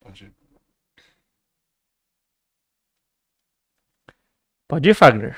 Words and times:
Pode 0.00 0.24
ir. 0.24 0.32
Pode 4.66 4.88
ir, 4.88 4.94
Fagner. 4.94 5.36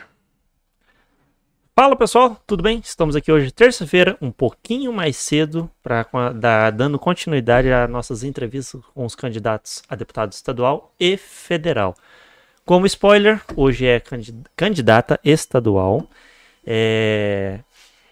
Fala 1.74 1.96
pessoal, 1.96 2.40
tudo 2.46 2.62
bem? 2.62 2.78
Estamos 2.78 3.16
aqui 3.16 3.32
hoje, 3.32 3.50
terça-feira, 3.50 4.16
um 4.20 4.30
pouquinho 4.30 4.92
mais 4.92 5.16
cedo, 5.16 5.68
para 5.82 6.06
dando 6.70 6.98
continuidade 6.98 7.72
às 7.72 7.90
nossas 7.90 8.22
entrevistas 8.22 8.80
com 8.94 9.04
os 9.04 9.14
candidatos 9.16 9.82
a 9.88 9.96
deputado 9.96 10.32
estadual 10.32 10.94
e 11.00 11.16
federal. 11.16 11.96
Como 12.64 12.86
spoiler, 12.86 13.42
hoje 13.56 13.86
é 13.86 14.00
candidata 14.54 15.18
estadual, 15.24 16.08
é 16.64 17.60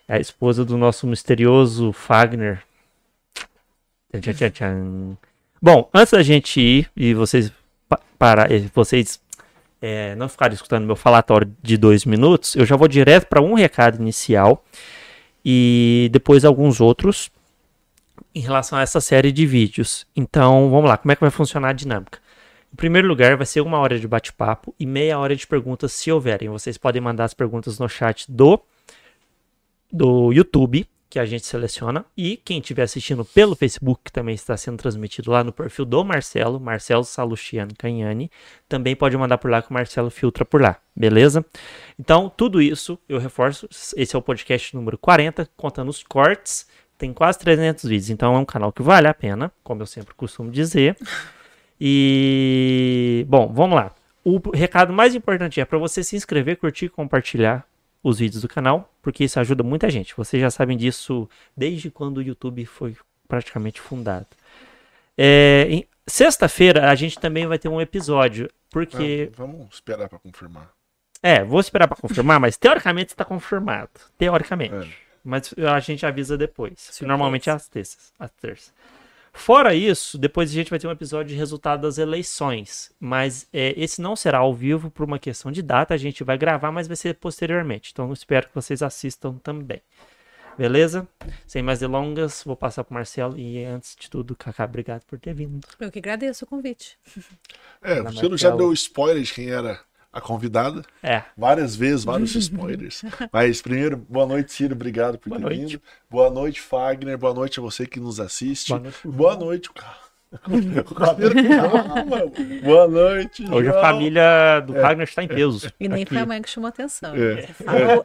a 0.09 0.19
esposa 0.19 0.65
do 0.65 0.77
nosso 0.77 1.07
misterioso 1.07 1.93
Fagner. 1.93 2.67
Tchan, 4.13 4.33
tchan, 4.33 4.51
tchan. 4.51 5.19
Bom, 5.61 5.91
antes 5.93 6.13
da 6.13 6.23
gente 6.23 6.61
ir 6.61 6.91
e 6.97 7.13
vocês 7.13 7.53
para 8.19 8.49
vocês 8.75 9.21
é, 9.83 10.15
não 10.17 10.29
ficarem 10.29 10.55
escutando 10.55 10.87
meu 10.87 10.97
falatório 10.97 11.55
de 11.63 11.77
dois 11.77 12.05
minutos, 12.05 12.57
eu 12.57 12.65
já 12.65 12.75
vou 12.75 12.89
direto 12.89 13.27
para 13.27 13.43
um 13.43 13.55
recado 13.55 14.01
inicial 14.01 14.65
e 15.45 16.09
depois 16.11 16.45
alguns 16.45 16.81
outros 16.81 17.31
em 18.35 18.41
relação 18.41 18.79
a 18.79 18.83
essa 18.83 19.01
série 19.01 19.31
de 19.31 19.47
vídeos. 19.47 20.07
Então, 20.17 20.71
vamos 20.71 20.89
lá, 20.89 20.97
como 20.97 21.13
é 21.13 21.15
que 21.15 21.21
vai 21.21 21.31
funcionar 21.31 21.71
a 21.71 21.73
dinâmica? 21.73 22.19
Em 22.73 22.77
primeiro 22.77 23.09
lugar, 23.09 23.37
vai 23.37 23.47
ser 23.47 23.61
uma 23.61 23.79
hora 23.79 23.99
de 23.99 24.09
bate-papo 24.09 24.75
e 24.79 24.87
meia 24.87 25.19
hora 25.19 25.37
de 25.37 25.47
perguntas, 25.47 25.93
se 25.93 26.11
houverem. 26.11 26.49
Vocês 26.49 26.79
podem 26.79 27.01
mandar 27.01 27.25
as 27.25 27.35
perguntas 27.35 27.79
no 27.79 27.89
chat 27.89 28.31
do, 28.31 28.61
do 29.93 30.33
YouTube 30.33 30.87
que 31.11 31.19
a 31.19 31.25
gente 31.25 31.47
seleciona. 31.47 32.05
E 32.17 32.37
quem 32.37 32.59
estiver 32.59 32.83
assistindo 32.83 33.25
pelo 33.25 33.57
Facebook, 33.57 34.03
que 34.05 34.13
também 34.13 34.35
está 34.35 34.57
sendo 34.57 34.77
transmitido 34.77 35.31
lá 35.31 35.43
no 35.43 35.53
perfil 35.53 35.85
do 35.85 36.05
Marcelo, 36.05 36.61
Marcelo 36.61 37.05
Salustiano 37.05 37.73
Canhani, 37.77 38.31
também 38.69 38.95
pode 38.95 39.17
mandar 39.17 39.39
por 39.39 39.51
lá 39.51 39.63
que 39.63 39.71
o 39.71 39.75
Marcelo 39.75 40.11
filtra 40.11 40.45
por 40.45 40.61
lá, 40.61 40.77
beleza? 40.95 41.45
Então, 41.99 42.31
tudo 42.35 42.61
isso, 42.61 42.99
eu 43.09 43.19
reforço, 43.19 43.69
esse 43.97 44.15
é 44.15 44.19
o 44.19 44.23
podcast 44.23 44.75
número 44.77 44.99
40, 44.99 45.49
contando 45.57 45.89
os 45.89 46.03
cortes, 46.03 46.67
tem 46.99 47.13
quase 47.13 47.39
300 47.39 47.85
vídeos, 47.85 48.11
então 48.11 48.35
é 48.35 48.39
um 48.39 48.45
canal 48.45 48.73
que 48.73 48.83
vale 48.83 49.07
a 49.07 49.15
pena, 49.15 49.53
como 49.63 49.83
eu 49.83 49.87
sempre 49.87 50.15
costumo 50.15 50.51
dizer. 50.51 50.97
E, 51.81 53.25
bom, 53.29 53.53
vamos 53.53 53.77
lá. 53.77 53.95
O 54.25 54.41
recado 54.53 54.93
mais 54.93 55.15
importante 55.15 55.61
é 55.61 55.65
para 55.65 55.79
você 55.79 56.03
se 56.03 56.17
inscrever, 56.17 56.57
curtir, 56.57 56.89
compartilhar 56.89 57.65
os 58.03 58.19
vídeos 58.19 58.43
do 58.43 58.49
canal, 58.49 58.93
porque 59.03 59.25
isso 59.25 59.39
ajuda 59.41 59.63
muita 59.63 59.91
gente. 59.91 60.17
Vocês 60.17 60.41
já 60.41 60.51
sabem 60.51 60.77
disso 60.77 61.29
desde 61.57 61.91
quando 61.91 62.19
o 62.19 62.23
YouTube 62.23 62.65
foi 62.67 62.97
praticamente 63.27 63.81
fundado. 63.81 64.27
É, 65.17 65.85
Sexta-feira 66.09 66.91
a 66.91 66.95
gente 66.95 67.19
também 67.19 67.47
vai 67.47 67.59
ter 67.59 67.69
um 67.69 67.81
episódio, 67.81 68.51
porque. 68.71 69.31
Ah, 69.31 69.37
vamos 69.37 69.75
esperar 69.75 70.09
para 70.09 70.19
confirmar. 70.19 70.71
É, 71.23 71.45
vou 71.45 71.61
esperar 71.61 71.87
para 71.87 71.99
confirmar, 71.99 72.41
mas 72.41 72.57
teoricamente 72.57 73.13
está 73.13 73.25
confirmado. 73.25 73.91
Teoricamente. 74.17 74.75
É. 74.75 75.09
Mas 75.23 75.53
a 75.59 75.79
gente 75.81 76.07
avisa 76.07 76.39
depois. 76.39 76.99
Normalmente 77.03 77.51
é 77.51 77.53
às 77.53 77.69
terças. 77.69 78.13
Às 78.19 78.31
terças. 78.31 78.73
Fora 79.39 79.73
isso, 79.73 80.19
depois 80.19 80.51
a 80.51 80.53
gente 80.53 80.69
vai 80.69 80.79
ter 80.79 80.89
um 80.89 80.91
episódio 80.91 81.29
de 81.29 81.35
resultado 81.35 81.83
das 81.83 81.97
eleições. 81.97 82.91
Mas 82.99 83.49
é, 83.53 83.73
esse 83.77 84.03
não 84.03 84.17
será 84.17 84.39
ao 84.39 84.53
vivo 84.53 84.91
por 84.91 85.05
uma 85.05 85.19
questão 85.19 85.53
de 85.53 85.63
data. 85.63 85.95
A 85.95 85.97
gente 85.97 86.25
vai 86.25 86.37
gravar, 86.37 86.73
mas 86.73 86.89
vai 86.89 86.97
ser 86.97 87.15
posteriormente. 87.15 87.91
Então 87.93 88.13
espero 88.13 88.49
que 88.49 88.55
vocês 88.55 88.83
assistam 88.83 89.39
também. 89.39 89.81
Beleza? 90.59 91.07
Sem 91.47 91.63
mais 91.63 91.79
delongas, 91.79 92.43
vou 92.45 92.57
passar 92.57 92.83
para 92.83 92.91
o 92.91 92.95
Marcelo. 92.95 93.39
E 93.39 93.65
antes 93.65 93.95
de 93.99 94.11
tudo, 94.11 94.35
Cacá, 94.35 94.65
obrigado 94.65 95.05
por 95.05 95.19
ter 95.19 95.33
vindo. 95.33 95.61
Eu 95.79 95.91
que 95.91 96.01
agradeço 96.01 96.45
o 96.45 96.49
convite. 96.49 96.99
É, 97.81 98.03
você 98.03 98.37
já 98.37 98.51
deu 98.51 98.73
spoiler 98.73 99.23
de 99.23 99.33
quem 99.33 99.51
era 99.51 99.81
a 100.13 100.21
convidada. 100.21 100.83
É. 101.03 101.23
Várias 101.37 101.77
vezes, 101.77 102.05
vários 102.05 102.35
spoilers. 102.37 103.03
Mas 103.33 103.61
primeiro, 103.63 103.97
boa 103.97 104.27
noite, 104.27 104.53
Ciro. 104.53 104.75
Obrigado 104.75 105.19
por 105.19 105.29
boa 105.29 105.41
ter 105.41 105.45
noite. 105.47 105.61
vindo. 105.61 105.83
Boa 106.11 106.31
noite, 106.31 106.61
Fagner. 106.61 107.17
Boa 107.19 107.35
noite 107.35 107.61
a 107.61 107.63
você 107.63 107.87
que 107.87 108.01
nos 108.01 108.19
assiste. 108.21 108.69
Boa 108.71 108.81
noite. 108.81 108.99
Boa 109.05 109.37
noite. 109.37 109.71
Boa 112.63 112.87
noite. 112.87 113.45
Hoje 113.51 113.67
João. 113.69 113.79
a 113.79 113.81
família 113.81 114.61
do 114.61 114.77
é. 114.77 114.81
Fagner 114.83 115.09
está 115.09 115.23
em 115.23 115.29
peso. 115.29 115.73
E 115.81 115.89
nem 115.89 116.03
aqui. 116.03 116.13
foi 116.13 116.23
a 116.23 116.27
mãe 116.27 116.43
que 116.43 116.51
chamou 116.51 116.69
atenção. 116.69 117.15
É. 117.15 117.47
Você, 117.47 117.55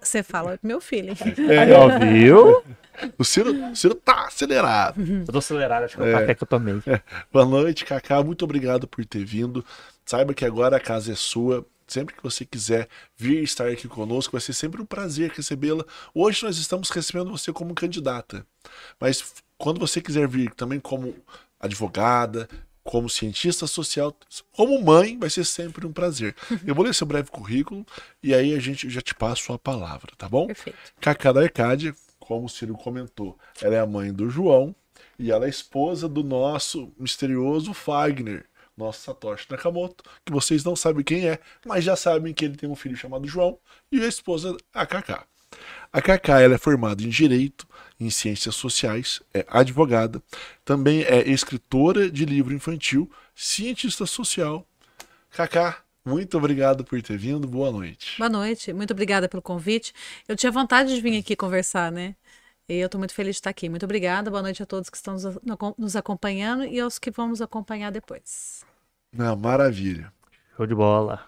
você 0.01 0.23
fala 0.23 0.57
meu 0.63 0.79
filho. 0.79 1.13
É. 1.51 1.57
Aí, 1.59 1.71
ó, 1.73 1.99
viu? 1.99 2.63
O 3.17 3.23
Ciro, 3.25 3.51
o 3.71 3.75
Ciro 3.75 3.95
tá 3.95 4.27
acelerado. 4.27 5.01
Eu 5.01 5.25
tô 5.25 5.39
acelerado, 5.39 5.83
acho 5.83 5.97
que 5.97 6.03
é 6.03 6.09
o 6.15 6.19
café 6.19 6.35
que 6.35 6.43
eu 6.43 6.47
tomei. 6.47 6.81
É. 6.87 7.01
Boa 7.31 7.45
noite, 7.45 7.83
Cacá. 7.83 8.23
Muito 8.23 8.45
obrigado 8.45 8.87
por 8.87 9.03
ter 9.05 9.25
vindo. 9.25 9.65
Saiba 10.05 10.33
que 10.33 10.45
agora 10.45 10.77
a 10.77 10.79
casa 10.79 11.11
é 11.11 11.15
sua. 11.15 11.65
Sempre 11.87 12.15
que 12.15 12.23
você 12.23 12.45
quiser 12.45 12.87
vir 13.15 13.43
estar 13.43 13.67
aqui 13.67 13.87
conosco, 13.87 14.31
vai 14.31 14.41
ser 14.41 14.53
sempre 14.53 14.81
um 14.81 14.85
prazer 14.85 15.31
recebê-la. 15.31 15.85
Hoje 16.13 16.43
nós 16.43 16.57
estamos 16.57 16.89
recebendo 16.89 17.31
você 17.31 17.51
como 17.51 17.73
candidata, 17.73 18.45
mas 18.99 19.33
quando 19.57 19.79
você 19.79 20.01
quiser 20.01 20.27
vir 20.27 20.53
também 20.53 20.79
como 20.79 21.15
advogada, 21.59 22.47
como 22.83 23.09
cientista 23.09 23.65
social, 23.65 24.15
como 24.51 24.81
mãe, 24.83 25.17
vai 25.17 25.29
ser 25.29 25.45
sempre 25.45 25.87
um 25.87 25.93
prazer. 25.93 26.35
Eu 26.67 26.75
vou 26.75 26.83
ler 26.83 26.93
seu 26.93 27.07
breve 27.07 27.31
currículo 27.31 27.85
e 28.21 28.33
aí 28.33 28.53
a 28.53 28.59
gente 28.59 28.89
já 28.89 29.01
te 29.01 29.15
passo 29.15 29.53
a 29.53 29.59
palavra, 29.59 30.11
tá 30.17 30.27
bom? 30.27 30.47
Perfeito. 30.47 30.77
Cacá 30.99 31.31
da 31.31 31.41
Arcádia, 31.41 31.95
como 32.19 32.45
o 32.45 32.49
Ciro 32.49 32.75
comentou, 32.75 33.37
ela 33.61 33.75
é 33.75 33.79
a 33.79 33.87
mãe 33.87 34.11
do 34.11 34.29
João 34.29 34.75
e 35.17 35.31
ela 35.31 35.45
é 35.45 35.49
esposa 35.49 36.07
do 36.09 36.23
nosso 36.23 36.91
misterioso 36.97 37.73
Fagner 37.73 38.45
nosso 38.77 39.01
Satoshi 39.01 39.47
Nakamoto, 39.49 40.03
que 40.25 40.31
vocês 40.31 40.63
não 40.63 40.75
sabem 40.75 41.03
quem 41.03 41.27
é, 41.27 41.39
mas 41.65 41.83
já 41.83 41.95
sabem 41.95 42.33
que 42.33 42.43
ele 42.45 42.55
tem 42.55 42.69
um 42.69 42.75
filho 42.75 42.95
chamado 42.95 43.27
João 43.27 43.57
e 43.91 44.01
a 44.01 44.07
esposa 44.07 44.55
a 44.73 44.85
Kaká. 44.85 45.25
A 45.91 46.01
Kaká 46.01 46.41
ela 46.41 46.55
é 46.55 46.57
formada 46.57 47.03
em 47.03 47.09
Direito, 47.09 47.67
em 47.99 48.09
Ciências 48.09 48.55
Sociais, 48.55 49.21
é 49.33 49.45
advogada, 49.47 50.21
também 50.65 51.03
é 51.03 51.29
escritora 51.29 52.09
de 52.09 52.25
livro 52.25 52.53
infantil, 52.53 53.09
cientista 53.35 54.05
social. 54.05 54.67
Kaká, 55.29 55.83
muito 56.05 56.37
obrigado 56.37 56.83
por 56.83 57.01
ter 57.01 57.17
vindo. 57.17 57.47
Boa 57.47 57.71
noite. 57.71 58.17
Boa 58.17 58.29
noite. 58.29 58.73
Muito 58.73 58.91
obrigada 58.91 59.29
pelo 59.29 59.41
convite. 59.41 59.93
Eu 60.27 60.35
tinha 60.35 60.51
vontade 60.51 60.93
de 60.93 60.99
vir 60.99 61.17
aqui 61.17 61.33
conversar, 61.33 61.91
né? 61.91 62.15
E 62.67 62.75
eu 62.75 62.85
estou 62.85 62.97
muito 62.97 63.13
feliz 63.13 63.35
de 63.35 63.39
estar 63.39 63.49
aqui. 63.49 63.67
Muito 63.67 63.83
obrigada. 63.83 64.31
Boa 64.31 64.41
noite 64.41 64.63
a 64.63 64.65
todos 64.65 64.89
que 64.89 64.95
estão 64.95 65.17
nos 65.77 65.95
acompanhando 65.95 66.63
e 66.63 66.79
aos 66.79 66.97
que 66.97 67.11
vão 67.11 67.27
nos 67.27 67.41
acompanhar 67.41 67.91
depois. 67.91 68.63
Não, 69.11 69.35
maravilha. 69.35 70.11
Show 70.55 70.65
de 70.65 70.73
bola. 70.73 71.25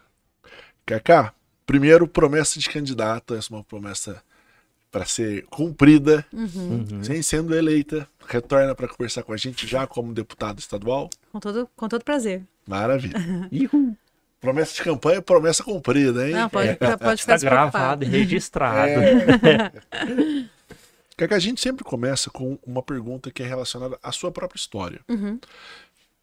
Kaká, 0.86 1.34
primeiro, 1.66 2.08
promessa 2.08 2.58
de 2.58 2.70
candidata. 2.70 3.36
Essa 3.36 3.54
é 3.54 3.58
uma 3.58 3.64
promessa 3.66 4.24
para 4.90 5.06
ser 5.06 5.46
cumprida, 5.48 6.26
uhum. 6.32 6.88
Uhum. 6.90 7.04
sem 7.04 7.22
sendo 7.22 7.54
eleita. 7.54 8.08
Retorna 8.26 8.74
para 8.74 8.88
conversar 8.88 9.24
com 9.24 9.34
a 9.34 9.38
gente 9.38 9.68
já 9.68 9.86
como 9.86 10.14
deputado 10.14 10.60
estadual. 10.60 11.10
Com 11.34 11.40
todo, 11.42 11.70
com 11.76 11.90
todo 11.90 12.06
prazer. 12.06 12.44
Maravilha. 12.66 13.20
Promessa 14.40 14.76
de 14.76 14.84
campanha, 14.84 15.22
promessa 15.24 15.64
cumprida, 15.64 16.28
hein? 16.28 16.36
Não, 16.36 16.50
pode, 16.50 16.70
é. 16.70 16.76
pode 16.76 17.22
ficar 17.22 17.36
Está 17.36 17.38
gravado 17.38 18.04
e 18.04 18.08
registrado. 18.08 18.92
É. 18.92 20.46
que 21.16 21.34
a 21.34 21.40
gente 21.40 21.62
sempre 21.62 21.84
começa 21.84 22.30
com 22.30 22.60
uma 22.66 22.84
pergunta 22.84 23.32
que 23.32 23.42
é 23.42 23.46
relacionada 23.46 23.98
à 24.04 24.12
sua 24.12 24.32
própria 24.32 24.58
história. 24.58 25.02
Uhum. 25.08 25.40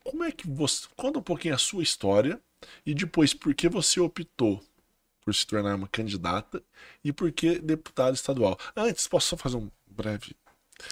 Como 0.05 0.25
é 0.25 0.31
que 0.31 0.49
você. 0.49 0.87
Conta 0.97 1.19
um 1.19 1.23
pouquinho 1.23 1.55
a 1.55 1.59
sua 1.59 1.83
história 1.83 2.41
e 2.85 2.95
depois 2.95 3.33
por 3.33 3.55
que 3.55 3.69
você 3.69 4.01
optou 4.01 4.63
por 5.25 5.35
se 5.35 5.47
tornar 5.47 5.77
uma 5.77 5.89
candidata 5.89 6.63
e 7.03 7.13
por 7.13 7.31
que 7.33 7.59
deputado 7.59 8.15
estadual. 8.15 8.59
Antes, 8.77 9.07
posso 9.07 9.29
só 9.29 9.37
fazer 9.37 9.57
um 9.57 9.71
breve. 9.87 10.37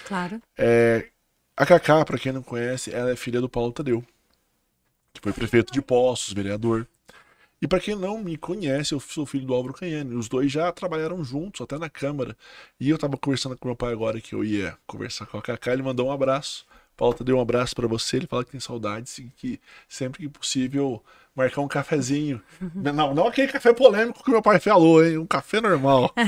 Claro. 0.05 0.41
É, 0.57 1.09
a 1.55 1.65
Cacá, 1.65 2.03
para 2.05 2.17
quem 2.17 2.31
não 2.31 2.41
conhece, 2.41 2.93
ela 2.93 3.11
é 3.11 3.15
filha 3.15 3.41
do 3.41 3.49
Paulo 3.49 3.73
Tadeu, 3.73 4.03
que 5.13 5.21
foi 5.21 5.33
prefeito 5.33 5.71
de 5.73 5.81
Poços, 5.81 6.33
vereador. 6.33 6.87
E 7.61 7.67
para 7.67 7.79
quem 7.79 7.95
não 7.95 8.17
me 8.17 8.35
conhece, 8.37 8.93
eu 8.93 8.99
sou 8.99 9.23
filho 9.25 9.45
do 9.45 9.53
Álvaro 9.53 9.75
Canhane. 9.75 10.15
Os 10.15 10.27
dois 10.27 10.51
já 10.51 10.71
trabalharam 10.71 11.23
juntos, 11.23 11.61
até 11.61 11.77
na 11.77 11.89
Câmara. 11.89 12.35
E 12.79 12.89
eu 12.89 12.97
tava 12.97 13.15
conversando 13.17 13.55
com 13.55 13.67
meu 13.67 13.75
pai 13.75 13.93
agora 13.93 14.19
que 14.19 14.33
eu 14.33 14.43
ia 14.43 14.75
conversar 14.87 15.27
com 15.27 15.37
a 15.37 15.41
Cacá, 15.41 15.71
ele 15.71 15.83
mandou 15.83 16.07
um 16.07 16.11
abraço. 16.11 16.65
Paulo 16.97 17.15
deu 17.23 17.37
um 17.37 17.41
abraço 17.41 17.75
para 17.75 17.87
você, 17.87 18.17
ele 18.17 18.27
fala 18.27 18.43
que 18.43 18.51
tem 18.51 18.59
saudades 18.59 19.17
e 19.19 19.31
que 19.37 19.59
sempre 19.87 20.21
que 20.21 20.29
possível 20.29 21.03
marcar 21.35 21.61
um 21.61 21.67
cafezinho. 21.67 22.41
Não, 22.75 23.13
não 23.13 23.27
aquele 23.27 23.51
café 23.51 23.73
polêmico 23.73 24.23
que 24.23 24.29
meu 24.29 24.41
pai 24.41 24.59
falou, 24.59 25.03
hein? 25.03 25.17
Um 25.17 25.25
café 25.25 25.61
normal. 25.61 26.11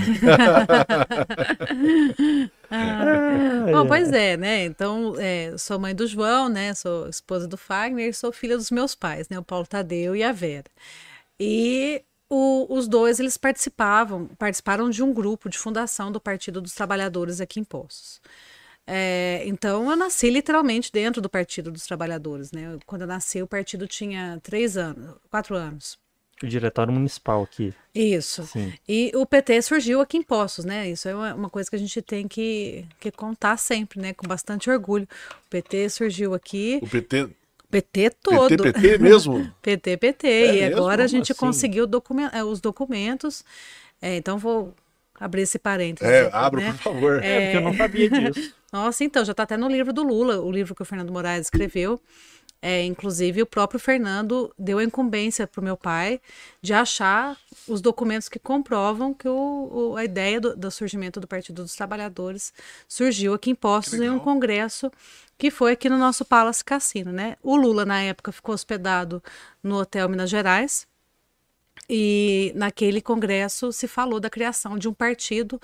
ah, 2.72 3.66
bom, 3.72 3.86
pois 3.86 4.12
é, 4.14 4.38
né? 4.38 4.66
Então, 4.66 5.16
é, 5.18 5.54
sou 5.58 5.78
mãe 5.78 5.94
do 5.94 6.08
João, 6.08 6.48
né? 6.48 6.74
Sou 6.74 7.08
esposa 7.10 7.48
do 7.48 7.58
Fagner, 7.58 8.16
sou 8.16 8.32
filha 8.32 8.56
dos 8.56 8.72
meus 8.72 8.96
pais, 8.96 9.28
né? 9.30 9.38
O 9.38 9.44
Paulo 9.44 9.68
Tadeu 9.68 10.16
e 10.16 10.24
a 10.24 10.32
Vera. 10.32 10.72
E 11.40 12.04
o, 12.30 12.66
os 12.70 12.88
dois 12.88 13.20
eles 13.20 13.38
participavam, 13.38 14.28
participaram 14.40 14.90
de 14.90 15.04
um 15.04 15.14
grupo 15.14 15.50
de 15.50 15.58
fundação 15.58 16.12
do 16.12 16.20
Partido 16.20 16.62
dos 16.62 16.74
Trabalhadores 16.74 17.40
aqui 17.40 17.60
em 17.60 17.64
Poços. 17.64 18.22
É, 18.86 19.44
então 19.46 19.90
eu 19.90 19.96
nasci 19.96 20.30
literalmente 20.30 20.92
dentro 20.92 21.22
do 21.22 21.30
Partido 21.30 21.72
dos 21.72 21.86
Trabalhadores, 21.86 22.52
né? 22.52 22.78
Quando 22.86 23.02
eu 23.02 23.08
nasci, 23.08 23.42
o 23.42 23.48
partido 23.48 23.88
tinha 23.88 24.40
três 24.44 24.76
anos, 24.76 25.16
quatro 25.30 25.56
anos. 25.56 25.98
O 26.42 26.48
diretório 26.48 26.92
municipal 26.92 27.44
aqui. 27.44 27.74
Isso. 27.96 28.44
Sim. 28.48 28.74
E 28.90 29.12
o 29.16 29.26
PT 29.26 29.62
surgiu 29.62 30.02
aqui 30.02 30.18
em 30.18 30.24
Poços, 30.24 30.66
né? 30.66 30.90
Isso 30.90 31.08
é 31.08 31.34
uma 31.34 31.50
coisa 31.50 31.70
que 31.70 31.76
a 31.76 31.80
gente 31.80 32.02
tem 32.02 32.28
que, 32.28 32.86
que 33.00 33.12
contar 33.12 33.56
sempre, 33.58 34.02
né? 34.02 34.14
Com 34.14 34.28
bastante 34.28 34.70
orgulho. 34.70 35.08
O 35.46 35.50
PT 35.50 35.90
surgiu 35.90 36.34
aqui. 36.34 36.80
O 36.82 36.88
PT 36.88 37.30
PT 37.82 38.10
todo. 38.22 38.50
PT, 38.50 38.74
PT 38.74 38.98
mesmo? 39.00 39.52
PT, 39.62 39.98
PT. 39.98 40.28
É 40.28 40.46
e 40.46 40.62
mesmo? 40.62 40.78
agora 40.78 41.04
a 41.04 41.08
gente 41.08 41.32
assim? 41.32 41.40
conseguiu 41.40 41.88
document, 41.88 42.30
é, 42.32 42.44
os 42.44 42.62
documentos. 42.62 43.44
É, 44.00 44.16
então 44.16 44.38
vou 44.38 44.76
abrir 45.20 45.42
esse 45.42 45.58
parênteses. 45.58 46.12
É, 46.12 46.28
aqui, 46.28 46.36
abra, 46.36 46.62
né? 46.62 46.72
por 46.74 46.82
favor. 46.82 47.24
É, 47.24 47.46
porque 47.46 47.58
eu 47.58 47.62
não 47.62 47.74
sabia 47.76 48.10
disso. 48.10 48.54
Nossa, 48.72 49.04
então, 49.04 49.24
já 49.26 49.32
está 49.32 49.44
até 49.44 49.58
no 49.58 49.68
livro 49.68 49.94
do 49.94 50.04
Lula, 50.04 50.42
o 50.42 50.52
livro 50.52 50.76
que 50.76 50.82
o 50.82 50.86
Fernando 50.86 51.12
Moraes 51.12 51.48
escreveu. 51.48 52.00
É, 52.66 52.82
inclusive, 52.86 53.42
o 53.42 53.46
próprio 53.46 53.78
Fernando 53.78 54.50
deu 54.58 54.78
a 54.78 54.84
incumbência 54.86 55.46
para 55.46 55.60
o 55.60 55.64
meu 55.64 55.76
pai 55.76 56.22
de 56.62 56.74
achar 56.74 57.38
os 57.68 57.82
documentos 57.82 58.30
que 58.30 58.40
comprovam 58.40 59.14
que 59.14 59.28
o, 59.28 59.92
o 59.92 59.98
a 59.98 60.06
ideia 60.06 60.40
do, 60.40 60.56
do, 60.56 60.72
surgimento 60.72 61.20
do 61.20 61.28
Partido 61.28 61.62
dos 61.62 61.76
Trabalhadores 61.76 62.54
surgiu 62.88 63.34
aqui 63.34 63.52
em 63.52 63.56
Postos 63.56 64.00
em 64.00 64.10
um 64.10 64.18
congresso 64.18 64.90
que 65.38 65.52
foi 65.52 65.74
aqui 65.74 65.90
no 65.90 65.98
nosso 65.98 66.24
Palace 66.24 66.64
Cassino, 66.64 67.12
né? 67.12 67.36
O 67.44 67.58
Lula, 67.58 67.84
na 67.84 68.02
época, 68.02 68.32
ficou 68.32 68.56
hospedado 68.56 69.22
no 69.62 69.80
Hotel 69.80 70.08
Minas 70.08 70.30
Gerais, 70.30 70.88
e 71.90 72.54
naquele 72.56 73.02
congresso 73.02 73.74
se 73.74 73.90
falou 73.90 74.22
da 74.22 74.30
criação 74.30 74.78
de 74.78 74.88
um 74.88 74.94
partido 74.94 75.60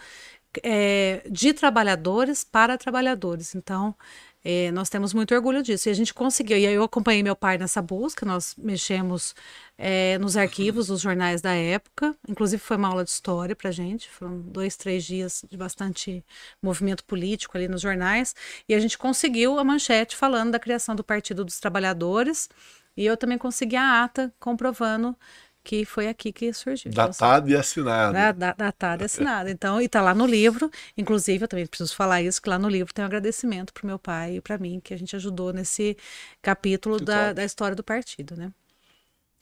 é, 0.64 1.22
de 1.30 1.54
trabalhadores 1.54 2.44
para 2.44 2.78
trabalhadores. 2.78 3.56
Então, 3.56 3.96
é, 4.44 4.72
nós 4.72 4.90
temos 4.90 5.14
muito 5.14 5.36
orgulho 5.36 5.62
disso. 5.62 5.90
E 5.90 5.92
a 5.92 5.94
gente 5.94 6.14
conseguiu. 6.14 6.58
E 6.58 6.66
aí 6.66 6.74
eu 6.74 6.84
acompanhei 6.84 7.22
meu 7.22 7.36
pai 7.36 7.58
nessa 7.58 7.82
busca. 7.82 8.26
Nós 8.26 8.56
mexemos 8.58 9.36
é, 9.78 10.18
nos 10.18 10.38
arquivos 10.38 10.88
dos 10.88 11.02
jornais 11.02 11.42
da 11.42 11.54
época. 11.54 12.16
Inclusive 12.28 12.62
foi 12.62 12.78
uma 12.78 12.88
aula 12.88 13.04
de 13.04 13.10
história 13.10 13.56
para 13.56 13.72
gente. 13.72 14.10
Foram 14.10 14.40
dois, 14.40 14.78
três 14.78 15.04
dias 15.04 15.44
de 15.50 15.58
bastante 15.58 16.24
movimento 16.62 17.04
político 17.04 17.58
ali 17.58 17.68
nos 17.68 17.82
jornais. 17.82 18.34
E 18.68 18.74
a 18.74 18.80
gente 18.80 18.98
conseguiu 18.98 19.60
a 19.60 19.64
manchete 19.64 20.16
falando 20.16 20.52
da 20.52 20.60
criação 20.60 20.96
do 20.96 21.04
Partido 21.04 21.44
dos 21.44 21.60
Trabalhadores. 21.60 22.50
E 22.96 23.06
eu 23.06 23.18
também 23.18 23.38
consegui 23.38 23.76
a 23.76 24.04
ata 24.04 24.34
comprovando 24.40 25.16
que 25.64 25.86
foi 25.86 26.08
aqui 26.08 26.32
que 26.32 26.52
surgiu. 26.54 26.92
Então, 26.92 27.08
datado 27.08 27.48
então, 27.48 27.58
e 27.58 27.60
assinado. 27.60 28.14
Da, 28.14 28.32
da, 28.32 28.54
datado 28.54 29.04
e 29.04 29.06
assinado. 29.06 29.50
Então, 29.50 29.82
e 29.82 29.86
está 29.86 30.02
lá 30.02 30.14
no 30.14 30.26
livro. 30.26 30.72
Inclusive, 30.98 31.44
eu 31.44 31.48
também 31.48 31.66
preciso 31.68 31.96
falar 31.96 32.22
isso, 32.22 32.42
que 32.42 32.50
lá 32.50 32.58
no 32.58 32.70
livro 32.70 32.94
tem 32.94 33.04
um 33.04 33.06
agradecimento 33.06 33.74
para 33.74 33.84
o 33.84 33.88
meu 33.88 34.00
pai 34.00 34.38
e 34.38 34.42
para 34.42 34.58
mim, 34.58 34.80
que 34.80 34.94
a 34.94 34.98
gente 34.98 35.16
ajudou 35.16 35.54
nesse 35.54 35.98
capítulo 36.42 37.00
da, 37.00 37.34
da 37.34 37.44
história 37.44 37.76
do 37.76 37.84
partido, 37.84 38.36
né? 38.36 38.52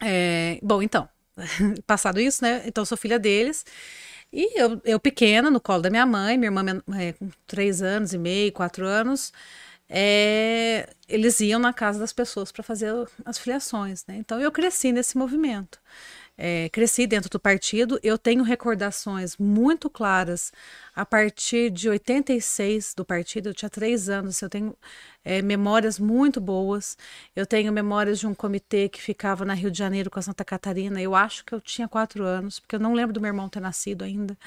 É, 0.02 0.60
bom, 0.62 0.82
então, 0.82 1.08
passado 1.86 2.20
isso, 2.20 2.44
né? 2.44 2.64
Então, 2.66 2.84
sou 2.86 2.98
filha 2.98 3.20
deles. 3.20 3.66
E 4.32 4.60
eu, 4.60 4.82
eu 4.84 5.00
pequena, 5.00 5.50
no 5.50 5.62
colo 5.62 5.82
da 5.82 5.90
minha 5.90 6.06
mãe, 6.06 6.38
minha 6.38 6.48
irmã 6.48 6.64
é, 7.00 7.14
com 7.14 7.30
três 7.46 7.82
anos 7.82 8.14
e 8.14 8.18
meio, 8.18 8.52
quatro 8.52 8.86
anos, 8.86 9.32
é, 9.89 10.89
eles 11.08 11.39
iam 11.39 11.60
na 11.60 11.74
casa 11.74 12.00
das 12.00 12.12
pessoas 12.12 12.51
para 12.51 12.63
fazer 12.63 12.94
as 13.25 13.38
filiações. 13.38 14.06
Né? 14.06 14.17
Então 14.17 14.39
eu 14.39 14.51
cresci 14.51 14.91
nesse 14.91 15.17
movimento. 15.17 15.79
É, 16.39 16.70
cresci 16.70 17.08
dentro 17.08 17.32
do 17.32 17.39
partido, 17.39 18.00
eu 18.03 18.15
tenho 18.15 18.44
recordações 18.44 19.36
muito 19.38 19.89
claras 19.89 20.51
a 20.96 21.03
partir 21.03 21.72
de 21.72 21.89
86 21.89 22.94
do 22.96 23.03
partido, 23.03 23.50
eu 23.50 23.56
tinha 23.56 23.70
três 23.70 24.08
anos, 24.08 24.39
eu 24.44 24.48
tenho 24.48 24.77
é, 25.25 25.41
memórias 25.41 25.98
muito 25.98 26.39
boas, 26.39 26.96
eu 27.36 27.44
tenho 27.44 27.74
memórias 27.74 28.20
de 28.20 28.27
um 28.27 28.36
comitê 28.36 28.88
que 28.88 29.01
ficava 29.01 29.44
na 29.46 29.56
Rio 29.56 29.72
de 29.72 29.79
Janeiro 29.79 30.12
com 30.12 30.20
a 30.20 30.22
Santa 30.22 30.46
Catarina, 30.46 31.01
eu 31.01 31.15
acho 31.15 31.44
que 31.44 31.53
eu 31.56 31.60
tinha 31.60 31.88
quatro 31.88 32.24
anos, 32.24 32.60
porque 32.60 32.75
eu 32.75 32.79
não 32.79 32.94
lembro 32.94 33.13
do 33.13 33.20
meu 33.20 33.29
irmão 33.29 33.50
ter 33.50 33.60
nascido 33.60 34.03
ainda. 34.03 34.38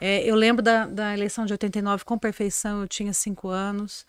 É, 0.00 0.24
eu 0.24 0.34
lembro 0.34 0.60
da, 0.60 0.86
da 0.86 1.14
eleição 1.14 1.46
de 1.46 1.52
89 1.52 2.04
com 2.04 2.18
perfeição, 2.18 2.80
eu 2.82 2.88
tinha 2.88 3.12
cinco 3.12 3.48
anos. 3.48 4.04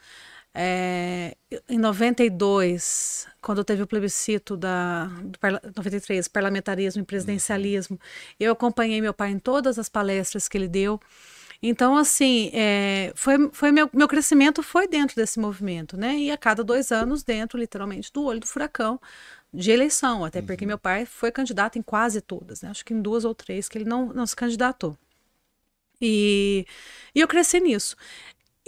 É, 0.53 1.37
em 1.69 1.77
92, 1.77 3.27
quando 3.41 3.63
teve 3.63 3.83
o 3.83 3.87
plebiscito 3.87 4.57
da 4.57 5.05
do, 5.05 5.39
93, 5.75 6.27
parlamentarismo 6.27 7.03
e 7.03 7.05
presidencialismo, 7.05 7.99
eu 8.39 8.51
acompanhei 8.51 8.99
meu 8.99 9.13
pai 9.13 9.29
em 9.31 9.39
todas 9.39 9.77
as 9.77 9.87
palestras 9.87 10.47
que 10.47 10.57
ele 10.57 10.67
deu. 10.67 10.99
Então, 11.61 11.97
assim, 11.97 12.49
é, 12.53 13.11
foi, 13.15 13.49
foi 13.51 13.71
meu, 13.71 13.89
meu 13.93 14.07
crescimento 14.07 14.63
foi 14.63 14.87
dentro 14.87 15.15
desse 15.15 15.39
movimento, 15.39 15.97
né? 15.97 16.17
E 16.17 16.31
a 16.31 16.37
cada 16.37 16.63
dois 16.63 16.91
anos, 16.91 17.21
dentro, 17.21 17.59
literalmente, 17.59 18.11
do 18.13 18.23
olho 18.23 18.39
do 18.39 18.47
furacão 18.47 18.99
de 19.53 19.71
eleição, 19.71 20.23
até 20.23 20.41
porque 20.41 20.63
uhum. 20.63 20.69
meu 20.69 20.77
pai 20.77 21.05
foi 21.05 21.31
candidato 21.31 21.77
em 21.77 21.81
quase 21.81 22.21
todas, 22.21 22.61
né? 22.61 22.69
Acho 22.69 22.85
que 22.85 22.93
em 22.93 23.01
duas 23.01 23.25
ou 23.25 23.35
três 23.35 23.67
que 23.67 23.77
ele 23.77 23.85
não, 23.85 24.13
não 24.13 24.25
se 24.25 24.35
candidatou. 24.35 24.97
E, 26.01 26.65
e 27.13 27.19
eu 27.19 27.27
cresci 27.27 27.59
nisso. 27.59 27.95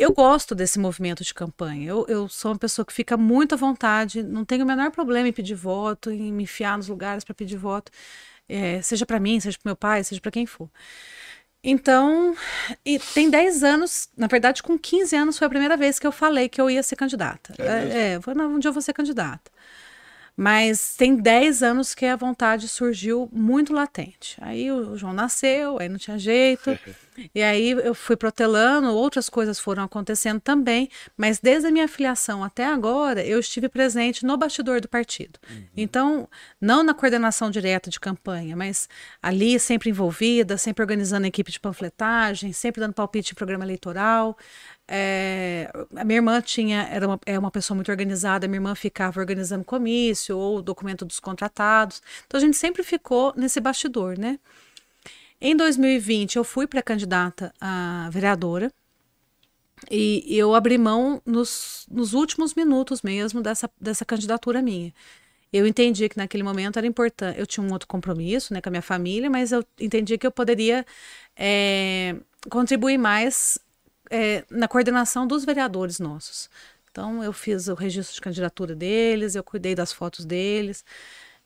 Eu 0.01 0.11
gosto 0.13 0.55
desse 0.55 0.79
movimento 0.79 1.23
de 1.23 1.31
campanha. 1.31 1.87
Eu, 1.87 2.05
eu, 2.07 2.27
sou 2.27 2.51
uma 2.51 2.57
pessoa 2.57 2.83
que 2.83 2.91
fica 2.91 3.15
muito 3.15 3.53
à 3.53 3.57
vontade, 3.57 4.23
não 4.23 4.43
tenho 4.43 4.63
o 4.63 4.67
menor 4.67 4.89
problema 4.89 5.27
em 5.27 5.31
pedir 5.31 5.53
voto, 5.53 6.09
em 6.09 6.33
me 6.33 6.43
enfiar 6.43 6.75
nos 6.75 6.87
lugares 6.87 7.23
para 7.23 7.35
pedir 7.35 7.55
voto, 7.55 7.91
é, 8.49 8.81
seja 8.81 9.05
para 9.05 9.19
mim, 9.19 9.39
seja 9.39 9.57
para 9.61 9.69
meu 9.69 9.75
pai, 9.75 10.03
seja 10.03 10.19
para 10.19 10.31
quem 10.31 10.47
for. 10.47 10.69
Então, 11.63 12.35
e 12.83 12.97
tem 12.97 13.29
10 13.29 13.63
anos, 13.63 14.09
na 14.17 14.25
verdade, 14.25 14.63
com 14.63 14.77
15 14.77 15.15
anos 15.15 15.37
foi 15.37 15.45
a 15.45 15.49
primeira 15.49 15.77
vez 15.77 15.99
que 15.99 16.07
eu 16.07 16.11
falei 16.11 16.49
que 16.49 16.59
eu 16.59 16.67
ia 16.67 16.81
ser 16.81 16.95
candidata. 16.95 17.53
É, 17.59 17.65
é, 17.65 18.13
é 18.13 18.33
não, 18.33 18.55
um 18.55 18.59
dia 18.59 18.69
eu 18.69 18.73
vou 18.73 18.81
ser 18.81 18.93
candidata. 18.93 19.51
Mas 20.41 20.95
tem 20.95 21.15
10 21.15 21.61
anos 21.61 21.93
que 21.93 22.03
a 22.03 22.15
vontade 22.15 22.67
surgiu 22.67 23.29
muito 23.31 23.71
latente. 23.71 24.35
Aí 24.41 24.71
o 24.71 24.97
João 24.97 25.13
nasceu, 25.13 25.77
aí 25.79 25.87
não 25.87 25.99
tinha 25.99 26.17
jeito. 26.17 26.75
e 27.35 27.43
aí 27.43 27.69
eu 27.69 27.93
fui 27.93 28.15
protelando, 28.15 28.87
outras 28.87 29.29
coisas 29.29 29.59
foram 29.59 29.83
acontecendo 29.83 30.41
também. 30.41 30.89
Mas 31.15 31.39
desde 31.39 31.67
a 31.67 31.71
minha 31.71 31.87
filiação 31.87 32.43
até 32.43 32.65
agora, 32.65 33.23
eu 33.23 33.39
estive 33.39 33.69
presente 33.69 34.25
no 34.25 34.35
bastidor 34.35 34.81
do 34.81 34.89
partido. 34.89 35.39
Uhum. 35.47 35.63
Então, 35.77 36.27
não 36.59 36.81
na 36.81 36.95
coordenação 36.95 37.51
direta 37.51 37.91
de 37.91 37.99
campanha, 37.99 38.55
mas 38.57 38.89
ali 39.21 39.59
sempre 39.59 39.91
envolvida, 39.91 40.57
sempre 40.57 40.81
organizando 40.81 41.25
a 41.25 41.27
equipe 41.27 41.51
de 41.51 41.59
panfletagem, 41.59 42.51
sempre 42.51 42.81
dando 42.81 42.93
palpite 42.93 43.33
em 43.33 43.35
programa 43.35 43.63
eleitoral. 43.63 44.35
É, 44.93 45.71
a 45.95 46.03
minha 46.03 46.17
irmã 46.17 46.41
tinha, 46.41 46.81
era 46.91 47.07
uma, 47.07 47.19
é 47.25 47.39
uma 47.39 47.49
pessoa 47.49 47.75
muito 47.75 47.89
organizada, 47.89 48.45
minha 48.45 48.57
irmã 48.57 48.75
ficava 48.75 49.21
organizando 49.21 49.63
comício 49.63 50.37
ou 50.37 50.61
documento 50.61 51.05
dos 51.05 51.17
contratados. 51.17 52.01
Então 52.27 52.37
a 52.37 52.41
gente 52.41 52.57
sempre 52.57 52.83
ficou 52.83 53.33
nesse 53.37 53.61
bastidor, 53.61 54.19
né? 54.19 54.37
Em 55.39 55.55
2020 55.55 56.35
eu 56.35 56.43
fui 56.43 56.67
pré-candidata 56.67 57.53
a 57.61 58.09
vereadora 58.11 58.69
e 59.89 60.25
eu 60.37 60.53
abri 60.53 60.77
mão 60.77 61.21
nos, 61.25 61.87
nos 61.89 62.13
últimos 62.13 62.53
minutos 62.53 63.01
mesmo 63.01 63.41
dessa, 63.41 63.71
dessa 63.79 64.03
candidatura 64.03 64.61
minha. 64.61 64.93
Eu 65.53 65.65
entendi 65.65 66.09
que 66.09 66.17
naquele 66.17 66.43
momento 66.43 66.77
era 66.77 66.85
importante. 66.85 67.39
Eu 67.39 67.47
tinha 67.47 67.65
um 67.65 67.71
outro 67.71 67.87
compromisso 67.87 68.53
né, 68.53 68.59
com 68.59 68.67
a 68.67 68.71
minha 68.71 68.81
família, 68.81 69.29
mas 69.29 69.53
eu 69.53 69.65
entendi 69.79 70.17
que 70.17 70.27
eu 70.27 70.31
poderia 70.31 70.85
é, 71.35 72.17
contribuir 72.49 72.97
mais 72.97 73.57
é, 74.11 74.43
na 74.51 74.67
coordenação 74.67 75.25
dos 75.25 75.45
vereadores 75.45 75.99
nossos. 75.99 76.49
Então, 76.91 77.23
eu 77.23 77.31
fiz 77.31 77.69
o 77.69 77.73
registro 77.73 78.13
de 78.13 78.21
candidatura 78.21 78.75
deles, 78.75 79.33
eu 79.33 79.43
cuidei 79.43 79.73
das 79.73 79.93
fotos 79.93 80.25
deles. 80.25 80.83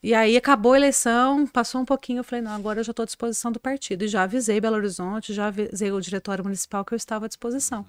E 0.01 0.13
aí 0.13 0.36
acabou 0.36 0.74
a 0.74 0.77
eleição, 0.77 1.48
passou 1.48 1.81
um 1.81 1.86
pouquinho, 1.86 2.19
eu 2.19 2.24
falei, 2.24 2.41
não, 2.43 2.51
agora 2.51 2.79
eu 2.79 2.84
já 2.84 2.91
estou 2.91 3.03
à 3.03 3.05
disposição 3.05 3.51
do 3.51 3.60
partido. 3.60 4.03
E 4.03 4.07
já 4.07 4.24
avisei 4.24 4.60
Belo 4.60 4.75
Horizonte, 4.75 5.34
já 5.34 5.48
avisei 5.48 5.91
o 5.91 6.01
diretório 6.01 6.43
municipal 6.43 6.84
que 6.84 6.93
eu 6.93 6.98
estava 6.98 7.25
à 7.25 7.27
disposição. 7.27 7.86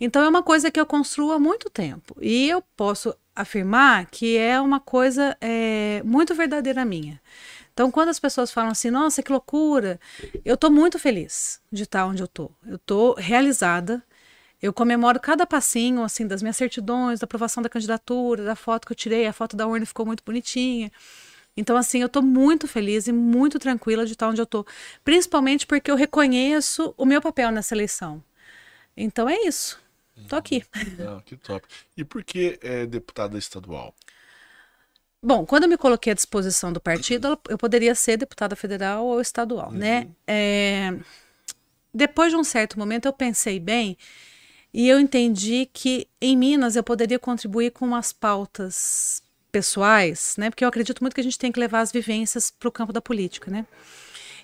Então 0.00 0.22
é 0.22 0.28
uma 0.28 0.42
coisa 0.42 0.70
que 0.70 0.80
eu 0.80 0.86
construo 0.86 1.32
há 1.32 1.38
muito 1.38 1.68
tempo. 1.68 2.16
E 2.20 2.48
eu 2.48 2.62
posso 2.76 3.14
afirmar 3.34 4.06
que 4.06 4.36
é 4.36 4.60
uma 4.60 4.80
coisa 4.80 5.36
é, 5.40 6.02
muito 6.04 6.34
verdadeira 6.34 6.84
minha. 6.84 7.20
Então, 7.80 7.90
quando 7.90 8.10
as 8.10 8.20
pessoas 8.20 8.52
falam 8.52 8.72
assim, 8.72 8.90
nossa, 8.90 9.22
que 9.22 9.32
loucura, 9.32 9.98
eu 10.44 10.52
estou 10.52 10.70
muito 10.70 10.98
feliz 10.98 11.62
de 11.72 11.84
estar 11.84 12.04
onde 12.04 12.22
eu 12.22 12.26
estou. 12.26 12.54
Eu 12.66 12.76
estou 12.76 13.14
realizada. 13.14 14.04
Eu 14.60 14.70
comemoro 14.70 15.18
cada 15.18 15.46
passinho, 15.46 16.02
assim, 16.02 16.26
das 16.26 16.42
minhas 16.42 16.58
certidões, 16.58 17.20
da 17.20 17.24
aprovação 17.24 17.62
da 17.62 17.70
candidatura, 17.70 18.44
da 18.44 18.54
foto 18.54 18.86
que 18.86 18.92
eu 18.92 18.96
tirei, 18.96 19.26
a 19.26 19.32
foto 19.32 19.56
da 19.56 19.66
urna 19.66 19.86
ficou 19.86 20.04
muito 20.04 20.22
bonitinha. 20.22 20.92
Então, 21.56 21.74
assim, 21.74 22.02
eu 22.02 22.06
estou 22.06 22.22
muito 22.22 22.68
feliz 22.68 23.06
e 23.06 23.12
muito 23.12 23.58
tranquila 23.58 24.04
de 24.04 24.12
estar 24.12 24.28
onde 24.28 24.42
eu 24.42 24.44
estou. 24.44 24.66
Principalmente 25.02 25.66
porque 25.66 25.90
eu 25.90 25.96
reconheço 25.96 26.92
o 26.98 27.06
meu 27.06 27.22
papel 27.22 27.50
nessa 27.50 27.74
eleição. 27.74 28.22
Então 28.94 29.26
é 29.26 29.40
isso. 29.46 29.80
Estou 30.18 30.38
aqui. 30.38 30.62
Não, 30.98 31.18
que 31.20 31.34
top. 31.34 31.66
E 31.96 32.04
por 32.04 32.22
que 32.22 32.58
é 32.60 32.84
deputada 32.84 33.38
estadual? 33.38 33.94
Bom, 35.22 35.44
quando 35.44 35.64
eu 35.64 35.68
me 35.68 35.76
coloquei 35.76 36.12
à 36.12 36.14
disposição 36.14 36.72
do 36.72 36.80
partido, 36.80 37.38
eu 37.48 37.58
poderia 37.58 37.94
ser 37.94 38.16
deputada 38.16 38.56
federal 38.56 39.04
ou 39.06 39.20
estadual, 39.20 39.70
né? 39.70 40.00
uhum. 40.00 40.04
né? 40.06 40.14
É, 40.26 40.98
depois 41.92 42.30
de 42.32 42.36
um 42.36 42.44
certo 42.44 42.78
momento, 42.78 43.06
eu 43.06 43.12
pensei 43.12 43.58
bem 43.60 43.96
E 44.72 44.88
eu 44.88 45.00
entendi 45.00 45.68
que 45.72 46.08
em 46.20 46.36
Minas 46.36 46.76
eu 46.76 46.84
poderia 46.84 47.18
contribuir 47.18 47.72
com 47.72 47.84
umas 47.86 48.12
pautas 48.12 49.22
pessoais, 49.52 50.36
né? 50.38 50.50
Porque 50.50 50.64
eu 50.64 50.68
acredito 50.68 51.00
muito 51.02 51.14
que 51.14 51.20
a 51.20 51.24
gente 51.24 51.38
tem 51.38 51.52
que 51.52 51.60
levar 51.60 51.80
as 51.80 51.92
vivências 51.92 52.50
para 52.50 52.68
o 52.68 52.72
campo 52.72 52.92
da 52.92 53.00
política, 53.00 53.50
né? 53.50 53.66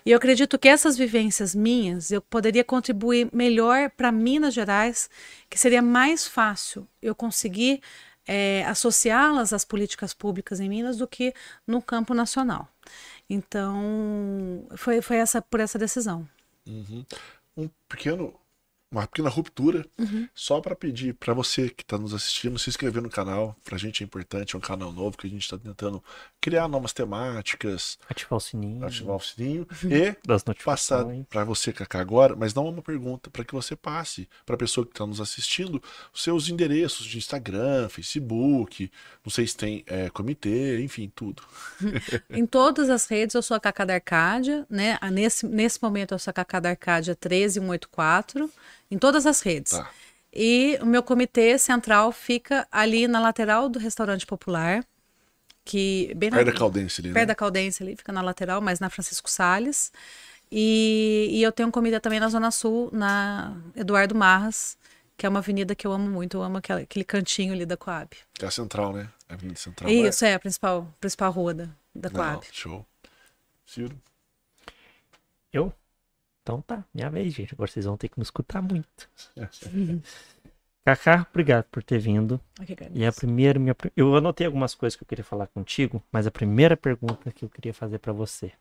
E 0.05 0.11
eu 0.11 0.17
acredito 0.17 0.57
que 0.59 0.67
essas 0.69 0.97
vivências 0.97 1.55
minhas 1.55 2.11
eu 2.11 2.21
poderia 2.21 2.63
contribuir 2.63 3.29
melhor 3.33 3.89
para 3.89 4.11
Minas 4.11 4.53
Gerais, 4.53 5.09
que 5.49 5.59
seria 5.59 5.81
mais 5.81 6.27
fácil 6.27 6.87
eu 7.01 7.15
conseguir 7.15 7.81
é, 8.27 8.65
associá-las 8.65 9.53
às 9.53 9.63
políticas 9.63 10.13
públicas 10.13 10.59
em 10.59 10.69
Minas 10.69 10.97
do 10.97 11.07
que 11.07 11.33
no 11.65 11.81
campo 11.81 12.13
nacional. 12.13 12.67
Então, 13.29 14.67
foi, 14.75 15.01
foi 15.01 15.17
essa 15.17 15.41
por 15.41 15.59
essa 15.59 15.79
decisão. 15.79 16.27
Uhum. 16.67 17.05
Um 17.55 17.69
pequeno 17.87 18.33
uma 18.89 19.05
pequena 19.05 19.29
ruptura, 19.29 19.85
uhum. 19.97 20.27
só 20.33 20.61
para 20.61 20.75
pedir 20.75 21.13
para 21.13 21.33
você 21.33 21.69
que 21.69 21.83
está 21.83 21.97
nos 21.97 22.13
assistindo 22.13 22.57
se 22.57 22.69
inscrever 22.69 23.01
no 23.01 23.09
canal. 23.09 23.55
Para 23.63 23.75
a 23.75 23.79
gente 23.79 24.01
é 24.01 24.05
importante, 24.05 24.55
é 24.55 24.57
um 24.57 24.61
canal 24.61 24.93
novo 24.93 25.17
que 25.17 25.27
a 25.27 25.29
gente 25.29 25.41
está 25.41 25.57
tentando 25.57 26.01
criar 26.39 26.67
novas 26.67 26.93
temáticas. 26.93 27.99
Ativar 28.09 28.37
o 28.37 28.39
sininho. 28.39 28.85
Ativar 28.85 29.15
o 29.17 29.19
sininho. 29.19 29.67
Uhum. 29.83 29.91
E 29.91 30.15
das 30.25 30.43
passar 30.63 31.05
para 31.29 31.43
você, 31.43 31.73
Cacá, 31.73 31.99
agora, 31.99 32.35
mas 32.35 32.53
não 32.53 32.67
é 32.67 32.69
uma 32.69 32.81
pergunta, 32.81 33.29
para 33.29 33.43
que 33.43 33.53
você 33.53 33.75
passe 33.75 34.29
para 34.45 34.55
a 34.55 34.57
pessoa 34.57 34.85
que 34.85 34.93
está 34.93 35.05
nos 35.05 35.19
assistindo 35.19 35.81
os 36.13 36.23
seus 36.23 36.47
endereços 36.47 37.05
de 37.05 37.17
Instagram, 37.17 37.89
Facebook, 37.89 38.89
não 39.23 39.31
sei 39.31 39.45
se 39.45 39.57
tem 39.57 39.83
é, 39.87 40.09
comitê, 40.09 40.81
enfim, 40.81 41.11
tudo. 41.13 41.43
em 42.29 42.45
todas 42.45 42.89
as 42.89 43.05
redes 43.05 43.35
eu 43.35 43.41
sou 43.41 43.55
a 43.55 43.59
Cacá 43.59 43.83
da 43.83 43.95
Arcádia, 43.95 44.65
né? 44.69 44.97
Nesse, 45.11 45.45
nesse 45.45 45.81
momento 45.81 46.13
eu 46.13 46.19
sou 46.19 46.31
a 46.31 46.33
Cacá 46.33 46.59
da 46.59 46.69
Arcádia 46.69 47.15
13184 47.15 48.49
em 48.89 48.97
todas 48.97 49.25
as 49.25 49.41
redes. 49.41 49.71
Tá. 49.71 49.89
E 50.33 50.77
o 50.81 50.85
meu 50.85 51.01
comitê 51.01 51.57
central 51.57 52.11
fica 52.11 52.67
ali 52.71 53.07
na 53.07 53.19
lateral 53.19 53.69
do 53.69 53.79
restaurante 53.79 54.25
popular, 54.25 54.85
que 55.65 56.13
bem 56.15 56.29
perto 56.29 56.45
na, 56.45 56.51
da 56.51 56.57
Caldense 56.57 57.01
ali, 57.01 57.09
perto 57.09 57.23
né? 57.23 57.25
da 57.25 57.35
Caldense 57.35 57.83
ali, 57.83 57.95
fica 57.95 58.11
na 58.11 58.21
lateral, 58.21 58.61
mas 58.61 58.79
na 58.79 58.89
Francisco 58.89 59.29
Sales. 59.29 59.91
E, 60.51 61.27
e 61.31 61.43
eu 61.43 61.51
tenho 61.51 61.71
comida 61.71 61.99
também 61.99 62.19
na 62.19 62.29
Zona 62.29 62.51
Sul, 62.51 62.89
na 62.93 63.57
Eduardo 63.75 64.15
Marras, 64.15 64.77
que 65.17 65.25
é 65.25 65.29
uma 65.29 65.39
avenida 65.39 65.75
que 65.75 65.85
eu 65.85 65.91
amo 65.91 66.09
muito, 66.09 66.37
eu 66.37 66.43
amo 66.43 66.57
aquele, 66.57 66.83
aquele 66.83 67.03
cantinho 67.03 67.53
ali 67.53 67.65
da 67.65 67.75
Coab. 67.75 68.09
Que 68.33 68.45
é 68.45 68.47
a 68.47 68.51
central, 68.51 68.93
né? 68.93 69.09
A 69.27 69.33
avenida 69.33 69.59
central. 69.59 69.89
Isso, 69.89 70.23
é, 70.23 70.29
é 70.29 70.33
a 70.35 70.39
principal, 70.39 70.87
principal 71.01 71.31
rua 71.31 71.53
da, 71.53 71.69
da 71.93 72.09
Coab. 72.09 72.35
Não, 72.35 72.53
show. 72.53 72.85
Ciro? 73.65 73.99
Eu? 75.51 75.73
Então 76.47 76.61
tá, 76.61 76.85
minha 76.93 77.09
vez, 77.09 77.33
gente. 77.33 77.53
Agora 77.53 77.69
vocês 77.69 77.85
vão 77.85 77.97
ter 77.97 78.07
que 78.07 78.17
me 78.17 78.23
escutar 78.23 78.61
muito. 78.61 78.87
Cacá, 80.85 81.27
obrigado 81.29 81.65
por 81.65 81.83
ter 81.83 81.99
vindo. 81.99 82.39
E 82.93 83.05
a 83.05 83.11
primeira, 83.11 83.59
minha, 83.59 83.75
eu 83.97 84.15
anotei 84.15 84.47
algumas 84.47 84.73
coisas 84.73 84.95
que 84.95 85.03
eu 85.03 85.07
queria 85.07 85.25
falar 85.25 85.47
contigo, 85.47 86.01
mas 86.09 86.25
a 86.25 86.31
primeira 86.31 86.77
pergunta 86.77 87.33
que 87.33 87.43
eu 87.43 87.49
queria 87.49 87.73
fazer 87.73 87.99
para 87.99 88.13
você. 88.13 88.53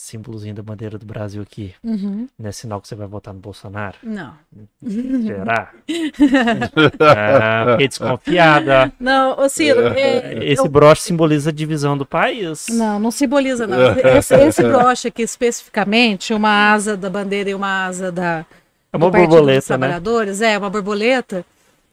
Símbolozinho 0.00 0.54
da 0.54 0.62
bandeira 0.62 0.96
do 0.96 1.04
Brasil 1.04 1.42
aqui. 1.42 1.74
Uhum. 1.82 2.28
Não 2.38 2.48
é 2.48 2.52
sinal 2.52 2.80
que 2.80 2.86
você 2.86 2.94
vai 2.94 3.08
votar 3.08 3.34
no 3.34 3.40
Bolsonaro? 3.40 3.96
Não. 4.00 4.32
Será? 4.80 5.72
ah, 7.00 7.72
fiquei 7.72 7.88
desconfiada. 7.88 8.92
Não, 9.00 9.36
ô 9.36 9.48
Ciro. 9.48 9.88
É, 9.88 10.38
esse 10.44 10.62
eu... 10.62 10.68
broche 10.68 11.02
simboliza 11.02 11.50
a 11.50 11.52
divisão 11.52 11.98
do 11.98 12.06
país. 12.06 12.66
Não, 12.70 13.00
não 13.00 13.10
simboliza, 13.10 13.66
não. 13.66 13.76
Esse, 14.16 14.36
esse 14.36 14.62
broche 14.62 15.08
aqui, 15.08 15.22
especificamente, 15.22 16.32
uma 16.32 16.72
asa 16.72 16.96
da 16.96 17.10
bandeira 17.10 17.50
e 17.50 17.54
uma 17.54 17.86
asa 17.86 18.12
da. 18.12 18.46
É 18.92 18.96
uma 18.96 19.10
borboleta, 19.10 19.58
dos 19.58 19.68
né? 19.68 19.76
trabalhadores, 19.78 20.38
né? 20.38 20.52
é 20.52 20.58
uma 20.58 20.70
borboleta. 20.70 21.44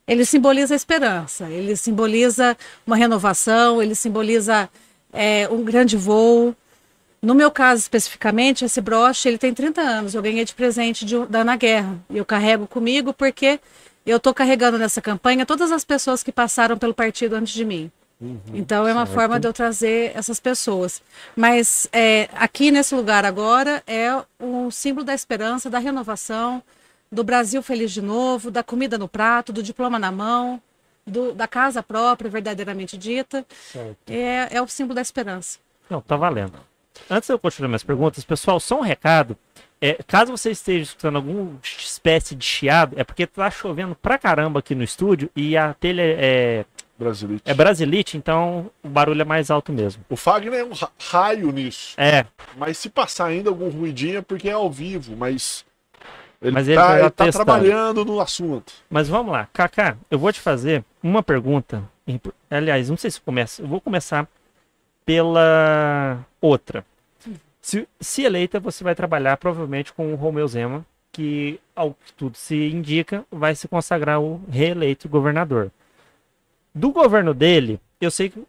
Ele 0.08 0.26
simboliza 0.26 0.76
a 0.76 0.78
esperança, 0.78 1.50
ele 1.50 1.76
simboliza 1.76 2.56
uma 2.86 2.96
renovação, 2.96 3.82
ele 3.82 3.96
simboliza 3.96 4.70
é, 5.12 5.50
um 5.50 5.64
grande 5.64 5.98
voo. 5.98 6.56
No 7.26 7.34
meu 7.34 7.50
caso 7.50 7.82
especificamente, 7.82 8.64
esse 8.64 8.80
broche 8.80 9.28
ele 9.28 9.40
tem 9.40 9.52
30 9.52 9.82
anos. 9.82 10.14
Eu 10.14 10.22
ganhei 10.22 10.46
de 10.46 10.54
presente 10.54 11.04
de, 11.04 11.26
da 11.26 11.40
Ana 11.40 11.56
Guerra. 11.56 11.98
E 12.08 12.18
eu 12.18 12.24
carrego 12.24 12.68
comigo 12.68 13.12
porque 13.12 13.60
eu 14.06 14.18
estou 14.18 14.32
carregando 14.32 14.78
nessa 14.78 15.02
campanha 15.02 15.44
todas 15.44 15.72
as 15.72 15.84
pessoas 15.84 16.22
que 16.22 16.32
passaram 16.32 16.78
pelo 16.78 16.94
partido 16.94 17.34
antes 17.34 17.52
de 17.52 17.66
mim. 17.66 17.92
Uhum, 18.22 18.40
então 18.54 18.88
é 18.88 18.94
uma 18.94 19.08
certo. 19.08 19.16
forma 19.16 19.40
de 19.40 19.48
eu 19.48 19.52
trazer 19.52 20.12
essas 20.16 20.40
pessoas. 20.40 21.02
Mas 21.36 21.90
é, 21.92 22.30
aqui 22.36 22.70
nesse 22.70 22.94
lugar 22.94 23.26
agora 23.26 23.82
é 23.88 24.12
um 24.40 24.70
símbolo 24.70 25.04
da 25.04 25.16
esperança, 25.16 25.68
da 25.68 25.80
renovação, 25.80 26.62
do 27.12 27.24
Brasil 27.24 27.64
feliz 27.64 27.92
de 27.92 28.04
novo, 28.04 28.52
da 28.52 28.62
comida 28.62 29.00
no 29.00 29.08
prato, 29.08 29.52
do 29.52 29.64
diploma 29.64 29.98
na 29.98 30.12
mão, 30.12 30.62
do, 31.08 31.34
da 31.34 31.48
casa 31.48 31.82
própria 31.82 32.30
verdadeiramente 32.30 32.96
dita. 33.00 33.44
É, 34.06 34.58
é 34.58 34.62
o 34.62 34.68
símbolo 34.68 34.94
da 34.94 35.02
esperança. 35.02 35.58
Não, 35.90 36.02
tá 36.02 36.16
valendo. 36.16 36.60
Antes 37.10 37.28
de 37.28 37.34
eu 37.34 37.40
continuar 37.40 37.70
minhas 37.70 37.84
perguntas, 37.84 38.24
pessoal, 38.24 38.60
só 38.60 38.80
um 38.80 38.82
recado. 38.82 39.38
É, 39.82 40.00
caso 40.08 40.32
você 40.32 40.52
esteja 40.52 40.84
escutando 40.84 41.18
alguma 41.18 41.60
espécie 41.62 42.34
de 42.34 42.46
chiado, 42.46 42.96
é 42.98 43.04
porque 43.04 43.28
tá 43.28 43.52
chovendo 43.52 43.94
pra 43.96 44.18
caramba 44.18 44.60
aqui 44.60 44.74
no 44.74 44.84
estúdio 44.84 45.30
e 45.36 45.58
a 45.58 45.74
telha 45.74 46.02
é. 46.04 46.66
Brasilite. 46.98 47.42
É 47.46 47.54
Brasilite, 47.54 48.16
então 48.18 48.72
o 48.82 48.88
barulho 48.88 49.22
é 49.22 49.26
mais 49.26 49.52
alto 49.52 49.74
mesmo. 49.74 50.04
O 50.10 50.16
Fagner 50.16 50.62
é 50.62 50.64
um 50.64 50.72
raio 51.12 51.52
nisso. 51.52 51.94
É. 51.98 52.26
Mas 52.56 52.78
se 52.78 52.90
passar 52.90 53.26
ainda 53.26 53.50
algum 53.50 53.70
ruidinho 53.70 54.20
é 54.20 54.22
porque 54.22 54.48
é 54.48 54.54
ao 54.54 54.72
vivo, 54.72 55.16
mas. 55.16 55.66
Ele 56.42 56.52
mas 56.52 56.68
ele 56.68 56.78
tá, 56.78 57.00
ele 57.00 57.10
tá 57.10 57.32
trabalhando 57.32 58.06
no 58.06 58.20
assunto. 58.22 58.72
Mas 58.90 59.10
vamos 59.10 59.34
lá, 59.34 59.48
Kaká, 59.52 59.98
eu 60.10 60.18
vou 60.18 60.32
te 60.32 60.40
fazer 60.40 60.86
uma 61.04 61.22
pergunta. 61.22 61.84
Aliás, 62.50 62.90
não 62.90 62.98
sei 62.98 63.12
se 63.12 63.20
começa. 63.20 63.62
Eu 63.62 63.68
vou 63.68 63.82
começar 63.82 64.28
pela 65.06 66.26
outra. 66.42 66.86
Se, 67.62 67.88
se, 68.00 68.24
eleita, 68.24 68.60
você 68.60 68.84
vai 68.84 68.94
trabalhar 68.94 69.38
provavelmente 69.38 69.94
com 69.94 70.14
o 70.14 70.16
Romeu 70.16 70.48
Zema, 70.48 70.86
que, 71.12 71.60
ao 71.76 71.94
que 71.94 72.14
tudo 72.14 72.38
se 72.38 72.56
indica, 72.70 73.26
vai 73.32 73.56
se 73.56 73.68
consagrar 73.68 74.22
o 74.22 74.42
reeleito 74.50 75.10
governador. 75.10 75.72
Do 76.74 76.92
governo 76.92 77.34
dele, 77.34 77.80
eu 78.02 78.12
sei 78.12 78.30
que, 78.30 78.44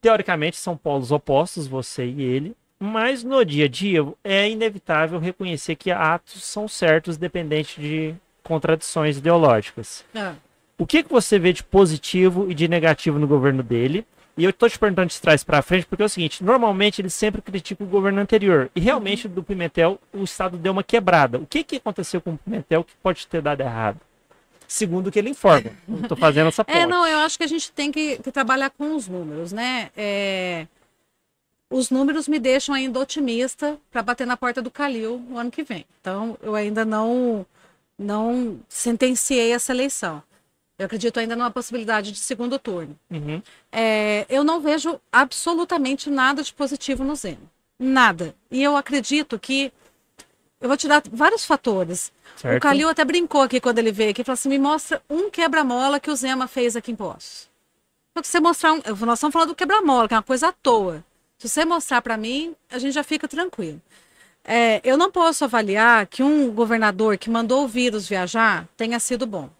teoricamente, 0.00 0.56
são 0.56 0.76
polos 0.76 1.12
opostos, 1.12 1.66
você 1.66 2.06
e 2.06 2.22
ele, 2.22 2.56
mas 2.78 3.22
no 3.22 3.44
dia 3.44 3.66
a 3.66 3.68
dia 3.68 4.00
é 4.24 4.48
inevitável 4.48 5.18
reconhecer 5.18 5.76
que 5.76 5.90
atos 5.90 6.42
são 6.42 6.66
certos, 6.66 7.18
dependente 7.18 7.78
de 7.78 8.14
contradições 8.42 9.18
ideológicas. 9.18 10.04
Ah. 10.14 10.34
O 10.78 10.86
que, 10.86 11.02
que 11.02 11.12
você 11.12 11.38
vê 11.38 11.52
de 11.52 11.62
positivo 11.62 12.50
e 12.50 12.54
de 12.54 12.66
negativo 12.66 13.18
no 13.18 13.28
governo 13.28 13.62
dele? 13.62 14.06
E 14.36 14.44
eu 14.44 14.52
tô 14.52 14.68
te 14.68 14.78
perguntando 14.78 15.08
de 15.08 15.20
trás 15.20 15.44
para 15.44 15.62
frente, 15.62 15.86
porque 15.86 16.02
é 16.02 16.06
o 16.06 16.08
seguinte: 16.08 16.42
normalmente 16.42 17.00
eles 17.00 17.14
sempre 17.14 17.42
criticam 17.42 17.86
o 17.86 17.90
governo 17.90 18.20
anterior. 18.20 18.70
E 18.74 18.80
realmente 18.80 19.28
do 19.28 19.42
Pimentel, 19.42 20.00
o 20.12 20.24
Estado 20.24 20.56
deu 20.56 20.72
uma 20.72 20.82
quebrada. 20.82 21.38
O 21.38 21.46
que, 21.46 21.62
que 21.64 21.76
aconteceu 21.76 22.20
com 22.20 22.34
o 22.34 22.38
Pimentel 22.38 22.84
que 22.84 22.94
pode 23.02 23.26
ter 23.26 23.42
dado 23.42 23.60
errado? 23.60 24.00
Segundo 24.66 25.08
o 25.08 25.12
que 25.12 25.18
ele 25.18 25.30
informa. 25.30 25.72
Estou 26.00 26.16
fazendo 26.16 26.46
essa 26.48 26.64
ponte. 26.64 26.78
É, 26.78 26.86
não, 26.86 27.06
eu 27.06 27.18
acho 27.18 27.36
que 27.36 27.42
a 27.44 27.48
gente 27.48 27.72
tem 27.72 27.90
que, 27.90 28.18
que 28.18 28.30
trabalhar 28.30 28.70
com 28.70 28.94
os 28.94 29.08
números, 29.08 29.52
né? 29.52 29.90
É... 29.96 30.66
Os 31.68 31.90
números 31.90 32.28
me 32.28 32.38
deixam 32.38 32.74
ainda 32.74 32.98
otimista 32.98 33.78
para 33.90 34.02
bater 34.02 34.26
na 34.26 34.36
porta 34.36 34.62
do 34.62 34.70
Calil 34.70 35.18
no 35.28 35.38
ano 35.38 35.50
que 35.50 35.62
vem. 35.62 35.84
Então, 36.00 36.38
eu 36.40 36.54
ainda 36.54 36.84
não, 36.84 37.44
não 37.98 38.60
sentenciei 38.68 39.52
essa 39.52 39.72
eleição. 39.72 40.22
Eu 40.80 40.86
acredito 40.86 41.20
ainda 41.20 41.36
numa 41.36 41.50
possibilidade 41.50 42.10
de 42.10 42.18
segundo 42.18 42.58
turno. 42.58 42.98
Uhum. 43.10 43.42
É, 43.70 44.24
eu 44.30 44.42
não 44.42 44.62
vejo 44.62 44.98
absolutamente 45.12 46.08
nada 46.08 46.42
de 46.42 46.54
positivo 46.54 47.04
no 47.04 47.14
Zema. 47.14 47.36
Nada. 47.78 48.34
E 48.50 48.62
eu 48.62 48.74
acredito 48.74 49.38
que. 49.38 49.70
Eu 50.58 50.68
vou 50.68 50.78
te 50.78 50.88
dar 50.88 51.02
vários 51.12 51.44
fatores. 51.44 52.10
Certo. 52.34 52.56
O 52.56 52.60
Calil 52.60 52.88
até 52.88 53.04
brincou 53.04 53.42
aqui 53.42 53.60
quando 53.60 53.78
ele 53.78 53.92
veio 53.92 54.12
aqui. 54.12 54.24
Falou 54.24 54.32
assim: 54.32 54.48
me 54.48 54.58
mostra 54.58 55.02
um 55.10 55.28
quebra-mola 55.28 56.00
que 56.00 56.10
o 56.10 56.16
Zema 56.16 56.48
fez 56.48 56.74
aqui 56.74 56.92
em 56.92 56.96
Poços. 56.96 57.50
Se 58.22 58.30
você 58.32 58.40
mostrar 58.40 58.72
um. 58.72 58.80
Nós 59.04 59.18
estamos 59.18 59.34
falando 59.34 59.48
do 59.48 59.54
quebra-mola, 59.54 60.08
que 60.08 60.14
é 60.14 60.16
uma 60.16 60.22
coisa 60.22 60.48
à 60.48 60.52
toa. 60.52 61.04
Se 61.36 61.46
você 61.46 61.62
mostrar 61.66 62.00
para 62.00 62.16
mim, 62.16 62.56
a 62.70 62.78
gente 62.78 62.94
já 62.94 63.04
fica 63.04 63.28
tranquilo. 63.28 63.82
É, 64.42 64.80
eu 64.82 64.96
não 64.96 65.10
posso 65.10 65.44
avaliar 65.44 66.06
que 66.06 66.22
um 66.22 66.50
governador 66.50 67.18
que 67.18 67.28
mandou 67.28 67.64
o 67.64 67.68
vírus 67.68 68.08
viajar 68.08 68.66
tenha 68.78 68.98
sido 68.98 69.26
bom. 69.26 69.50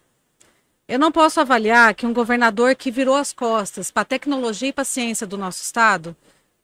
Eu 0.91 0.99
não 0.99 1.13
posso 1.13 1.41
avaliar 1.41 1.95
que 1.95 2.05
um 2.05 2.13
governador 2.13 2.75
que 2.75 2.91
virou 2.91 3.15
as 3.15 3.33
costas 3.33 3.93
para 3.93 4.03
a 4.03 4.05
tecnologia 4.05 4.71
e 4.71 4.73
para 4.73 4.83
a 4.83 4.85
ciência 4.85 5.25
do 5.25 5.39
nosso 5.39 5.63
estado, 5.63 6.17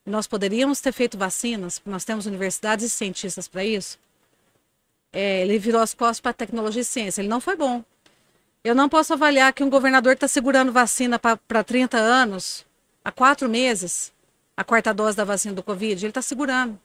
nós 0.05 0.27
poderíamos 0.27 0.81
ter 0.81 0.91
feito 0.91 1.17
vacinas, 1.17 1.81
nós 1.87 2.05
temos 2.05 2.27
universidades 2.27 2.85
e 2.87 2.91
cientistas 2.91 3.47
para 3.47 3.65
isso. 3.65 3.97
É, 5.12 5.43
ele 5.43 5.61
virou 5.61 5.81
as 5.81 5.95
costas 5.95 6.19
para 6.19 6.33
a 6.33 6.35
tecnologia 6.35 6.83
e 6.83 6.85
ciência, 6.85 7.21
ele 7.21 7.29
não 7.29 7.41
foi 7.41 7.55
bom. 7.55 7.85
Eu 8.65 8.75
não 8.75 8.89
posso 8.89 9.12
avaliar 9.12 9.53
que 9.53 9.62
um 9.62 9.71
governador 9.71 10.15
está 10.15 10.27
segurando 10.27 10.73
vacina 10.73 11.21
para 11.21 11.62
30 11.62 11.97
anos, 11.97 12.67
há 13.05 13.12
quatro 13.12 13.49
meses, 13.49 14.12
a 14.57 14.65
quarta 14.65 14.93
dose 14.93 15.17
da 15.17 15.23
vacina 15.23 15.55
do 15.55 15.62
Covid, 15.62 16.05
ele 16.05 16.11
está 16.11 16.21
segurando. 16.21 16.77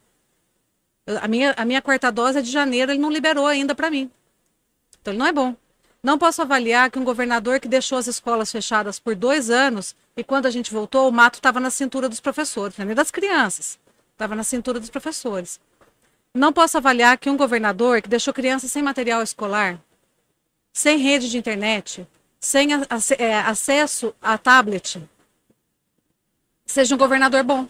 a 1.19 1.27
minha, 1.27 1.55
a 1.57 1.65
minha 1.65 1.81
quarta 1.81 2.11
dose 2.11 2.37
é 2.37 2.41
de 2.43 2.51
janeiro, 2.51 2.91
ele 2.91 3.01
não 3.01 3.09
liberou 3.09 3.47
ainda 3.47 3.73
para 3.73 3.89
mim. 3.89 4.11
Então 5.01 5.11
ele 5.11 5.17
não 5.17 5.25
é 5.25 5.33
bom. 5.33 5.55
Não 6.03 6.17
posso 6.17 6.41
avaliar 6.41 6.89
que 6.89 6.97
um 6.97 7.03
governador 7.03 7.59
que 7.59 7.67
deixou 7.67 7.97
as 7.97 8.07
escolas 8.07 8.51
fechadas 8.51 8.99
por 8.99 9.15
dois 9.15 9.51
anos 9.51 9.95
e 10.17 10.23
quando 10.23 10.47
a 10.47 10.49
gente 10.49 10.73
voltou, 10.73 11.07
o 11.07 11.11
mato 11.11 11.35
estava 11.35 11.59
na 11.59 11.69
cintura 11.69 12.09
dos 12.09 12.19
professores, 12.19 12.75
nem 12.77 12.95
das 12.95 13.11
crianças, 13.11 13.79
estava 14.11 14.35
na 14.35 14.43
cintura 14.43 14.79
dos 14.79 14.89
professores. 14.89 15.59
Não 16.33 16.51
posso 16.51 16.77
avaliar 16.77 17.17
que 17.19 17.29
um 17.29 17.37
governador 17.37 18.01
que 18.01 18.09
deixou 18.09 18.33
crianças 18.33 18.71
sem 18.71 18.81
material 18.81 19.21
escolar, 19.21 19.79
sem 20.73 20.97
rede 20.97 21.29
de 21.29 21.37
internet, 21.37 22.07
sem 22.39 22.69
é, 23.19 23.39
acesso 23.41 24.15
a 24.19 24.39
tablet, 24.39 24.99
seja 26.65 26.95
um 26.95 26.97
governador 26.97 27.43
bom. 27.43 27.67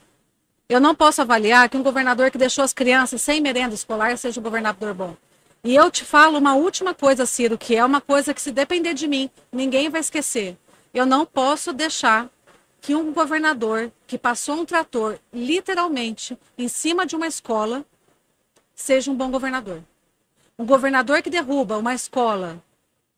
Eu 0.70 0.80
não 0.80 0.96
posso 0.96 1.22
avaliar 1.22 1.68
que 1.68 1.76
um 1.76 1.84
governador 1.84 2.32
que 2.32 2.38
deixou 2.38 2.64
as 2.64 2.72
crianças 2.72 3.22
sem 3.22 3.42
merenda 3.42 3.76
escolar 3.76 4.18
seja 4.18 4.40
um 4.40 4.44
governador 4.44 4.94
bom. 4.94 5.18
E 5.64 5.76
eu 5.76 5.92
te 5.92 6.04
falo 6.04 6.40
uma 6.40 6.56
última 6.56 6.92
coisa, 6.92 7.26
Ciro, 7.26 7.56
que 7.56 7.76
é 7.76 7.86
uma 7.86 8.02
coisa 8.02 8.34
que 8.34 8.42
se 8.42 8.52
depender 8.52 8.96
de 8.96 9.08
mim, 9.08 9.30
ninguém 9.52 9.90
vai 9.90 10.02
esquecer. 10.02 10.58
Eu 10.92 11.06
não 11.06 11.24
posso 11.24 11.72
deixar 11.72 12.30
que 12.82 12.96
um 12.96 13.14
governador 13.14 13.92
que 14.08 14.18
passou 14.18 14.56
um 14.56 14.66
trator 14.66 15.20
literalmente 15.32 16.36
em 16.58 16.68
cima 16.68 17.06
de 17.06 17.16
uma 17.16 17.28
escola 17.28 17.86
seja 18.74 19.12
um 19.12 19.16
bom 19.16 19.30
governador. 19.30 19.84
Um 20.58 20.66
governador 20.66 21.22
que 21.22 21.30
derruba 21.30 21.78
uma 21.78 21.94
escola 21.94 22.62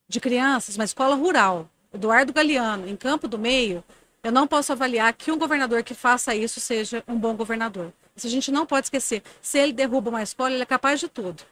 de 0.10 0.20
crianças, 0.20 0.76
uma 0.76 0.84
escola 0.84 1.16
rural, 1.16 1.70
Eduardo 1.94 2.34
Galeano, 2.34 2.90
em 2.90 2.96
Campo 2.98 3.26
do 3.26 3.40
Meio, 3.40 3.82
eu 4.22 4.34
não 4.34 4.48
posso 4.48 4.74
avaliar 4.74 5.14
que 5.14 5.32
um 5.32 5.38
governador 5.38 5.82
que 5.82 5.94
faça 5.94 6.36
isso 6.36 6.60
seja 6.60 7.04
um 7.08 7.18
bom 7.18 7.36
governador. 7.36 7.94
Isso 8.16 8.28
a 8.28 8.30
gente 8.30 8.52
não 8.52 8.66
pode 8.66 8.88
esquecer. 8.88 9.24
Se 9.42 9.58
ele 9.58 9.72
derruba 9.72 10.10
uma 10.10 10.24
escola, 10.24 10.54
ele 10.54 10.64
é 10.64 10.66
capaz 10.66 11.00
de 11.00 11.08
tudo. 11.08 11.44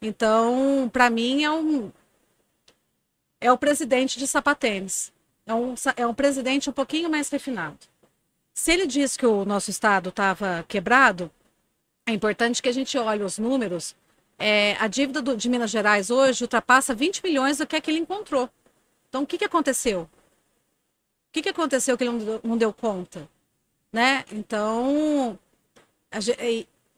Então, 0.00 0.88
para 0.92 1.10
mim, 1.10 1.44
é 1.44 1.50
um 1.50 1.92
é 3.40 3.50
o 3.50 3.58
presidente 3.58 4.18
de 4.18 4.26
sapatênis. 4.26 5.12
É 5.46 5.54
um, 5.54 5.74
é 5.96 6.06
um 6.06 6.14
presidente 6.14 6.68
um 6.68 6.72
pouquinho 6.72 7.08
mais 7.10 7.28
refinado. 7.30 7.78
Se 8.52 8.72
ele 8.72 8.86
diz 8.86 9.16
que 9.16 9.26
o 9.26 9.44
nosso 9.44 9.70
estado 9.70 10.10
estava 10.10 10.64
quebrado, 10.68 11.30
é 12.06 12.12
importante 12.12 12.62
que 12.62 12.68
a 12.68 12.72
gente 12.72 12.96
olhe 12.98 13.22
os 13.22 13.38
números. 13.38 13.96
É, 14.38 14.76
a 14.78 14.86
dívida 14.86 15.22
do, 15.22 15.36
de 15.36 15.48
Minas 15.48 15.70
Gerais 15.70 16.10
hoje 16.10 16.44
ultrapassa 16.44 16.94
20 16.94 17.22
milhões 17.24 17.58
do 17.58 17.66
que 17.66 17.76
é 17.76 17.80
que 17.80 17.90
ele 17.90 17.98
encontrou. 18.00 18.50
Então, 19.08 19.22
o 19.22 19.26
que, 19.26 19.38
que 19.38 19.44
aconteceu? 19.44 20.02
O 20.02 21.32
que, 21.32 21.42
que 21.42 21.48
aconteceu 21.48 21.96
que 21.96 22.04
ele 22.04 22.12
não 22.12 22.18
deu, 22.18 22.40
não 22.42 22.58
deu 22.58 22.72
conta? 22.72 23.28
Né? 23.92 24.24
Então, 24.30 25.38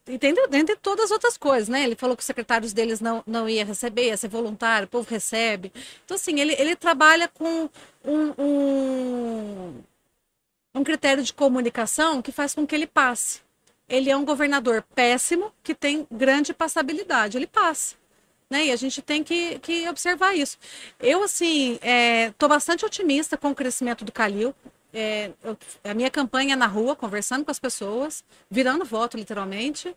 entendeu? 0.09 0.49
Dentre 0.49 0.77
todas 0.77 1.07
as 1.07 1.11
outras 1.11 1.37
coisas, 1.37 1.69
né? 1.69 1.85
Ele 1.85 1.95
falou 1.95 2.17
que 2.17 2.23
os 2.23 2.27
secretários 2.27 2.73
deles 2.73 3.01
não, 3.01 3.23
não 3.27 3.49
ia 3.49 3.65
receber, 3.65 4.07
ia 4.07 4.17
ser 4.17 4.29
voluntário, 4.29 4.87
o 4.87 4.91
povo 4.91 5.09
recebe. 5.09 5.73
Então, 6.05 6.15
assim, 6.15 6.41
ele, 6.41 6.55
ele 6.59 6.77
trabalha 6.77 7.29
com 7.29 7.69
um, 8.05 8.35
um, 8.39 9.83
um 10.75 10.85
critério 10.85 11.23
de 11.23 11.33
comunicação 11.33 12.23
que 12.23 12.33
faz 12.33 12.55
com 12.55 12.67
que 12.67 12.75
ele 12.75 12.87
passe. 12.87 13.41
Ele 13.89 14.11
é 14.11 14.17
um 14.17 14.25
governador 14.25 14.83
péssimo 14.95 15.53
que 15.63 15.75
tem 15.75 16.07
grande 16.11 16.55
passabilidade. 16.55 17.37
Ele 17.37 17.47
passa 17.47 17.97
né? 18.53 18.67
E 18.67 18.71
a 18.71 18.77
gente 18.77 19.01
tem 19.01 19.25
que, 19.25 19.59
que 19.61 19.89
observar 19.89 20.37
isso. 20.37 20.59
Eu, 21.01 21.23
assim, 21.23 21.79
estou 22.29 22.47
é, 22.47 22.49
bastante 22.51 22.85
otimista 22.85 23.37
com 23.37 23.51
o 23.51 23.55
crescimento 23.55 24.05
do 24.05 24.13
Calil. 24.13 24.55
É, 24.93 25.31
eu, 25.43 25.57
a 25.85 25.95
minha 25.95 26.11
campanha 26.11 26.55
é 26.55 26.57
na 26.57 26.67
rua, 26.67 26.95
conversando 26.95 27.45
com 27.45 27.51
as 27.51 27.59
pessoas, 27.59 28.25
virando 28.51 28.85
voto, 28.85 29.17
literalmente. 29.17 29.95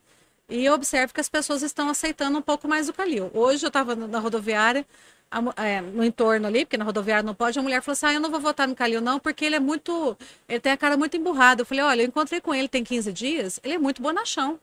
E 0.48 0.64
eu 0.64 0.74
observo 0.74 1.14
que 1.14 1.20
as 1.20 1.30
pessoas 1.30 1.64
estão 1.64 1.90
aceitando 1.90 2.38
um 2.38 2.42
pouco 2.42 2.68
mais 2.68 2.88
o 2.88 2.94
Calil. 2.94 3.32
Hoje 3.34 3.66
eu 3.66 3.70
estava 3.70 3.96
na 3.96 4.20
rodoviária, 4.20 4.86
a, 5.32 5.42
é, 5.66 5.82
no 5.82 6.04
entorno 6.04 6.48
ali, 6.48 6.66
porque 6.66 6.78
na 6.78 6.86
rodoviária 6.86 7.24
não 7.24 7.34
pode, 7.34 7.58
a 7.58 7.62
mulher 7.62 7.82
falou 7.82 7.94
assim: 7.94 8.06
ah, 8.06 8.14
eu 8.14 8.20
não 8.20 8.30
vou 8.30 8.40
votar 8.40 8.68
no 8.68 8.76
Calil, 8.76 9.02
não, 9.02 9.20
porque 9.20 9.46
ele 9.46 9.56
é 9.56 9.60
muito. 9.60 10.18
Ele 10.48 10.60
tem 10.60 10.72
a 10.72 10.78
cara 10.78 10.96
muito 10.98 11.18
emburrada. 11.18 11.62
Eu 11.62 11.66
falei: 11.66 11.84
olha, 11.84 12.02
eu 12.02 12.08
encontrei 12.08 12.40
com 12.40 12.54
ele 12.54 12.68
tem 12.68 12.84
15 12.84 13.12
dias, 13.12 13.60
ele 13.64 13.74
é 13.76 13.78
muito 13.78 14.02
bonachão. 14.02 14.60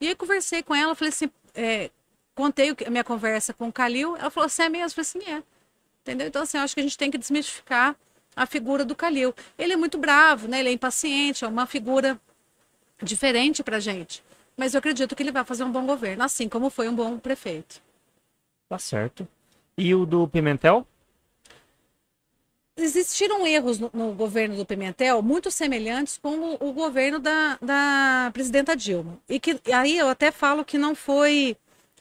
E 0.00 0.08
aí 0.08 0.14
conversei 0.14 0.62
com 0.62 0.74
ela, 0.74 0.94
falei 0.94 1.10
assim: 1.10 1.30
é, 1.54 1.90
contei 2.34 2.74
a 2.86 2.90
minha 2.90 3.04
conversa 3.04 3.54
com 3.54 3.68
o 3.68 3.72
Calil, 3.72 4.16
ela 4.16 4.30
falou, 4.30 4.48
você 4.48 4.64
é 4.64 4.68
mesmo? 4.68 5.00
Eu 5.00 5.04
falei 5.04 5.24
assim, 5.24 5.32
é. 5.32 5.42
Entendeu? 6.02 6.26
Então, 6.26 6.42
assim, 6.42 6.58
eu 6.58 6.64
acho 6.64 6.74
que 6.74 6.80
a 6.80 6.82
gente 6.82 6.98
tem 6.98 7.10
que 7.10 7.16
desmistificar 7.16 7.96
a 8.34 8.46
figura 8.46 8.84
do 8.84 8.94
Calil. 8.94 9.34
Ele 9.58 9.72
é 9.72 9.76
muito 9.76 9.98
bravo, 9.98 10.48
né? 10.48 10.60
Ele 10.60 10.70
é 10.70 10.72
impaciente, 10.72 11.44
é 11.44 11.48
uma 11.48 11.66
figura 11.66 12.20
diferente 13.02 13.62
pra 13.62 13.80
gente. 13.80 14.22
Mas 14.56 14.74
eu 14.74 14.78
acredito 14.78 15.14
que 15.16 15.22
ele 15.22 15.32
vai 15.32 15.44
fazer 15.44 15.64
um 15.64 15.72
bom 15.72 15.84
governo, 15.84 16.22
assim 16.22 16.48
como 16.48 16.70
foi 16.70 16.88
um 16.88 16.94
bom 16.94 17.18
prefeito. 17.18 17.82
Tá 18.68 18.78
certo. 18.78 19.26
E 19.76 19.94
o 19.94 20.06
do 20.06 20.28
Pimentel? 20.28 20.86
Existiram 22.76 23.46
erros 23.46 23.78
no, 23.78 23.90
no 23.92 24.12
governo 24.12 24.56
do 24.56 24.66
Pimentel 24.66 25.22
muito 25.22 25.48
semelhantes 25.50 26.18
com 26.18 26.36
o, 26.36 26.68
o 26.68 26.72
governo 26.72 27.20
da, 27.20 27.56
da 27.62 28.30
presidenta 28.32 28.76
Dilma. 28.76 29.18
E 29.28 29.38
que 29.38 29.60
aí 29.72 29.96
eu 29.96 30.08
até 30.08 30.32
falo 30.32 30.64
que 30.64 30.76
não 30.76 30.94
foi 30.94 31.56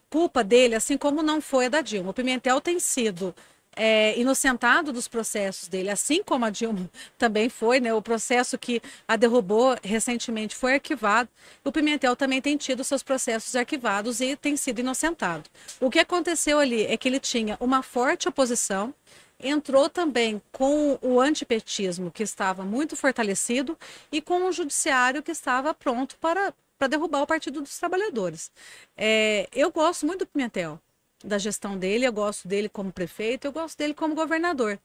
culpa 0.09 0.43
dele, 0.43 0.75
assim 0.75 0.97
como 0.97 1.21
não 1.21 1.41
foi 1.41 1.65
a 1.65 1.69
da 1.69 1.81
Dilma. 1.81 2.11
O 2.11 2.13
Pimentel 2.13 2.59
tem 2.59 2.79
sido 2.79 3.35
é, 3.75 4.17
inocentado 4.19 4.91
dos 4.91 5.07
processos 5.07 5.67
dele, 5.67 5.89
assim 5.89 6.23
como 6.23 6.45
a 6.45 6.49
Dilma 6.49 6.89
também 7.17 7.49
foi, 7.49 7.79
né? 7.79 7.93
O 7.93 8.01
processo 8.01 8.57
que 8.57 8.81
a 9.07 9.15
derrubou 9.15 9.75
recentemente 9.83 10.55
foi 10.55 10.75
arquivado. 10.75 11.29
O 11.63 11.71
Pimentel 11.71 12.15
também 12.15 12.41
tem 12.41 12.57
tido 12.57 12.83
seus 12.83 13.03
processos 13.03 13.55
arquivados 13.55 14.21
e 14.21 14.35
tem 14.35 14.55
sido 14.55 14.79
inocentado. 14.79 15.49
O 15.79 15.89
que 15.89 15.99
aconteceu 15.99 16.59
ali 16.59 16.85
é 16.85 16.97
que 16.97 17.07
ele 17.07 17.19
tinha 17.19 17.57
uma 17.59 17.81
forte 17.81 18.27
oposição, 18.27 18.93
entrou 19.39 19.89
também 19.89 20.41
com 20.51 20.97
o 21.01 21.19
antipetismo, 21.19 22.11
que 22.11 22.23
estava 22.23 22.63
muito 22.63 22.95
fortalecido, 22.95 23.77
e 24.11 24.21
com 24.21 24.45
o 24.45 24.51
judiciário 24.51 25.21
que 25.21 25.31
estava 25.31 25.73
pronto 25.73 26.17
para 26.19 26.53
para 26.83 26.87
derrubar 26.87 27.21
o 27.21 27.27
Partido 27.27 27.61
dos 27.61 27.77
Trabalhadores. 27.77 28.51
É, 28.97 29.47
eu 29.53 29.71
gosto 29.71 30.05
muito 30.05 30.19
do 30.19 30.27
Pimentel, 30.27 30.81
da 31.23 31.37
gestão 31.37 31.77
dele, 31.77 32.05
eu 32.05 32.13
gosto 32.13 32.47
dele 32.47 32.67
como 32.67 32.91
prefeito, 32.91 33.45
eu 33.45 33.51
gosto 33.51 33.77
dele 33.77 33.93
como 33.93 34.13
governador. 34.13 34.79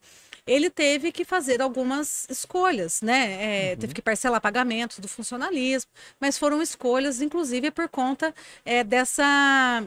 Ele 0.46 0.70
teve 0.70 1.12
que 1.12 1.24
fazer 1.24 1.60
algumas 1.60 2.26
escolhas, 2.30 3.02
né? 3.02 3.70
É, 3.70 3.72
uhum. 3.72 3.76
Teve 3.80 3.94
que 3.94 4.02
parcelar 4.02 4.40
pagamentos 4.40 4.98
do 4.98 5.08
funcionalismo, 5.08 5.90
mas 6.18 6.38
foram 6.38 6.62
escolhas, 6.62 7.20
inclusive, 7.20 7.70
por 7.70 7.88
conta 7.88 8.34
é, 8.64 8.82
dessa 8.82 9.84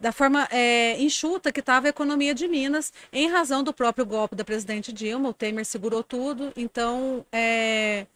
da 0.00 0.12
forma 0.12 0.46
é, 0.52 0.96
enxuta 1.00 1.50
que 1.50 1.60
estava 1.60 1.88
a 1.88 1.90
economia 1.90 2.32
de 2.32 2.46
Minas, 2.46 2.92
em 3.12 3.28
razão 3.28 3.64
do 3.64 3.72
próprio 3.72 4.06
golpe 4.06 4.36
da 4.36 4.44
presidente 4.44 4.92
Dilma. 4.92 5.30
O 5.30 5.34
Temer 5.34 5.64
segurou 5.64 6.04
tudo, 6.04 6.52
então 6.56 7.26
é, 7.32 8.06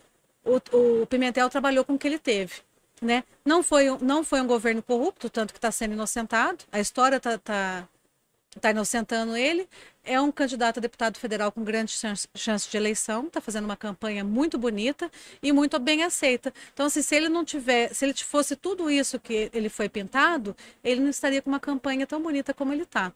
o, 0.44 1.02
o 1.02 1.06
Pimentel 1.06 1.50
trabalhou 1.50 1.84
com 1.84 1.94
o 1.94 1.98
que 1.98 2.06
ele 2.06 2.18
teve. 2.18 2.54
Né? 3.02 3.24
Não, 3.44 3.64
foi, 3.64 3.86
não 4.00 4.22
foi 4.22 4.40
um 4.40 4.46
governo 4.46 4.80
corrupto, 4.80 5.28
tanto 5.28 5.52
que 5.52 5.58
está 5.58 5.72
sendo 5.72 5.94
inocentado. 5.94 6.64
A 6.70 6.78
história 6.78 7.16
está 7.16 7.36
tá, 7.36 7.88
tá 8.60 8.70
inocentando 8.70 9.36
ele. 9.36 9.68
É 10.04 10.20
um 10.20 10.30
candidato 10.30 10.78
a 10.78 10.80
deputado 10.80 11.18
federal 11.18 11.50
com 11.50 11.64
grande 11.64 11.90
chance, 11.90 12.28
chance 12.32 12.70
de 12.70 12.76
eleição, 12.76 13.26
está 13.26 13.40
fazendo 13.40 13.64
uma 13.64 13.76
campanha 13.76 14.22
muito 14.22 14.56
bonita 14.56 15.10
e 15.42 15.50
muito 15.50 15.80
bem 15.80 16.04
aceita. 16.04 16.54
Então, 16.72 16.86
assim, 16.86 17.02
se 17.02 17.16
ele 17.16 17.28
não 17.28 17.44
tiver, 17.44 17.92
se 17.92 18.04
ele 18.04 18.14
fosse 18.14 18.54
tudo 18.54 18.88
isso 18.88 19.18
que 19.18 19.50
ele 19.52 19.68
foi 19.68 19.88
pintado, 19.88 20.56
ele 20.84 21.00
não 21.00 21.10
estaria 21.10 21.42
com 21.42 21.50
uma 21.50 21.60
campanha 21.60 22.06
tão 22.06 22.22
bonita 22.22 22.54
como 22.54 22.72
ele 22.72 22.84
está. 22.84 23.12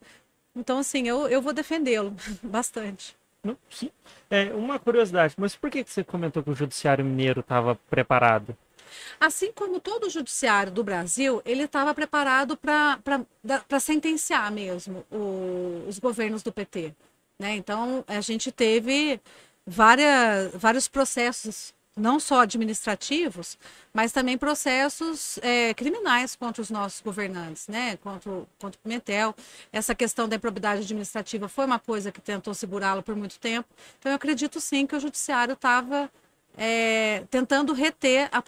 Então, 0.55 0.79
assim, 0.81 1.07
eu, 1.07 1.29
eu 1.29 1.41
vou 1.41 1.53
defendê-lo 1.53 2.13
bastante. 2.43 3.17
Sim. 3.71 3.91
É, 4.29 4.53
uma 4.53 4.81
curiosidade, 4.81 5.35
mas 5.39 5.55
por 5.55 5.71
que 5.71 5.85
você 5.87 6.03
comentou 6.03 6.43
que 6.43 6.51
o 6.51 6.55
judiciário 6.55 7.05
mineiro 7.05 7.39
estava 7.39 7.77
preparado? 7.89 8.57
Assim 9.19 9.53
como 9.53 9.81
todo 9.81 10.07
o 10.07 10.11
judiciário 10.11 10.73
do 10.73 10.85
Brasil, 10.85 11.41
ele 11.45 11.65
estava 11.65 11.95
preparado 11.95 12.57
para 12.57 13.81
sentenciar 13.81 14.51
mesmo 14.53 15.05
o, 15.11 15.85
os 15.89 15.99
governos 15.99 16.43
do 16.43 16.53
PT. 16.53 16.95
Né? 17.39 17.57
Então, 17.57 18.05
a 18.07 18.21
gente 18.21 18.51
teve 18.51 19.21
várias, 19.67 20.53
vários 20.55 20.89
processos, 20.89 21.75
não 21.97 22.21
só 22.21 22.41
administrativos, 22.41 23.59
mas 23.93 24.13
também 24.13 24.39
processos 24.39 25.39
é, 25.43 25.75
criminais 25.75 26.37
contra 26.37 26.63
os 26.63 26.71
nossos 26.71 27.01
governantes, 27.01 27.69
né? 27.69 27.97
contra, 27.99 28.31
contra 28.59 28.79
o 28.79 28.83
Pimentel. 28.83 29.35
Essa 29.73 29.95
questão 29.95 30.29
da 30.29 30.37
improbidade 30.37 30.83
administrativa 30.83 31.49
foi 31.49 31.67
uma 31.67 31.79
coisa 31.79 32.13
que 32.13 32.21
tentou 32.21 32.55
segurá-lo 32.55 33.03
por 33.03 33.17
muito 33.17 33.39
tempo. 33.39 33.69
Então, 33.99 34.13
eu 34.13 34.17
acredito 34.17 34.61
sim 34.61 34.87
que 34.87 34.97
o 34.97 35.01
judiciário 35.01 35.55
estava 35.55 36.11
é, 36.57 37.25
tentando 37.31 37.73
reter 37.73 38.29
a 38.33 38.43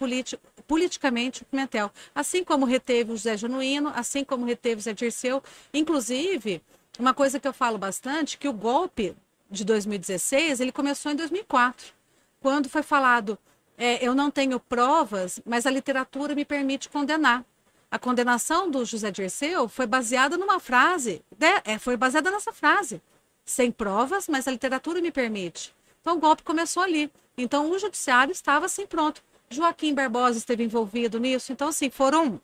politicamente 0.67 1.43
o 1.43 1.47
Pimentel, 1.47 1.91
assim 2.15 2.43
como 2.43 2.65
reteve 2.65 3.13
o 3.13 3.17
José 3.17 3.37
Genuíno, 3.37 3.93
assim 3.95 4.25
como 4.25 4.47
reteve 4.47 4.81
o 4.81 4.83
Zé 4.83 4.93
Dirceu. 4.93 5.43
Inclusive, 5.73 6.63
uma 6.99 7.15
coisa 7.15 7.39
que 7.39 7.47
eu 7.47 7.53
falo 7.53 7.79
bastante, 7.79 8.39
que 8.39 8.49
o 8.49 8.53
golpe 8.53 9.15
de 9.51 9.65
2016, 9.65 10.61
ele 10.61 10.73
começou 10.73 11.13
em 11.13 11.17
2004, 11.17 11.93
quando 12.41 12.69
foi 12.69 12.83
falado, 12.83 13.39
é, 13.77 14.05
eu 14.05 14.15
não 14.15 14.31
tenho 14.31 14.59
provas, 14.59 15.41
mas 15.45 15.67
a 15.67 15.71
literatura 15.71 16.35
me 16.35 16.45
permite 16.45 16.89
condenar. 16.89 17.45
A 17.91 17.99
condenação 17.99 18.71
do 18.71 18.85
José 18.85 19.11
Dirceu 19.11 19.69
foi 19.69 19.87
baseada 19.87 20.37
numa 20.37 20.61
frase, 20.61 21.23
né? 21.39 21.63
é, 21.65 21.79
foi 21.79 21.97
baseada 21.97 22.31
nessa 22.31 22.53
frase. 22.53 23.01
sem 23.45 23.73
provas, 23.73 24.29
mas 24.29 24.47
a 24.47 24.51
literatura 24.51 25.01
me 25.01 25.11
permite. 25.11 25.75
Então 26.01 26.17
o 26.17 26.21
golpe 26.21 26.43
começou 26.43 26.83
ali. 26.83 27.11
Então 27.37 27.71
o 27.71 27.79
judiciário 27.79 28.33
estava 28.33 28.67
assim 28.67 28.87
pronto. 28.87 29.23
Joaquim 29.51 29.95
Barbosa 29.95 30.39
esteve 30.39 30.65
envolvido 30.65 31.19
nisso. 31.19 31.53
Então, 31.53 31.69
assim, 31.69 31.89
foram 31.91 32.41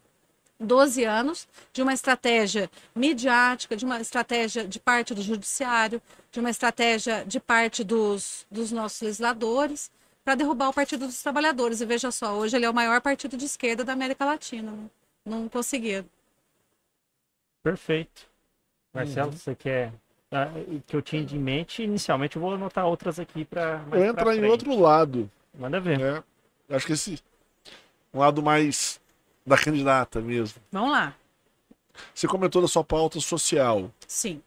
12 0.59 1.05
anos 1.05 1.47
de 1.73 1.83
uma 1.83 1.93
estratégia 1.93 2.71
midiática, 2.95 3.77
de 3.77 3.85
uma 3.85 4.01
estratégia 4.01 4.67
de 4.67 4.79
parte 4.81 5.15
do 5.15 5.23
judiciário, 5.23 6.01
de 6.31 6.41
uma 6.41 6.51
estratégia 6.51 7.25
de 7.27 7.39
parte 7.41 7.85
dos, 7.85 8.47
dos 8.51 8.73
nossos 8.73 9.01
legisladores 9.03 9.91
para 10.25 10.35
derrubar 10.35 10.71
o 10.71 10.73
Partido 10.73 11.07
dos 11.07 11.23
Trabalhadores. 11.23 11.81
E 11.81 11.87
veja 11.87 12.11
só, 12.11 12.35
hoje 12.35 12.57
ele 12.57 12.65
é 12.65 12.71
o 12.71 12.75
maior 12.75 13.01
partido 13.01 13.37
de 13.37 13.45
esquerda 13.45 13.85
da 13.85 13.93
América 13.93 14.25
Latina. 14.25 14.73
Né? 14.73 14.91
Não 15.25 15.49
conseguiram. 15.49 16.07
Perfeito. 17.63 18.27
Marcelo, 18.93 19.33
uhum. 19.33 19.37
você 19.37 19.55
quer 19.55 19.93
que 20.87 20.97
eu 20.97 21.03
tinha 21.03 21.23
em 21.23 21.39
mente, 21.39 21.83
inicialmente 21.83 22.37
eu 22.37 22.43
vou 22.43 22.55
anotar 22.55 22.87
outras 22.87 23.19
aqui 23.19 23.45
para. 23.45 23.83
Eu 23.93 24.05
entrar 24.07 24.37
em 24.37 24.45
outro 24.45 24.79
lado. 24.79 25.31
Manda 25.59 25.81
ver. 25.81 25.99
Né? 25.99 26.23
Acho 26.71 26.87
que 26.87 26.93
esse. 26.93 27.23
Um 28.13 28.19
lado 28.21 28.43
mais 28.43 29.01
da 29.47 29.59
candidata 29.59 30.21
mesmo. 30.21 30.61
Vamos 30.71 30.93
lá. 30.93 31.15
Você 32.13 32.27
comentou 32.27 32.63
da 32.63 32.69
sua 32.69 32.85
pauta 32.85 33.21
social. 33.21 33.91
Sim. 34.07 34.43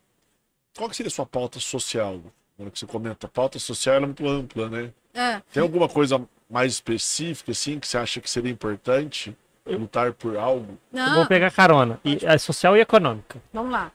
Qual 0.78 0.90
que 0.90 0.96
seria 0.96 1.08
a 1.08 1.14
sua 1.14 1.26
pauta 1.26 1.60
social? 1.60 2.22
Quando 2.56 2.76
você 2.76 2.86
comenta, 2.86 3.28
pauta 3.28 3.60
social 3.60 3.96
é 3.96 4.00
muito 4.00 4.28
ampla, 4.28 4.70
né? 4.70 4.92
É. 5.14 5.42
Tem 5.52 5.62
alguma 5.62 5.88
coisa 5.88 6.28
mais 6.50 6.74
específica, 6.74 7.52
assim, 7.52 7.80
que 7.80 7.88
você 7.88 7.98
acha 7.98 8.22
que 8.22 8.30
seria 8.30 8.52
importante 8.52 9.36
lutar 9.66 10.14
por 10.14 10.38
algo? 10.38 10.78
Não. 10.92 11.10
Eu 11.10 11.16
vou 11.16 11.26
pegar 11.26 11.52
carona. 11.52 12.00
E, 12.04 12.20
é 12.24 12.38
social 12.38 12.78
e 12.78 12.82
econômica. 12.82 13.42
Vamos 13.54 13.72
lá. 13.72 13.92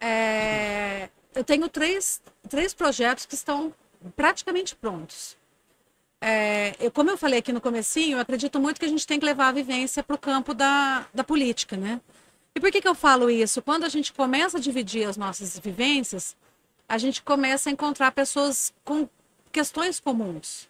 É... 0.00 1.08
Eu 1.34 1.42
tenho 1.44 1.68
três, 1.68 2.22
três 2.48 2.72
projetos 2.72 3.26
que 3.26 3.34
estão 3.34 3.74
praticamente 4.14 4.76
prontos. 4.76 5.36
É, 6.20 6.74
eu, 6.80 6.90
como 6.90 7.10
eu 7.10 7.18
falei 7.18 7.40
aqui 7.40 7.52
no 7.52 7.60
comecinho, 7.60 8.16
eu 8.16 8.20
acredito 8.20 8.58
muito 8.60 8.78
que 8.78 8.86
a 8.86 8.88
gente 8.88 9.06
tem 9.06 9.18
que 9.18 9.26
levar 9.26 9.48
a 9.48 9.52
vivência 9.52 10.02
para 10.02 10.14
o 10.14 10.18
campo 10.18 10.54
da, 10.54 11.06
da 11.12 11.24
política, 11.24 11.76
né? 11.76 12.00
E 12.54 12.60
por 12.60 12.70
que, 12.70 12.80
que 12.80 12.88
eu 12.88 12.94
falo 12.94 13.28
isso? 13.28 13.60
Quando 13.60 13.84
a 13.84 13.88
gente 13.88 14.12
começa 14.12 14.58
a 14.58 14.60
dividir 14.60 15.08
as 15.08 15.16
nossas 15.16 15.58
vivências, 15.58 16.36
a 16.88 16.96
gente 16.98 17.22
começa 17.22 17.68
a 17.68 17.72
encontrar 17.72 18.12
pessoas 18.12 18.72
com 18.84 19.08
questões 19.50 19.98
comuns, 19.98 20.68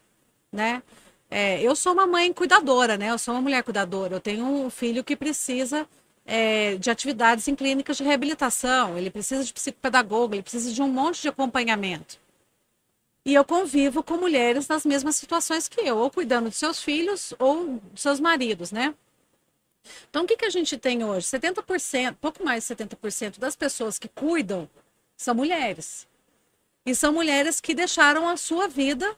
né? 0.51 0.83
É, 1.31 1.61
eu 1.63 1.77
sou 1.77 1.93
uma 1.93 2.07
mãe 2.07 2.33
cuidadora, 2.33 2.97
né? 2.97 3.11
Eu 3.11 3.19
sou 3.19 3.35
uma 3.35 3.41
mulher 3.41 3.63
cuidadora. 3.63 4.15
Eu 4.15 4.21
tenho 4.21 4.45
um 4.45 4.71
filho 4.71 5.05
que 5.05 5.17
precisa 5.17 5.87
é, 6.25 6.77
de 6.77 6.91
atividades 6.91 7.47
em 7.49 7.55
clínicas 7.55 7.97
de 7.97 8.05
reabilitação, 8.05 8.97
ele 8.97 9.11
precisa 9.11 9.45
de 9.45 9.53
psicopedagogo, 9.53 10.35
ele 10.35 10.43
precisa 10.43 10.73
de 10.73 10.83
um 10.83 10.89
monte 10.89 11.23
de 11.23 11.29
acompanhamento. 11.29 12.19
E 13.27 13.35
eu 13.35 13.45
convivo 13.45 14.03
com 14.03 14.17
mulheres 14.17 14.69
nas 14.69 14.85
mesmas 14.85 15.17
situações 15.17 15.69
que 15.69 15.81
eu, 15.81 15.97
ou 15.97 16.11
cuidando 16.11 16.51
de 16.51 16.57
seus 16.57 16.83
filhos 16.83 17.33
ou 17.39 17.81
de 17.93 18.01
seus 18.01 18.21
maridos, 18.21 18.71
né? 18.71 18.95
Então, 20.09 20.25
o 20.25 20.27
que, 20.27 20.37
que 20.37 20.45
a 20.45 20.51
gente 20.51 20.77
tem 20.79 21.05
hoje? 21.05 21.27
70%, 21.27 22.17
pouco 22.21 22.43
mais 22.45 22.67
de 22.67 22.75
70% 22.75 23.39
das 23.39 23.55
pessoas 23.57 23.99
que 23.99 24.09
cuidam 24.09 24.69
são 25.17 25.35
mulheres. 25.35 26.07
E 26.87 26.95
são 26.95 27.13
mulheres 27.13 27.61
que 27.61 27.75
deixaram 27.75 28.29
a 28.29 28.37
sua 28.37 28.69
vida 28.69 29.17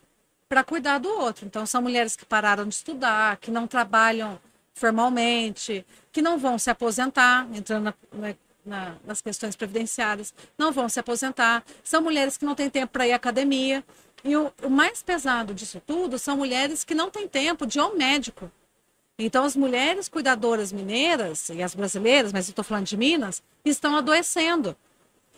para 0.49 0.63
cuidar 0.65 0.99
do 0.99 1.09
outro. 1.09 1.47
Então, 1.47 1.67
são 1.67 1.83
mulheres 1.83 2.15
que 2.17 2.25
pararam 2.25 2.67
de 2.67 2.75
estudar, 2.75 3.37
que 3.39 3.51
não 3.51 3.67
trabalham 3.67 4.41
formalmente, 4.77 5.85
que 6.13 6.21
não 6.21 6.39
vão 6.39 6.59
se 6.59 6.69
aposentar, 6.71 7.49
entrando 7.53 7.95
na, 8.13 8.35
na, 8.65 8.95
nas 9.05 9.23
questões 9.23 9.57
previdenciárias, 9.57 10.35
não 10.57 10.71
vão 10.71 10.87
se 10.89 11.01
aposentar, 11.01 11.65
são 11.83 12.03
mulheres 12.03 12.37
que 12.37 12.45
não 12.45 12.55
têm 12.55 12.69
tempo 12.69 12.93
para 12.93 13.09
ir 13.09 13.13
à 13.13 13.17
academia. 13.17 13.83
E 14.23 14.37
o, 14.37 14.53
o, 14.63 14.69
mais 14.69 15.03
pesado 15.03 15.55
disso 15.55 15.81
tudo 15.85 16.19
são 16.19 16.37
mulheres 16.37 16.85
que 16.85 16.95
não 16.95 17.11
têm 17.11 17.27
tempo 17.27 17.67
de 17.67 17.79
ir 17.79 17.81
ao 17.81 17.97
médico. 17.97 18.51
Então, 19.19 19.45
as 19.45 19.57
mulheres 19.57 20.11
cuidadoras 20.11 20.73
mineiras, 20.73 21.49
e 21.49 21.63
as 21.63 21.75
brasileiras, 21.75 22.31
mas 22.31 22.47
estou 22.47 22.63
falando 22.63 22.85
de 22.85 22.99
Minas, 22.99 23.43
estão 23.65 23.97
adoecendo. 23.97 24.77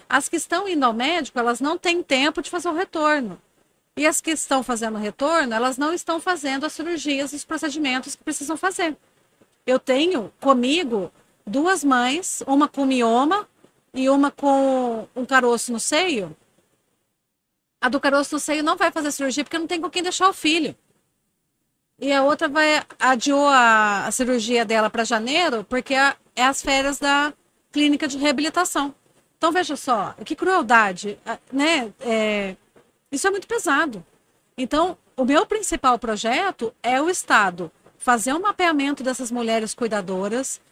As 0.09 0.29
que 0.29 0.35
estão 0.35 0.67
indo 0.67 0.85
ao 0.85 0.93
médico, 0.93 1.39
elas 1.39 1.61
não 1.61 1.79
têm 1.79 2.03
tempo 2.03 2.43
de 2.43 2.51
fazer 2.51 2.69
o 2.69 2.75
retorno. 2.75 3.41
E 3.97 4.05
as 4.05 4.21
que 4.21 4.33
estão 4.33 4.65
fazendo 4.65 4.97
o 4.97 5.01
retorno, 5.01 5.55
elas 5.55 5.79
não 5.79 5.93
estão 5.93 6.19
fazendo 6.19 6.67
as 6.67 6.73
cirurgias 6.73 7.33
e 7.33 7.37
os 7.37 7.45
procedimentos 7.45 8.17
que 8.17 8.25
precisam 8.25 8.57
fazer. 8.57 8.97
Eu 9.69 9.79
tenho 9.79 10.33
comigo 10.41 11.13
duas 11.47 11.85
mães, 11.85 12.43
uma 12.47 12.67
com 12.67 12.87
mioma 12.87 13.47
e 13.93 14.09
uma 14.09 14.31
com 14.31 15.07
um 15.15 15.27
caroço 15.27 15.71
no 15.71 15.79
seio. 15.79 16.35
A 17.79 17.91
do 17.91 18.01
caroço 18.01 18.35
no 18.35 18.41
seio 18.41 18.65
não 18.65 18.79
vai 18.79 18.91
fazer 18.91 19.13
cirurgia 19.13 19.45
porque 19.45 19.59
não 19.59 19.67
tem 19.67 19.79
com 19.79 19.91
quem 19.91 20.03
deixar 20.03 20.27
o 20.31 20.33
filho. 20.33 20.75
E 21.99 22.11
a 22.11 22.23
outra 22.23 22.49
vai 22.49 22.83
adiou 22.99 23.47
a, 23.47 24.07
a 24.07 24.11
cirurgia 24.11 24.65
dela 24.65 24.89
para 24.89 25.05
janeiro 25.05 25.63
porque 25.65 25.93
é, 25.93 26.17
é 26.35 26.45
as 26.45 26.63
férias 26.63 26.99
da 26.99 27.35
clínica 27.71 28.09
de 28.09 28.17
reabilitação. 28.17 28.95
Então 29.37 29.53
veja 29.53 29.77
só, 29.77 30.15
que 30.25 30.35
crueldade, 30.35 31.19
né? 31.53 31.93
É, 32.01 32.57
isso 33.13 33.27
é 33.27 33.31
muito 33.31 33.47
pesado. 33.47 34.03
Então, 34.57 34.97
o 35.15 35.27
meu 35.27 35.45
principal 35.45 35.99
projeto 35.99 36.75
é 36.83 37.03
o 37.03 37.11
Estado 37.11 37.71
fazer 38.09 38.33
um 38.33 38.41
mapeamento 38.41 39.03
dessas 39.03 39.31
mulheres 39.31 39.75
cuidadoras, 39.75 40.63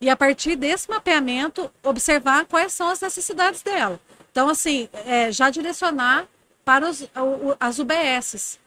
e 0.00 0.08
a 0.08 0.16
partir 0.16 0.56
desse 0.56 0.88
mapeamento 0.88 1.70
observar 1.82 2.46
quais 2.46 2.72
são 2.72 2.88
as 2.88 2.98
necessidades 3.02 3.60
dela. 3.60 4.00
Então, 4.32 4.48
assim, 4.48 4.88
é, 5.04 5.30
já 5.30 5.50
direcionar 5.50 6.26
para 6.64 6.88
os, 6.88 7.02
o, 7.02 7.54
as 7.60 7.78
UBSs, 7.78 8.58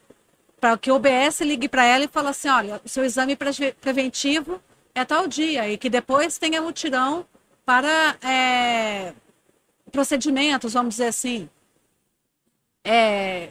para 0.62 0.78
que 0.78 0.91
o 0.91 0.95
UBS 0.97 1.41
ligue 1.41 1.67
para 1.67 1.86
ela 1.86 2.04
e 2.04 2.08
fale 2.08 2.28
assim, 2.28 2.49
olha, 2.49 2.80
o 2.86 2.88
seu 2.88 3.04
exame 3.04 3.36
preventivo 3.82 4.62
é 4.93 5.04
tal 5.04 5.28
dia, 5.28 5.67
e 5.67 5.76
que 5.76 5.89
depois 5.89 6.38
tenha 6.38 6.62
mutirão 6.62 7.26
para 7.65 8.15
é, 8.21 9.12
procedimentos, 9.91 10.73
vamos 10.73 10.93
dizer 10.93 11.08
assim, 11.08 11.49
é, 12.84 13.49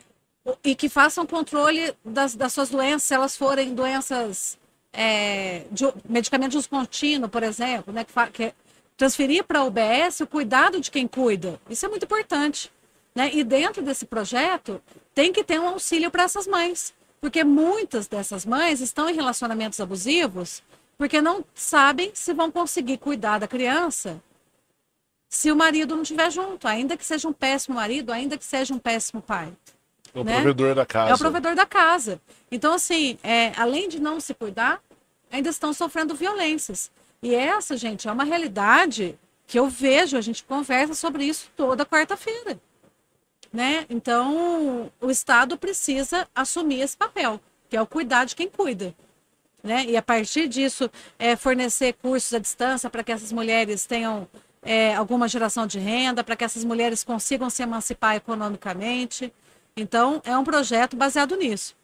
e 0.64 0.74
que 0.74 0.88
façam 0.88 1.26
controle 1.26 1.94
das, 2.04 2.34
das 2.34 2.52
suas 2.52 2.70
doenças, 2.70 3.02
se 3.04 3.14
elas 3.14 3.36
forem 3.36 3.74
doenças 3.74 4.58
é, 4.92 5.64
de 5.70 5.84
medicamento 6.08 6.52
de 6.52 6.58
uso 6.58 6.68
contínuo, 6.68 7.28
por 7.28 7.42
exemplo, 7.42 7.92
né, 7.92 8.04
que, 8.04 8.12
que 8.32 8.44
é 8.44 8.54
transferir 8.96 9.44
para 9.44 9.60
a 9.60 9.64
UBS 9.64 10.20
o 10.20 10.26
cuidado 10.26 10.80
de 10.80 10.90
quem 10.90 11.06
cuida. 11.06 11.60
Isso 11.68 11.86
é 11.86 11.88
muito 11.88 12.04
importante. 12.04 12.72
Né? 13.14 13.30
E 13.34 13.44
dentro 13.44 13.82
desse 13.82 14.06
projeto 14.06 14.82
tem 15.14 15.32
que 15.32 15.44
ter 15.44 15.60
um 15.60 15.68
auxílio 15.68 16.10
para 16.10 16.24
essas 16.24 16.46
mães, 16.46 16.94
porque 17.20 17.44
muitas 17.44 18.06
dessas 18.06 18.44
mães 18.44 18.80
estão 18.80 19.08
em 19.08 19.14
relacionamentos 19.14 19.80
abusivos 19.80 20.62
porque 20.96 21.20
não 21.20 21.44
sabem 21.54 22.12
se 22.14 22.32
vão 22.32 22.50
conseguir 22.50 22.98
cuidar 22.98 23.38
da 23.38 23.48
criança 23.48 24.22
se 25.28 25.50
o 25.50 25.56
marido 25.56 25.96
não 25.96 26.02
estiver 26.02 26.30
junto, 26.30 26.68
ainda 26.68 26.96
que 26.96 27.04
seja 27.04 27.26
um 27.26 27.32
péssimo 27.32 27.76
marido, 27.76 28.12
ainda 28.12 28.36
que 28.36 28.44
seja 28.44 28.74
um 28.74 28.78
péssimo 28.78 29.22
pai. 29.22 29.52
É 30.14 30.20
o 30.20 30.24
né? 30.24 30.34
provedor 30.34 30.74
da 30.74 30.86
casa. 30.86 31.10
É 31.10 31.14
o 31.14 31.18
provedor 31.18 31.54
da 31.54 31.66
casa. 31.66 32.20
Então, 32.50 32.74
assim, 32.74 33.18
é, 33.22 33.52
além 33.56 33.88
de 33.88 34.00
não 34.00 34.20
se 34.20 34.34
cuidar, 34.34 34.80
ainda 35.30 35.48
estão 35.48 35.72
sofrendo 35.72 36.14
violências. 36.14 36.90
E 37.22 37.34
essa, 37.34 37.76
gente, 37.76 38.08
é 38.08 38.12
uma 38.12 38.24
realidade 38.24 39.18
que 39.46 39.58
eu 39.58 39.68
vejo, 39.68 40.16
a 40.16 40.20
gente 40.20 40.44
conversa 40.44 40.94
sobre 40.94 41.24
isso 41.24 41.50
toda 41.56 41.86
quarta-feira. 41.86 42.60
Né? 43.52 43.86
Então, 43.88 44.90
o 45.00 45.10
Estado 45.10 45.56
precisa 45.58 46.26
assumir 46.34 46.80
esse 46.80 46.96
papel, 46.96 47.40
que 47.68 47.76
é 47.76 47.82
o 47.82 47.86
cuidar 47.86 48.24
de 48.24 48.34
quem 48.34 48.48
cuida. 48.48 48.94
Né? 49.62 49.84
E 49.86 49.96
a 49.96 50.02
partir 50.02 50.48
disso, 50.48 50.90
é, 51.18 51.36
fornecer 51.36 51.92
cursos 51.94 52.32
à 52.34 52.38
distância 52.38 52.90
para 52.90 53.04
que 53.04 53.12
essas 53.12 53.30
mulheres 53.30 53.86
tenham 53.86 54.26
é, 54.62 54.94
alguma 54.94 55.28
geração 55.28 55.66
de 55.66 55.78
renda, 55.78 56.24
para 56.24 56.34
que 56.34 56.44
essas 56.44 56.64
mulheres 56.64 57.04
consigam 57.04 57.48
se 57.50 57.62
emancipar 57.62 58.16
economicamente. 58.16 59.32
Então, 59.76 60.20
é 60.24 60.36
um 60.36 60.44
projeto 60.44 60.96
baseado 60.96 61.36
nisso. 61.36 61.74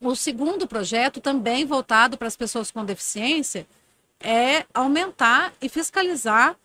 O 0.00 0.14
segundo 0.14 0.66
projeto, 0.66 1.20
também 1.20 1.66
voltado 1.66 2.16
para 2.16 2.28
as 2.28 2.36
pessoas 2.36 2.70
com 2.70 2.84
deficiência, 2.84 3.66
é 4.20 4.64
aumentar 4.72 5.52
e 5.60 5.68
fiscalizar 5.68 6.56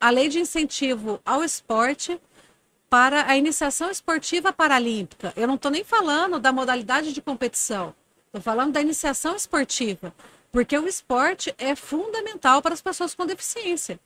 a 0.00 0.10
lei 0.10 0.28
de 0.28 0.38
incentivo 0.38 1.20
ao 1.24 1.42
esporte 1.42 2.20
para 2.88 3.28
a 3.28 3.36
iniciação 3.36 3.90
esportiva 3.90 4.52
paralímpica. 4.52 5.32
Eu 5.36 5.46
não 5.46 5.56
estou 5.56 5.70
nem 5.70 5.82
falando 5.84 6.38
da 6.38 6.52
modalidade 6.52 7.12
de 7.12 7.20
competição, 7.20 7.94
estou 8.26 8.40
falando 8.40 8.72
da 8.72 8.80
iniciação 8.80 9.34
esportiva, 9.34 10.14
porque 10.52 10.78
o 10.78 10.86
esporte 10.86 11.54
é 11.58 11.74
fundamental 11.74 12.62
para 12.62 12.74
as 12.74 12.80
pessoas 12.80 13.14
com 13.14 13.26
deficiência, 13.26 13.98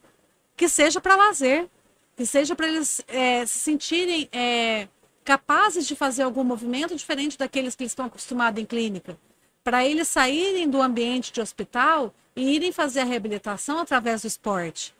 que 0.56 0.68
seja 0.68 1.00
para 1.00 1.16
lazer, 1.16 1.68
que 2.16 2.24
seja 2.24 2.56
para 2.56 2.68
eles 2.68 3.02
é, 3.06 3.44
se 3.46 3.58
sentirem 3.58 4.28
é, 4.32 4.88
capazes 5.24 5.86
de 5.86 5.94
fazer 5.94 6.22
algum 6.22 6.44
movimento 6.44 6.94
diferente 6.94 7.38
daqueles 7.38 7.74
que 7.74 7.82
eles 7.82 7.92
estão 7.92 8.06
acostumados 8.06 8.60
em 8.60 8.66
clínica, 8.66 9.18
para 9.62 9.84
eles 9.84 10.08
saírem 10.08 10.68
do 10.68 10.80
ambiente 10.80 11.32
de 11.32 11.40
hospital 11.40 12.14
e 12.34 12.54
irem 12.54 12.72
fazer 12.72 13.00
a 13.00 13.04
reabilitação 13.04 13.78
através 13.78 14.22
do 14.22 14.26
esporte, 14.26 14.94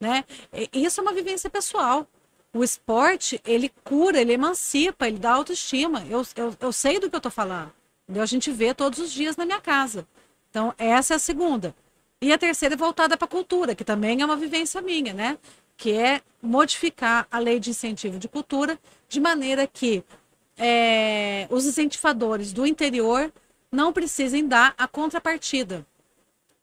né? 0.00 0.24
Isso 0.72 1.00
é 1.00 1.02
uma 1.02 1.12
vivência 1.12 1.50
pessoal. 1.50 2.06
O 2.52 2.64
esporte, 2.64 3.40
ele 3.44 3.70
cura, 3.84 4.20
ele 4.20 4.32
emancipa, 4.32 5.06
ele 5.06 5.18
dá 5.18 5.32
autoestima. 5.32 6.06
Eu, 6.08 6.26
eu, 6.34 6.56
eu 6.58 6.72
sei 6.72 6.98
do 6.98 7.10
que 7.10 7.16
eu 7.16 7.20
tô 7.20 7.30
falando. 7.30 7.70
Entendeu? 8.04 8.22
A 8.22 8.26
gente 8.26 8.50
vê 8.50 8.72
todos 8.72 8.98
os 8.98 9.12
dias 9.12 9.36
na 9.36 9.44
minha 9.44 9.60
casa. 9.60 10.06
Então, 10.48 10.72
essa 10.78 11.12
é 11.12 11.16
a 11.16 11.18
segunda. 11.18 11.74
E 12.22 12.32
a 12.32 12.38
terceira 12.38 12.74
é 12.74 12.78
voltada 12.78 13.14
para 13.16 13.26
a 13.26 13.28
cultura, 13.28 13.74
que 13.74 13.84
também 13.84 14.22
é 14.22 14.24
uma 14.24 14.36
vivência 14.36 14.80
minha, 14.80 15.12
né? 15.12 15.36
Que 15.76 15.92
é 15.92 16.20
modificar 16.42 17.26
a 17.30 17.38
lei 17.38 17.58
de 17.60 17.70
incentivo 17.70 18.18
de 18.18 18.28
cultura 18.28 18.78
de 19.08 19.20
maneira 19.20 19.66
que 19.66 20.04
é, 20.56 21.46
os 21.50 21.66
incentivadores 21.66 22.52
do 22.52 22.66
interior 22.66 23.32
não 23.70 23.92
precisem 23.92 24.46
dar 24.46 24.74
a 24.78 24.88
contrapartida 24.88 25.86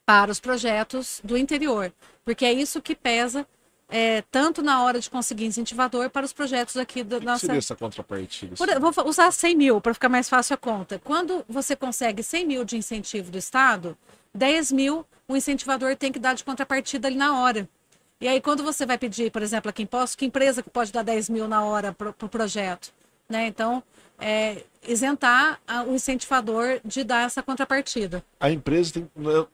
para 0.06 0.32
os 0.32 0.40
projetos 0.40 1.22
do 1.24 1.38
interior, 1.38 1.94
porque 2.26 2.44
é 2.44 2.52
isso 2.52 2.82
que 2.82 2.96
pesa 2.96 3.48
é, 3.90 4.24
tanto 4.32 4.62
na 4.62 4.84
hora 4.84 5.00
de 5.00 5.10
conseguir 5.10 5.46
incentivador 5.46 6.10
para 6.10 6.26
os 6.26 6.34
projetos 6.34 6.78
aqui 6.78 7.04
da 7.04 7.20
nossa. 7.20 7.46
Seria 7.46 7.60
essa 7.60 7.76
contrapartida? 7.76 8.56
Por, 8.56 8.68
vou 8.80 9.08
usar 9.08 9.32
100 9.32 9.56
mil 9.56 9.80
para 9.80 9.94
ficar 9.94 10.10
mais 10.10 10.28
fácil 10.28 10.56
a 10.56 10.58
conta. 10.58 11.00
Quando 11.04 11.46
você 11.48 11.76
consegue 11.76 12.24
100 12.24 12.46
mil 12.46 12.66
de 12.66 12.76
incentivo 12.76 13.30
do 13.30 13.38
Estado, 13.38 13.96
10 14.34 14.72
mil 14.72 15.06
o 15.28 15.36
incentivador 15.36 15.96
tem 15.96 16.12
que 16.12 16.20
dar 16.20 16.34
de 16.34 16.44
contrapartida 16.44 17.08
ali 17.08 17.16
na 17.16 17.40
hora. 17.40 17.70
E 18.22 18.28
aí, 18.28 18.40
quando 18.40 18.64
você 18.64 18.86
vai 18.86 18.98
pedir, 18.98 19.32
por 19.32 19.42
exemplo, 19.42 19.70
aqui 19.70 19.84
em 19.84 19.86
Poço, 19.86 20.18
que 20.18 20.26
empresa 20.26 20.64
que 20.64 20.70
pode 20.70 20.92
dar 20.92 21.04
10 21.04 21.30
mil 21.30 21.48
na 21.48 21.64
hora 21.64 21.92
para 21.92 22.10
o 22.10 22.14
pro 22.14 22.30
projeto? 22.30 22.94
Né? 23.30 23.48
Então, 23.48 23.84
é, 24.20 24.64
isentar 24.88 25.60
a, 25.68 25.84
o 25.84 25.96
incentivador 25.96 26.80
de 26.84 27.04
dar 27.04 27.26
essa 27.26 27.44
contrapartida. 27.44 28.24
A 28.40 28.50
empresa 28.50 28.94
tem. 28.94 29.10
Eu, 29.18 29.48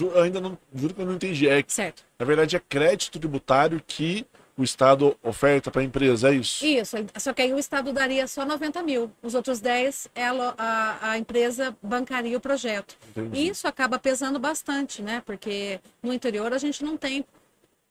eu 0.00 0.22
ainda 0.22 0.40
não. 0.40 0.58
Juro 0.74 0.94
que 0.94 1.00
eu 1.00 1.06
não 1.06 1.14
entendi. 1.14 1.48
É, 1.48 1.62
certo. 1.66 2.02
Na 2.18 2.26
verdade, 2.26 2.56
é 2.56 2.60
crédito 2.60 3.18
tributário 3.18 3.82
que 3.86 4.26
o 4.56 4.64
Estado 4.64 5.16
oferta 5.22 5.70
para 5.70 5.82
a 5.82 5.84
empresa, 5.84 6.30
é 6.30 6.36
isso? 6.36 6.64
Isso, 6.64 6.96
só 7.18 7.34
que 7.34 7.42
aí 7.42 7.52
o 7.52 7.58
Estado 7.58 7.92
daria 7.92 8.26
só 8.26 8.44
90 8.46 8.82
mil. 8.82 9.12
Os 9.22 9.34
outros 9.34 9.60
10, 9.60 10.08
ela, 10.14 10.54
a, 10.56 11.10
a 11.10 11.18
empresa 11.18 11.76
bancaria 11.82 12.38
o 12.38 12.40
projeto. 12.40 12.96
Entendi. 13.10 13.48
Isso 13.48 13.68
acaba 13.68 13.98
pesando 13.98 14.38
bastante, 14.38 15.02
né? 15.02 15.22
Porque 15.26 15.78
no 16.02 16.12
interior 16.12 16.54
a 16.54 16.58
gente 16.58 16.82
não 16.82 16.96
tem 16.96 17.24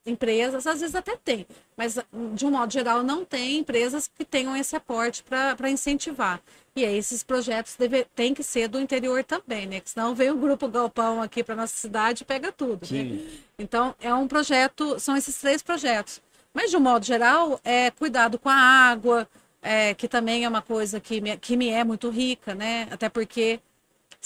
empresas, 0.05 0.67
às 0.67 0.79
vezes 0.79 0.95
até 0.95 1.15
tem, 1.15 1.47
mas 1.75 1.97
de 2.33 2.45
um 2.45 2.51
modo 2.51 2.71
geral 2.71 3.01
não 3.01 3.25
tem 3.25 3.57
empresas 3.57 4.07
que 4.07 4.23
tenham 4.23 4.55
esse 4.55 4.75
aporte 4.75 5.23
para 5.23 5.69
incentivar. 5.69 6.41
E 6.75 6.85
aí 6.85 6.97
esses 6.97 7.23
projetos 7.23 7.75
deve, 7.77 8.05
tem 8.15 8.33
que 8.33 8.43
ser 8.43 8.67
do 8.67 8.79
interior 8.79 9.23
também, 9.23 9.65
né? 9.65 9.79
Que 9.79 9.89
senão 9.89 10.13
vem 10.13 10.29
o 10.29 10.35
grupo 10.35 10.67
Galpão 10.67 11.21
aqui 11.21 11.43
para 11.43 11.55
nossa 11.55 11.75
cidade 11.75 12.23
e 12.23 12.25
pega 12.25 12.51
tudo. 12.51 12.85
Né? 12.91 13.25
Então 13.57 13.95
é 13.99 14.13
um 14.13 14.27
projeto, 14.27 14.99
são 14.99 15.15
esses 15.15 15.37
três 15.37 15.63
projetos. 15.63 16.21
Mas 16.53 16.71
de 16.71 16.77
um 16.77 16.81
modo 16.81 17.05
geral, 17.05 17.59
é 17.63 17.91
cuidado 17.91 18.37
com 18.37 18.49
a 18.49 18.55
água, 18.55 19.27
é, 19.61 19.93
que 19.93 20.07
também 20.07 20.45
é 20.45 20.49
uma 20.49 20.61
coisa 20.61 20.99
que 20.99 21.19
me, 21.19 21.35
que 21.37 21.57
me 21.57 21.69
é 21.69 21.83
muito 21.83 22.09
rica, 22.09 22.53
né? 22.53 22.87
Até 22.91 23.09
porque 23.09 23.59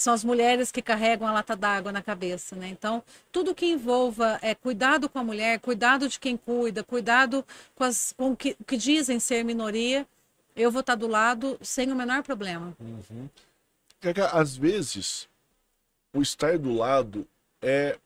são 0.02 0.14
as 0.14 0.24
mulheres 0.24 0.72
que 0.72 0.80
carregam 0.80 1.28
a 1.28 1.32
lata 1.32 1.54
d'água 1.54 1.92
na 1.92 2.02
cabeça, 2.02 2.56
né? 2.56 2.68
Então, 2.68 3.02
tudo 3.30 3.54
que 3.54 3.66
envolva 3.66 4.38
é 4.40 4.54
cuidado 4.54 5.08
com 5.10 5.18
a 5.18 5.24
mulher, 5.24 5.60
cuidado 5.60 6.08
de 6.08 6.18
quem 6.18 6.38
cuida, 6.38 6.82
cuidado 6.82 7.44
com, 7.74 7.84
as, 7.84 8.14
com 8.16 8.30
o 8.30 8.36
que, 8.36 8.56
que 8.66 8.78
dizem 8.78 9.20
ser 9.20 9.44
minoria, 9.44 10.06
eu 10.56 10.70
vou 10.70 10.80
estar 10.80 10.94
do 10.94 11.06
lado 11.06 11.58
sem 11.60 11.92
o 11.92 11.94
menor 11.94 12.22
problema. 12.22 12.74
Uhum. 12.80 13.28
Às 14.32 14.56
vezes, 14.56 15.28
o 16.14 16.22
estar 16.22 16.58
do 16.58 16.72
lado 16.72 17.26
é 17.60 17.98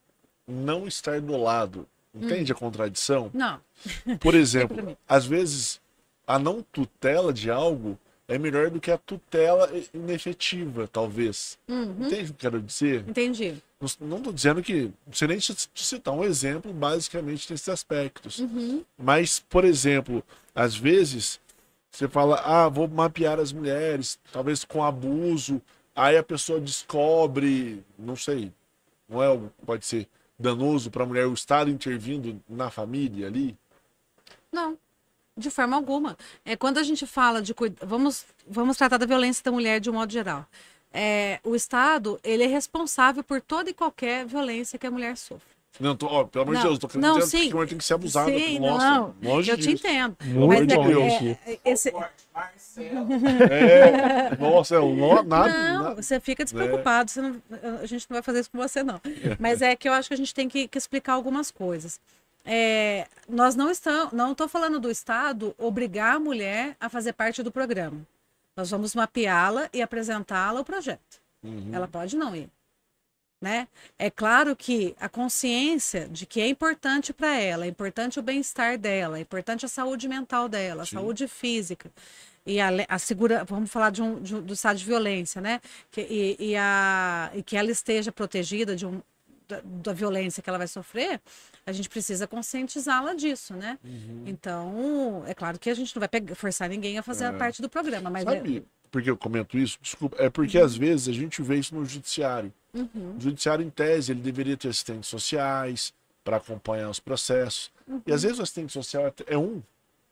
não 0.46 0.88
estar 0.88 1.20
do 1.20 1.36
lado. 1.36 1.86
Entende 2.12 2.52
hum. 2.52 2.56
a 2.56 2.58
contradição? 2.58 3.30
Não. 3.32 3.60
Por 4.18 4.34
exemplo, 4.36 4.96
às 5.08 5.26
vezes 5.26 5.80
a 6.26 6.38
não 6.38 6.60
tutela 6.60 7.32
de 7.32 7.50
algo 7.50 7.98
é 8.26 8.38
melhor 8.38 8.70
do 8.70 8.80
que 8.80 8.90
a 8.90 8.98
tutela 8.98 9.70
inefetiva, 9.92 10.88
talvez. 10.88 11.58
Uhum. 11.68 12.06
Entende 12.06 12.30
o 12.30 12.34
que 12.34 12.46
eu 12.46 12.50
quero 12.50 12.62
dizer? 12.62 13.04
Entendi. 13.08 13.62
Não 14.00 14.16
estou 14.18 14.32
dizendo 14.32 14.62
que. 14.62 14.90
Não 15.06 15.12
sei 15.12 15.28
nem 15.28 15.38
te 15.38 15.68
citar 15.74 16.14
um 16.14 16.24
exemplo, 16.24 16.72
basicamente, 16.72 17.50
nesses 17.50 17.68
aspectos. 17.68 18.38
Uhum. 18.38 18.82
Mas, 18.96 19.40
por 19.40 19.64
exemplo, 19.64 20.24
às 20.54 20.74
vezes, 20.74 21.38
você 21.90 22.08
fala, 22.08 22.40
ah, 22.44 22.68
vou 22.68 22.88
mapear 22.88 23.38
as 23.38 23.52
mulheres, 23.52 24.18
talvez 24.32 24.64
com 24.64 24.82
abuso, 24.82 25.60
aí 25.94 26.16
a 26.16 26.22
pessoa 26.22 26.58
descobre, 26.60 27.84
não 27.98 28.16
sei, 28.16 28.52
não 29.08 29.22
é, 29.22 29.38
pode 29.64 29.84
ser 29.84 30.08
danoso 30.38 30.90
para 30.90 31.04
a 31.04 31.06
mulher 31.06 31.26
o 31.26 31.34
Estado 31.34 31.70
intervindo 31.70 32.40
na 32.48 32.70
família 32.70 33.26
ali? 33.26 33.56
Não. 34.50 34.78
De 35.36 35.50
forma 35.50 35.76
alguma. 35.76 36.16
É, 36.44 36.56
quando 36.56 36.78
a 36.78 36.82
gente 36.82 37.06
fala 37.06 37.42
de 37.42 37.54
vamos 37.82 38.24
vamos 38.46 38.76
tratar 38.76 38.98
da 38.98 39.06
violência 39.06 39.42
da 39.42 39.50
mulher 39.50 39.80
de 39.80 39.90
um 39.90 39.94
modo 39.94 40.12
geral. 40.12 40.46
É, 40.92 41.40
o 41.42 41.56
Estado 41.56 42.20
ele 42.22 42.44
é 42.44 42.46
responsável 42.46 43.24
por 43.24 43.40
toda 43.40 43.68
e 43.68 43.74
qualquer 43.74 44.24
violência 44.24 44.78
que 44.78 44.86
a 44.86 44.90
mulher 44.90 45.16
sofre. 45.16 45.54
Não, 45.80 45.96
tô, 45.96 46.06
ó, 46.06 46.22
pelo 46.22 46.44
amor 46.44 46.56
de 46.56 46.62
Deus, 46.62 46.78
tô 46.78 46.86
querendo 46.86 47.18
dizer 47.18 47.38
que 47.40 47.50
a 47.50 47.54
mulher 47.54 47.68
tem 47.68 47.78
que 47.78 47.84
ser 47.84 47.94
abusada. 47.94 48.30
Sim, 48.30 48.60
Nossa, 48.60 48.90
não, 48.90 49.14
longe 49.20 49.50
eu 49.50 49.56
disso. 49.56 49.68
te 49.68 49.74
entendo. 49.74 50.16
Muito 50.22 50.76
mas 50.76 51.22
é, 51.22 51.38
é, 51.46 51.58
esse... 51.64 51.92
é, 53.50 54.36
nossa, 54.38 54.78
não, 54.78 55.22
nada, 55.26 55.48
não, 55.48 55.82
nada. 55.82 56.02
você 56.02 56.20
fica 56.20 56.44
despreocupado, 56.44 57.10
você 57.10 57.20
não, 57.20 57.42
a 57.82 57.86
gente 57.86 58.06
não 58.08 58.14
vai 58.14 58.22
fazer 58.22 58.40
isso 58.40 58.50
com 58.52 58.58
você, 58.58 58.84
não. 58.84 59.00
Mas 59.40 59.62
é 59.62 59.74
que 59.74 59.88
eu 59.88 59.92
acho 59.92 60.06
que 60.06 60.14
a 60.14 60.16
gente 60.16 60.32
tem 60.32 60.48
que, 60.48 60.68
que 60.68 60.78
explicar 60.78 61.14
algumas 61.14 61.50
coisas 61.50 62.00
é, 62.44 63.06
nós 63.28 63.54
não 63.54 63.70
estamos, 63.70 64.12
não 64.12 64.32
estou 64.32 64.48
falando 64.48 64.78
do 64.78 64.90
Estado 64.90 65.54
obrigar 65.58 66.16
a 66.16 66.20
mulher 66.20 66.76
a 66.78 66.88
fazer 66.88 67.12
parte 67.14 67.42
do 67.42 67.50
programa. 67.50 68.06
Nós 68.56 68.70
vamos 68.70 68.94
mapeá-la 68.94 69.68
e 69.72 69.82
apresentá-la 69.82 70.60
o 70.60 70.64
projeto. 70.64 71.20
Uhum. 71.42 71.70
Ela 71.72 71.88
pode 71.88 72.16
não 72.16 72.36
ir. 72.36 72.48
Né? 73.40 73.68
É 73.98 74.10
claro 74.10 74.56
que 74.56 74.94
a 74.98 75.08
consciência 75.08 76.08
de 76.08 76.24
que 76.24 76.40
é 76.40 76.48
importante 76.48 77.12
para 77.12 77.38
ela, 77.38 77.66
é 77.66 77.68
importante 77.68 78.18
o 78.18 78.22
bem-estar 78.22 78.78
dela, 78.78 79.18
é 79.18 79.20
importante 79.20 79.66
a 79.66 79.68
saúde 79.68 80.08
mental 80.08 80.48
dela, 80.48 80.84
a 80.84 80.86
saúde 80.86 81.28
física 81.28 81.90
e 82.46 82.60
a, 82.60 82.68
a 82.88 82.98
segura, 82.98 83.44
vamos 83.44 83.70
falar 83.70 83.90
de 83.90 84.02
um, 84.02 84.20
de, 84.20 84.40
do 84.40 84.54
estado 84.54 84.78
de 84.78 84.84
violência, 84.84 85.40
né? 85.40 85.60
Que, 85.90 86.02
e, 86.02 86.36
e, 86.50 86.56
a, 86.56 87.30
e 87.34 87.42
que 87.42 87.56
ela 87.56 87.70
esteja 87.70 88.12
protegida 88.12 88.76
de 88.76 88.86
um, 88.86 89.02
da, 89.48 89.60
da 89.62 89.92
violência 89.92 90.42
que 90.42 90.48
ela 90.48 90.58
vai 90.58 90.68
sofrer, 90.68 91.20
a 91.66 91.72
gente 91.72 91.88
precisa 91.88 92.26
conscientizá-la 92.26 93.14
disso, 93.14 93.54
né? 93.54 93.78
Uhum. 93.82 94.24
Então, 94.26 95.24
é 95.26 95.34
claro 95.34 95.58
que 95.58 95.70
a 95.70 95.74
gente 95.74 95.94
não 95.94 96.00
vai 96.00 96.08
pegar, 96.08 96.34
forçar 96.34 96.68
ninguém 96.68 96.98
a 96.98 97.02
fazer 97.02 97.24
é. 97.24 97.28
a 97.28 97.32
parte 97.32 97.62
do 97.62 97.68
programa, 97.68 98.10
mas 98.10 98.24
Sabe, 98.24 98.58
é... 98.58 98.62
por 98.90 99.02
que 99.02 99.10
eu 99.10 99.16
comento 99.16 99.56
isso? 99.56 99.78
Desculpa, 99.80 100.16
é 100.18 100.28
porque 100.28 100.58
uhum. 100.58 100.64
às 100.64 100.76
vezes 100.76 101.08
a 101.08 101.12
gente 101.12 101.42
vê 101.42 101.56
isso 101.56 101.74
no 101.74 101.84
judiciário. 101.84 102.52
Uhum. 102.72 103.16
O 103.16 103.20
judiciário, 103.20 103.64
em 103.64 103.70
tese, 103.70 104.12
ele 104.12 104.20
deveria 104.20 104.56
ter 104.56 104.68
assistentes 104.68 105.08
sociais 105.08 105.92
para 106.22 106.36
acompanhar 106.36 106.90
os 106.90 107.00
processos. 107.00 107.70
E 108.06 108.12
às 108.12 108.22
uhum. 108.22 108.28
vezes 108.28 108.38
o 108.38 108.42
assistente 108.42 108.72
social 108.72 109.06
é, 109.06 109.12
é 109.26 109.38
um 109.38 109.62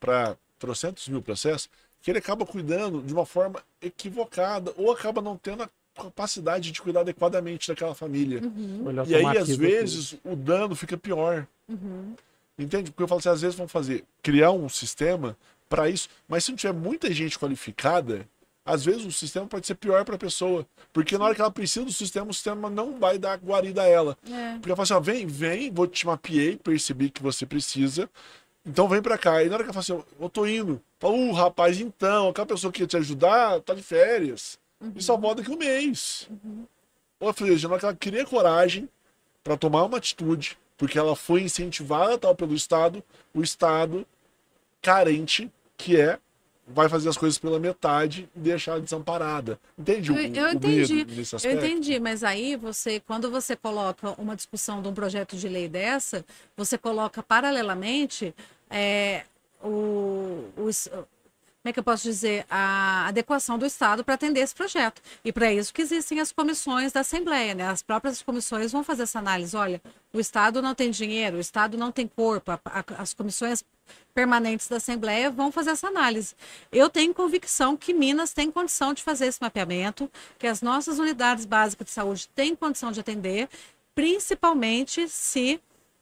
para 0.01 0.37
trocentos 0.59 1.09
mil 1.09 1.23
processos 1.23 1.69
que 2.01 2.11
ele 2.11 2.19
acaba 2.19 2.45
cuidando 2.45 3.03
de 3.03 3.12
uma 3.12 3.25
forma 3.25 3.62
equivocada 3.81 4.73
ou 4.77 4.91
acaba 4.91 5.23
não 5.23 5.37
tendo 5.37 5.62
a 5.62 5.71
capacidade 5.94 6.72
de 6.72 6.81
cuidar 6.81 7.00
adequadamente 7.00 7.68
daquela 7.68 7.94
família. 7.94 8.40
Uhum. 8.42 8.85
E 9.07 9.14
aí, 9.14 9.38
às 9.38 9.55
vezes, 9.57 10.16
o 10.24 10.35
dano 10.35 10.74
fica 10.74 10.96
pior. 10.96 11.46
Uhum. 11.68 12.14
Entende? 12.59 12.90
Porque 12.90 13.02
eu 13.02 13.09
falo 13.09 13.18
assim, 13.18 13.28
às 13.28 13.40
vezes 13.40 13.57
vão 13.57 13.68
fazer, 13.68 14.05
criar 14.22 14.50
um 14.50 14.68
sistema 14.68 15.37
para 15.68 15.88
isso, 15.88 16.09
mas 16.28 16.44
se 16.44 16.50
não 16.50 16.57
tiver 16.57 16.74
muita 16.74 17.12
gente 17.12 17.38
qualificada, 17.38 18.26
às 18.64 18.85
vezes 18.85 19.05
o 19.05 19.12
sistema 19.12 19.46
pode 19.46 19.66
ser 19.66 19.74
pior 19.74 20.05
para 20.05 20.14
a 20.14 20.18
pessoa. 20.18 20.66
Porque 20.92 21.16
na 21.18 21.24
hora 21.24 21.35
que 21.35 21.40
ela 21.40 21.50
precisa 21.50 21.85
do 21.85 21.92
sistema, 21.92 22.31
o 22.31 22.35
sistema 22.35 22.70
não 22.70 22.98
vai 22.98 23.18
dar 23.18 23.38
guarida 23.38 23.83
a 23.83 23.87
ela. 23.87 24.16
É. 24.31 24.52
Porque 24.55 24.68
ela 24.68 24.76
fala 24.76 24.83
assim: 24.83 24.94
ó, 24.94 25.00
vem, 25.00 25.26
vem, 25.26 25.72
vou 25.72 25.87
te 25.87 26.07
mapeei, 26.07 26.57
percebi 26.57 27.11
que 27.11 27.22
você 27.22 27.44
precisa. 27.44 28.09
Então 28.64 28.88
vem 28.88 29.02
para 29.02 29.18
cá. 29.18 29.42
E 29.42 29.48
na 29.48 29.55
hora 29.55 29.64
que 29.64 29.70
ela 29.70 29.83
fala 29.83 30.00
assim: 30.00 30.07
eu 30.20 30.28
tô 30.28 30.46
indo. 30.46 30.81
Fala, 31.00 31.14
uh, 31.14 31.33
rapaz, 31.33 31.81
então, 31.81 32.28
aquela 32.28 32.46
pessoa 32.46 32.72
que 32.72 32.83
ia 32.83 32.87
te 32.87 32.96
ajudar 32.96 33.61
tá 33.62 33.74
de 33.74 33.83
férias. 33.83 34.59
Uhum. 34.83 34.92
E 34.97 35.03
só 35.03 35.16
volta 35.16 35.42
daqui 35.42 35.55
um 35.55 35.59
mês. 35.59 36.29
Uhum. 36.29 36.66
Ou 37.21 37.33
que 37.79 37.85
ela 37.85 37.95
queria 37.95 38.27
coragem 38.27 38.88
para 39.45 39.57
tomar 39.57 39.85
uma 39.85 39.99
atitude, 39.99 40.59
porque 40.77 40.99
ela 40.99 41.14
foi 41.14 41.42
incentivada 41.42 42.18
tal 42.18 42.35
pelo 42.35 42.55
Estado, 42.55 43.03
o 43.33 43.42
Estado 43.42 44.05
carente 44.81 45.51
que 45.77 46.01
é 46.01 46.18
vai 46.66 46.88
fazer 46.88 47.09
as 47.09 47.16
coisas 47.16 47.38
pela 47.38 47.59
metade 47.59 48.29
e 48.35 48.38
deixar 48.38 48.81
desamparada. 48.81 49.59
Entende 49.78 50.11
eu, 50.11 50.16
o, 50.16 50.18
eu 50.18 50.47
o 50.47 50.51
entendi, 50.53 51.07
Eu 51.45 51.53
entendi, 51.53 52.01
mas 52.01 52.22
aí 52.22 52.57
você, 52.57 53.01
quando 53.01 53.30
você 53.30 53.57
coloca 53.57 54.11
uma 54.20 54.37
discussão 54.37 54.80
de 54.80 54.89
um 54.89 54.95
projeto 54.95 55.37
de 55.37 55.49
lei 55.49 55.68
dessa, 55.68 56.24
você 56.57 56.78
coloca 56.78 57.22
paralelamente 57.22 58.35
é, 58.70 59.24
o, 59.62 60.45
o, 60.57 60.70
como 61.63 61.71
é 61.71 61.73
que 61.73 61.79
eu 61.79 61.85
posso 61.85 62.03
dizer, 62.03 62.45
a 62.51 63.07
adequação 63.07 63.57
do 63.57 63.65
Estado 63.65 64.03
para 64.03 64.15
atender 64.15 64.41
esse 64.41 64.53
projeto. 64.53 65.01
E 65.25 65.33
para 65.33 65.53
isso 65.53 65.73
que 65.73 65.81
existem 65.81 66.19
as 66.19 66.33
comissões 66.33 66.91
da 66.91 67.01
Assembleia, 67.01 67.55
né? 67.55 67.69
As 67.69 67.85
próprias 67.85 68.21
comissões 68.21 68.73
vão 68.73 68.83
fazer 68.83 69.05
essa 69.05 69.21
análise. 69.21 69.57
Olha, 69.57 69.81
o 70.13 70.19
Estado 70.19 70.61
não 70.61 70.75
tem 70.75 70.91
dinheiro, 70.91 71.37
o 71.37 71.41
Estado 71.41 71.79
não 71.79 71.93
tem 71.93 72.09
corpo, 72.09 72.51
a, 72.51 72.61
a, 72.65 72.85
as 72.99 73.15
comissões 73.15 73.63
permanentes 74.13 74.67
da 74.67 74.79
Assembleia 74.79 75.31
vão 75.31 75.53
fazer 75.53 75.71
essa 75.71 75.87
análise. 75.87 76.35
Eu 76.73 76.91
tenho 76.91 77.15
convicção 77.15 77.77
que 77.77 77.95
Minas 77.95 78.33
tem 78.33 78.51
condição 78.51 78.93
de 78.93 79.01
fazer 79.01 79.27
esse 79.27 79.41
mapeamento, 79.41 80.11
que 80.41 80.49
as 80.49 80.63
nossas 80.63 80.99
unidades 80.99 81.45
básicas 81.45 81.87
de 81.87 81.93
saúde 81.93 82.29
têm 82.35 82.57
condição 82.57 82.91
de 82.91 82.99
atender, 82.99 83.49
principalmente 83.95 85.09
se 85.09 85.61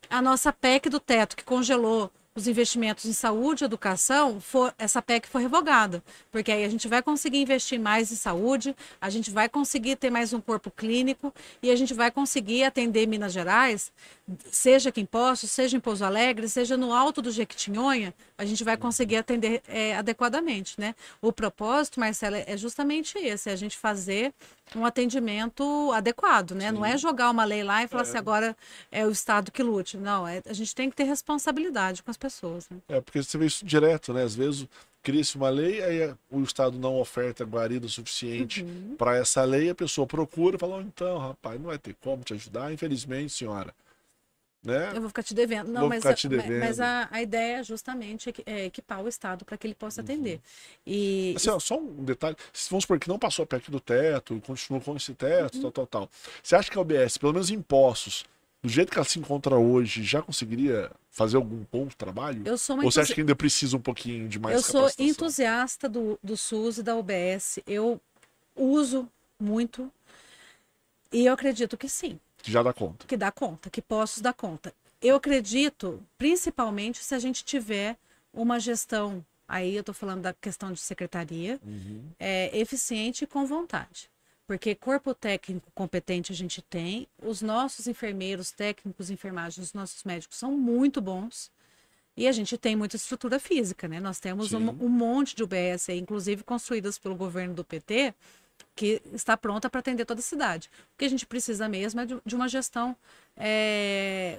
a 0.09 0.23
nossa 0.23 0.55
PEC 0.55 0.89
do 0.89 0.99
teto, 0.99 1.37
que 1.37 1.45
congelou 1.45 2.11
os 2.35 2.47
investimentos 2.47 3.05
em 3.05 3.13
saúde 3.13 3.65
e 3.65 3.67
educação, 3.67 4.41
for, 4.41 4.73
essa 4.79 5.03
PEC 5.03 5.29
for 5.29 5.41
revogada. 5.41 6.03
Porque 6.31 6.53
aí 6.53 6.65
a 6.65 6.69
gente 6.69 6.87
vai 6.87 7.03
conseguir 7.03 7.39
investir 7.39 7.79
mais 7.79 8.13
em 8.13 8.17
saúde, 8.17 8.75
a 9.01 9.11
gente 9.11 9.31
vai 9.31 9.49
conseguir 9.49 9.97
ter 9.97 10.11
mais 10.11 10.33
um 10.33 10.41
corpo 10.41 10.71
clínico 10.71 11.35
e 11.63 11.71
a 11.71 11.77
gente 11.77 11.93
vai 11.93 12.11
conseguir 12.11 12.63
atender 12.63 13.07
Minas 13.07 13.33
Gerais, 13.33 13.93
seja 14.51 14.91
aqui 14.91 15.01
em 15.01 15.07
Poços, 15.07 15.51
seja 15.51 15.77
em 15.77 15.81
Pouso 15.81 16.05
Alegre, 16.05 16.49
seja 16.49 16.77
no 16.77 16.93
alto 16.93 17.21
do 17.21 17.33
Jequitinhonha, 17.33 18.15
a 18.39 18.45
gente 18.45 18.63
vai 18.63 18.77
conseguir 18.77 19.17
atender 19.17 19.63
é, 19.67 19.97
adequadamente, 19.97 20.79
né? 20.79 20.95
O 21.21 21.33
propósito, 21.33 21.99
Marcela, 21.99 22.39
é 22.39 22.57
justamente 22.57 23.19
esse, 23.19 23.51
é 23.51 23.53
a 23.53 23.57
gente 23.57 23.77
fazer 23.77 24.33
um 24.77 24.85
atendimento 24.85 25.91
adequado, 25.93 26.53
né? 26.53 26.69
Sim. 26.69 26.75
Não 26.75 26.85
é 26.85 26.97
jogar 26.97 27.31
uma 27.31 27.45
lei 27.45 27.63
lá 27.63 27.83
e 27.83 27.89
falar 27.89 28.05
é. 28.05 28.07
assim, 28.09 28.19
agora 28.19 28.57
é 28.91 29.07
o 29.07 29.11
Estado 29.11 29.51
que 29.51 29.63
lute. 29.63 29.97
Não, 29.97 30.27
é, 30.27 30.43
a 30.47 30.53
gente 30.53 30.75
tem 30.75 30.91
que 30.91 30.97
ter 30.97 31.05
responsabilidade 31.05 32.03
com 32.03 32.11
as 32.11 32.17
pessoas. 32.17 32.69
Né? 32.69 32.79
É, 32.89 33.01
porque 33.01 33.23
você 33.23 33.37
vê 33.37 33.47
isso 33.47 33.65
direto, 33.65 34.13
né? 34.13 34.23
Às 34.23 34.35
vezes 34.35 34.69
cria-se 35.03 35.37
uma 35.37 35.49
lei, 35.49 35.83
aí 35.83 36.15
o 36.31 36.43
Estado 36.43 36.79
não 36.79 36.99
oferta 37.01 37.45
guarida 37.45 37.89
suficiente 37.89 38.63
uhum. 38.63 38.97
para 38.99 39.17
essa 39.17 39.43
lei, 39.45 39.71
a 39.71 39.75
pessoa 39.75 40.07
procura 40.07 40.57
e 40.57 40.59
fala, 40.59 40.77
oh, 40.77 40.81
então, 40.81 41.19
rapaz, 41.19 41.59
não 41.59 41.69
vai 41.69 41.79
ter 41.79 41.97
como 42.03 42.23
te 42.23 42.35
ajudar, 42.35 42.73
infelizmente, 42.73 43.33
senhora. 43.33 43.75
Né? 44.63 44.93
Eu 44.95 45.01
vou 45.01 45.09
ficar 45.09 45.23
te 45.23 45.33
devendo. 45.33 45.69
Não, 45.69 45.83
vou 45.83 45.89
mas, 45.89 46.21
te 46.21 46.29
devendo. 46.29 46.61
mas 46.61 46.79
a, 46.81 47.09
a 47.11 47.23
ideia 47.23 47.61
é 47.61 47.63
justamente 47.63 48.35
é 48.45 48.67
equipar 48.67 49.03
o 49.03 49.09
Estado 49.09 49.43
para 49.45 49.57
que 49.57 49.67
ele 49.67 49.75
possa 49.75 50.03
atender. 50.03 50.35
Uhum. 50.35 50.41
E, 50.87 51.35
assim, 51.35 51.49
ó, 51.49 51.59
só 51.59 51.79
um 51.79 52.05
detalhe: 52.05 52.37
vamos 52.69 52.85
supor 52.85 52.99
que 52.99 53.09
não 53.09 53.19
passou 53.19 53.47
PEC 53.47 53.71
do 53.71 53.81
teto, 53.81 54.41
continuou 54.47 54.83
com 54.83 54.97
esse 54.97 55.15
teto, 55.15 55.55
uhum. 55.57 55.63
tal, 55.63 55.73
tal, 55.73 55.87
tal. 55.87 56.11
Você 56.43 56.55
acha 56.57 56.71
que 56.71 56.77
a 56.77 56.81
OBS, 56.81 57.17
pelo 57.17 57.33
menos 57.33 57.51
impostos, 57.51 58.27
do 58.63 58.69
jeito 58.69 58.93
que 58.93 58.99
ela 58.99 59.07
se 59.07 59.19
encontra 59.19 59.57
hoje, 59.57 60.03
já 60.03 60.21
conseguiria 60.21 60.91
fazer 61.11 61.37
algum 61.37 61.65
bom 61.73 61.87
trabalho? 61.87 62.43
Eu 62.45 62.59
sou 62.59 62.77
uma 62.77 62.85
Ou 62.85 62.91
você 62.91 63.01
acha 63.01 63.15
que 63.15 63.21
ainda 63.21 63.35
precisa 63.35 63.79
um 63.79 63.81
pouquinho 63.81 64.29
de 64.29 64.39
mais 64.39 64.57
Eu 64.57 64.63
sou 64.63 64.91
entusiasta 64.99 65.89
do, 65.89 66.19
do 66.23 66.37
SUS 66.37 66.77
e 66.77 66.83
da 66.83 66.95
OBS. 66.95 67.61
Eu 67.67 67.99
uso 68.55 69.09
muito 69.39 69.91
e 71.11 71.25
eu 71.25 71.33
acredito 71.33 71.79
que 71.79 71.89
sim. 71.89 72.21
Que 72.43 72.51
já 72.51 72.63
dá 72.63 72.73
conta. 72.73 73.07
Que 73.07 73.17
dá 73.17 73.31
conta, 73.31 73.71
que 73.71 73.83
posso 73.83 74.23
dar 74.23 74.33
conta. 74.33 74.73
Eu 75.01 75.17
acredito, 75.17 76.03
principalmente 76.19 77.03
se 77.03 77.15
a 77.15 77.19
gente 77.19 77.45
tiver 77.45 77.97
uma 78.33 78.61
gestão, 78.61 79.25
aí 79.49 79.75
eu 79.75 79.81
estou 79.81 79.95
falando 79.95 80.23
da 80.23 80.33
questão 80.35 80.73
de 80.73 80.81
secretaria, 80.81 81.59
uhum. 81.65 82.03
é, 82.19 82.57
eficiente 82.59 83.25
e 83.25 83.27
com 83.27 83.47
vontade. 83.47 84.11
Porque 84.47 84.75
corpo 84.75 85.15
técnico 85.15 85.71
competente 85.75 86.33
a 86.33 86.35
gente 86.35 86.61
tem, 86.61 87.07
os 87.23 87.41
nossos 87.41 87.87
enfermeiros, 87.87 88.51
técnicos, 88.51 89.09
enfermagem, 89.09 89.63
os 89.63 89.73
nossos 89.73 90.03
médicos 90.03 90.37
são 90.37 90.51
muito 90.53 91.01
bons. 91.01 91.51
E 92.17 92.27
a 92.27 92.33
gente 92.33 92.59
tem 92.59 92.75
muita 92.75 92.97
estrutura 92.97 93.39
física, 93.39 93.87
né? 93.87 94.01
Nós 94.01 94.19
temos 94.19 94.53
um, 94.53 94.71
um, 94.71 94.89
monte 94.89 95.37
de 95.37 95.45
UBS, 95.45 95.89
inclusive 95.91 96.43
construídas 96.43 96.99
pelo 96.99 97.15
governo 97.15 97.55
do 97.55 97.65
PT, 97.65 98.13
que 98.81 99.03
está 99.13 99.37
pronta 99.37 99.69
para 99.69 99.81
atender 99.81 100.07
toda 100.07 100.21
a 100.21 100.23
cidade. 100.23 100.71
O 100.95 100.97
que 100.97 101.05
a 101.05 101.09
gente 101.09 101.27
precisa 101.27 101.69
mesmo 101.69 102.01
é 102.01 102.07
de, 102.07 102.17
de 102.25 102.35
uma 102.35 102.49
gestão 102.49 102.97
é, 103.37 104.39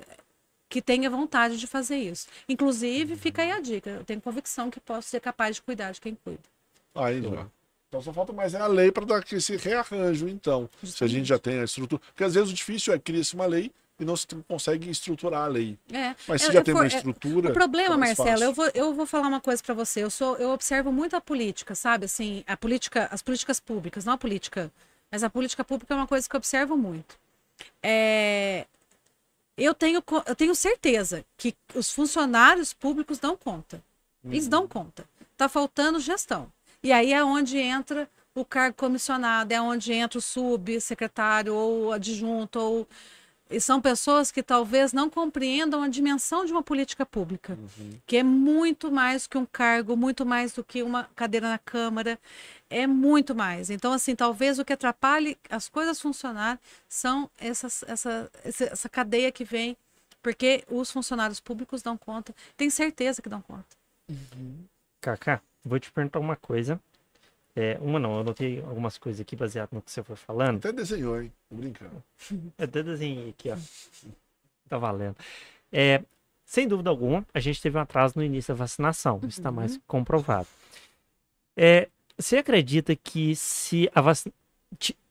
que 0.68 0.82
tenha 0.82 1.12
vontade 1.12 1.60
de 1.60 1.68
fazer 1.68 1.98
isso. 1.98 2.28
Inclusive, 2.50 3.16
fica 3.18 3.44
aí 3.44 3.52
a 3.52 3.60
dica, 3.60 3.92
eu 3.92 4.04
tenho 4.04 4.20
convicção 4.20 4.72
que 4.72 4.80
posso 4.80 5.10
ser 5.10 5.20
capaz 5.20 5.58
de 5.58 5.62
cuidar 5.62 5.92
de 5.92 6.02
quem 6.02 6.16
cuida. 6.16 6.42
Aí 6.96 7.22
já. 7.22 7.46
Então 7.88 8.02
só 8.02 8.12
falta 8.12 8.34
mais 8.34 8.56
é 8.56 8.60
a 8.60 8.66
lei 8.66 8.92
para 8.92 9.06
dar 9.06 9.24
esse 9.32 9.56
rearranjo, 9.58 10.28
então. 10.28 10.68
Justamente. 10.82 10.98
Se 10.98 11.04
a 11.04 11.08
gente 11.08 11.28
já 11.28 11.38
tem 11.38 11.60
a 11.60 11.66
estrutura. 11.66 12.02
Porque 12.08 12.24
às 12.24 12.34
vezes 12.34 12.50
o 12.50 12.54
difícil 12.56 12.96
é 12.96 12.98
criar-se 12.98 13.36
uma 13.36 13.46
lei 13.46 13.72
e 14.02 14.06
não 14.06 14.18
se 14.18 14.26
consegue 14.48 14.90
estruturar 14.90 15.44
a 15.44 15.48
lei. 15.48 15.78
É. 15.94 16.16
Mas 16.28 16.42
se 16.42 16.48
eu, 16.48 16.54
já 16.54 16.60
eu 16.60 16.64
tem 16.64 16.74
for, 16.74 16.80
uma 16.80 16.86
é, 16.86 16.88
estrutura. 16.88 17.50
O 17.52 17.54
problema, 17.54 17.96
Marcelo, 17.96 18.44
eu 18.44 18.52
vou, 18.52 18.70
eu 18.74 18.94
vou 18.94 19.06
falar 19.06 19.28
uma 19.28 19.40
coisa 19.40 19.62
para 19.62 19.76
você. 19.76 20.04
Eu 20.04 20.10
sou, 20.10 20.36
eu 20.38 20.50
observo 20.50 20.92
muito 20.92 21.16
a 21.16 21.22
política, 21.22 21.76
sabe? 21.76 22.06
Assim, 22.06 22.44
a 22.48 22.58
política, 22.58 23.08
as 23.12 23.22
políticas 23.22 23.60
públicas, 23.60 24.04
não 24.04 24.14
a 24.14 24.18
política, 24.18 24.72
mas 25.12 25.24
a 25.24 25.30
política 25.30 25.64
pública 25.64 25.94
é 25.94 25.98
uma 25.98 26.08
coisa 26.08 26.28
que 26.28 26.36
eu 26.36 26.40
observo 26.40 26.76
muito. 26.76 27.16
É, 27.84 28.66
eu 29.56 29.76
tenho, 29.76 30.04
eu 30.26 30.36
tenho 30.36 30.56
certeza 30.56 31.24
que 31.38 31.56
os 31.76 31.92
funcionários 31.92 32.74
públicos 32.74 33.20
dão 33.20 33.38
conta. 33.38 33.82
Eles 34.26 34.48
dão 34.48 34.62
uhum. 34.62 34.68
conta. 34.68 35.06
Tá 35.38 35.48
faltando 35.48 36.00
gestão. 36.00 36.52
E 36.84 36.92
aí 36.92 37.14
é 37.14 37.24
onde 37.24 37.60
entra 37.60 38.10
o 38.34 38.44
cargo 38.46 38.76
comissionado, 38.78 39.54
é 39.54 39.62
onde 39.62 39.94
entra 39.94 40.18
o 40.18 40.22
subsecretário 40.22 41.54
ou 41.54 41.92
adjunto 41.92 42.60
ou 42.60 42.88
e 43.52 43.60
são 43.60 43.82
pessoas 43.82 44.32
que 44.32 44.42
talvez 44.42 44.94
não 44.94 45.10
compreendam 45.10 45.84
a 45.84 45.88
dimensão 45.88 46.46
de 46.46 46.52
uma 46.52 46.64
política 46.64 47.06
pública, 47.06 47.54
uhum. 47.54 48.00
que 48.08 48.18
é 48.18 48.24
muito 48.24 48.92
mais 48.92 49.28
que 49.28 49.38
um 49.38 49.46
cargo, 49.46 49.96
muito 49.98 50.26
mais 50.26 50.54
do 50.54 50.64
que 50.64 50.82
uma 50.82 51.04
cadeira 51.16 51.50
na 51.50 51.58
Câmara, 51.58 52.18
é 52.70 52.88
muito 52.88 53.36
mais. 53.36 53.70
Então, 53.70 53.92
assim, 53.92 54.16
talvez 54.16 54.58
o 54.58 54.66
que 54.66 54.74
atrapalhe 54.74 55.38
as 55.50 55.68
coisas 55.68 56.00
funcionar 56.00 56.60
são 56.88 57.30
essas, 57.38 57.84
essa, 57.84 58.32
essa 58.44 58.90
cadeia 58.90 59.32
que 59.32 59.44
vem, 59.44 59.76
porque 60.22 60.64
os 60.70 60.90
funcionários 60.90 61.40
públicos 61.40 61.82
dão 61.82 61.98
conta, 61.98 62.34
tenho 62.56 62.72
certeza 62.72 63.22
que 63.22 63.30
dão 63.30 63.42
conta. 63.42 63.76
Uhum. 64.10 64.66
Cacá, 65.02 65.42
vou 65.64 65.80
te 65.80 65.92
perguntar 65.92 66.20
uma 66.20 66.36
coisa. 66.36 66.80
É, 67.56 67.78
uma 67.82 68.00
não, 68.00 68.18
eu 68.18 68.24
notei 68.24 68.62
algumas 68.62 68.98
coisas 68.98 69.20
aqui 69.20 69.36
baseado 69.36 69.70
no 69.74 69.82
que 69.82 69.92
você 69.92 70.02
foi 70.02 70.16
falando. 70.16 70.58
Até 70.58 70.72
desenhou, 70.72 71.22
hein? 71.22 71.32
Tô 71.50 71.56
brincando. 71.56 72.04
Até 72.58 72.82
desenhei 72.82 73.30
aqui, 73.30 73.50
ó. 73.50 73.58
Tá 74.70 74.78
valendo. 74.78 75.18
É, 75.72 76.02
sem 76.46 76.68
dúvida 76.68 76.90
alguma, 76.90 77.26
a 77.34 77.40
gente 77.40 77.62
teve 77.62 77.78
um 77.78 77.82
atraso 77.82 78.14
no 78.18 78.24
início 78.24 78.54
da 78.54 78.58
vacinação. 78.58 79.18
Isso 79.20 79.40
está 79.40 79.52
mais 79.52 79.76
uhum. 79.76 79.82
comprovado. 79.88 80.48
É, 81.56 81.90
você 82.18 82.38
acredita 82.38 82.96
que 82.96 83.36
se 83.36 83.90
a 83.94 84.02
vacina. 84.02 84.34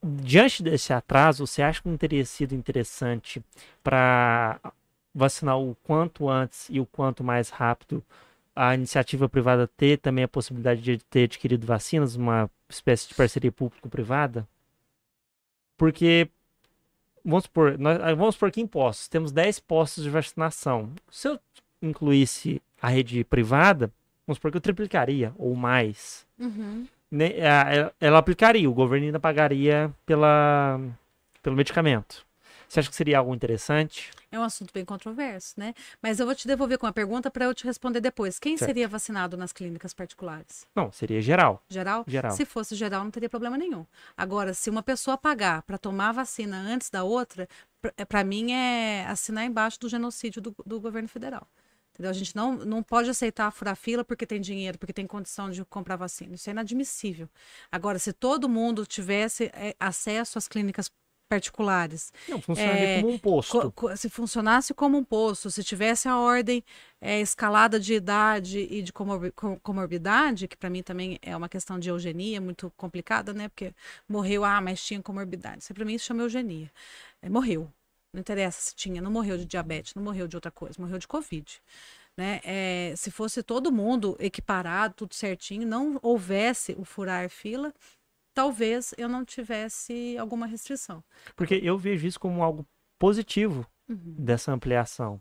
Diante 0.02 0.62
desse 0.62 0.90
atraso, 0.90 1.46
você 1.46 1.60
acha 1.60 1.82
que 1.82 1.88
não 1.88 1.96
teria 1.98 2.24
sido 2.24 2.54
interessante 2.54 3.42
para 3.82 4.58
vacinar 5.14 5.58
o 5.58 5.76
quanto 5.82 6.30
antes 6.30 6.66
e 6.70 6.80
o 6.80 6.86
quanto 6.86 7.22
mais 7.22 7.50
rápido 7.50 8.02
a 8.60 8.74
iniciativa 8.74 9.26
privada 9.26 9.66
ter 9.66 9.96
também 9.98 10.24
a 10.24 10.28
possibilidade 10.28 10.82
de 10.82 10.98
ter 10.98 11.24
adquirido 11.24 11.66
vacinas, 11.66 12.14
uma 12.14 12.50
espécie 12.68 13.08
de 13.08 13.14
parceria 13.14 13.50
público-privada? 13.50 14.46
Porque, 15.78 16.28
vamos 17.24 17.44
supor, 17.44 17.78
nós, 17.78 17.98
ah, 18.02 18.14
vamos 18.14 18.34
supor 18.34 18.50
que 18.50 18.60
em 18.60 18.66
postos, 18.66 19.08
temos 19.08 19.32
10 19.32 19.60
postos 19.60 20.04
de 20.04 20.10
vacinação. 20.10 20.92
Se 21.10 21.28
eu 21.28 21.40
incluísse 21.80 22.60
a 22.82 22.90
rede 22.90 23.24
privada, 23.24 23.90
vamos 24.26 24.36
supor 24.36 24.50
que 24.50 24.58
eu 24.58 24.62
triplicaria 24.62 25.32
ou 25.38 25.54
mais. 25.56 26.26
Uhum. 26.38 26.86
Né, 27.10 27.38
ela, 27.38 27.94
ela 27.98 28.18
aplicaria, 28.18 28.68
o 28.68 28.74
governo 28.74 29.06
ainda 29.06 29.18
pagaria 29.18 29.90
pela, 30.04 30.78
pelo 31.42 31.56
medicamento. 31.56 32.26
Você 32.68 32.80
acha 32.80 32.90
que 32.90 32.94
seria 32.94 33.18
algo 33.18 33.34
interessante? 33.34 34.10
É 34.32 34.38
um 34.38 34.42
assunto 34.44 34.72
bem 34.72 34.84
controverso, 34.84 35.54
né? 35.56 35.74
Mas 36.00 36.20
eu 36.20 36.26
vou 36.26 36.34
te 36.34 36.46
devolver 36.46 36.78
com 36.78 36.86
uma 36.86 36.92
pergunta 36.92 37.30
para 37.30 37.46
eu 37.46 37.54
te 37.54 37.64
responder 37.64 38.00
depois. 38.00 38.38
Quem 38.38 38.56
certo. 38.56 38.68
seria 38.68 38.86
vacinado 38.86 39.36
nas 39.36 39.52
clínicas 39.52 39.92
particulares? 39.92 40.66
Não, 40.74 40.92
seria 40.92 41.20
geral. 41.20 41.62
Geral? 41.68 42.04
Geral. 42.06 42.30
Se 42.32 42.44
fosse 42.44 42.76
geral, 42.76 43.02
não 43.02 43.10
teria 43.10 43.28
problema 43.28 43.58
nenhum. 43.58 43.84
Agora, 44.16 44.54
se 44.54 44.70
uma 44.70 44.82
pessoa 44.84 45.18
pagar 45.18 45.62
para 45.62 45.76
tomar 45.76 46.10
a 46.10 46.12
vacina 46.12 46.56
antes 46.56 46.90
da 46.90 47.02
outra, 47.02 47.48
para 48.08 48.22
mim 48.22 48.52
é 48.52 49.04
assinar 49.08 49.44
embaixo 49.44 49.80
do 49.80 49.88
genocídio 49.88 50.40
do, 50.40 50.54
do 50.64 50.80
governo 50.80 51.08
federal. 51.08 51.46
Entendeu? 51.92 52.10
A 52.10 52.14
gente 52.14 52.34
não, 52.36 52.54
não 52.56 52.82
pode 52.82 53.10
aceitar 53.10 53.50
furar 53.50 53.76
fila 53.76 54.04
porque 54.04 54.24
tem 54.24 54.40
dinheiro, 54.40 54.78
porque 54.78 54.92
tem 54.92 55.06
condição 55.06 55.50
de 55.50 55.64
comprar 55.64 55.96
vacina. 55.96 56.34
Isso 56.34 56.48
é 56.48 56.52
inadmissível. 56.52 57.28
Agora, 57.70 57.98
se 57.98 58.12
todo 58.12 58.48
mundo 58.48 58.86
tivesse 58.86 59.50
é, 59.52 59.74
acesso 59.78 60.38
às 60.38 60.46
clínicas 60.46 60.90
particulares. 61.30 62.12
Não, 62.28 62.42
funcionaria 62.42 62.88
é, 62.88 63.00
como 63.00 63.14
um 63.14 63.18
posto. 63.18 63.70
Co 63.70 63.96
se 63.96 64.10
funcionasse 64.10 64.74
como 64.74 64.98
um 64.98 65.04
posto, 65.04 65.48
se 65.48 65.62
tivesse 65.62 66.08
a 66.08 66.18
ordem 66.18 66.64
é, 67.00 67.20
escalada 67.20 67.78
de 67.78 67.94
idade 67.94 68.58
e 68.68 68.82
de 68.82 68.92
comor 68.92 69.32
comorbidade, 69.62 70.48
que 70.48 70.56
para 70.56 70.68
mim 70.68 70.82
também 70.82 71.20
é 71.22 71.36
uma 71.36 71.48
questão 71.48 71.78
de 71.78 71.88
eugenia 71.88 72.40
muito 72.40 72.72
complicada, 72.76 73.32
né? 73.32 73.48
Porque 73.48 73.72
morreu, 74.08 74.44
ah, 74.44 74.60
mas 74.60 74.84
tinha 74.84 75.00
comorbidade. 75.00 75.62
Isso 75.62 75.72
para 75.72 75.84
mim 75.84 75.94
isso 75.94 76.06
chama 76.06 76.22
eugenia. 76.22 76.70
É, 77.22 77.28
morreu. 77.28 77.72
Não 78.12 78.20
interessa 78.20 78.60
se 78.60 78.74
tinha, 78.74 79.00
não 79.00 79.12
morreu 79.12 79.38
de 79.38 79.44
diabetes, 79.44 79.94
não 79.94 80.02
morreu 80.02 80.26
de 80.26 80.36
outra 80.36 80.50
coisa, 80.50 80.82
morreu 80.82 80.98
de 80.98 81.06
Covid. 81.06 81.62
Né? 82.16 82.40
É, 82.42 82.92
se 82.96 83.08
fosse 83.08 83.40
todo 83.40 83.70
mundo 83.70 84.16
equiparado, 84.18 84.94
tudo 84.94 85.14
certinho, 85.14 85.64
não 85.64 85.96
houvesse 86.02 86.74
o 86.76 86.84
furar 86.84 87.30
fila, 87.30 87.72
talvez 88.34 88.94
eu 88.96 89.08
não 89.08 89.24
tivesse 89.24 90.16
alguma 90.18 90.46
restrição. 90.46 91.02
Porque 91.36 91.54
eu 91.62 91.76
vejo 91.78 92.06
isso 92.06 92.20
como 92.20 92.42
algo 92.42 92.66
positivo 92.98 93.66
uhum. 93.88 94.14
dessa 94.18 94.52
ampliação. 94.52 95.20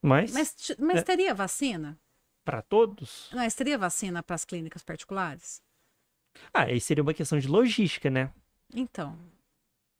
Mas, 0.00 0.32
mas, 0.32 0.76
mas 0.78 0.98
é... 1.00 1.02
teria 1.02 1.34
vacina? 1.34 1.98
para 2.44 2.62
todos? 2.62 3.30
Mas 3.32 3.54
teria 3.54 3.78
vacina 3.78 4.22
para 4.22 4.34
as 4.34 4.44
clínicas 4.44 4.82
particulares? 4.82 5.62
Ah, 6.52 6.62
aí 6.62 6.80
seria 6.80 7.02
uma 7.02 7.14
questão 7.14 7.38
de 7.38 7.48
logística, 7.48 8.10
né? 8.10 8.32
Então, 8.74 9.18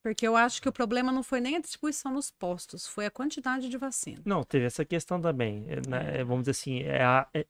porque 0.02 0.26
eu 0.26 0.36
acho 0.36 0.60
que 0.60 0.68
o 0.68 0.72
problema 0.72 1.12
não 1.12 1.22
foi 1.22 1.40
nem 1.40 1.56
a 1.56 1.60
distribuição 1.60 2.12
nos 2.12 2.30
postos, 2.30 2.86
foi 2.86 3.06
a 3.06 3.10
quantidade 3.10 3.68
de 3.68 3.76
vacina. 3.76 4.22
Não, 4.24 4.42
teve 4.42 4.64
essa 4.64 4.84
questão 4.84 5.20
também. 5.20 5.66
É, 5.68 5.88
né, 5.88 6.24
Vamos 6.24 6.42
dizer 6.42 6.50
assim, 6.52 6.80
é 6.80 7.02
a- 7.02 7.28
é- 7.32 7.46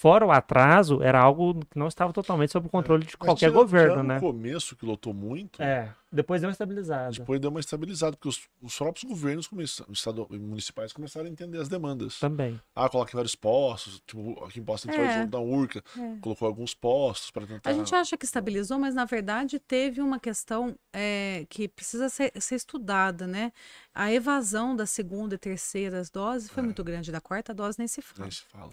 fora 0.00 0.24
o 0.24 0.30
atraso, 0.30 1.02
era 1.02 1.20
algo 1.20 1.58
que 1.68 1.76
não 1.76 1.88
estava 1.88 2.12
totalmente 2.12 2.52
sob 2.52 2.68
o 2.68 2.70
controle 2.70 3.04
de 3.04 3.16
qualquer 3.16 3.46
tira- 3.48 3.50
governo, 3.58 3.96
já 3.96 4.02
né? 4.04 4.14
No 4.14 4.20
começo, 4.20 4.76
que 4.76 4.86
lotou 4.86 5.12
muito, 5.12 5.60
É, 5.60 5.92
depois 6.12 6.40
deu 6.40 6.48
uma 6.48 6.52
estabilizada. 6.52 7.10
depois 7.10 7.40
deu 7.40 7.50
uma 7.50 7.58
estabilizada, 7.58 8.12
porque 8.16 8.28
os, 8.28 8.40
os 8.62 8.76
próprios 8.78 9.02
governos 9.02 9.48
começaram, 9.48 9.92
estado, 9.92 10.26
municipais 10.30 10.92
começaram 10.92 11.26
a 11.26 11.28
entender 11.28 11.58
as 11.60 11.68
demandas. 11.68 12.20
Também. 12.20 12.60
Ah, 12.76 12.88
coloca 12.88 13.10
em 13.10 13.16
vários 13.16 13.34
postos, 13.34 14.00
tipo, 14.06 14.44
aqui 14.44 14.60
em 14.60 14.64
gente 14.68 14.88
É. 15.00 15.16
vai 15.16 15.26
da 15.26 15.40
Urca, 15.40 15.82
É. 15.98 16.16
colocou 16.20 16.46
alguns 16.46 16.74
postos 16.74 17.32
para 17.32 17.44
tentar. 17.44 17.68
A 17.68 17.72
gente 17.72 17.92
acha 17.92 18.16
que 18.16 18.24
estabilizou, 18.24 18.78
mas 18.78 18.94
na 18.94 19.04
verdade 19.04 19.58
teve 19.58 20.00
uma 20.00 20.20
questão 20.20 20.76
é, 20.92 21.44
que 21.50 21.66
precisa 21.66 22.08
ser, 22.08 22.30
ser 22.40 22.54
estudada, 22.54 23.26
né? 23.26 23.52
A 23.92 24.12
evasão 24.12 24.76
da 24.76 24.86
segunda 24.86 25.34
e 25.34 25.38
terceira 25.38 26.00
doses 26.12 26.48
foi 26.50 26.62
muito 26.62 26.84
grande, 26.84 27.10
da 27.10 27.20
quarta 27.20 27.52
dose 27.52 27.76
nem 27.80 27.88
se 27.88 28.00
fala. 28.00 28.22
Nem 28.22 28.30
se 28.30 28.44
fala. 28.44 28.70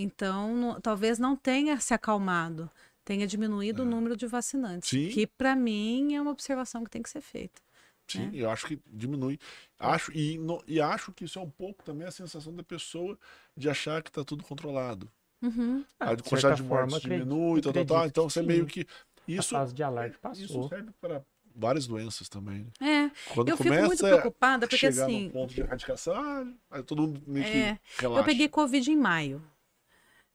Então, 0.00 0.54
não- 0.54 0.80
talvez 0.80 1.18
não 1.18 1.34
tenha 1.34 1.78
se 1.80 1.92
acalmado, 1.92 2.70
tenha 3.04 3.26
diminuído 3.26 3.82
o 3.82 3.86
número 3.86 4.16
de 4.16 4.26
vacinantes, 4.26 4.88
Sim. 4.88 5.08
que 5.08 5.26
para 5.26 5.56
mim 5.56 6.14
é 6.14 6.20
uma 6.22 6.30
observação 6.30 6.84
que 6.84 6.90
tem 6.90 7.02
que 7.02 7.10
ser 7.10 7.20
feita. 7.20 7.60
Sim, 8.06 8.30
eu 8.32 8.48
acho 8.48 8.66
que 8.66 8.78
diminui. 8.86 9.38
Acho, 9.78 10.10
e, 10.16 10.38
no- 10.38 10.62
e 10.66 10.80
acho 10.80 11.12
que 11.12 11.24
isso 11.24 11.38
é 11.38 11.42
um 11.42 11.50
pouco 11.50 11.82
também 11.84 12.06
a 12.06 12.10
sensação 12.10 12.54
da 12.54 12.62
pessoa 12.62 13.18
de 13.56 13.68
achar 13.68 14.02
que 14.02 14.08
está 14.08 14.24
tudo 14.24 14.42
controlado. 14.44 15.10
Uhum. 15.42 15.84
Ah, 16.00 16.10
a 16.10 16.14
de 16.14 16.22
quantidade 16.22 16.62
de 16.62 16.66
forma, 16.68 16.86
mortes 16.86 16.96
acredito- 17.04 17.24
diminui, 17.28 17.60
tal, 17.60 17.72
tal, 17.72 17.84
tal. 17.84 17.96
acredito 17.98 18.10
Então 18.12 18.26
que 18.28 18.32
você 18.32 18.40
sim. 18.40 18.46
meio 18.46 18.66
que. 18.66 18.86
Isso, 19.26 19.54
a 19.54 19.58
fase 19.60 19.74
de 19.74 19.82
alarde 19.82 20.14
isso 20.14 20.20
passou. 20.22 20.68
serve 20.68 20.90
para 21.00 21.22
várias 21.54 21.86
doenças 21.86 22.28
também. 22.30 22.66
né? 22.80 23.08
É, 23.08 23.10
Quando 23.34 23.48
eu 23.50 23.56
fico 23.58 23.68
começa 23.68 23.86
muito 23.88 24.00
preocupada 24.00 24.66
porque 24.66 24.76
chegar 24.78 25.04
assim, 25.04 25.24
no 25.26 25.30
ponto 25.30 25.52
de 25.54 25.60
erradicação, 25.60 26.14
ah, 26.16 26.46
aí 26.70 26.82
todo 26.82 27.02
mundo 27.02 27.20
meio 27.26 27.44
que 27.44 27.50
É, 27.50 27.78
relaxa. 27.98 28.20
Eu 28.20 28.24
peguei 28.24 28.48
Covid 28.48 28.90
em 28.90 28.96
maio. 28.96 29.42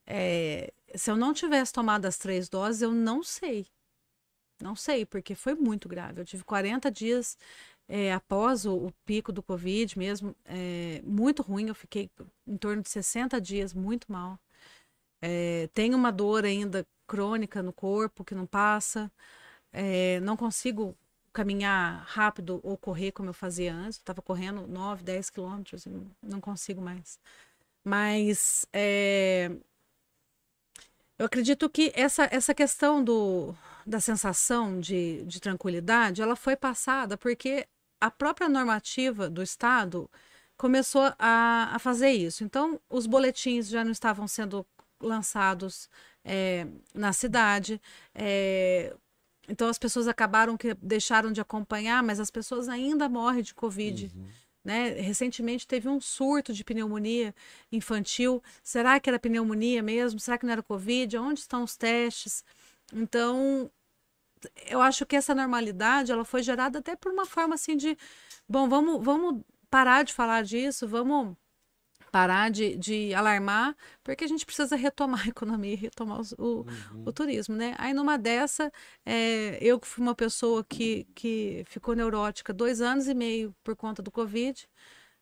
É, 0.05 0.73
se 0.95 1.11
eu 1.11 1.15
não 1.17 1.33
tivesse 1.33 1.73
tomado 1.73 2.05
as 2.05 2.17
três 2.17 2.49
doses, 2.49 2.81
eu 2.81 2.91
não 2.91 3.23
sei. 3.23 3.67
Não 4.61 4.75
sei, 4.75 5.05
porque 5.05 5.35
foi 5.35 5.55
muito 5.55 5.89
grave. 5.89 6.21
Eu 6.21 6.25
tive 6.25 6.43
40 6.43 6.89
dias 6.91 7.37
é, 7.87 8.13
após 8.13 8.65
o, 8.65 8.87
o 8.87 8.91
pico 9.05 9.31
do 9.31 9.43
Covid 9.43 9.97
mesmo, 9.99 10.35
é, 10.45 11.01
muito 11.03 11.41
ruim. 11.43 11.67
Eu 11.67 11.75
fiquei 11.75 12.09
em 12.47 12.57
torno 12.57 12.81
de 12.83 12.89
60 12.89 13.41
dias 13.41 13.73
muito 13.73 14.11
mal. 14.11 14.39
É, 15.21 15.67
tenho 15.73 15.97
uma 15.97 16.11
dor 16.11 16.45
ainda 16.45 16.85
crônica 17.07 17.63
no 17.63 17.73
corpo 17.73 18.23
que 18.23 18.35
não 18.35 18.45
passa. 18.45 19.11
É, 19.73 20.19
não 20.21 20.37
consigo 20.37 20.97
caminhar 21.33 22.03
rápido 22.07 22.59
ou 22.63 22.77
correr 22.77 23.11
como 23.13 23.29
eu 23.29 23.33
fazia 23.33 23.73
antes. 23.73 23.97
Estava 23.99 24.21
correndo 24.21 24.67
9, 24.67 25.03
10 25.03 25.29
quilômetros, 25.29 25.85
não- 25.87 26.11
não 26.21 26.41
consigo 26.41 26.81
mais. 26.81 27.19
Mas 27.83 28.65
é, 28.73 29.51
eu 31.17 31.25
acredito 31.25 31.69
que 31.69 31.91
essa, 31.95 32.27
essa 32.31 32.53
questão 32.53 33.03
do, 33.03 33.55
da 33.85 33.99
sensação 33.99 34.79
de, 34.79 35.23
de 35.25 35.39
tranquilidade, 35.39 36.21
ela 36.21 36.35
foi 36.35 36.55
passada 36.55 37.17
porque 37.17 37.67
a 38.01 38.09
própria 38.11 38.49
normativa 38.49 39.29
do 39.29 39.41
Estado 39.41 40.09
começou 40.57 41.13
a, 41.19 41.69
a 41.73 41.79
fazer 41.79 42.11
isso. 42.11 42.43
Então, 42.43 42.79
os 42.89 43.05
boletins 43.05 43.69
já 43.69 43.83
não 43.83 43.91
estavam 43.91 44.27
sendo 44.27 44.65
lançados 44.99 45.89
é, 46.23 46.67
na 46.93 47.13
cidade. 47.13 47.81
é, 48.13 48.95
então, 49.47 49.67
as 49.67 49.77
pessoas 49.77 50.07
acabaram 50.07 50.55
que 50.55 50.73
deixaram 50.75 51.31
de 51.31 51.41
acompanhar, 51.41 52.01
mas 52.01 52.19
as 52.19 52.31
pessoas 52.31 52.69
ainda 52.69 53.09
morrem 53.09 53.43
de 53.43 53.53
Covid. 53.53 54.09
Né? 54.63 54.89
Recentemente 55.01 55.67
teve 55.67 55.89
um 55.89 55.99
surto 55.99 56.53
de 56.53 56.63
pneumonia 56.63 57.35
infantil. 57.71 58.41
Será 58.63 58.99
que 58.99 59.09
era 59.09 59.19
pneumonia 59.19 59.83
mesmo? 59.83 60.19
Será 60.19 60.37
que 60.37 60.45
não 60.45 60.53
era 60.53 60.63
Covid? 60.63 61.17
Onde 61.17 61.41
estão 61.41 61.63
os 61.63 61.75
testes? 61.75 62.43
Então, 62.93 63.69
eu 64.67 64.81
acho 64.81 65.05
que 65.05 65.15
essa 65.15 65.35
normalidade 65.35 66.11
ela 66.11 66.25
foi 66.25 66.43
gerada 66.43 66.79
até 66.79 66.95
por 66.95 67.11
uma 67.11 67.25
forma 67.25 67.55
assim 67.55 67.75
de, 67.75 67.97
bom, 68.47 68.69
vamos, 68.69 69.03
vamos 69.03 69.41
parar 69.69 70.03
de 70.03 70.13
falar 70.13 70.43
disso, 70.43 70.87
vamos 70.87 71.35
parar 72.13 72.51
de, 72.51 72.77
de 72.77 73.11
alarmar, 73.15 73.75
porque 74.03 74.23
a 74.23 74.27
gente 74.27 74.45
precisa 74.45 74.75
retomar 74.75 75.23
a 75.25 75.29
economia, 75.29 75.75
retomar 75.89 76.19
os- 76.19 76.33
o, 76.37 76.63
o 77.05 77.11
turismo, 77.11 77.55
né? 77.55 77.73
Aí 77.79 77.91
numa 77.91 78.17
dessa, 78.19 78.71
é, 79.03 79.57
eu 79.59 79.79
que 79.79 79.87
fui 79.87 80.03
uma 80.03 80.13
pessoa 80.13 80.63
que, 80.63 81.07
que 81.15 81.63
ficou 81.67 81.95
neurótica 81.95 82.53
dois 82.53 82.81
anos 82.81 83.07
e 83.07 83.15
meio 83.15 83.51
por 83.63 83.75
conta 83.75 84.03
do 84.03 84.11
Covid, 84.11 84.69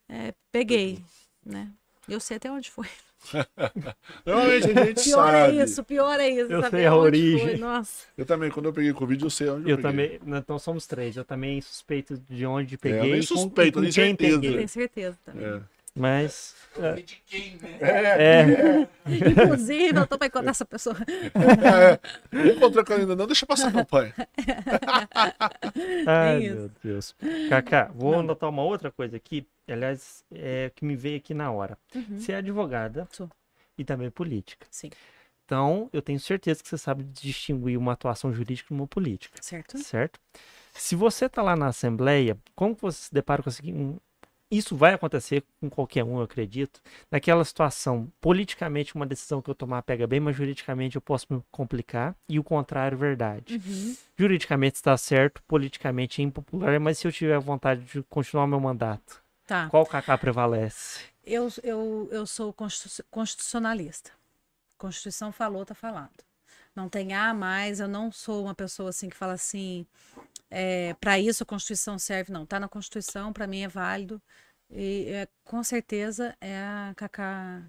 é, 0.09 0.33
peguei, 0.51 0.99
né? 1.45 1.69
Eu 2.09 2.19
sei 2.19 2.35
até 2.35 2.51
onde 2.51 2.69
foi. 2.69 2.87
Normalmente 4.25 4.71
a 4.71 4.85
gente 4.85 5.03
Pior 5.03 5.31
sabe. 5.31 5.59
é 5.59 5.63
isso, 5.63 5.83
pior 5.83 6.19
é 6.19 6.29
isso. 6.29 6.51
Eu 6.51 6.69
sei 6.69 6.85
a 6.87 6.95
origem. 6.95 7.47
Foi. 7.49 7.57
Nossa. 7.57 8.05
Eu 8.17 8.25
também, 8.25 8.49
quando 8.51 8.65
eu 8.65 8.73
peguei 8.73 8.91
Covid, 8.93 9.23
eu 9.23 9.29
sei 9.29 9.47
onde 9.49 9.69
Eu 9.69 9.77
eu 9.77 9.81
peguei. 9.81 10.17
também, 10.19 10.37
então 10.39 10.59
somos 10.59 10.85
três. 10.87 11.15
Eu 11.15 11.23
também 11.23 11.61
suspeito 11.61 12.17
de 12.29 12.45
onde 12.45 12.73
É, 12.73 12.75
eu 12.75 12.79
peguei. 12.79 13.11
nem 13.11 13.21
e 13.21 13.27
com- 13.27 13.35
suspeito, 13.37 13.69
e 13.69 13.71
com 13.73 13.79
nem 13.81 13.91
certeza. 13.91 14.39
peguei. 14.39 14.55
Tenho 14.57 14.69
certeza 14.69 15.17
também. 15.23 15.45
É. 15.45 15.61
Mas. 15.93 16.55
é, 16.79 16.93
De 16.93 17.21
quem, 17.27 17.57
né? 17.57 17.77
É, 17.81 18.87
Inclusive, 19.29 19.99
eu 19.99 20.07
tô 20.07 20.17
para 20.17 20.27
encontrar 20.27 20.51
essa 20.51 20.65
pessoa. 20.65 20.95
É, 21.35 21.99
não 22.31 22.45
encontrei 22.47 22.83
com 22.85 22.93
ela 22.93 23.01
ainda, 23.01 23.15
não, 23.15 23.25
deixa 23.27 23.45
passar 23.45 23.67
a 23.67 23.71
campanha. 23.73 24.13
Ai, 26.07 26.43
isso. 26.45 26.55
meu 26.55 26.71
Deus. 26.83 27.15
Cacá, 27.49 27.91
vou 27.93 28.19
anotar 28.19 28.49
uma 28.49 28.63
outra 28.63 28.91
coisa 28.91 29.17
aqui. 29.17 29.45
Aliás, 29.67 30.23
é 30.33 30.71
que 30.75 30.85
me 30.85 30.95
veio 30.95 31.17
aqui 31.17 31.33
na 31.33 31.51
hora. 31.51 31.77
Você 32.17 32.31
é 32.31 32.37
advogada 32.37 33.01
Uhum. 33.01 33.07
Sou. 33.11 33.29
e 33.77 33.83
também 33.83 34.09
política. 34.09 34.65
Sim, 34.69 34.89
Então, 35.45 35.89
eu 35.91 36.01
tenho 36.01 36.19
certeza 36.19 36.61
que 36.63 36.69
você 36.69 36.77
sabe 36.77 37.03
distinguir 37.03 37.77
uma 37.77 37.93
atuação 37.93 38.31
jurídica 38.33 38.67
de 38.69 38.73
uma 38.73 38.87
política, 38.87 39.37
certo? 39.41 39.77
certo? 39.77 40.19
Se 40.73 40.95
você 40.95 41.25
está 41.25 41.41
lá 41.41 41.55
na 41.55 41.67
Assembleia, 41.67 42.37
como 42.55 42.75
que 42.75 42.81
você 42.81 42.97
se 43.03 43.13
depara 43.13 43.43
com 43.43 43.49
esse- 43.49 43.61
um- 43.73 43.97
Isso 44.51 44.75
vai 44.75 44.93
acontecer 44.93 45.43
com 45.61 45.69
qualquer 45.69 46.03
um, 46.03 46.17
eu 46.17 46.23
acredito. 46.23 46.81
Naquela 47.09 47.45
situação, 47.45 48.11
politicamente, 48.19 48.93
uma 48.93 49.05
decisão 49.05 49.41
que 49.41 49.49
eu 49.49 49.55
tomar 49.55 49.81
pega 49.83 50.05
bem, 50.05 50.19
mas 50.19 50.35
juridicamente 50.35 50.97
eu 50.97 51.01
posso 51.01 51.25
me 51.29 51.41
complicar. 51.49 52.13
E 52.27 52.37
o 52.37 52.43
contrário, 52.43 52.97
verdade. 52.97 53.55
Uhum. 53.55 53.95
Juridicamente 54.17 54.75
está 54.75 54.95
certo, 54.97 55.41
politicamente 55.47 56.21
é 56.21 56.25
impopular, 56.25 56.79
mas 56.81 56.97
se 56.97 57.07
eu 57.07 57.11
tiver 57.11 57.39
vontade 57.39 57.81
de 57.85 58.03
continuar 58.03 58.45
meu 58.45 58.59
mandato, 58.59 59.21
Tá. 59.47 59.67
qual 59.69 59.85
Cacá 59.85 60.17
prevalece? 60.17 60.99
Eu, 61.23 61.49
eu, 61.63 62.09
eu 62.11 62.25
sou 62.27 62.51
constitu- 62.51 63.03
constitucionalista. 63.09 64.11
Constituição 64.77 65.31
falou, 65.31 65.65
tá 65.65 65.73
falado. 65.75 66.11
Não 66.75 66.89
tem 66.89 67.13
A 67.13 67.33
mais, 67.33 67.79
eu 67.79 67.87
não 67.87 68.11
sou 68.11 68.43
uma 68.43 68.55
pessoa 68.55 68.89
assim 68.89 69.09
que 69.09 69.15
fala 69.15 69.33
assim, 69.33 69.85
é, 70.51 70.93
para 70.99 71.17
isso 71.17 71.43
a 71.43 71.45
Constituição 71.45 71.97
serve. 71.97 72.33
Não, 72.33 72.45
tá 72.45 72.59
na 72.59 72.67
Constituição, 72.67 73.31
para 73.31 73.47
mim 73.47 73.61
é 73.61 73.67
válido. 73.69 74.21
E 74.69 75.05
é, 75.07 75.27
com 75.43 75.63
certeza 75.63 76.35
é 76.41 76.57
a 76.57 76.93
Cacá 76.95 77.63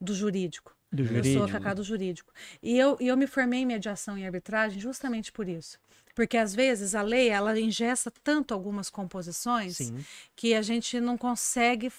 do 0.00 0.14
jurídico. 0.14 0.74
Do 0.92 1.02
Eu 1.02 1.24
sou 1.24 1.44
a 1.44 1.48
Cacá 1.50 1.74
do 1.74 1.84
jurídico. 1.84 2.32
E 2.62 2.78
eu, 2.78 2.96
eu 3.00 3.16
me 3.16 3.26
formei 3.26 3.60
em 3.60 3.66
mediação 3.66 4.16
e 4.16 4.24
arbitragem 4.24 4.80
justamente 4.80 5.30
por 5.30 5.48
isso. 5.48 5.78
Porque 6.14 6.36
às 6.36 6.54
vezes 6.54 6.94
a 6.94 7.02
lei 7.02 7.28
ela 7.28 7.58
engessa 7.58 8.10
tanto 8.22 8.54
algumas 8.54 8.88
composições 8.90 9.76
Sim. 9.76 10.04
que 10.34 10.54
a 10.54 10.62
gente 10.62 11.00
não 11.00 11.16
consegue 11.16 11.92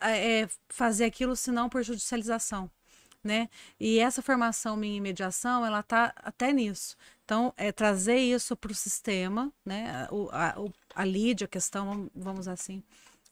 é, 0.00 0.48
fazer 0.68 1.04
aquilo 1.04 1.36
senão 1.36 1.68
por 1.68 1.82
judicialização, 1.82 2.70
né? 3.22 3.48
E 3.78 3.98
essa 3.98 4.22
formação 4.22 4.76
minha 4.76 4.96
em 4.96 5.00
mediação, 5.00 5.64
ela 5.64 5.82
tá 5.82 6.12
até 6.16 6.52
nisso. 6.52 6.96
Então, 7.24 7.52
é 7.56 7.72
trazer 7.72 8.16
isso 8.18 8.56
para 8.56 8.72
o 8.72 8.74
sistema, 8.74 9.52
né? 9.64 10.06
O, 10.10 10.28
a, 10.30 10.54
o, 10.60 10.72
a 10.94 11.04
lide, 11.04 11.44
a 11.44 11.48
questão, 11.48 12.10
vamos 12.14 12.46
assim, 12.48 12.82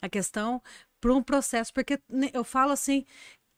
a 0.01 0.09
questão 0.09 0.63
para 1.01 1.13
um 1.15 1.23
processo, 1.23 1.73
porque 1.75 2.01
ne- 2.09 2.31
eu 2.33 2.45
falo 2.45 2.73
assim 2.73 3.05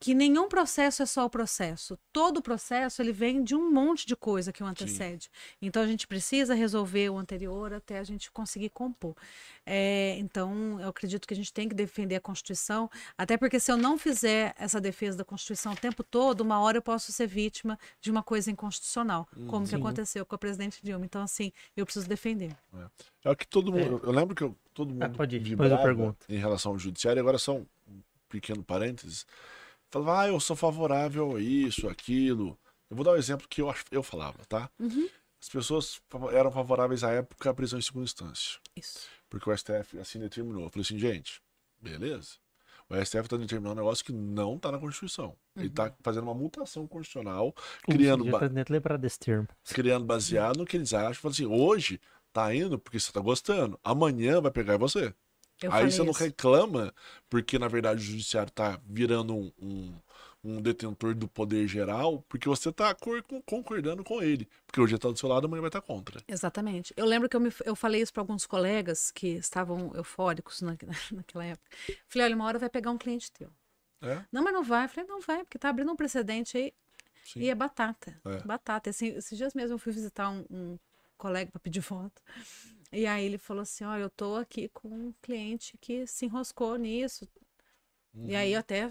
que 0.04 0.12
nenhum 0.12 0.50
processo 0.50 1.02
é 1.02 1.06
só 1.06 1.24
o 1.24 1.30
processo. 1.30 1.98
Todo 2.12 2.42
processo 2.42 3.00
ele 3.00 3.10
vem 3.10 3.42
de 3.42 3.54
um 3.54 3.70
monte 3.72 4.06
de 4.06 4.14
coisa 4.14 4.52
que 4.52 4.62
o 4.62 4.66
antecede. 4.66 5.30
Então 5.62 5.82
a 5.82 5.86
gente 5.86 6.06
precisa 6.06 6.52
resolver 6.54 7.08
o 7.08 7.16
anterior 7.16 7.72
até 7.72 7.98
a 7.98 8.04
gente 8.04 8.30
conseguir 8.30 8.68
compor. 8.68 9.16
É, 9.64 10.14
então 10.18 10.78
eu 10.78 10.90
acredito 10.90 11.26
que 11.26 11.32
a 11.32 11.36
gente 11.36 11.50
tem 11.50 11.70
que 11.70 11.74
defender 11.74 12.16
a 12.16 12.20
Constituição, 12.20 12.90
até 13.16 13.38
porque 13.38 13.58
se 13.58 13.72
eu 13.72 13.78
não 13.78 13.96
fizer 13.96 14.54
essa 14.58 14.78
defesa 14.78 15.16
da 15.16 15.24
Constituição 15.24 15.72
o 15.72 15.76
tempo 15.76 16.04
todo, 16.04 16.42
uma 16.42 16.60
hora 16.60 16.76
eu 16.76 16.82
posso 16.82 17.10
ser 17.10 17.26
vítima 17.26 17.78
de 17.98 18.10
uma 18.10 18.22
coisa 18.22 18.50
inconstitucional, 18.50 19.26
como 19.48 19.64
que 19.64 19.70
Sim. 19.70 19.76
aconteceu 19.76 20.26
com 20.26 20.34
a 20.34 20.38
presidente 20.38 20.80
Dilma. 20.82 21.06
Então 21.06 21.22
assim, 21.22 21.50
eu 21.74 21.86
preciso 21.86 22.06
defender. 22.06 22.54
É 23.24 23.30
o 23.30 23.34
que 23.34 23.46
todo 23.48 23.72
mundo. 23.72 24.02
Eu 24.04 24.12
lembro 24.12 24.34
que 24.34 24.44
eu- 24.44 24.54
todo 24.74 24.90
mundo. 24.92 25.02
Ah, 25.02 25.08
pode 25.08 25.36
ir, 25.36 25.40
depois 25.40 25.72
eu 25.72 25.78
pergunto. 25.78 26.26
Em 26.28 26.36
relação 26.36 26.72
ao 26.72 26.78
judiciário, 26.78 27.20
agora 27.20 27.38
só 27.38 27.54
um 27.56 27.64
pequeno 28.28 28.62
parênteses. 28.62 29.24
Falava, 29.90 30.20
ah, 30.22 30.28
eu 30.28 30.40
sou 30.40 30.56
favorável 30.56 31.36
a 31.36 31.40
isso, 31.40 31.88
aquilo. 31.88 32.58
Eu 32.90 32.96
vou 32.96 33.04
dar 33.04 33.12
um 33.12 33.16
exemplo 33.16 33.46
que 33.48 33.60
eu, 33.62 33.72
eu 33.90 34.02
falava, 34.02 34.38
tá? 34.48 34.70
Uhum. 34.78 35.08
As 35.40 35.48
pessoas 35.48 36.00
eram 36.32 36.50
favoráveis 36.50 37.04
à 37.04 37.10
época 37.12 37.50
à 37.50 37.54
prisão 37.54 37.78
em 37.78 37.82
segunda 37.82 38.04
instância. 38.04 38.58
Isso. 38.76 39.08
Porque 39.28 39.48
o 39.50 39.56
STF 39.56 39.98
assim 39.98 40.18
determinou. 40.18 40.62
Eu 40.64 40.70
falei 40.70 40.82
assim, 40.82 40.98
gente, 40.98 41.40
beleza. 41.80 42.36
O 42.88 42.94
STF 43.02 43.20
está 43.22 43.36
determinando 43.36 43.80
um 43.80 43.82
negócio 43.84 44.04
que 44.04 44.12
não 44.12 44.56
está 44.56 44.70
na 44.70 44.78
Constituição. 44.78 45.34
Ele 45.56 45.68
está 45.68 45.92
fazendo 46.02 46.24
uma 46.24 46.34
mutação 46.34 46.86
constitucional, 46.86 47.54
criando, 47.82 48.24
ba- 48.26 48.48
nem 48.48 48.64
lembrar 48.68 48.98
desse 48.98 49.18
termo. 49.18 49.48
criando 49.72 50.04
baseado 50.04 50.58
no 50.58 50.66
que 50.66 50.76
eles 50.76 50.92
acham. 50.92 51.14
Fala 51.14 51.32
assim, 51.32 51.46
hoje 51.46 52.00
tá 52.32 52.54
indo 52.54 52.78
porque 52.78 53.00
você 53.00 53.10
tá 53.10 53.20
gostando. 53.20 53.78
Amanhã 53.82 54.40
vai 54.40 54.50
pegar 54.50 54.76
você. 54.76 55.14
Eu 55.62 55.72
Aí 55.72 55.90
você 55.90 56.02
não 56.02 56.10
isso. 56.10 56.22
reclama, 56.22 56.92
porque 57.28 57.58
na 57.58 57.68
verdade 57.68 58.00
o 58.00 58.04
judiciário 58.04 58.50
tá 58.50 58.80
virando 58.86 59.34
um, 59.34 59.52
um, 59.60 59.94
um 60.44 60.60
detentor 60.60 61.14
do 61.14 61.26
poder 61.26 61.66
geral, 61.66 62.22
porque 62.28 62.48
você 62.48 62.70
tá 62.70 62.94
concordando 63.46 64.04
com 64.04 64.22
ele. 64.22 64.48
Porque 64.66 64.80
hoje 64.80 64.98
tá 64.98 65.08
do 65.08 65.16
seu 65.18 65.28
lado, 65.28 65.46
amanhã 65.46 65.62
vai 65.62 65.68
estar 65.68 65.80
contra. 65.80 66.20
Exatamente. 66.28 66.92
Eu 66.96 67.06
lembro 67.06 67.28
que 67.28 67.36
eu, 67.36 67.40
me, 67.40 67.50
eu 67.64 67.74
falei 67.74 68.02
isso 68.02 68.12
para 68.12 68.22
alguns 68.22 68.46
colegas 68.46 69.10
que 69.10 69.28
estavam 69.28 69.92
eufóricos 69.94 70.60
na, 70.60 70.76
naquela 71.12 71.44
época. 71.44 71.76
Falei, 72.08 72.26
olha, 72.26 72.36
uma 72.36 72.44
hora 72.44 72.58
vai 72.58 72.68
pegar 72.68 72.90
um 72.90 72.98
cliente 72.98 73.32
teu. 73.32 73.50
É? 74.02 74.22
Não, 74.30 74.42
mas 74.44 74.52
não 74.52 74.62
vai. 74.62 74.84
Eu 74.84 74.88
falei, 74.88 75.08
não 75.08 75.20
vai, 75.20 75.44
porque 75.44 75.58
tá 75.58 75.70
abrindo 75.70 75.90
um 75.90 75.96
precedente 75.96 76.58
aí. 76.58 76.74
Sim. 77.24 77.40
E 77.40 77.48
é 77.48 77.54
batata. 77.54 78.20
É. 78.24 78.46
Batata. 78.46 78.90
Assim, 78.90 79.08
esses 79.08 79.36
dias 79.36 79.54
mesmo 79.54 79.74
eu 79.74 79.78
fui 79.78 79.92
visitar 79.92 80.28
um, 80.28 80.44
um 80.50 80.78
colega 81.16 81.50
para 81.50 81.60
pedir 81.60 81.80
foto. 81.82 82.20
E 82.94 83.06
aí 83.06 83.24
ele 83.24 83.38
falou 83.38 83.62
assim: 83.62 83.84
Olha, 83.84 84.02
eu 84.02 84.10
tô 84.10 84.36
aqui 84.36 84.68
com 84.68 84.88
um 84.88 85.14
cliente 85.20 85.76
que 85.80 86.06
se 86.06 86.26
enroscou 86.26 86.76
nisso. 86.76 87.28
E 88.26 88.36
aí 88.36 88.52
eu 88.52 88.60
até 88.60 88.88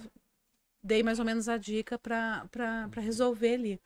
dei 0.83 1.01
mais 1.01 1.17
ou 1.17 1.25
menos 1.25 1.47
a 1.47 1.57
dica 1.57 1.97
para 1.97 2.47
resolver 2.97 3.53
ali. 3.53 3.81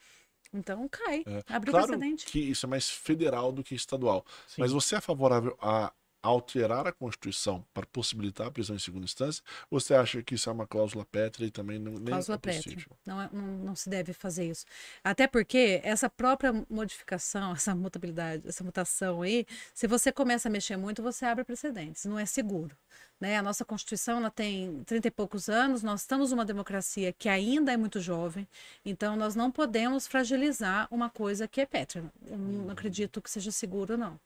Então 0.54 0.88
cai. 0.90 1.24
É. 1.28 1.44
Abriu 1.54 1.72
Claro 1.72 1.88
precedente. 1.88 2.26
que 2.26 2.40
isso 2.40 2.66
é 2.66 2.70
mais 2.70 2.90
federal 2.90 3.52
do 3.52 3.64
que 3.64 3.76
estadual. 3.76 4.26
Sim. 4.48 4.62
Mas 4.62 4.72
você 4.72 4.96
é 4.96 5.02
favorável 5.02 5.56
a 5.62 5.94
alterar 6.22 6.88
a 6.88 6.92
Constituição 6.92 7.66
para 7.74 7.86
possibilitar 7.86 8.48
a 8.48 8.52
prisão 8.52 8.76
em 8.76 8.80
segunda 8.80 9.06
instância? 9.06 9.44
Você 9.70 9.94
acha 9.94 10.22
que 10.22 10.36
isso 10.36 10.50
é 10.50 10.54
uma 10.54 10.68
cláusula 10.68 11.06
pétrea 11.06 11.48
e 11.48 11.52
também 11.52 11.80
não, 11.80 11.94
nem 11.94 12.06
Cláusula 12.06 12.36
é 12.36 12.38
possível? 12.40 12.98
Não, 13.06 13.22
é- 13.22 13.30
não, 13.32 13.48
não 13.60 13.76
se 13.76 13.90
deve 13.90 14.14
fazer 14.14 14.50
isso. 14.50 14.66
Até 15.04 15.28
porque 15.28 15.80
essa 15.84 16.10
própria 16.10 16.52
modificação, 16.70 17.52
essa 17.56 17.76
mutabilidade, 17.76 18.48
essa 18.48 18.64
mutação 18.64 19.22
aí, 19.22 19.46
se 19.74 19.88
você 19.88 20.12
começa 20.12 20.48
a 20.50 20.52
mexer 20.52 20.78
muito, 20.78 21.02
você 21.02 21.26
abre 21.26 21.44
precedentes. 21.44 22.06
Não 22.06 22.20
é 22.20 22.26
seguro. 22.26 22.76
Né? 23.20 23.38
A 23.38 23.42
nossa 23.42 23.66
Constituição 23.66 24.18
ela 24.18 24.30
tem 24.30 24.84
30 24.84 25.08
e 25.08 25.12
poucos 25.12 25.50
anos, 25.50 25.82
nós 25.82 26.02
estamos 26.02 26.32
numa 26.32 26.46
democracia 26.46 27.12
que 27.14 27.28
ainda 27.28 27.72
é 27.72 27.78
muito 27.78 28.00
jovem, 28.00 28.48
então 28.86 29.16
nós 29.16 29.36
não 29.36 29.52
podemos 29.52 30.06
fragilizar 30.08 30.88
uma 30.92 31.10
coisa 31.10 31.48
que 31.48 31.62
é 31.62 31.66
pétrea. 31.66 32.04
Eu 32.26 32.38
não 32.38 32.70
acredito 32.70 33.22
que 33.22 33.30
seja 33.30 33.52
seguro, 33.52 33.98
não. 33.98 34.20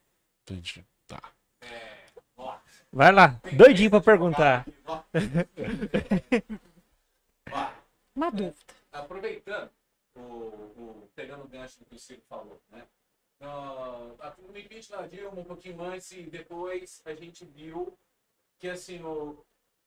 Entendi. 0.43 0.85
Tá. 1.07 1.21
Vai 2.91 3.11
lá, 3.11 3.39
doidinho 3.57 3.89
pra 3.89 4.01
perguntar. 4.01 4.65
Uma 8.15 8.29
dúvida. 8.29 8.55
aproveitando, 8.91 9.71
o, 10.15 10.19
o- 10.21 11.09
pegando 11.15 11.45
o 11.45 11.47
gancho 11.47 11.79
do 11.79 11.85
que 11.85 11.95
o 11.95 11.99
Ciro 11.99 12.21
falou, 12.27 12.61
né? 12.69 12.85
A- 13.39 14.33
no 14.37 14.57
impeachment 14.57 14.97
da 14.97 15.07
Dilma, 15.07 15.39
um 15.39 15.43
pouquinho 15.45 15.81
antes 15.81 16.11
e 16.11 16.23
depois, 16.23 17.01
a 17.05 17.13
gente 17.15 17.45
viu 17.45 17.97
que, 18.59 18.67
assim, 18.67 19.01
o, 19.01 19.43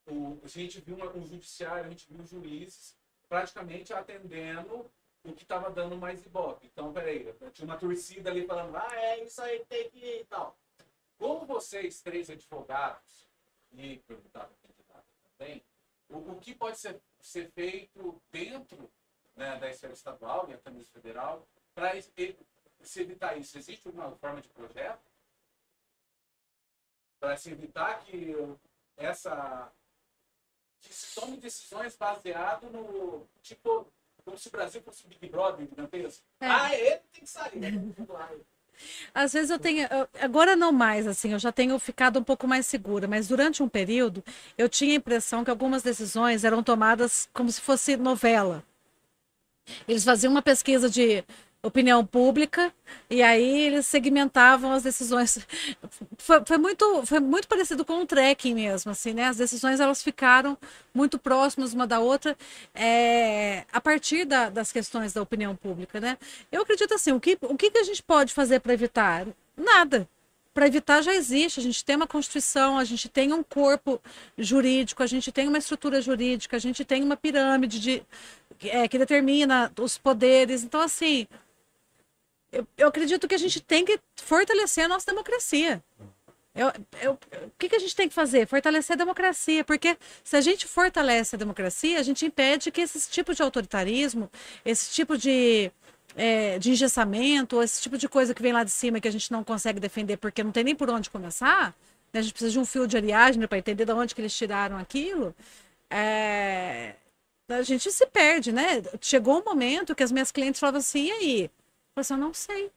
o, 0.09 0.41
a 0.43 0.49
gente 0.49 0.81
viu 0.81 0.97
uma- 0.97 1.13
o 1.13 1.27
judiciário, 1.27 1.85
a 1.85 1.89
gente 1.91 2.07
viu 2.11 2.23
os 2.23 2.31
juízes 2.31 2.97
praticamente 3.29 3.93
atendendo 3.93 4.91
o 5.23 5.33
que 5.33 5.43
estava 5.43 5.71
dando 5.71 5.97
mais 5.97 6.25
ibope. 6.25 6.67
Então, 6.67 6.93
peraí, 6.93 7.33
tinha 7.53 7.67
uma 7.67 7.77
torcida 7.77 8.31
ali 8.31 8.47
falando, 8.47 8.75
ah, 8.77 8.89
é 8.93 9.23
isso 9.25 9.41
aí, 9.43 9.65
tem 9.69 9.91
que 9.91 9.99
ir 9.99 10.21
e 10.23 10.25
tal. 10.25 10.57
Como 11.19 11.47
vocês, 11.47 12.01
três 12.01 12.29
advogados, 12.31 13.29
e 13.73 13.99
perguntar 14.07 14.47
para 14.47 14.55
a 14.55 14.69
candidata 14.69 15.07
também, 15.39 15.65
o, 16.09 16.33
o 16.33 16.41
que 16.41 16.55
pode 16.55 16.79
ser, 16.79 17.01
ser 17.21 17.51
feito 17.53 18.23
dentro 18.31 18.91
né, 19.35 19.59
da 19.59 19.69
esfera 19.71 19.93
estadual 19.93 20.49
e 20.49 20.55
até 20.55 20.71
mesmo 20.71 20.93
federal 20.93 21.47
para 21.75 22.01
se 22.01 23.01
evitar 23.01 23.37
isso? 23.37 23.59
Existe 23.59 23.89
uma 23.89 24.15
forma 24.17 24.41
de 24.41 24.49
projeto 24.49 25.11
para 27.19 27.37
se 27.37 27.51
evitar 27.51 28.05
que 28.05 28.35
essa 28.97 29.73
que 30.81 30.93
se 30.93 31.15
tome 31.15 31.39
decisões 31.39 31.97
baseado 31.97 32.69
no 32.69 33.27
tipo 33.41 33.91
como 34.25 34.39
se 34.39 34.49
o 34.49 34.51
Brasil 34.51 34.83
fosse 34.83 35.07
um 35.07 35.09
Big 35.09 35.29
Brother 35.29 35.67
gigantesco. 35.67 36.25
É. 36.41 36.47
Ah, 36.47 36.75
ele 36.75 36.99
tem 37.13 37.21
que 37.21 37.27
sair. 37.27 37.61
Às 39.15 39.33
vezes 39.33 39.51
eu 39.51 39.59
tenho, 39.59 39.87
agora 40.21 40.57
não 40.57 40.73
mais, 40.73 41.07
assim, 41.07 41.33
eu 41.33 41.39
já 41.39 41.53
tenho 41.53 41.79
ficado 41.79 42.19
um 42.19 42.25
pouco 42.25 42.47
mais 42.47 42.67
segura, 42.67 43.07
mas 43.07 43.29
durante 43.29 43.63
um 43.63 43.69
período 43.69 44.23
eu 44.59 44.69
tinha 44.69 44.93
a 44.93 44.97
impressão 44.97 45.45
que 45.45 45.51
algumas 45.51 45.83
decisões 45.83 46.45
eram 46.45 46.63
tomadas 46.63 47.29
como 47.33 47.51
se 47.51 47.61
fosse 47.61 47.97
novela. 47.97 48.65
Eles 49.89 50.05
faziam 50.05 50.31
uma 50.31 50.43
pesquisa 50.43 50.91
de 50.91 51.25
opinião 51.65 52.05
pública 52.05 52.73
e 53.11 53.23
aí 53.23 53.63
eles 53.67 53.87
segmentavam 53.87 54.73
as 54.73 54.83
decisões. 54.83 55.39
Foi, 56.19 56.43
foi 56.47 56.59
muito, 56.59 57.05
foi 57.07 57.21
muito 57.21 57.49
parecido 57.49 57.85
com 57.85 57.95
um 57.95 58.07
trekking 58.07 58.55
mesmo, 58.55 58.93
assim, 58.93 59.13
né? 59.15 59.25
As 59.25 59.37
decisões 59.39 59.81
elas 59.81 60.03
ficaram 60.03 60.57
muito 60.93 61.19
próximas 61.19 61.73
uma 61.73 61.87
da 61.87 62.01
outra 62.01 62.37
é, 62.75 63.65
a 63.73 63.81
partir 63.81 64.25
da- 64.25 64.49
das 64.51 64.71
questões 64.71 65.13
da 65.13 65.23
opinião 65.23 65.57
pública, 65.57 66.01
né? 66.01 66.19
Eu 66.53 66.63
acredito 66.63 66.95
assim, 66.95 67.13
o 67.13 67.21
que, 67.21 67.39
o 67.43 67.57
que 67.57 67.73
a 67.79 67.83
gente 67.85 68.03
pode 68.03 68.33
fazer 68.35 68.61
para 68.61 68.75
evitar? 68.75 69.27
Nada. 69.57 70.09
Para 70.53 70.67
evitar 70.69 71.03
já 71.03 71.13
existe. 71.15 71.59
A 71.61 71.63
gente 71.63 71.85
tem 71.85 71.97
uma 71.97 72.07
Constituição, 72.07 72.79
a 72.79 72.85
gente 72.85 73.09
tem 73.09 73.33
um 73.33 73.43
corpo 73.43 74.01
jurídico, 74.39 75.03
a 75.03 75.07
gente 75.07 75.33
tem 75.33 75.49
uma 75.49 75.59
estrutura 75.59 76.01
jurídica, 76.01 76.57
a 76.57 76.61
gente 76.61 76.85
tem 76.85 77.03
uma 77.03 77.17
pirâmide 77.17 77.81
de, 77.81 78.03
é, 78.63 78.87
que 78.89 78.99
determina 78.99 79.73
os 79.81 79.99
poderes. 79.99 80.63
Então, 80.63 80.81
assim, 80.81 81.27
eu, 82.55 82.67
eu 82.79 82.89
acredito 82.89 83.27
que 83.29 83.35
a 83.35 83.39
gente 83.39 83.61
tem 83.61 83.85
que 83.85 83.99
fortalecer 84.17 84.85
a 84.85 84.89
nossa 84.89 85.07
democracia. 85.07 85.83
Eu, 86.55 86.73
eu- 87.03 87.13
o 87.15 87.51
que, 87.59 87.69
que 87.69 87.77
a 87.77 87.79
gente 87.81 87.97
tem 87.97 88.09
que 88.09 88.15
fazer? 88.15 88.47
Fortalecer 88.47 88.95
a 88.95 88.99
democracia, 88.99 89.65
porque 89.65 89.97
se 90.23 90.37
a 90.37 90.41
gente 90.41 90.67
fortalece 90.69 91.35
a 91.35 91.39
democracia, 91.39 91.99
a 91.99 92.03
gente 92.03 92.25
impede 92.27 92.71
que 92.71 92.81
esse 92.81 93.11
tipo 93.11 93.35
de 93.35 93.43
autoritarismo, 93.43 94.31
esse 94.65 94.93
tipo 94.93 95.19
de, 95.19 95.71
é, 96.17 96.59
de 96.61 96.71
engessamento, 96.71 97.61
esse 97.63 97.83
tipo 97.83 97.99
de 97.99 98.09
coisa 98.09 98.33
que 98.35 98.43
vem 98.43 98.53
lá 98.53 98.63
de 98.65 98.71
cima 98.71 99.01
que 99.01 99.09
a 99.09 99.13
gente 99.13 99.33
não 99.33 99.43
consegue 99.45 99.81
defender 99.81 100.17
porque 100.19 100.45
não 100.45 100.53
tem 100.53 100.63
nem 100.65 100.77
por 100.77 100.89
onde 100.91 101.11
começar, 101.11 101.75
né? 102.13 102.21
a 102.21 102.23
gente 102.23 102.33
precisa 102.33 102.53
de 102.53 102.59
um 102.61 102.65
fio 102.65 102.87
de 102.87 102.97
aliagem 102.97 103.45
para 103.49 103.59
entender 103.59 103.85
de 103.85 103.93
onde 103.93 104.15
que 104.15 104.21
eles 104.21 104.37
tiraram 104.37 104.77
aquilo, 104.79 105.35
é, 105.91 106.95
a 107.49 107.63
gente 107.63 107.91
se 107.93 108.07
perde, 108.07 108.53
né? 108.53 108.83
Chegou 109.01 109.41
um 109.41 109.45
momento 109.45 109.95
que 109.95 110.03
as 110.03 110.13
minhas 110.13 110.31
clientes 110.31 110.61
falavam 110.61 110.79
assim, 110.81 111.07
e 111.09 111.13
aí? 111.13 111.51
Eu 111.97 112.03
falei 112.03 112.03
assim, 112.03 112.15
eu 112.15 112.19
não 112.19 112.35
sei. 112.35 112.71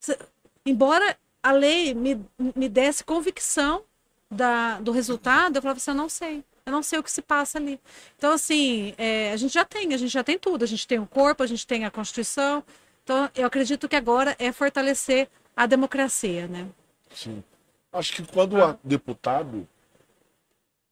Se- 0.00 0.18
Embora 0.66 1.16
a 1.42 1.52
lei 1.52 1.94
me, 1.94 2.20
me 2.54 2.68
desse 2.68 3.02
convicção 3.02 3.82
da, 4.30 4.78
do 4.80 4.92
resultado, 4.92 5.56
eu 5.56 5.62
falava 5.62 5.78
assim, 5.78 5.90
eu 5.92 5.96
não 5.96 6.08
sei. 6.08 6.44
Eu 6.66 6.72
não 6.72 6.82
sei 6.82 6.98
o 6.98 7.02
que 7.02 7.10
se 7.10 7.22
passa 7.22 7.58
ali. 7.58 7.80
Então, 8.16 8.32
assim, 8.32 8.94
é, 8.98 9.32
a 9.32 9.36
gente 9.36 9.54
já 9.54 9.64
tem, 9.64 9.94
a 9.94 9.96
gente 9.96 10.10
já 10.12 10.22
tem 10.22 10.38
tudo. 10.38 10.62
A 10.62 10.66
gente 10.66 10.86
tem 10.86 10.98
o 10.98 11.06
corpo, 11.06 11.42
a 11.42 11.46
gente 11.46 11.66
tem 11.66 11.84
a 11.84 11.90
Constituição. 11.90 12.62
Então, 13.02 13.30
eu 13.34 13.46
acredito 13.46 13.88
que 13.88 13.96
agora 13.96 14.36
é 14.38 14.52
fortalecer 14.52 15.28
a 15.56 15.66
democracia, 15.66 16.46
né? 16.46 16.68
Sim. 17.14 17.42
Acho 17.92 18.12
que 18.12 18.22
quando 18.22 18.56
o 18.56 18.78
deputado 18.84 19.66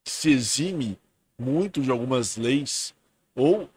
se 0.04 0.30
exime 0.30 0.98
muito 1.38 1.80
de 1.80 1.90
algumas 1.90 2.36
leis 2.36 2.94
ou 3.36 3.68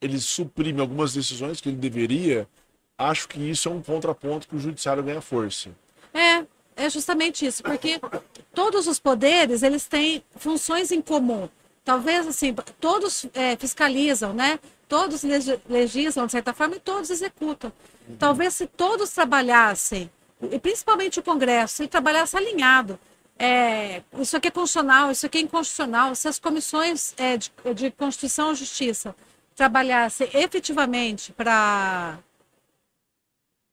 ele 0.00 0.18
suprime 0.20 0.80
algumas 0.80 1.14
decisões 1.14 1.60
que 1.60 1.68
ele 1.68 1.78
deveria, 1.78 2.46
acho 2.98 3.28
que 3.28 3.38
isso 3.38 3.68
é 3.68 3.72
um 3.72 3.80
contraponto 3.80 4.48
que 4.48 4.56
o 4.56 4.58
judiciário 4.58 5.02
ganha 5.02 5.20
força. 5.20 5.70
É, 6.12 6.44
é 6.76 6.90
justamente 6.90 7.46
isso, 7.46 7.62
porque 7.62 8.00
todos 8.52 8.86
os 8.86 8.98
poderes, 8.98 9.62
eles 9.62 9.86
têm 9.86 10.22
funções 10.36 10.90
em 10.90 11.00
comum. 11.00 11.48
Talvez, 11.84 12.26
assim, 12.26 12.54
todos 12.78 13.24
é, 13.32 13.56
fiscalizam, 13.56 14.34
né? 14.34 14.58
Todos 14.88 15.22
legi- 15.22 15.58
legislam, 15.68 16.26
de 16.26 16.32
certa 16.32 16.52
forma, 16.52 16.76
e 16.76 16.80
todos 16.80 17.08
executam. 17.08 17.72
Talvez 18.18 18.54
se 18.54 18.66
todos 18.66 19.10
trabalhassem, 19.10 20.10
e 20.50 20.58
principalmente 20.58 21.20
o 21.20 21.22
Congresso, 21.22 21.76
se 21.76 21.86
trabalhasse 21.88 22.36
alinhado, 22.36 22.98
é, 23.38 24.02
isso 24.18 24.36
aqui 24.36 24.48
é 24.48 24.50
constitucional, 24.50 25.10
isso 25.10 25.24
aqui 25.24 25.38
é 25.38 25.40
inconstitucional, 25.42 26.14
se 26.14 26.26
as 26.26 26.38
comissões 26.38 27.14
é, 27.16 27.36
de, 27.36 27.50
de 27.74 27.90
Constituição 27.90 28.52
e 28.52 28.56
Justiça 28.56 29.14
trabalhassem 29.54 30.28
efetivamente 30.34 31.32
para 31.32 32.18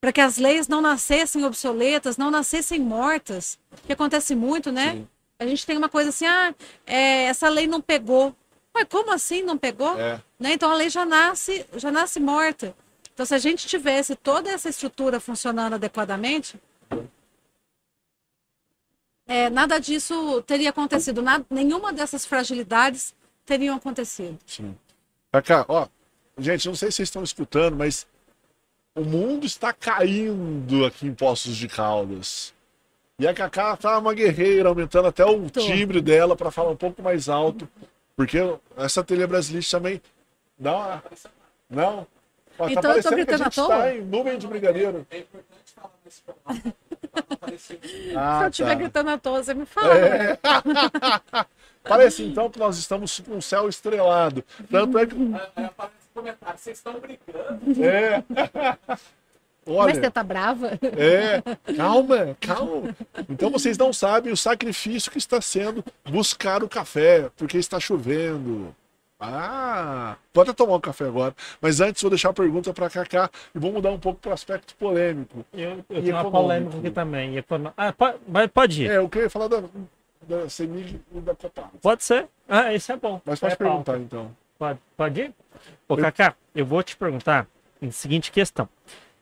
para 0.05 0.13
que 0.13 0.21
as 0.21 0.37
leis 0.37 0.67
não 0.67 0.81
nascessem 0.81 1.43
obsoletas, 1.45 2.15
não 2.15 2.29
nascessem 2.29 2.79
mortas, 2.79 3.57
que 3.87 3.91
acontece 3.91 4.35
muito, 4.35 4.71
né? 4.71 4.91
Sim. 4.91 5.07
A 5.39 5.47
gente 5.47 5.65
tem 5.65 5.75
uma 5.75 5.89
coisa 5.89 6.09
assim, 6.09 6.27
ah, 6.27 6.53
é, 6.85 7.23
essa 7.23 7.49
lei 7.49 7.65
não 7.65 7.81
pegou. 7.81 8.35
Mas 8.71 8.85
como 8.87 9.11
assim 9.11 9.41
não 9.41 9.57
pegou? 9.57 9.99
É. 9.99 10.21
Né? 10.39 10.53
Então 10.53 10.69
a 10.69 10.75
lei 10.75 10.91
já 10.91 11.05
nasce, 11.05 11.65
já 11.75 11.91
nasce 11.91 12.19
morta. 12.19 12.75
Então, 13.11 13.25
se 13.25 13.33
a 13.33 13.39
gente 13.39 13.65
tivesse 13.65 14.15
toda 14.15 14.51
essa 14.51 14.69
estrutura 14.69 15.19
funcionando 15.19 15.73
adequadamente, 15.73 16.61
é, 19.25 19.49
nada 19.49 19.79
disso 19.79 20.39
teria 20.43 20.69
acontecido. 20.69 21.23
Nada, 21.23 21.43
nenhuma 21.49 21.91
dessas 21.91 22.27
fragilidades 22.27 23.15
teriam 23.43 23.75
acontecido. 23.75 24.37
Sim. 24.45 24.77
Cacá, 25.31 25.65
ó, 25.67 25.87
gente, 26.37 26.67
não 26.67 26.75
sei 26.75 26.91
se 26.91 26.97
vocês 26.97 27.09
estão 27.09 27.23
escutando, 27.23 27.75
mas 27.75 28.05
o 28.95 29.01
mundo 29.01 29.45
está 29.45 29.73
caindo 29.73 30.85
aqui 30.85 31.05
em 31.07 31.13
Poços 31.13 31.55
de 31.57 31.67
Caldas. 31.67 32.53
E 33.19 33.27
a 33.27 33.33
Cacá 33.33 33.75
tá 33.77 33.97
uma 33.97 34.13
guerreira, 34.13 34.69
aumentando 34.69 35.07
até 35.07 35.23
o 35.25 35.49
Tô. 35.49 35.61
timbre 35.61 36.01
dela 36.01 36.35
para 36.35 36.51
falar 36.51 36.71
um 36.71 36.75
pouco 36.75 37.01
mais 37.01 37.29
alto. 37.29 37.67
Porque 38.15 38.37
essa 38.77 39.03
tele 39.03 39.25
brasileira 39.27 39.65
também 39.69 40.01
dá 40.57 40.75
uma. 40.75 41.03
Não? 41.69 42.07
Ó, 42.57 42.69
Então 42.69 42.91
eu 42.93 43.01
tô 43.03 43.09
a 43.09 43.11
gritando 43.11 43.41
à 43.41 43.45
gente 43.45 43.55
toa? 43.55 43.67
tá 43.67 43.93
em 43.95 44.01
nuvem 44.01 44.37
de 44.37 44.47
brigadeiro. 44.47 45.05
É 45.11 45.19
importante 45.19 45.71
falar 45.75 45.93
nesse 46.05 46.21
parecer 47.39 47.77
que- 47.77 47.87
Se 48.11 48.13
Ah, 48.17 48.41
eu 48.43 48.49
estiver 48.49 48.69
tá. 48.69 48.75
gritando 48.75 49.09
à 49.09 49.17
toa, 49.17 49.43
você 49.43 49.53
me 49.53 49.65
fala. 49.65 49.93
É. 49.97 50.37
Parece 51.83 52.23
então 52.23 52.49
que 52.49 52.57
nós 52.59 52.77
estamos 52.77 53.19
com 53.19 53.35
um 53.35 53.41
céu 53.41 53.67
estrelado. 53.69 54.43
Tanto 54.71 54.97
é 54.97 55.05
que. 55.05 55.15
Aí 56.15 56.19
aparece 56.19 56.19
um 56.19 56.21
comentário, 56.21 56.59
vocês 56.59 56.77
estão 56.77 56.99
brigando. 56.99 57.83
É. 57.83 58.23
Mas 59.67 59.75
Olha, 59.77 59.95
você 59.95 60.11
tá 60.11 60.21
brava? 60.21 60.73
É, 60.95 61.41
calma, 61.75 62.37
calma. 62.39 62.95
Então 63.27 63.49
vocês 63.49 63.75
não 63.79 63.91
sabem 63.91 64.31
o 64.31 64.37
sacrifício 64.37 65.11
que 65.11 65.17
está 65.17 65.41
sendo 65.41 65.83
buscar 66.07 66.63
o 66.63 66.69
café, 66.69 67.31
porque 67.35 67.57
está 67.57 67.79
chovendo. 67.79 68.75
Ah, 69.19 70.17
vou 70.31 70.43
até 70.43 70.53
tomar 70.53 70.75
um 70.75 70.79
café 70.79 71.05
agora. 71.05 71.33
Mas 71.59 71.79
antes 71.81 71.99
vou 72.03 72.11
deixar 72.11 72.29
a 72.29 72.33
pergunta 72.33 72.71
para 72.75 72.91
Kaká 72.91 73.27
e 73.55 73.57
vou 73.57 73.71
mudar 73.71 73.89
um 73.89 73.97
pouco 73.99 74.19
para 74.19 74.29
o 74.29 74.33
aspecto 74.33 74.75
polêmico. 74.75 75.43
Eu, 75.51 75.83
eu 75.89 75.99
E 75.99 76.01
tenho 76.03 76.15
uma 76.15 76.29
polêmica 76.29 76.77
aqui 76.77 76.91
também. 76.91 77.35
econo- 77.37 77.73
Ah, 77.75 77.91
pode, 77.91 78.17
mas 78.27 78.47
pode 78.51 78.83
ir. 78.83 78.91
É, 78.91 78.97
eu 78.97 79.09
queria 79.09 79.31
falar 79.31 79.47
da, 79.47 79.63
da 80.27 80.47
CEMIG 80.47 81.01
e 81.11 81.19
da 81.21 81.33
Copag. 81.33 81.69
Pode 81.81 82.03
ser. 82.03 82.27
Ah, 82.47 82.71
isso 82.71 82.91
é 82.91 82.97
bom. 82.97 83.19
Mas 83.25 83.39
pode 83.39 83.53
É 83.53 83.55
pauta. 83.55 83.93
perguntar 83.93 83.97
então. 83.97 84.35
Pode, 84.57 84.79
pode 84.95 85.21
ir? 85.21 85.33
Ô, 85.87 85.97
Cacá, 85.97 86.35
eu 86.53 86.65
vou 86.65 86.81
te 86.81 86.95
perguntar 86.95 87.47
em 87.81 87.91
seguinte 87.91 88.31
questão. 88.31 88.67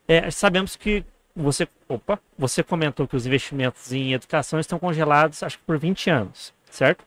É, 0.08 0.30
sabemos 0.30 0.76
que 0.76 1.04
você, 1.36 1.68
opa, 1.88 2.20
você 2.38 2.62
comentou 2.62 3.08
que 3.08 3.16
os 3.16 3.26
investimentos 3.26 3.92
em 3.92 4.14
educação 4.14 4.60
estão 4.60 4.78
congelados, 4.78 5.42
acho 5.42 5.58
que 5.58 5.64
por 5.64 5.78
20 5.78 6.10
anos, 6.10 6.54
certo? 6.70 7.04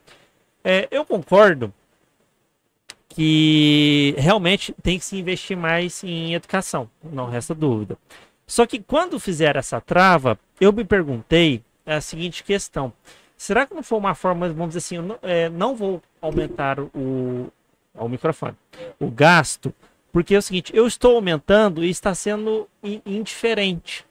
É, 0.65 0.89
eu 0.91 1.05
concordo 1.05 1.73
que 3.09 4.15
realmente 4.19 4.75
tem 4.83 4.99
que 4.99 5.05
se 5.05 5.17
investir 5.17 5.57
mais 5.57 6.03
em 6.03 6.35
educação, 6.35 6.91
não 7.03 7.27
resta 7.27 7.55
dúvida. 7.55 7.97
Só 8.47 8.67
que 8.67 8.81
quando 8.81 9.19
fizeram 9.19 9.59
essa 9.59 9.81
trava, 9.81 10.39
eu 10.61 10.73
me 10.73 10.85
perguntei 10.85 11.63
a 11.85 12.01
seguinte 12.01 12.43
questão: 12.43 12.93
será 13.37 13.67
que 13.67 13.75
não 13.75 13.83
foi 13.83 13.99
uma 13.99 14.15
forma, 14.15 14.49
vamos 14.49 14.75
dizer 14.75 14.79
assim, 14.79 14.97
eu 14.97 15.03
não, 15.03 15.19
é, 15.23 15.49
não 15.49 15.75
vou 15.75 16.03
aumentar 16.21 16.81
o, 16.81 17.51
ao 17.97 18.09
microfone, 18.09 18.55
o 19.01 19.11
gasto, 19.11 19.73
porque 20.13 20.35
é 20.35 20.39
o 20.39 20.43
seguinte, 20.43 20.75
eu 20.75 20.87
estou 20.87 21.17
aumentando 21.17 21.85
e 21.85 21.91
está 21.91 22.15
sendo 22.15 22.69
in- 22.83 23.03
indiferente. 23.05 24.05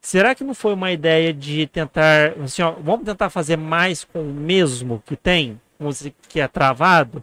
Será 0.00 0.34
que 0.34 0.42
não 0.42 0.54
foi 0.54 0.72
uma 0.72 0.90
ideia 0.90 1.32
de 1.32 1.66
tentar, 1.66 2.32
assim, 2.42 2.62
ó, 2.62 2.70
vamos 2.72 3.04
tentar 3.04 3.28
fazer 3.28 3.56
mais 3.58 4.02
com 4.04 4.20
o 4.22 4.32
mesmo 4.32 5.02
que 5.04 5.14
tem, 5.16 5.60
que 6.28 6.40
é 6.40 6.48
travado? 6.48 7.22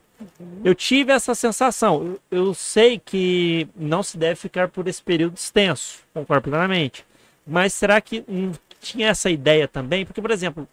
Eu 0.63 0.75
tive 0.75 1.11
essa 1.11 1.33
sensação. 1.33 2.19
Eu, 2.31 2.45
eu 2.47 2.53
sei 2.53 2.99
que 2.99 3.67
não 3.75 4.03
se 4.03 4.17
deve 4.17 4.35
ficar 4.35 4.67
por 4.67 4.87
esse 4.87 5.01
período 5.01 5.35
extenso, 5.37 5.99
concordo 6.13 6.49
plenamente. 6.49 7.03
Mas 7.45 7.73
será 7.73 7.99
que 8.01 8.23
não 8.27 8.51
tinha 8.79 9.07
essa 9.07 9.29
ideia 9.29 9.67
também? 9.67 10.05
Porque, 10.05 10.21
por 10.21 10.31
exemplo, 10.31 10.67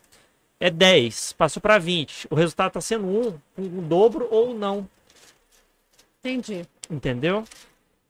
é 0.60 0.70
10, 0.70 1.32
passou 1.34 1.60
para 1.60 1.78
20, 1.78 2.26
o 2.30 2.34
resultado 2.34 2.68
está 2.68 2.80
sendo 2.80 3.06
1, 3.06 3.34
um 3.62 3.88
dobro 3.88 4.28
ou 4.30 4.54
não. 4.54 4.86
Entendi. 6.24 6.66
Entendeu? 6.88 7.44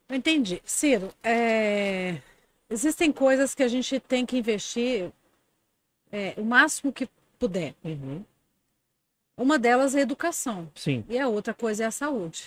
Eu 0.09 0.17
entendi. 0.17 0.63
Ciro, 0.65 1.13
é, 1.21 2.21
existem 2.71 3.11
coisas 3.11 3.57
que 3.57 3.63
a 3.63 3.69
gente 3.69 3.99
tem 3.99 4.25
que 4.25 4.39
investir 4.39 5.11
é, 6.13 6.33
o 6.37 6.45
máximo 6.45 6.93
que 6.93 7.09
puder. 7.41 7.75
Uhum. 7.83 8.25
Uma 9.37 9.59
delas 9.59 9.97
é 9.97 9.99
a 9.99 10.03
educação 10.03 10.71
Sim. 10.77 11.05
e 11.09 11.19
a 11.19 11.27
outra 11.27 11.53
coisa 11.53 11.83
é 11.83 11.87
a 11.87 11.91
saúde. 11.91 12.45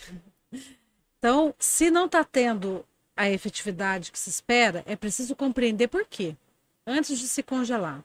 Então, 1.19 1.53
se 1.59 1.91
não 1.91 2.05
está 2.05 2.23
tendo 2.23 2.85
a 3.13 3.29
efetividade 3.29 4.09
que 4.09 4.19
se 4.19 4.29
espera, 4.29 4.83
é 4.85 4.95
preciso 4.95 5.35
compreender 5.35 5.89
por 5.89 6.05
quê, 6.05 6.33
antes 6.85 7.19
de 7.19 7.27
se 7.27 7.43
congelar. 7.43 8.01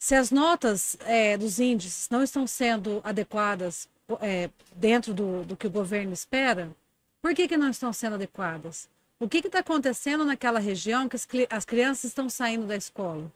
Se 0.00 0.16
as 0.16 0.32
notas 0.32 0.96
é, 1.02 1.36
dos 1.36 1.60
índices 1.60 2.08
não 2.08 2.24
estão 2.24 2.44
sendo 2.46 3.00
adequadas 3.04 3.88
é, 4.20 4.50
dentro 4.74 5.12
do, 5.12 5.44
do 5.44 5.56
que 5.56 5.66
o 5.66 5.70
governo 5.70 6.12
espera, 6.12 6.70
por 7.20 7.34
que, 7.34 7.48
que 7.48 7.56
não 7.56 7.70
estão 7.70 7.92
sendo 7.92 8.14
adequadas? 8.14 8.88
O 9.18 9.28
que 9.28 9.38
está 9.38 9.58
acontecendo 9.58 10.24
naquela 10.24 10.58
região 10.58 11.08
que 11.08 11.16
as, 11.16 11.28
as 11.50 11.64
crianças 11.64 12.04
estão 12.04 12.28
saindo 12.30 12.66
da 12.66 12.76
escola? 12.76 13.30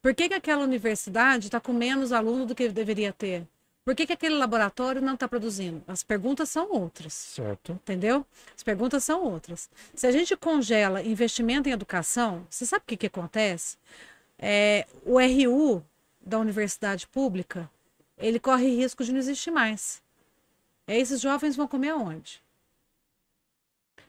Por 0.00 0.14
que, 0.14 0.28
que 0.28 0.34
aquela 0.34 0.62
universidade 0.64 1.46
está 1.46 1.60
com 1.60 1.72
menos 1.72 2.12
aluno 2.12 2.46
do 2.46 2.54
que 2.54 2.68
deveria 2.68 3.12
ter? 3.12 3.46
Por 3.84 3.94
que, 3.94 4.06
que 4.06 4.12
aquele 4.12 4.36
laboratório 4.36 5.02
não 5.02 5.14
está 5.14 5.26
produzindo? 5.26 5.82
As 5.88 6.02
perguntas 6.02 6.48
são 6.48 6.70
outras, 6.70 7.12
Certo. 7.12 7.72
entendeu? 7.72 8.24
As 8.56 8.62
perguntas 8.62 9.02
são 9.02 9.24
outras. 9.24 9.68
Se 9.94 10.06
a 10.06 10.12
gente 10.12 10.36
congela 10.36 11.02
investimento 11.02 11.68
em 11.68 11.72
educação, 11.72 12.46
você 12.48 12.64
sabe 12.64 12.84
o 12.84 12.86
que, 12.86 12.96
que 12.96 13.06
acontece? 13.06 13.76
É, 14.38 14.86
o 15.04 15.18
RU 15.18 15.84
da 16.20 16.38
universidade 16.38 17.06
pública, 17.08 17.68
ele 18.20 18.38
corre 18.40 18.68
risco 18.74 19.04
de 19.04 19.12
não 19.12 19.18
existir 19.18 19.50
mais. 19.50 20.02
E 20.86 20.92
aí 20.92 21.00
esses 21.00 21.20
jovens 21.20 21.56
vão 21.56 21.66
comer 21.68 21.90
aonde? 21.90 22.42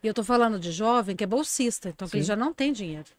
E 0.03 0.07
eu 0.07 0.11
estou 0.11 0.23
falando 0.25 0.59
de 0.59 0.71
jovem 0.71 1.15
que 1.15 1.23
é 1.23 1.27
bolsista, 1.27 1.89
então 1.89 2.07
que 2.07 2.17
ele 2.17 2.23
já 2.23 2.35
não 2.35 2.53
tem 2.53 2.73
dinheiro. 2.73 3.09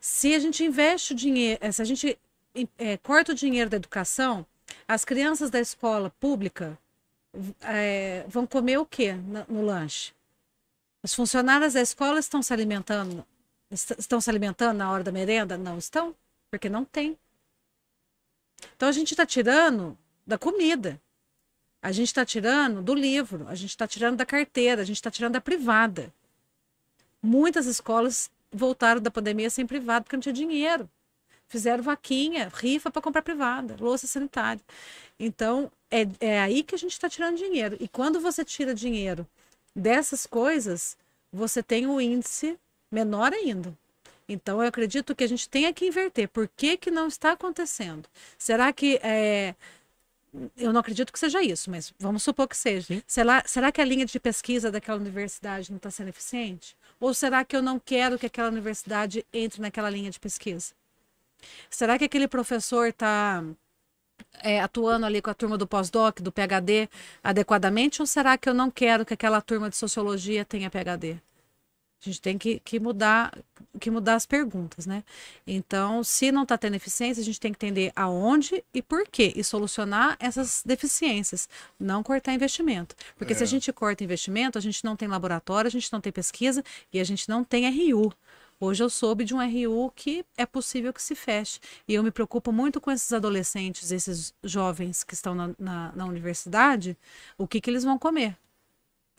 Se 0.00 0.34
a 0.34 0.38
gente 0.38 0.64
investe 0.64 1.12
o 1.12 1.16
dinheiro, 1.16 1.58
eh, 1.62 1.70
se 1.72 1.82
a 1.82 1.84
gente 1.84 2.18
eh, 2.78 2.96
corta 2.98 3.32
o 3.32 3.34
dinheiro 3.34 3.68
da 3.70 3.76
educação, 3.76 4.44
as 4.88 5.04
crianças 5.04 5.50
da 5.50 5.60
escola 5.60 6.10
pública 6.18 6.78
eh, 7.62 8.24
vão 8.28 8.46
comer 8.46 8.78
o 8.78 8.86
quê 8.86 9.12
na- 9.12 9.44
no 9.48 9.62
lanche? 9.62 10.12
Os 11.02 11.14
funcionários 11.14 11.74
da 11.74 11.80
escola 11.80 12.18
estão 12.18 12.42
se 12.42 12.52
alimentando, 12.52 13.24
est- 13.70 13.98
estão 13.98 14.20
se 14.20 14.28
alimentando 14.30 14.78
na 14.78 14.90
hora 14.90 15.04
da 15.04 15.12
merenda? 15.12 15.56
Não 15.58 15.78
estão, 15.78 16.14
porque 16.50 16.68
não 16.68 16.84
tem. 16.84 17.18
Então 18.76 18.88
a 18.88 18.92
gente 18.92 19.12
está 19.12 19.26
tirando 19.26 19.96
da 20.26 20.38
comida. 20.38 21.00
A 21.82 21.92
gente 21.92 22.08
está 22.08 22.24
tirando 22.26 22.82
do 22.82 22.94
livro, 22.94 23.46
a 23.48 23.54
gente 23.54 23.70
está 23.70 23.86
tirando 23.86 24.18
da 24.18 24.26
carteira, 24.26 24.82
a 24.82 24.84
gente 24.84 24.96
está 24.96 25.10
tirando 25.10 25.32
da 25.32 25.40
privada. 25.40 26.12
Muitas 27.22 27.66
escolas 27.66 28.30
voltaram 28.52 29.00
da 29.00 29.10
pandemia 29.10 29.48
sem 29.48 29.66
privado 29.66 30.04
porque 30.04 30.16
não 30.16 30.22
tinha 30.22 30.32
dinheiro. 30.32 30.88
Fizeram 31.48 31.82
vaquinha, 31.82 32.50
rifa 32.54 32.90
para 32.90 33.02
comprar 33.02 33.22
privada, 33.22 33.76
louça 33.80 34.06
sanitária. 34.06 34.60
Então, 35.18 35.70
é, 35.90 36.06
é 36.20 36.40
aí 36.40 36.62
que 36.62 36.74
a 36.74 36.78
gente 36.78 36.92
está 36.92 37.08
tirando 37.08 37.36
dinheiro. 37.36 37.76
E 37.80 37.88
quando 37.88 38.20
você 38.20 38.44
tira 38.44 38.74
dinheiro 38.74 39.26
dessas 39.74 40.26
coisas, 40.26 40.96
você 41.32 41.62
tem 41.62 41.86
um 41.86 42.00
índice 42.00 42.58
menor 42.90 43.32
ainda. 43.32 43.76
Então, 44.32 44.62
eu 44.62 44.68
acredito 44.68 45.14
que 45.14 45.24
a 45.24 45.26
gente 45.26 45.48
tenha 45.48 45.72
que 45.72 45.86
inverter. 45.86 46.28
Por 46.28 46.48
que, 46.48 46.76
que 46.76 46.90
não 46.90 47.08
está 47.08 47.32
acontecendo? 47.32 48.08
Será 48.38 48.72
que 48.72 49.00
é, 49.02 49.54
eu 50.56 50.72
não 50.72 50.80
acredito 50.80 51.12
que 51.12 51.18
seja 51.18 51.42
isso, 51.42 51.70
mas 51.70 51.92
vamos 51.98 52.22
supor 52.22 52.46
que 52.46 52.56
seja. 52.56 52.86
Sim. 52.86 53.02
Será, 53.06 53.42
será 53.46 53.72
que 53.72 53.80
a 53.80 53.84
linha 53.84 54.06
de 54.06 54.20
pesquisa 54.20 54.70
daquela 54.70 54.98
universidade 54.98 55.70
não 55.70 55.76
está 55.76 55.90
sendo 55.90 56.08
eficiente? 56.08 56.76
Ou 57.00 57.12
será 57.12 57.44
que 57.44 57.56
eu 57.56 57.62
não 57.62 57.78
quero 57.80 58.18
que 58.18 58.26
aquela 58.26 58.48
universidade 58.48 59.26
entre 59.32 59.60
naquela 59.60 59.90
linha 59.90 60.10
de 60.10 60.20
pesquisa? 60.20 60.72
Será 61.68 61.98
que 61.98 62.04
aquele 62.04 62.28
professor 62.28 62.88
está 62.88 63.42
atuando 64.62 65.06
ali 65.06 65.20
com 65.20 65.30
a 65.30 65.34
turma 65.34 65.58
do 65.58 65.66
pós-doc, 65.66 66.20
do 66.20 66.30
PhD, 66.30 66.88
adequadamente? 67.22 68.00
Ou 68.00 68.06
será 68.06 68.38
que 68.38 68.48
eu 68.48 68.54
não 68.54 68.70
quero 68.70 69.04
que 69.04 69.14
aquela 69.14 69.40
turma 69.40 69.68
de 69.68 69.76
sociologia 69.76 70.44
tenha 70.44 70.70
PhD? 70.70 71.20
A 72.00 72.04
gente 72.04 72.20
tem 72.20 72.38
que, 72.38 72.60
que 72.60 72.80
mudar 72.80 73.36
que 73.78 73.90
mudar 73.90 74.14
as 74.14 74.26
perguntas, 74.26 74.86
né? 74.86 75.04
Então, 75.46 76.02
se 76.02 76.32
não 76.32 76.42
está 76.42 76.56
tendo 76.58 76.74
eficiência, 76.74 77.20
a 77.20 77.24
gente 77.24 77.38
tem 77.38 77.52
que 77.52 77.56
entender 77.64 77.92
aonde 77.94 78.64
e 78.74 78.82
por 78.82 79.06
quê 79.06 79.32
e 79.36 79.44
solucionar 79.44 80.16
essas 80.18 80.62
deficiências, 80.64 81.48
não 81.78 82.02
cortar 82.02 82.32
investimento. 82.32 82.96
Porque 83.16 83.34
se 83.34 83.42
a 83.42 83.44
É. 83.44 83.46
gente 83.46 83.72
corta 83.72 84.02
investimento, 84.02 84.58
a 84.58 84.60
gente 84.60 84.82
não 84.84 84.96
tem 84.96 85.06
laboratório, 85.08 85.68
a 85.68 85.70
gente 85.70 85.92
não 85.92 86.00
tem 86.00 86.10
pesquisa 86.12 86.64
e 86.92 86.98
a 87.00 87.04
gente 87.04 87.28
não 87.28 87.44
tem 87.44 87.66
RU. 87.66 88.12
Hoje 88.58 88.82
eu 88.82 88.90
soube 88.90 89.24
de 89.24 89.34
um 89.34 89.40
RU 89.40 89.90
que 89.96 90.24
é 90.36 90.44
possível 90.44 90.92
que 90.92 91.02
se 91.02 91.14
feche. 91.14 91.60
E 91.88 91.94
eu 91.94 92.02
me 92.02 92.10
preocupo 92.10 92.52
muito 92.52 92.80
com 92.80 92.90
esses 92.90 93.10
adolescentes, 93.12 93.90
esses 93.90 94.34
jovens 94.44 95.02
que 95.02 95.14
estão 95.14 95.34
na, 95.34 95.50
na, 95.58 95.92
na 95.94 96.04
universidade, 96.06 96.96
o 97.38 97.46
que, 97.46 97.60
que 97.60 97.70
eles 97.70 97.84
vão 97.84 97.98
comer. 97.98 98.36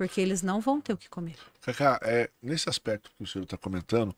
Porque 0.02 0.20
eles 0.20 0.42
não 0.42 0.60
vão 0.60 0.82
ter 0.82 0.94
o 0.94 0.98
que 0.98 1.08
comer. 1.08 1.36
Cacá, 1.62 2.00
é, 2.02 2.28
nesse 2.42 2.68
aspecto 2.68 3.12
que 3.16 3.24
o 3.24 3.28
senhor 3.28 3.44
está 3.44 3.56
comentando, 3.56 4.16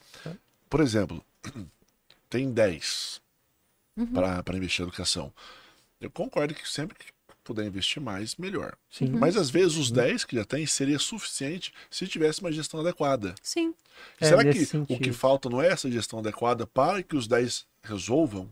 por 0.69 0.79
exemplo, 0.79 1.21
tem 2.29 2.49
10 2.53 3.21
Uhum. 3.97 4.07
para 4.07 4.55
investir 4.57 4.81
em 4.81 4.88
educação. 4.88 5.31
Eu 5.99 6.09
concordo 6.09 6.55
que 6.55 6.67
sempre 6.67 6.97
que 6.97 7.07
puder 7.43 7.65
investir 7.65 8.01
mais, 8.01 8.38
melhor. 8.38 8.77
Sim. 8.89 9.09
Mas 9.09 9.36
às 9.36 9.49
vezes 9.49 9.75
os 9.75 9.91
10 9.91 10.23
que 10.23 10.38
já 10.38 10.45
tem 10.45 10.65
seria 10.65 10.97
suficiente 10.97 11.73
se 11.91 12.07
tivesse 12.07 12.39
uma 12.39 12.51
gestão 12.51 12.79
adequada. 12.79 13.36
Sim. 13.41 13.75
É, 14.21 14.27
Será 14.29 14.38
que 14.41 14.45
nesse 14.57 14.77
o 14.77 14.86
que 14.88 14.93
sentido. 14.95 15.13
falta 15.13 15.49
não 15.49 15.61
é 15.61 15.67
essa 15.67 15.91
gestão 15.91 16.19
adequada 16.19 16.65
para 16.65 17.03
que 17.03 17.15
os 17.17 17.27
10 17.27 17.65
resolvam? 17.84 18.49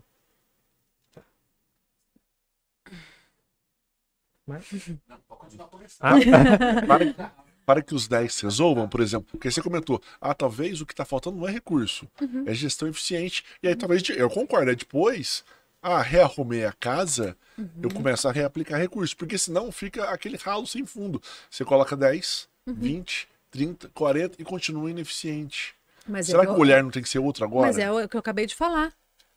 Mas- 4.46 4.64
Não, 5.08 5.18
pode 5.28 5.40
continuar 5.40 5.68
conversando. 5.68 6.00
Ah, 6.06 6.16
Para, 6.86 7.32
para 7.64 7.82
que 7.82 7.94
os 7.94 8.08
10 8.08 8.40
resolvam, 8.40 8.88
por 8.88 9.00
exemplo, 9.00 9.28
porque 9.30 9.50
você 9.50 9.62
comentou, 9.62 10.02
ah, 10.20 10.34
talvez 10.34 10.80
o 10.80 10.86
que 10.86 10.92
está 10.92 11.04
faltando 11.04 11.36
não 11.38 11.48
é 11.48 11.52
recurso, 11.52 12.08
Uhum. 12.20 12.44
é 12.46 12.52
gestão 12.54 12.88
eficiente. 12.88 13.44
E 13.62 13.68
aí 13.68 13.76
talvez, 13.76 14.02
eu 14.10 14.28
concordo, 14.28 14.70
é 14.70 14.74
depois, 14.74 15.44
ah, 15.80 16.02
rearrumei 16.02 16.64
a 16.64 16.72
casa, 16.72 17.36
eu 17.56 17.64
Uhum. 17.88 17.94
começo 17.94 18.28
a 18.28 18.32
reaplicar 18.32 18.80
recurso, 18.80 19.16
porque 19.16 19.38
senão 19.38 19.70
fica 19.70 20.04
aquele 20.10 20.36
ralo 20.36 20.66
sem 20.66 20.84
fundo. 20.84 21.22
Você 21.48 21.64
coloca 21.64 21.96
10, 21.96 22.48
Uhum. 22.66 22.74
20, 22.74 23.28
30, 23.50 23.88
40 23.94 24.40
e 24.40 24.44
continua 24.44 24.90
ineficiente. 24.90 25.74
Mas 26.08 26.26
Será 26.26 26.42
é 26.42 26.46
que 26.46 26.50
eu- 26.52 26.56
o 26.56 26.58
olhar 26.60 26.82
não 26.82 26.90
tem 26.90 27.02
que 27.02 27.08
ser 27.08 27.20
outro 27.20 27.44
agora? 27.44 27.66
Mas 27.68 27.78
é 27.78 27.90
o 27.92 28.08
que 28.08 28.16
eu 28.16 28.20
acabei 28.20 28.44
de 28.46 28.56
falar. 28.56 28.92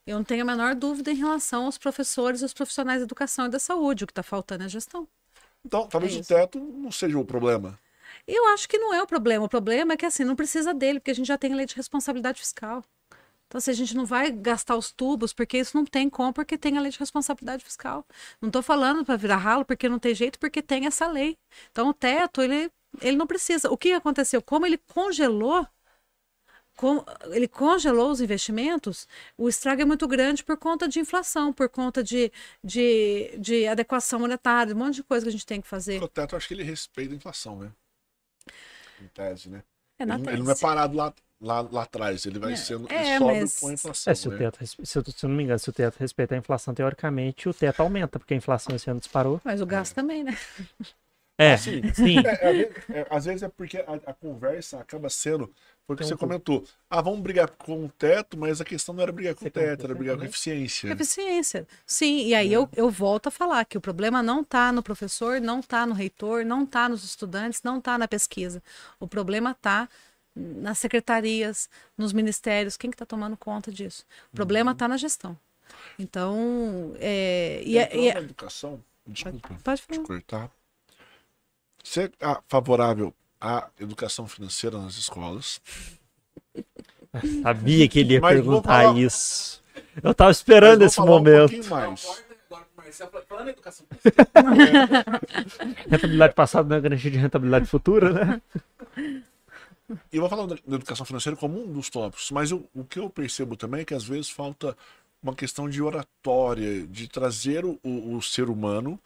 Eu 0.06 0.18
não 0.18 0.24
tenho 0.24 0.44
a 0.44 0.46
menor 0.46 0.76
dúvida 0.76 1.12
em 1.12 1.16
relação 1.16 1.66
aos 1.66 1.78
professores 1.78 2.42
e 2.42 2.44
aos 2.44 2.54
profissionais 2.54 3.00
da 3.00 3.06
educação 3.06 3.48
e 3.48 3.50
da 3.50 3.58
saúde. 3.58 4.04
O 4.04 4.08
que 4.08 4.12
está 4.12 4.22
faltando 4.22 4.64
é 4.64 4.66
a 4.68 4.70
gestão. 4.70 5.08
Então, 5.66 5.88
talvez 5.88 6.16
É 6.16 6.20
o 6.20 6.24
teto 6.24 6.60
não 6.60 6.92
seja 6.92 7.18
o 7.18 7.26
problema. 7.26 7.80
Eu 8.28 8.48
acho 8.50 8.70
que 8.70 8.78
não 8.78 8.94
é 8.94 9.02
o 9.02 9.08
problema. 9.08 9.46
O 9.46 9.50
problema 9.50 9.94
é 9.94 9.98
que 9.98 10.06
assim, 10.06 10.24
não 10.24 10.36
precisa 10.36 10.74
dele, 10.74 11.00
porque 11.00 11.12
a 11.12 11.16
gente 11.16 11.28
já 11.28 11.38
tem 11.38 11.56
lei 11.56 11.66
de 11.66 11.76
responsabilidade 11.76 12.40
fiscal. 12.40 12.84
Então, 13.48 13.60
se 13.60 13.70
a 13.70 13.74
gente 13.74 13.96
não 13.96 14.06
vai 14.06 14.32
gastar 14.32 14.76
os 14.76 14.92
tubos, 14.92 15.34
porque 15.34 15.58
isso 15.58 15.76
não 15.78 15.86
tem 15.86 16.10
como, 16.10 16.34
porque 16.34 16.58
tem 16.58 16.78
a 16.78 16.82
lei 16.82 16.92
de 16.92 17.00
responsabilidade 17.00 17.64
fiscal. 17.64 18.06
Não 18.42 18.50
estou 18.50 18.62
falando 18.62 19.04
para 19.06 19.16
virar 19.16 19.38
ralo, 19.38 19.66
porque 19.66 19.88
não 19.90 20.00
tem 20.00 20.14
jeito, 20.14 20.38
porque 20.40 20.62
tem 20.62 20.86
essa 20.86 21.08
lei. 21.08 21.38
Então, 21.72 21.90
o 21.90 21.94
teto, 21.94 22.42
ele, 22.42 22.72
ele 23.02 23.18
não 23.18 23.28
precisa. 23.28 23.72
O 23.72 23.78
que 23.78 23.94
aconteceu? 23.94 24.42
Como 24.42 24.66
ele 24.66 24.78
congelou, 24.94 25.68
com- 26.76 27.04
ele 27.32 27.48
congelou 27.48 28.12
os 28.12 28.22
investimentos, 28.22 29.08
o 29.38 29.48
estrago 29.50 29.82
é 29.82 29.86
muito 29.86 30.08
grande 30.08 30.44
por 30.44 30.58
conta 30.58 30.88
de 30.88 31.00
inflação, 31.00 31.54
por 31.54 31.70
conta 31.70 32.04
de, 32.04 32.32
de, 32.64 33.36
de 33.40 33.68
adequação 33.68 34.20
monetária, 34.20 34.74
um 34.76 34.78
monte 34.80 34.96
de 34.96 35.04
coisa 35.04 35.26
que 35.26 35.30
a 35.30 35.32
gente 35.32 35.46
tem 35.46 35.62
que 35.62 35.68
fazer. 35.68 36.02
O 36.04 36.08
teto, 36.08 36.34
eu 36.34 36.38
acho 36.38 36.48
que 36.48 36.54
ele 36.54 36.64
respeita 36.64 37.14
a 37.14 37.18
inflação, 37.18 37.58
né? 37.60 37.72
Em 39.02 39.08
tese, 39.08 39.50
né? 39.50 39.64
É 40.00 40.06
na 40.06 40.16
ele, 40.16 40.28
ele 40.30 40.38
não 40.38 40.44
é 40.46 40.54
tese. 40.54 40.62
parado 40.62 40.96
lá, 40.96 41.14
lá, 41.42 41.62
lá 41.62 41.84
atrás, 41.84 42.26
ele 42.26 42.40
vai 42.40 42.54
É, 42.54 42.56
sendo. 42.56 42.88
é, 42.92 43.18
sobe 43.18 43.40
mas- 43.42 43.60
com 43.60 43.68
a 43.68 43.74
inflação. 43.74 44.12
É, 44.12 44.16
se 44.16 44.28
o 44.28 44.32
né? 44.32 44.38
teto, 44.38 44.58
res- 44.58 44.78
se 44.84 44.98
eu, 44.98 45.04
se 45.06 45.26
eu 45.26 45.30
não 45.30 45.36
me 45.38 45.44
engano, 45.44 45.60
se 45.60 45.70
o 45.70 45.74
teto 45.74 45.98
respeita 46.00 46.36
a 46.36 46.38
inflação, 46.38 46.74
teoricamente 46.74 47.50
o 47.50 47.54
teto 47.54 47.82
aumenta, 47.82 48.20
porque 48.20 48.34
a 48.34 48.38
inflação 48.38 48.76
esse 48.76 48.90
ano 48.90 49.00
disparou. 49.00 49.42
Mas 49.44 49.62
o 49.62 49.66
gasto 49.66 49.94
também, 49.96 50.24
né? 50.24 50.38
É, 51.38 51.58
Sim. 51.58 51.82
sim. 51.94 52.18
É, 52.26 52.30
é, 52.30 52.48
às 52.50 52.56
vezes- 52.58 52.76
é, 52.90 53.08
às 53.10 53.26
vezes 53.26 53.44
é 53.44 53.50
porque 53.50 53.78
a, 53.78 53.94
a 54.12 54.14
conversa 54.14 54.80
acaba 54.80 55.10
sendo. 55.10 55.54
Foi 55.88 55.94
o 55.94 55.98
que 55.98 56.04
Tem 56.04 56.10
você 56.10 56.18
comentou. 56.18 56.66
Ah, 56.90 57.00
vamos 57.00 57.20
brigar 57.20 57.48
com 57.50 57.86
o 57.86 57.90
teto, 57.90 58.36
mas 58.36 58.60
a 58.60 58.66
questão 58.66 58.96
não 58.96 59.04
era 59.04 59.12
brigar 59.12 59.36
com 59.36 59.46
o 59.46 59.52
teto, 59.52 59.86
era 59.86 59.94
brigar 59.94 60.18
com 60.18 60.24
eficiência. 60.24 60.90
Eficiência. 60.90 61.68
Sim, 61.86 62.26
e 62.26 62.34
aí 62.34 62.52
eu, 62.52 62.68
eu 62.76 62.90
volto 62.90 63.28
a 63.28 63.32
falar 63.32 63.64
que 63.66 63.78
o 63.78 63.82
problema 63.82 64.24
não 64.24 64.42
está 64.42 64.72
no 64.72 64.82
professor, 64.82 65.40
não 65.40 65.60
está 65.60 65.86
no 65.86 65.94
reitor, 65.94 66.44
não 66.44 66.64
está 66.64 66.90
nos 66.90 67.04
estudantes, 67.04 67.62
não 67.62 67.78
está 67.78 68.00
na 68.00 68.08
pesquisa. 68.08 68.64
O 69.00 69.08
problema 69.08 69.52
está 69.52 69.88
nas 70.36 70.80
secretarias, 70.80 71.70
nos 71.96 72.12
ministérios. 72.14 72.76
Quem 72.78 72.90
que 72.90 72.96
está 72.96 73.06
tomando 73.06 73.38
conta 73.38 73.72
disso? 73.72 74.06
O 74.34 74.36
problema 74.36 74.72
está 74.72 74.88
na 74.88 74.98
gestão. 74.98 75.38
Então, 76.00 76.96
é, 77.00 77.62
e, 77.64 77.78
é- 77.78 77.96
e 77.96 78.08
é- 78.10 78.14
na 78.16 78.22
educação, 78.22 78.84
desculpa 79.06 79.56
pode 79.64 79.82
te 79.82 79.88
falar. 79.88 80.04
cortar. 80.08 80.52
Você 81.84 82.12
é 82.20 82.38
favorável 82.48 83.14
à 83.46 83.68
educação 83.80 84.28
financeira 84.28 84.78
nas 84.80 84.96
escolas? 84.96 85.62
Sabia 87.44 87.88
que 87.88 88.00
ele 88.00 88.14
ia 88.16 88.22
Mas 88.22 88.36
perguntar 88.36 88.84
falar- 88.84 89.00
isso. 89.00 89.64
Eu 90.04 90.14
tava 90.14 90.32
esperando 90.32 90.82
Mas 90.82 90.92
esse 90.92 91.00
momento. 91.02 91.46
Um 91.54 91.62
pouquinho 91.62 91.70
mais. 91.70 92.24
Falando 93.28 93.48
em 93.48 93.52
educação 93.52 93.86
Rentabilidade 95.90 96.34
passada 96.34 96.70
não 96.70 96.78
é 96.78 96.82
garantia 96.82 97.12
de 97.12 97.18
rentabilidade 97.18 97.66
futura, 97.66 98.12
né? 98.14 98.42
E 100.12 100.16
eu 100.18 100.22
vou 100.22 100.30
falar 100.30 100.48
da 100.48 100.56
educação 100.76 101.06
financeira 101.06 101.36
como 101.36 101.62
um 101.62 101.72
dos 101.74 101.90
tópicos, 101.90 102.32
mas 102.32 102.52
eu- 102.52 102.68
o 102.74 102.84
que 102.86 103.00
eu 103.00 103.10
percebo 103.10 103.56
também 103.56 103.82
é 103.82 103.86
que 103.86 103.94
às 103.94 104.04
vezes 104.06 104.30
falta 104.30 104.76
uma 105.22 105.34
questão 105.36 105.70
de 105.70 105.82
oratória, 105.82 106.86
de 106.88 107.08
trazer 107.08 107.66
o- 107.66 107.80
o 107.84 108.22
ser 108.22 108.50
humano 108.50 109.00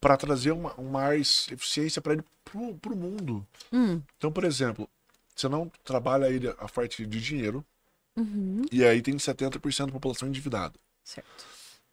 para 0.00 0.16
trazer 0.16 0.52
uma, 0.52 0.74
mais 0.76 1.46
eficiência 1.50 2.00
para 2.02 2.14
ele 2.14 2.24
para 2.44 2.92
o 2.92 2.96
mundo. 2.96 3.46
Hum, 3.72 4.00
Então, 4.16 4.30
por 4.30 4.44
exemplo, 4.44 4.88
você 5.34 5.48
não 5.48 5.70
trabalha 5.84 6.30
ele 6.30 6.48
a 6.48 6.68
parte 6.68 7.04
de 7.06 7.20
dinheiro 7.20 7.64
uhum, 8.16 8.62
e 8.70 8.84
aí 8.84 9.02
tem 9.02 9.16
70% 9.18 9.86
da 9.86 9.92
população 9.92 10.28
endividada. 10.28 10.78
certo. 11.04 11.44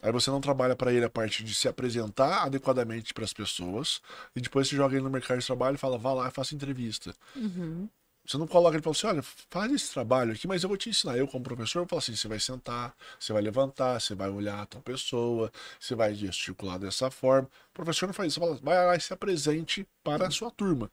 Aí 0.01 0.11
você 0.11 0.29
não 0.29 0.41
trabalha 0.41 0.75
para 0.75 0.91
ele 0.91 1.05
a 1.05 1.09
parte 1.09 1.45
de 1.45 1.55
se 1.55 1.65
apresentar 1.67 2.43
adequadamente 2.43 3.13
para 3.13 3.23
as 3.23 3.31
pessoas 3.31 4.01
e 4.35 4.41
depois 4.41 4.67
você 4.67 4.75
joga 4.75 4.95
ele 4.95 5.03
no 5.03 5.09
mercado 5.09 5.39
de 5.39 5.45
trabalho 5.45 5.75
e 5.75 5.77
fala, 5.77 5.97
vá 5.97 6.13
lá 6.13 6.27
e 6.27 6.31
faça 6.31 6.53
entrevista. 6.53 7.15
Uhum, 7.35 7.87
Você 8.25 8.37
não 8.37 8.47
coloca 8.47 8.75
ele 8.75 8.81
e 8.81 8.83
fala 8.83 8.95
assim, 8.95 9.07
olha, 9.07 9.21
faz 9.49 9.71
esse 9.71 9.91
trabalho 9.91 10.31
aqui, 10.31 10.47
mas 10.47 10.63
eu 10.63 10.69
vou 10.69 10.77
te 10.77 10.89
ensinar. 10.89 11.17
Eu, 11.17 11.27
como 11.27 11.43
professor, 11.43 11.79
eu 11.79 11.87
falo 11.87 11.99
assim, 11.99 12.15
você 12.15 12.27
vai 12.27 12.39
sentar, 12.39 12.95
você 13.19 13.33
vai 13.33 13.41
levantar, 13.41 13.99
você 13.99 14.15
vai 14.15 14.29
olhar 14.29 14.61
a 14.61 14.65
tua 14.65 14.81
pessoa, 14.81 15.51
você 15.79 15.93
vai 15.93 16.15
gesticular 16.15 16.79
dessa 16.79 17.11
forma. 17.11 17.49
O 17.71 17.73
professor 17.73 18.07
não 18.07 18.13
faz 18.13 18.31
isso, 18.31 18.39
fala, 18.39 18.55
vai 18.55 18.85
lá 18.85 18.95
e 18.95 19.01
se 19.01 19.13
apresente 19.13 19.85
para 20.03 20.27
a 20.27 20.31
sua 20.31 20.49
turma. 20.49 20.89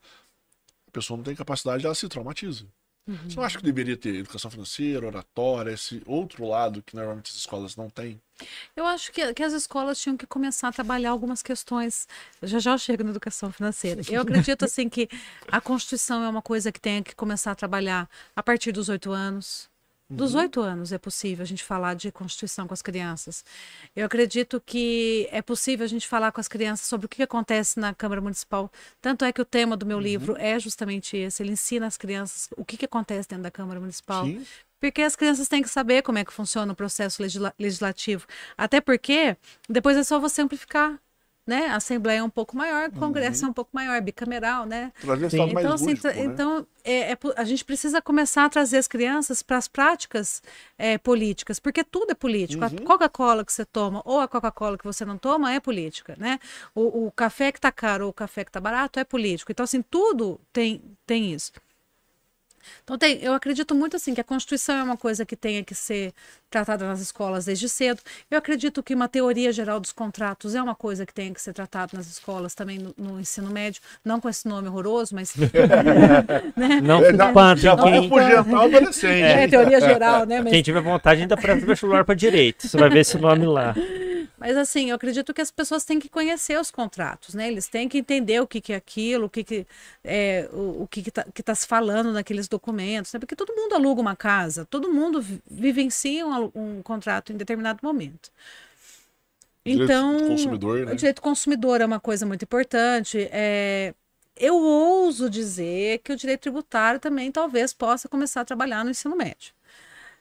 A 0.89 0.91
pessoa 0.91 1.17
não 1.17 1.25
tem 1.25 1.37
capacidade, 1.37 1.87
ela 1.87 1.95
se 1.95 2.09
traumatiza. 2.09 2.67
Você 3.07 3.37
não 3.37 3.45
acha 3.45 3.59
que 3.59 3.65
deveria 3.65 3.97
ter 3.97 4.15
educação 4.15 4.51
financeira, 4.51 5.07
oratória, 5.07 5.73
esse 5.73 6.03
outro 6.07 6.47
lado 6.47 6.83
que 6.83 6.95
normalmente 6.95 7.31
as 7.31 7.37
escolas 7.37 7.77
não 7.77 7.89
têm? 7.89 8.21
Eu 8.75 8.87
acho 8.87 9.13
que, 9.13 9.35
que 9.35 9.43
as 9.43 9.53
escolas 9.53 10.01
tinham 10.01 10.17
que 10.17 10.27
começar 10.27 10.69
a 10.69 10.73
trabalhar 10.73 11.11
algumas 11.11 11.43
questões. 11.43 12.07
Já 12.43 12.59
já 12.59 12.73
eu 12.73 12.79
chego 12.79 13.05
na 13.05 13.11
educação 13.11 13.53
financeira. 13.53 14.03
Eu 14.09 14.23
acredito 14.23 14.65
assim 14.65 14.89
que 14.89 15.09
a 15.49 15.61
Constituição 15.61 16.23
é 16.23 16.29
uma 16.29 16.43
coisa 16.43 16.73
que 16.73 16.81
tem 16.81 17.03
que 17.03 17.15
começar 17.15 17.53
a 17.53 17.55
trabalhar 17.55 18.09
a 18.35 18.43
partir 18.43 18.73
dos 18.73 18.89
oito 18.89 19.11
anos. 19.11 19.70
Dos 20.11 20.35
oito 20.35 20.61
anos 20.61 20.93
é 20.93 20.99
possível 20.99 21.43
a 21.45 21.47
gente 21.47 21.63
falar 21.63 21.95
de 21.95 22.11
Constituição 22.11 22.67
com 22.67 22.75
as 22.75 22.83
crianças. 22.83 23.45
Eu 23.95 24.07
acredito 24.07 24.61
que 24.65 25.29
é 25.31 25.41
possível 25.41 25.85
a 25.85 25.89
gente 25.89 26.09
falar 26.09 26.33
com 26.33 26.41
as 26.41 26.49
crianças 26.49 26.87
sobre 26.87 27.07
o 27.07 27.09
que 27.09 27.23
acontece 27.23 27.79
na 27.79 27.95
Câmara 27.95 28.21
Municipal. 28.21 28.71
Tanto 29.01 29.25
é 29.25 29.33
que 29.33 29.41
o 29.41 29.45
tema 29.45 29.77
do 29.77 29.87
meu 29.87 30.01
livro 30.01 30.37
é 30.37 30.59
justamente 30.59 31.17
esse. 31.17 31.43
Ele 31.43 31.53
ensina 31.53 31.87
as 31.87 31.97
crianças 31.97 32.49
o 32.57 32.65
que, 32.65 32.77
que 32.77 32.85
acontece 32.87 33.29
dentro 33.29 33.45
da 33.45 33.51
Câmara 33.51 33.79
Municipal. 33.79 34.25
Sim. 34.25 34.45
Porque 34.81 35.03
as 35.03 35.15
crianças 35.15 35.47
têm 35.47 35.63
que 35.63 35.69
saber 35.69 36.03
como 36.03 36.19
é 36.19 36.25
que 36.25 36.33
funciona 36.33 36.73
o 36.73 36.77
processo 36.77 37.23
legisla- 37.23 37.55
legislativo. 37.59 38.27
Até 38.57 38.81
porque 38.81 39.37
depois 39.69 39.97
é 39.97 40.03
só 40.03 40.19
você 40.19 40.43
amplificar. 40.43 40.99
Né? 41.47 41.67
A 41.67 41.77
Assembleia 41.77 42.19
é 42.19 42.23
um 42.23 42.31
pouco 42.31 42.57
maior, 42.57 42.91
o 42.91 42.93
Congresso 42.93 43.45
é 43.45 43.49
um 43.49 43.53
pouco 43.53 43.71
maior, 43.73 44.01
bicameral, 44.01 44.67
né? 44.67 44.93
Mais 45.53 45.65
Então, 45.65 45.75
assim, 45.75 45.87
lúdico, 45.87 46.07
né? 46.07 46.25
então 46.25 46.67
é, 46.85 47.13
é 47.13 47.19
a 47.37 47.45
gente 47.45 47.65
precisa 47.65 48.01
começar 48.01 48.45
a 48.45 48.49
trazer 48.49 48.77
as 48.77 48.87
crianças 48.87 49.43
para 49.43 49.57
as 49.57 49.67
práticas 49.67 50.43
é, 50.79 50.97
políticas, 50.99 51.59
porque 51.59 51.83
tudo 51.83 52.13
é 52.13 52.15
político. 52.15 52.65
Uhum. 52.65 52.77
A 52.83 52.85
Coca-Cola 52.87 53.45
que 53.45 53.53
você 53.53 53.65
toma 53.65 54.03
ou 54.05 54.21
a 54.21 54.29
Coca-Cola 54.29 54.79
que 54.79 54.85
você 54.85 55.05
não 55.05 55.19
toma 55.19 55.53
é 55.53 55.59
política, 55.59 56.15
né? 56.19 56.39
O, 56.75 57.07
o 57.07 57.11
café 57.11 57.51
que 57.51 57.59
está 57.59 57.73
caro 57.73 58.05
ou 58.05 58.11
o 58.11 58.15
café 58.15 58.45
que 58.45 58.51
está 58.51 58.61
barato 58.61 59.01
é 59.01 59.05
político. 59.05 59.51
Então, 59.51 59.65
assim, 59.65 59.83
tudo 59.83 60.41
tem, 60.53 60.83
tem 61.07 61.33
isso. 61.33 61.53
Então, 62.85 62.99
tem, 62.99 63.19
eu 63.23 63.33
acredito 63.35 63.75
muito 63.75 63.97
assim 63.97 64.15
que 64.15 64.21
a 64.21 64.25
Constituição 64.25 64.77
é 64.77 64.83
uma 64.83 64.97
coisa 64.97 65.25
que 65.27 65.37
tenha 65.37 65.63
que 65.65 65.75
ser 65.75 66.13
tratada 66.51 66.87
nas 66.87 67.01
escolas 67.01 67.45
desde 67.45 67.69
cedo. 67.69 68.01
Eu 68.31 68.39
acredito 68.39 68.83
que 68.83 68.95
uma 68.95 69.09
teoria 69.09 69.53
geral 69.53 69.79
dos 69.81 69.93
contratos 69.93 70.55
é 70.55 70.63
uma 70.63 70.75
coisa 70.75 71.07
que 71.07 71.15
tenha 71.15 71.33
que 71.33 71.41
ser 71.41 71.53
tratada 71.53 71.93
nas 71.97 72.07
escolas 72.09 72.55
também 72.55 72.79
no, 72.79 72.95
no 72.97 73.21
ensino 73.21 73.51
médio, 73.51 73.81
não 74.05 74.21
com 74.21 74.29
esse 74.29 74.47
nome 74.49 74.69
horroroso, 74.69 75.15
mas 75.15 75.35
Não 76.83 77.03
É, 77.03 77.13
se 77.13 77.17
não, 77.17 77.29
espante. 77.29 77.63
já 77.63 77.75
vai 77.75 77.93
Quem, 77.93 77.99
afugentar 77.99 78.61
o 78.61 78.63
adolescente. 78.63 79.23
é 79.23 79.49
teoria 79.49 79.81
geral, 79.81 80.25
né? 80.27 80.41
Mas 80.41 80.51
quem 80.51 80.63
tiver 80.63 80.81
vontade 80.81 81.23
ainda 81.23 81.37
presta 81.37 81.67
vestibular 81.67 82.05
para 82.05 82.15
direito. 82.15 82.67
Você 82.67 82.77
vai 82.77 82.91
ver 82.91 83.01
esse 83.01 83.19
nome 83.19 83.47
lá. 83.47 83.75
Mas 84.39 84.57
assim, 84.57 84.89
eu 84.89 84.97
acredito 84.97 85.35
que 85.35 85.41
as 85.43 85.51
pessoas 85.51 85.85
têm 85.85 85.99
que 86.01 86.09
conhecer 86.09 86.59
os 86.59 86.71
contratos, 86.71 87.35
né? 87.35 87.49
Eles 87.49 87.69
têm 87.69 87.89
que 87.89 87.99
entender 87.99 88.41
o 88.41 88.47
que, 88.47 88.61
que 88.61 88.73
é 88.73 88.77
aquilo, 88.77 89.27
o 89.27 89.31
que, 89.31 89.45
que 89.45 89.67
é 90.03 90.49
o, 90.53 90.85
o 90.85 90.89
que 90.91 91.01
está 91.01 91.25
que 91.35 91.43
tá 91.43 91.55
se 91.55 91.67
falando 91.67 92.11
naqueles 92.13 92.49
documentos, 92.51 93.13
né? 93.13 93.21
Porque 93.21 93.37
todo 93.37 93.55
mundo 93.55 93.75
aluga 93.75 94.01
uma 94.01 94.17
casa, 94.17 94.65
todo 94.65 94.93
mundo 94.93 95.25
vivencia 95.51 96.27
um, 96.27 96.51
um 96.55 96.83
contrato 96.83 97.33
em 97.33 97.37
determinado 97.37 97.81
momento. 97.83 98.31
Então, 99.65 100.17
direito 100.17 100.31
consumidor, 100.31 100.87
né? 100.87 100.93
o 100.93 100.97
direito 100.97 101.23
consumidor 101.23 101.81
é 101.81 101.87
uma 101.87 102.01
coisa 102.01 102.27
muito 102.27 102.43
importante. 102.45 103.29
É, 103.31 103.95
eu 104.37 104.57
ouso 104.57 105.29
dizer 105.29 105.99
que 105.99 106.13
o 106.13 106.17
direito 106.17 106.41
tributário 106.41 106.99
também 106.99 107.31
talvez 107.31 107.73
possa 107.73 108.09
começar 108.09 108.41
a 108.41 108.45
trabalhar 108.45 108.85
no 108.85 108.91
ensino 108.91 109.15
médio. 109.15 109.53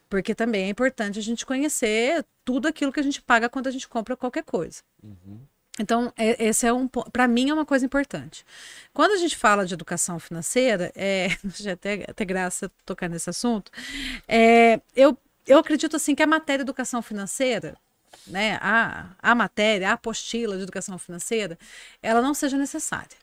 Porque 0.08 0.34
também 0.34 0.64
é 0.64 0.68
importante 0.68 1.18
a 1.18 1.22
gente 1.22 1.46
conhecer 1.46 2.24
tudo 2.44 2.68
aquilo 2.68 2.92
que 2.92 3.00
a 3.00 3.02
gente 3.02 3.22
paga 3.22 3.48
quando 3.48 3.68
a 3.68 3.70
gente 3.70 3.88
compra 3.88 4.16
qualquer 4.16 4.42
coisa. 4.42 4.82
Uhum. 5.02 5.40
Então, 5.80 6.12
é, 6.16 6.44
esse 6.44 6.66
é 6.66 6.72
um 6.72 6.86
para 6.86 7.26
mim 7.26 7.48
é 7.50 7.54
uma 7.54 7.64
coisa 7.64 7.86
importante. 7.86 8.44
Quando 8.92 9.12
a 9.12 9.16
gente 9.16 9.36
fala 9.36 9.64
de 9.64 9.72
educação 9.74 10.18
financeira, 10.20 10.92
é, 10.94 11.28
já 11.58 11.72
até, 11.72 12.04
até 12.06 12.24
graça 12.24 12.70
tocar 12.84 13.08
nesse 13.08 13.30
assunto, 13.30 13.72
é, 14.28 14.80
eu, 14.94 15.16
eu 15.46 15.58
acredito 15.58 15.96
assim 15.96 16.14
que 16.14 16.22
a 16.22 16.26
matéria 16.26 16.62
educação 16.62 17.00
financeira, 17.00 17.76
né, 18.26 18.58
a, 18.60 19.10
a 19.20 19.34
matéria, 19.34 19.90
a 19.90 19.92
apostila 19.94 20.56
de 20.56 20.62
educação 20.64 20.98
financeira, 20.98 21.58
ela 22.02 22.20
não 22.20 22.34
seja 22.34 22.58
necessária 22.58 23.16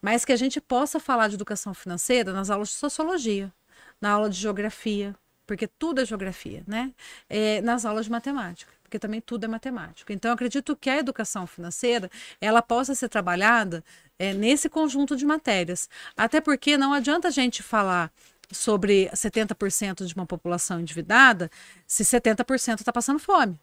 mas 0.00 0.22
que 0.22 0.32
a 0.32 0.36
gente 0.36 0.60
possa 0.60 1.00
falar 1.00 1.28
de 1.28 1.34
educação 1.34 1.72
financeira 1.72 2.30
nas 2.30 2.50
aulas 2.50 2.68
de 2.68 2.74
sociologia, 2.74 3.50
na 3.98 4.10
aula 4.10 4.28
de 4.28 4.38
geografia, 4.38 5.16
porque 5.46 5.66
tudo 5.66 6.02
é 6.02 6.04
geografia, 6.04 6.62
né? 6.66 6.92
É, 7.26 7.62
nas 7.62 7.86
aulas 7.86 8.04
de 8.04 8.10
matemática, 8.10 8.70
porque 8.84 8.98
também 8.98 9.20
tudo 9.20 9.44
é 9.44 9.48
matemática. 9.48 10.12
Então, 10.12 10.32
acredito 10.32 10.76
que 10.76 10.88
a 10.88 10.98
educação 10.98 11.46
financeira 11.46 12.08
ela 12.40 12.62
possa 12.62 12.94
ser 12.94 13.08
trabalhada 13.08 13.82
é, 14.18 14.32
nesse 14.32 14.68
conjunto 14.68 15.16
de 15.16 15.24
matérias, 15.24 15.88
até 16.16 16.40
porque 16.40 16.76
não 16.76 16.92
adianta 16.92 17.26
a 17.28 17.30
gente 17.32 17.62
falar 17.62 18.12
sobre 18.52 19.10
70% 19.12 20.04
de 20.04 20.14
uma 20.14 20.26
população 20.26 20.78
endividada 20.78 21.50
se 21.86 22.04
70% 22.04 22.78
está 22.78 22.92
passando 22.92 23.18
fome. 23.18 23.58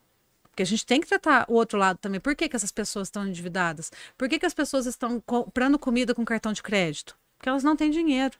Porque 0.49 0.63
a 0.63 0.65
gente 0.65 0.86
tem 0.86 0.99
que 0.99 1.07
tratar 1.07 1.45
o 1.47 1.53
outro 1.53 1.80
lado 1.80 1.97
também. 1.97 2.19
Por 2.19 2.36
que, 2.36 2.49
que 2.49 2.55
essas 2.55 2.72
pessoas 2.72 3.07
estão 3.07 3.26
endividadas? 3.26 3.89
Por 4.17 4.28
que, 4.28 4.38
que 4.38 4.45
as 4.45 4.53
pessoas 4.53 4.86
estão 4.86 5.22
comprando 5.22 5.80
comida 5.80 6.13
com 6.13 6.26
cartão 6.26 6.51
de 6.51 6.61
crédito? 6.61 7.17
Porque 7.38 7.47
elas 7.47 7.63
não 7.63 7.76
têm 7.76 7.89
dinheiro. 7.89 8.36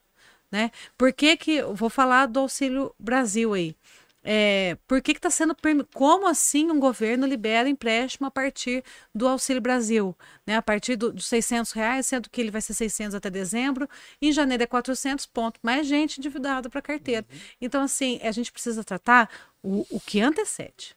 Né? 0.52 0.72
Por 0.98 1.14
que, 1.14 1.38
que 1.38 1.64
vou 1.64 1.90
falar 1.90 2.26
do 2.26 2.42
Auxílio 2.42 2.94
Brasil 3.00 3.54
aí? 3.54 3.74
É, 4.24 4.78
por 4.88 5.02
que 5.02 5.12
está 5.14 5.30
sendo 5.30 5.56
como 5.94 6.28
assim 6.28 6.70
um 6.70 6.80
governo 6.80 7.26
libera 7.26 7.68
empréstimo 7.68 8.28
a 8.28 8.32
partir 8.32 8.84
do 9.14 9.28
Auxílio 9.28 9.62
Brasil, 9.62 10.16
né? 10.46 10.56
A 10.58 10.62
partir 10.62 10.96
do, 10.96 11.12
dos 11.12 11.26
600 11.26 11.72
reais, 11.72 12.06
sendo 12.06 12.30
que 12.30 12.40
ele 12.40 12.52
vai 12.52 12.62
ser 12.62 12.74
600 12.74 13.16
até 13.16 13.30
dezembro, 13.30 13.90
em 14.22 14.32
janeiro 14.32 14.64
é 14.64 14.68
400 14.68 15.26
pontos, 15.26 15.60
mais 15.64 15.88
gente 15.88 16.20
endividada 16.20 16.70
para 16.70 16.82
carteira. 16.82 17.26
Uhum. 17.32 17.40
Então 17.62 17.82
assim, 17.82 18.20
a 18.22 18.32
gente 18.32 18.52
precisa 18.52 18.84
tratar 18.84 19.30
o, 19.64 19.86
o 19.90 20.00
que 20.00 20.22
antecede. 20.22 20.96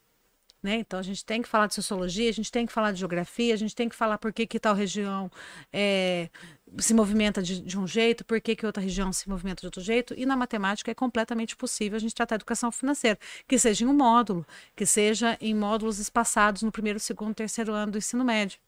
Né? 0.64 0.76
Então 0.76 0.98
a 0.98 1.02
gente 1.02 1.22
tem 1.22 1.42
que 1.42 1.48
falar 1.48 1.66
de 1.66 1.74
sociologia, 1.74 2.30
a 2.30 2.32
gente 2.32 2.50
tem 2.50 2.64
que 2.64 2.72
falar 2.72 2.90
de 2.90 2.98
geografia, 2.98 3.52
a 3.52 3.56
gente 3.56 3.74
tem 3.76 3.86
que 3.86 3.94
falar 3.94 4.16
por 4.16 4.32
que, 4.32 4.46
que 4.46 4.58
tal 4.58 4.74
região 4.74 5.30
é, 5.70 6.30
se 6.78 6.94
movimenta 6.94 7.42
de, 7.42 7.60
de, 7.60 7.78
um 7.78 7.86
jeito, 7.86 8.24
por 8.24 8.40
que, 8.40 8.56
que 8.56 8.64
outra 8.64 8.82
região 8.82 9.12
se 9.12 9.28
movimenta 9.28 9.60
de 9.60 9.66
outro 9.66 9.82
jeito. 9.82 10.14
E 10.16 10.24
na 10.24 10.34
matemática 10.34 10.90
é 10.90 10.94
completamente 10.94 11.54
possível 11.54 11.96
a 11.96 12.00
gente 12.00 12.14
tratar 12.14 12.36
a 12.36 12.38
educação 12.38 12.72
financeira, 12.72 13.18
que 13.46 13.58
seja 13.58 13.84
em 13.84 13.88
um 13.88 13.92
módulo, 13.92 14.46
que 14.74 14.86
seja 14.86 15.36
em 15.38 15.54
módulos 15.54 15.98
espaçados 15.98 16.62
no 16.62 16.72
primeiro, 16.72 16.98
segundo, 16.98 17.34
terceiro 17.34 17.74
ano 17.74 17.92
do 17.92 17.98
ensino 17.98 18.24
médio. 18.24 18.58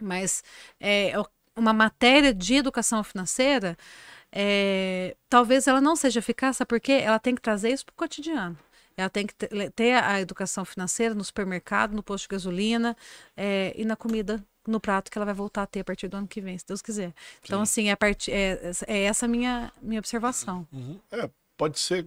Mas 0.00 0.44
é, 0.78 1.12
uma 1.56 1.72
matéria 1.72 2.32
de 2.32 2.54
educação 2.54 3.02
financeira, 3.02 3.76
é, 4.30 5.16
talvez 5.28 5.66
ela 5.66 5.80
não 5.80 5.96
seja 5.96 6.20
eficaz, 6.20 6.58
porque 6.68 6.92
ela 6.92 7.18
tem 7.18 7.34
que 7.34 7.42
trazer 7.42 7.70
isso 7.70 7.84
para 7.84 7.94
o 7.94 7.96
cotidiano. 7.96 8.56
Ela 8.96 9.10
tem 9.10 9.26
que 9.26 9.34
ter 9.34 9.92
a 9.92 10.20
educação 10.20 10.64
financeira 10.64 11.14
no 11.14 11.22
supermercado, 11.22 11.94
no 11.94 12.02
posto 12.02 12.24
de 12.24 12.28
gasolina 12.28 12.96
é, 13.36 13.74
e 13.76 13.84
na 13.84 13.94
comida 13.94 14.42
no 14.66 14.80
prato 14.80 15.10
que 15.10 15.18
ela 15.18 15.24
vai 15.24 15.34
voltar 15.34 15.62
a 15.62 15.66
ter 15.66 15.80
a 15.80 15.84
partir 15.84 16.08
do 16.08 16.16
ano 16.16 16.26
que 16.26 16.40
vem, 16.40 16.58
se 16.58 16.66
Deus 16.66 16.82
quiser. 16.82 17.14
Então, 17.44 17.62
assim, 17.62 17.88
é, 17.88 17.96
part... 17.96 18.30
é, 18.30 18.72
é 18.86 19.02
essa 19.04 19.26
a 19.26 19.28
minha, 19.28 19.72
minha 19.80 20.00
observação. 20.00 20.66
Uhum. 20.72 20.98
É, 21.12 21.30
pode 21.56 21.78
ser 21.78 22.06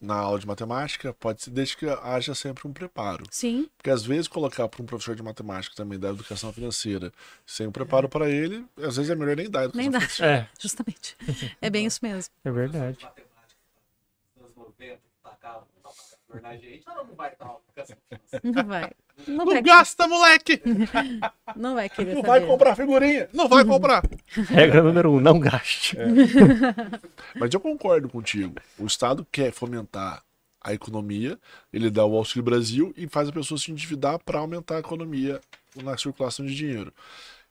na 0.00 0.14
aula 0.14 0.38
de 0.38 0.46
matemática, 0.46 1.12
pode 1.14 1.42
ser 1.42 1.50
desde 1.50 1.76
que 1.76 1.86
haja 1.88 2.34
sempre 2.34 2.68
um 2.68 2.72
preparo. 2.72 3.24
Sim. 3.30 3.68
Porque 3.76 3.90
às 3.90 4.04
vezes 4.04 4.28
colocar 4.28 4.68
para 4.68 4.82
um 4.82 4.86
professor 4.86 5.16
de 5.16 5.22
matemática 5.22 5.74
também 5.74 5.98
da 5.98 6.10
educação 6.10 6.52
financeira 6.52 7.10
sem 7.46 7.66
um 7.66 7.72
preparo 7.72 8.06
é. 8.06 8.08
para 8.08 8.30
ele, 8.30 8.64
às 8.76 8.96
vezes 8.96 9.10
é 9.10 9.14
melhor 9.14 9.36
nem 9.36 9.50
dar 9.50 9.64
educação 9.64 9.80
nem 9.80 9.90
dá. 9.90 10.00
financeira. 10.00 10.32
É. 10.32 10.48
Justamente. 10.60 11.16
É 11.60 11.70
bem 11.70 11.86
isso 11.86 11.98
mesmo. 12.02 12.32
É 12.44 12.50
verdade 12.50 12.98
na 16.42 16.56
gente, 16.56 16.82
ela 16.86 17.04
não 17.04 17.14
vai 17.14 17.32
estar 17.32 17.56
Não 18.42 18.64
vai. 18.64 18.92
Não, 19.26 19.36
não 19.36 19.46
vai 19.46 19.62
gasta, 19.62 20.06
moleque! 20.06 20.60
Não 21.56 21.74
vai 21.74 21.88
querer 21.88 22.14
Não 22.14 22.20
saber. 22.20 22.28
vai 22.28 22.46
comprar 22.46 22.76
figurinha. 22.76 23.28
Não 23.32 23.48
vai 23.48 23.64
comprar. 23.64 24.02
Regra 24.48 24.82
número 24.82 25.12
um, 25.12 25.20
não 25.20 25.38
gaste. 25.40 25.96
É. 25.98 26.04
Mas 27.38 27.54
eu 27.54 27.60
concordo 27.60 28.10
contigo. 28.10 28.56
O 28.78 28.84
Estado 28.84 29.26
quer 29.32 29.52
fomentar 29.52 30.22
a 30.60 30.74
economia, 30.74 31.38
ele 31.72 31.88
dá 31.88 32.04
o 32.04 32.16
Auxílio 32.16 32.42
Brasil 32.42 32.92
e 32.96 33.08
faz 33.08 33.28
a 33.28 33.32
pessoa 33.32 33.56
se 33.56 33.70
endividar 33.70 34.18
para 34.22 34.40
aumentar 34.40 34.76
a 34.76 34.80
economia 34.80 35.40
na 35.76 35.96
circulação 35.96 36.44
de 36.44 36.54
dinheiro. 36.54 36.92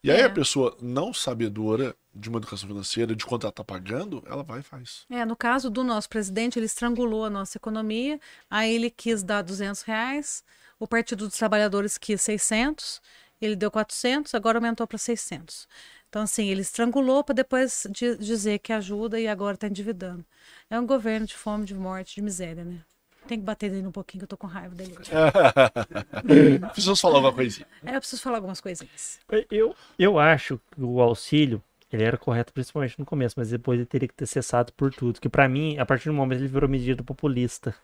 E 0.05 0.11
aí 0.11 0.19
é. 0.19 0.25
a 0.25 0.29
pessoa 0.29 0.77
não 0.79 1.11
sabedora 1.11 1.95
de 2.13 2.29
uma 2.29 2.37
educação 2.37 2.69
financeira, 2.69 3.15
de 3.15 3.25
quanto 3.25 3.45
ela 3.45 3.49
está 3.49 3.63
pagando, 3.63 4.23
ela 4.27 4.43
vai 4.43 4.59
e 4.59 4.61
faz. 4.61 5.03
É, 5.09 5.25
no 5.25 5.35
caso 5.35 5.67
do 5.67 5.83
nosso 5.83 6.07
presidente, 6.07 6.59
ele 6.59 6.67
estrangulou 6.67 7.25
a 7.25 7.29
nossa 7.29 7.57
economia, 7.57 8.19
aí 8.47 8.71
ele 8.71 8.91
quis 8.91 9.23
dar 9.23 9.41
200 9.41 9.81
reais, 9.81 10.43
o 10.79 10.87
Partido 10.87 11.27
dos 11.27 11.35
Trabalhadores 11.35 11.97
quis 11.97 12.21
600, 12.21 13.01
ele 13.41 13.55
deu 13.55 13.71
400, 13.71 14.35
agora 14.35 14.59
aumentou 14.59 14.85
para 14.85 14.99
600. 14.99 15.67
Então, 16.07 16.21
assim, 16.21 16.49
ele 16.49 16.61
estrangulou 16.61 17.23
para 17.23 17.33
depois 17.33 17.87
dizer 18.19 18.59
que 18.59 18.71
ajuda 18.71 19.19
e 19.19 19.27
agora 19.27 19.55
está 19.55 19.67
endividando. 19.67 20.23
É 20.69 20.79
um 20.79 20.85
governo 20.85 21.25
de 21.25 21.35
fome, 21.35 21.65
de 21.65 21.73
morte, 21.73 22.13
de 22.13 22.21
miséria, 22.21 22.63
né? 22.63 22.79
Tem 23.27 23.39
que 23.39 23.45
bater 23.45 23.71
nele 23.71 23.87
um 23.87 23.91
pouquinho, 23.91 24.19
que 24.19 24.23
eu 24.25 24.27
tô 24.27 24.37
com 24.37 24.47
raiva 24.47 24.75
dele. 24.75 24.95
preciso 26.71 26.95
falar 26.95 27.15
alguma 27.15 27.33
coisinha. 27.33 27.67
É, 27.83 27.95
eu 27.95 27.99
preciso 27.99 28.21
falar 28.21 28.37
algumas 28.37 28.61
coisinhas. 28.61 29.19
Eu, 29.49 29.75
eu 29.97 30.19
acho 30.19 30.59
que 30.71 30.81
o 30.81 31.01
auxílio, 31.01 31.61
ele 31.91 32.03
era 32.03 32.17
correto 32.17 32.53
principalmente 32.53 32.99
no 32.99 33.05
começo, 33.05 33.35
mas 33.37 33.49
depois 33.49 33.79
ele 33.79 33.87
teria 33.87 34.07
que 34.07 34.13
ter 34.13 34.27
cessado 34.27 34.71
por 34.73 34.93
tudo. 34.93 35.19
Que 35.19 35.27
para 35.29 35.49
mim, 35.49 35.77
a 35.79 35.85
partir 35.85 36.09
do 36.09 36.13
momento 36.13 36.39
ele 36.39 36.47
virou 36.47 36.69
medida 36.69 37.03
populista. 37.03 37.75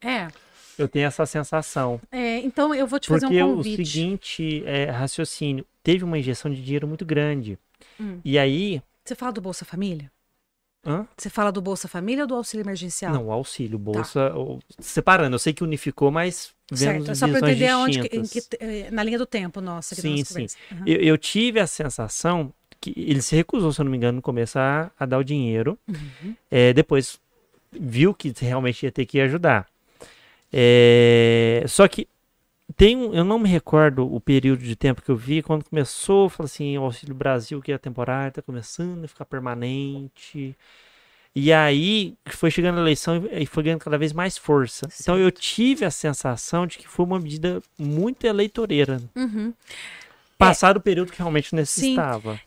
É. 0.00 0.28
Eu 0.78 0.88
tenho 0.88 1.06
essa 1.06 1.26
sensação. 1.26 2.00
É, 2.10 2.38
então 2.38 2.74
eu 2.74 2.86
vou 2.86 2.98
te 2.98 3.08
fazer 3.08 3.26
Porque 3.26 3.42
um 3.42 3.56
convite. 3.56 3.76
Porque 3.76 3.82
o 3.82 3.86
seguinte 3.86 4.62
é, 4.64 4.86
raciocínio, 4.86 5.66
teve 5.82 6.02
uma 6.02 6.18
injeção 6.18 6.50
de 6.50 6.62
dinheiro 6.62 6.88
muito 6.88 7.04
grande. 7.04 7.58
Hum. 8.00 8.20
E 8.24 8.38
aí... 8.38 8.82
Você 9.04 9.14
fala 9.14 9.32
do 9.32 9.40
Bolsa 9.42 9.66
Família? 9.66 10.10
Hã? 10.84 11.06
Você 11.16 11.30
fala 11.30 11.52
do 11.52 11.62
Bolsa 11.62 11.86
Família 11.86 12.24
ou 12.24 12.28
do 12.28 12.34
auxílio 12.34 12.64
emergencial? 12.64 13.12
Não, 13.12 13.26
o 13.26 13.32
auxílio, 13.32 13.78
tá. 13.78 13.84
Bolsa. 13.84 14.30
Tá. 14.30 14.82
Separando, 14.82 15.36
eu 15.36 15.38
sei 15.38 15.52
que 15.52 15.62
unificou, 15.62 16.10
mas 16.10 16.52
vendo 16.70 17.04
certo, 17.04 17.18
só 17.18 17.28
para 17.28 17.38
entender 17.38 17.72
onde, 17.74 18.00
que, 18.08 18.42
eh, 18.58 18.90
na 18.90 19.04
linha 19.04 19.18
do 19.18 19.26
tempo 19.26 19.60
nossa. 19.60 19.94
sim, 19.94 20.24
sim. 20.24 20.46
Uhum. 20.72 20.82
Eu, 20.84 20.96
eu, 21.00 21.18
tive 21.18 21.60
a 21.60 21.66
sensação 21.66 22.52
que 22.80 22.92
ele 22.96 23.22
se 23.22 23.36
recusou, 23.36 23.72
se 23.72 23.80
eu 23.80 23.84
não 23.84 23.92
me 23.92 23.96
engano, 23.96 24.16
no 24.16 24.22
começo 24.22 24.58
a, 24.58 24.90
a 24.98 25.06
dar 25.06 25.18
o 25.18 25.24
dinheiro. 25.24 25.78
Uhum. 25.86 26.34
É, 26.50 26.72
depois 26.72 27.20
viu 27.70 28.12
que 28.12 28.32
realmente 28.40 28.82
ia 28.82 28.90
ter 28.90 29.06
que 29.06 29.20
ajudar. 29.20 29.68
É, 30.52 31.64
só 31.68 31.86
que 31.86 32.08
tem 32.72 32.96
um, 32.96 33.14
eu 33.14 33.24
não 33.24 33.38
me 33.38 33.48
recordo 33.48 34.12
o 34.12 34.20
período 34.20 34.62
de 34.62 34.76
tempo 34.76 35.02
que 35.02 35.10
eu 35.10 35.16
vi 35.16 35.42
quando 35.42 35.64
começou, 35.64 36.28
falou 36.28 36.46
assim, 36.46 36.76
o 36.78 36.82
Auxílio 36.82 37.14
Brasil 37.14 37.60
que 37.60 37.72
é 37.72 37.78
temporário, 37.78 38.28
está 38.28 38.42
começando 38.42 39.04
a 39.04 39.08
ficar 39.08 39.24
permanente. 39.24 40.56
E 41.34 41.52
aí 41.52 42.14
foi 42.26 42.50
chegando 42.50 42.78
a 42.78 42.82
eleição 42.82 43.26
e 43.32 43.46
foi 43.46 43.62
ganhando 43.62 43.80
cada 43.80 43.96
vez 43.96 44.12
mais 44.12 44.36
força. 44.36 44.86
Sim. 44.90 44.96
Então 45.00 45.18
eu 45.18 45.30
tive 45.30 45.84
a 45.84 45.90
sensação 45.90 46.66
de 46.66 46.78
que 46.78 46.86
foi 46.86 47.06
uma 47.06 47.18
medida 47.18 47.62
muito 47.78 48.26
eleitoreira. 48.26 49.00
Uhum. 49.16 49.52
Passado 50.36 50.76
é, 50.76 50.78
o 50.78 50.82
período 50.82 51.12
que 51.12 51.18
realmente 51.18 51.54
necessitava. 51.54 52.34
Sim. 52.34 52.40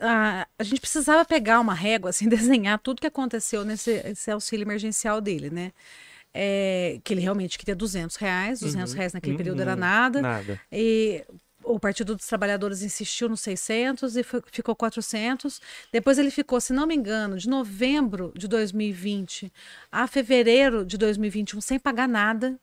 A, 0.00 0.46
a 0.58 0.62
gente 0.62 0.80
precisava 0.80 1.24
pegar 1.24 1.58
uma 1.58 1.74
régua, 1.74 2.10
assim, 2.10 2.28
desenhar 2.30 2.78
tudo 2.78 3.00
que 3.00 3.06
aconteceu 3.06 3.64
nesse 3.64 4.30
auxílio 4.30 4.64
emergencial 4.64 5.20
dele, 5.20 5.50
né? 5.50 5.72
É, 6.34 6.98
que 7.04 7.14
ele 7.14 7.20
realmente 7.20 7.56
queria 7.56 7.76
200 7.76 8.16
reais, 8.16 8.58
200 8.60 8.90
uhum, 8.90 8.96
reais 8.96 9.12
naquele 9.12 9.34
uhum, 9.34 9.38
período 9.38 9.62
era 9.62 9.76
nada. 9.76 10.20
Nada. 10.20 10.60
E 10.70 11.24
o 11.62 11.78
Partido 11.78 12.16
dos 12.16 12.26
Trabalhadores 12.26 12.82
insistiu 12.82 13.28
nos 13.28 13.40
600 13.40 14.16
e 14.16 14.22
foi, 14.22 14.42
ficou 14.50 14.74
400. 14.74 15.60
Depois 15.92 16.18
ele 16.18 16.30
ficou, 16.30 16.60
se 16.60 16.72
não 16.72 16.86
me 16.86 16.94
engano, 16.94 17.38
de 17.38 17.48
novembro 17.48 18.32
de 18.36 18.48
2020 18.48 19.52
a 19.90 20.06
fevereiro 20.06 20.84
de 20.84 20.98
2021 20.98 21.60
sem 21.60 21.78
pagar 21.78 22.08
nada. 22.08 22.58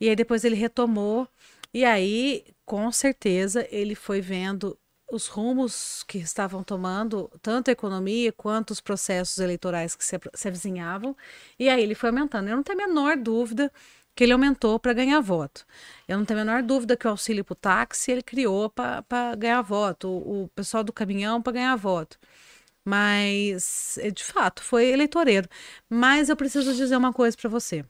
E 0.00 0.08
aí 0.08 0.16
depois 0.16 0.44
ele 0.44 0.56
retomou 0.56 1.26
E 1.72 1.84
aí, 1.84 2.44
com 2.64 2.90
certeza, 2.90 3.66
ele 3.70 3.94
foi 3.94 4.20
vendo 4.20 4.76
os 5.10 5.26
rumos 5.28 6.02
que 6.04 6.18
estavam 6.18 6.62
tomando, 6.62 7.30
tanto 7.42 7.68
a 7.68 7.72
economia 7.72 8.32
quanto 8.32 8.70
os 8.72 8.80
processos 8.80 9.38
eleitorais 9.38 9.94
que 9.94 10.04
se, 10.04 10.18
se 10.34 10.48
avizinhavam, 10.48 11.16
e 11.58 11.68
aí 11.68 11.82
ele 11.82 11.94
foi 11.94 12.10
aumentando. 12.10 12.48
Eu 12.48 12.56
não 12.56 12.62
tenho 12.62 12.82
a 12.82 12.86
menor 12.86 13.16
dúvida 13.16 13.72
que 14.14 14.24
ele 14.24 14.32
aumentou 14.32 14.78
para 14.80 14.92
ganhar 14.94 15.20
voto. 15.20 15.66
Eu 16.08 16.18
não 16.18 16.24
tenho 16.24 16.40
a 16.40 16.44
menor 16.44 16.62
dúvida 16.62 16.96
que 16.96 17.06
o 17.06 17.10
auxílio 17.10 17.44
para 17.44 17.52
o 17.52 17.56
táxi 17.56 18.12
ele 18.12 18.22
criou 18.22 18.70
para 18.70 19.34
ganhar 19.36 19.62
voto, 19.62 20.08
o, 20.08 20.44
o 20.44 20.48
pessoal 20.48 20.82
do 20.82 20.92
caminhão 20.92 21.42
para 21.42 21.52
ganhar 21.52 21.76
voto. 21.76 22.18
Mas, 22.84 23.98
de 24.14 24.24
fato, 24.24 24.62
foi 24.62 24.86
eleitoreiro. 24.86 25.48
Mas 25.88 26.28
eu 26.28 26.36
preciso 26.36 26.74
dizer 26.74 26.96
uma 26.96 27.12
coisa 27.12 27.36
para 27.36 27.50
você. 27.50 27.84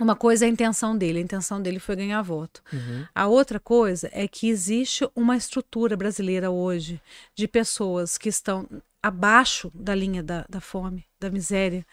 Uma 0.00 0.14
coisa 0.14 0.44
é 0.44 0.48
a 0.48 0.50
intenção 0.50 0.96
dele, 0.96 1.18
a 1.18 1.22
intenção 1.22 1.60
dele 1.60 1.80
foi 1.80 1.96
ganhar 1.96 2.22
voto. 2.22 2.62
Uhum. 2.72 3.04
A 3.12 3.26
outra 3.26 3.58
coisa 3.58 4.08
é 4.12 4.28
que 4.28 4.48
existe 4.48 5.08
uma 5.14 5.36
estrutura 5.36 5.96
brasileira 5.96 6.50
hoje 6.50 7.00
de 7.34 7.48
pessoas 7.48 8.16
que 8.16 8.28
estão 8.28 8.68
abaixo 9.02 9.70
da 9.74 9.94
linha 9.94 10.22
da, 10.22 10.44
da 10.48 10.60
fome, 10.60 11.04
da 11.18 11.30
miséria, 11.30 11.84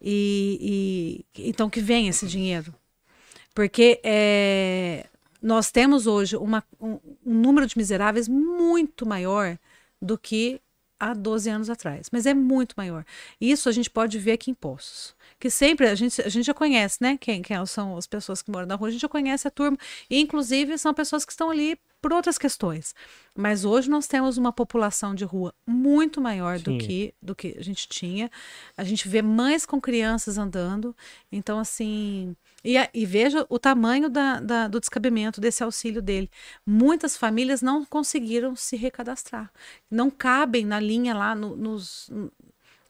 e, 0.00 1.24
e, 1.36 1.48
então 1.48 1.70
que 1.70 1.80
vem 1.80 2.08
esse 2.08 2.26
dinheiro. 2.26 2.74
Porque 3.54 4.00
é, 4.02 5.06
nós 5.40 5.70
temos 5.70 6.08
hoje 6.08 6.36
uma, 6.36 6.64
um, 6.80 6.98
um 7.24 7.34
número 7.34 7.66
de 7.66 7.78
miseráveis 7.78 8.26
muito 8.28 9.06
maior 9.06 9.56
do 10.02 10.18
que 10.18 10.60
há 10.98 11.14
12 11.14 11.50
anos 11.50 11.70
atrás, 11.70 12.08
mas 12.10 12.26
é 12.26 12.34
muito 12.34 12.74
maior. 12.76 13.04
Isso 13.40 13.68
a 13.68 13.72
gente 13.72 13.90
pode 13.90 14.18
ver 14.18 14.32
aqui 14.32 14.50
em 14.50 14.54
Poços 14.54 15.14
que 15.44 15.50
sempre 15.50 15.86
a 15.86 15.94
gente, 15.94 16.22
a 16.22 16.28
gente 16.30 16.46
já 16.46 16.54
conhece, 16.54 16.96
né? 17.02 17.18
Quem, 17.20 17.42
quem 17.42 17.66
são 17.66 17.98
as 17.98 18.06
pessoas 18.06 18.40
que 18.40 18.50
moram 18.50 18.66
na 18.66 18.76
rua, 18.76 18.88
a 18.88 18.90
gente 18.90 19.02
já 19.02 19.08
conhece 19.10 19.46
a 19.46 19.50
turma. 19.50 19.76
E, 20.08 20.18
inclusive, 20.18 20.78
são 20.78 20.94
pessoas 20.94 21.22
que 21.22 21.32
estão 21.32 21.50
ali 21.50 21.78
por 22.00 22.14
outras 22.14 22.38
questões. 22.38 22.94
Mas 23.36 23.62
hoje 23.62 23.90
nós 23.90 24.06
temos 24.06 24.38
uma 24.38 24.54
população 24.54 25.14
de 25.14 25.22
rua 25.22 25.54
muito 25.66 26.18
maior 26.18 26.58
do 26.58 26.78
que, 26.78 27.12
do 27.20 27.34
que 27.34 27.56
a 27.58 27.62
gente 27.62 27.86
tinha. 27.86 28.30
A 28.74 28.84
gente 28.84 29.06
vê 29.06 29.20
mães 29.20 29.66
com 29.66 29.78
crianças 29.78 30.38
andando. 30.38 30.96
Então, 31.30 31.58
assim. 31.58 32.34
E, 32.64 32.76
e 32.94 33.04
veja 33.04 33.44
o 33.50 33.58
tamanho 33.58 34.08
da, 34.08 34.40
da, 34.40 34.66
do 34.66 34.80
descabimento 34.80 35.42
desse 35.42 35.62
auxílio 35.62 36.00
dele. 36.00 36.30
Muitas 36.64 37.18
famílias 37.18 37.60
não 37.60 37.84
conseguiram 37.84 38.56
se 38.56 38.76
recadastrar. 38.76 39.52
Não 39.90 40.10
cabem 40.10 40.64
na 40.64 40.80
linha 40.80 41.12
lá 41.12 41.34
no, 41.34 41.54
nos, 41.54 42.10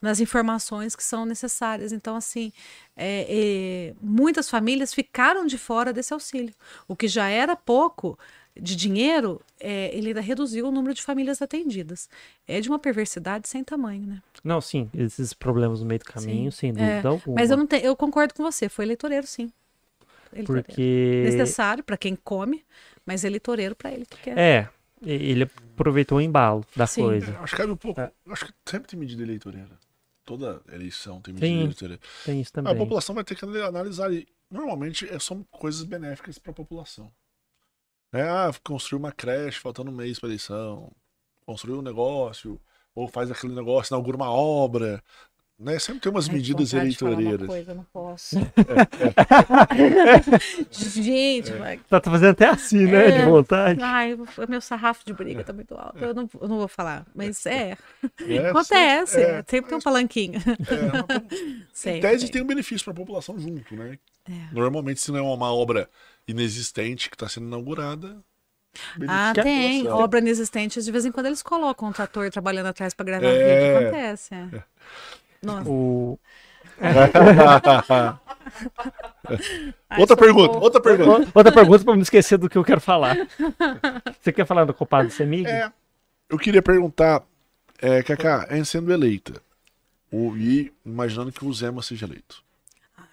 nas 0.04 0.20
informações 0.20 0.94
que 0.94 1.02
são 1.02 1.24
necessárias. 1.24 1.90
Então, 1.90 2.14
assim, 2.14 2.52
é, 2.94 3.26
é, 3.26 3.94
muitas 4.02 4.50
famílias 4.50 4.92
ficaram 4.92 5.46
de 5.46 5.56
fora 5.56 5.94
desse 5.94 6.12
auxílio. 6.12 6.52
O 6.86 6.94
que 6.94 7.08
já 7.08 7.26
era 7.28 7.56
pouco 7.56 8.18
de 8.54 8.76
dinheiro, 8.76 9.40
é, 9.58 9.90
ele 9.96 10.08
ainda 10.08 10.20
reduziu 10.20 10.68
o 10.68 10.70
número 10.70 10.92
de 10.92 11.02
famílias 11.02 11.40
atendidas. 11.40 12.06
É 12.46 12.60
de 12.60 12.68
uma 12.68 12.78
perversidade 12.78 13.48
sem 13.48 13.64
tamanho, 13.64 14.06
né? 14.06 14.22
Não, 14.44 14.60
sim, 14.60 14.90
esses 14.92 15.32
problemas 15.32 15.80
no 15.80 15.86
meio 15.86 16.00
do 16.00 16.04
caminho, 16.04 16.52
sim. 16.52 16.58
sem 16.58 16.72
dúvida 16.74 16.92
é, 16.92 17.06
alguma. 17.06 17.36
Mas 17.40 17.50
eu, 17.50 17.56
não 17.56 17.66
te, 17.66 17.76
eu 17.76 17.96
concordo 17.96 18.34
com 18.34 18.42
você, 18.42 18.68
foi 18.68 18.84
eleitoreiro, 18.84 19.26
sim. 19.26 19.50
Eleitoreiro. 20.34 20.66
Porque... 20.66 21.22
Necessário 21.24 21.82
para 21.82 21.96
quem 21.96 22.14
come, 22.14 22.62
mas 23.06 23.24
eleitoreiro 23.24 23.74
para 23.74 23.90
ele 23.90 24.04
que 24.04 24.18
quer. 24.18 24.38
É, 24.38 24.68
ele 25.02 25.44
aproveitou 25.44 26.18
o 26.18 26.20
embalo 26.20 26.62
da 26.76 26.86
sim. 26.86 27.00
coisa. 27.00 27.32
É, 27.32 27.36
acho 27.42 27.56
que 27.56 27.62
um 27.62 27.74
pouco. 27.74 28.00
É. 28.00 28.12
Acho 28.28 28.44
que 28.44 28.52
sempre 28.66 28.88
tem 28.88 29.00
medida 29.00 29.22
eleitoreira 29.22 29.82
toda 30.24 30.62
eleição 30.72 31.20
tem 31.20 31.34
medida 31.34 31.98
Tem 32.24 32.40
isso 32.40 32.52
também. 32.52 32.72
A 32.72 32.76
população 32.76 33.14
vai 33.14 33.24
ter 33.24 33.34
que 33.34 33.44
analisar. 33.44 34.12
E 34.12 34.26
normalmente 34.50 35.08
é, 35.08 35.18
são 35.18 35.44
coisas 35.44 35.82
benéficas 35.84 36.38
para 36.38 36.50
a 36.50 36.54
população. 36.54 37.12
É, 38.12 38.22
ah, 38.22 38.52
construir 38.62 38.98
uma 38.98 39.12
creche 39.12 39.58
faltando 39.58 39.90
um 39.90 39.94
mês 39.94 40.18
para 40.18 40.28
eleição, 40.28 40.90
construir 41.44 41.74
um 41.74 41.82
negócio, 41.82 42.60
ou 42.94 43.08
faz 43.08 43.30
aquele 43.30 43.54
negócio, 43.54 43.92
inaugura 43.92 44.16
uma 44.16 44.30
obra. 44.30 45.02
Né? 45.56 45.78
Sempre 45.78 46.00
tem 46.00 46.10
umas 46.10 46.28
Ai, 46.28 46.34
medidas 46.34 46.72
eleitoreiras. 46.72 47.46
Coisa, 47.46 47.74
não 47.74 47.84
posso. 47.84 48.36
É, 48.38 48.42
é. 49.78 50.70
Gente, 50.70 51.52
é. 51.52 51.78
Tá, 51.88 52.00
tá 52.00 52.10
fazendo 52.10 52.30
até 52.30 52.48
assim, 52.48 52.86
né? 52.86 53.06
É. 53.06 53.18
De 53.18 53.24
vontade. 53.24 53.80
Ai, 53.80 54.18
meu 54.48 54.60
sarrafo 54.60 55.04
de 55.06 55.12
briga 55.12 55.44
tá 55.44 55.52
muito 55.52 55.74
alto. 55.76 55.98
Eu 55.98 56.12
não, 56.12 56.28
eu 56.40 56.48
não 56.48 56.58
vou 56.58 56.66
falar. 56.66 57.06
Mas 57.14 57.46
é. 57.46 57.76
é 58.28 58.48
Acontece. 58.50 59.20
É, 59.20 59.44
sempre 59.46 59.68
tem 59.68 59.78
um 59.78 59.80
palanquinho. 59.80 60.40
É, 61.84 61.90
em 61.96 62.00
tese 62.00 62.28
tem 62.28 62.42
um 62.42 62.46
benefício 62.46 62.84
para 62.84 62.92
a 62.92 62.96
população 62.96 63.38
junto, 63.38 63.76
né? 63.76 63.96
Normalmente, 64.52 65.00
se 65.00 65.12
não 65.12 65.18
é 65.18 65.22
uma 65.22 65.54
obra 65.54 65.88
inexistente 66.26 67.08
que 67.08 67.14
está 67.14 67.28
sendo 67.28 67.46
inaugurada, 67.46 68.16
ah, 69.06 69.32
tem. 69.34 69.86
Obra 69.86 70.18
inexistente, 70.18 70.82
de 70.82 70.90
vez 70.90 71.04
em 71.04 71.12
quando 71.12 71.26
eles 71.26 71.42
colocam 71.42 71.88
um 71.88 71.92
trator 71.92 72.28
trabalhando 72.30 72.66
atrás 72.66 72.92
para 72.92 73.06
gravar 73.06 73.26
é... 73.26 73.76
vídeo. 73.76 73.88
Acontece. 73.88 74.34
É. 74.34 74.64
Nossa. 75.44 75.68
O... 75.68 76.18
outra 79.98 80.16
pergunta, 80.16 80.58
outra 80.58 80.80
pergunta. 80.80 81.30
Outra 81.34 81.52
pergunta 81.52 81.84
para 81.84 81.94
não 81.94 82.02
esquecer 82.02 82.36
do 82.36 82.48
que 82.48 82.58
eu 82.58 82.64
quero 82.64 82.80
falar. 82.80 83.16
Você 84.20 84.32
quer 84.32 84.46
falar 84.46 84.64
do 84.64 84.74
culpado 84.74 85.10
Semig? 85.10 85.48
É, 85.48 85.70
eu 86.28 86.38
queria 86.38 86.62
perguntar, 86.62 87.22
é, 87.80 88.02
Cacá, 88.02 88.48
em 88.50 88.64
sendo 88.64 88.92
eleita, 88.92 89.40
o, 90.10 90.36
e 90.36 90.72
imaginando 90.84 91.32
que 91.32 91.44
o 91.44 91.52
Zema 91.52 91.82
seja 91.82 92.06
eleito. 92.06 92.42
Ai, 92.96 93.04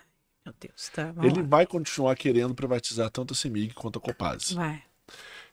meu 0.46 0.54
Deus, 0.60 0.90
tá. 0.90 1.14
Ele 1.22 1.42
lá. 1.42 1.48
vai 1.48 1.66
continuar 1.66 2.16
querendo 2.16 2.56
privatizar 2.56 3.10
tanto 3.10 3.34
a 3.34 3.36
Semig 3.36 3.74
quanto 3.74 4.00
a 4.00 4.02
Copaz. 4.02 4.54
Vai. 4.54 4.82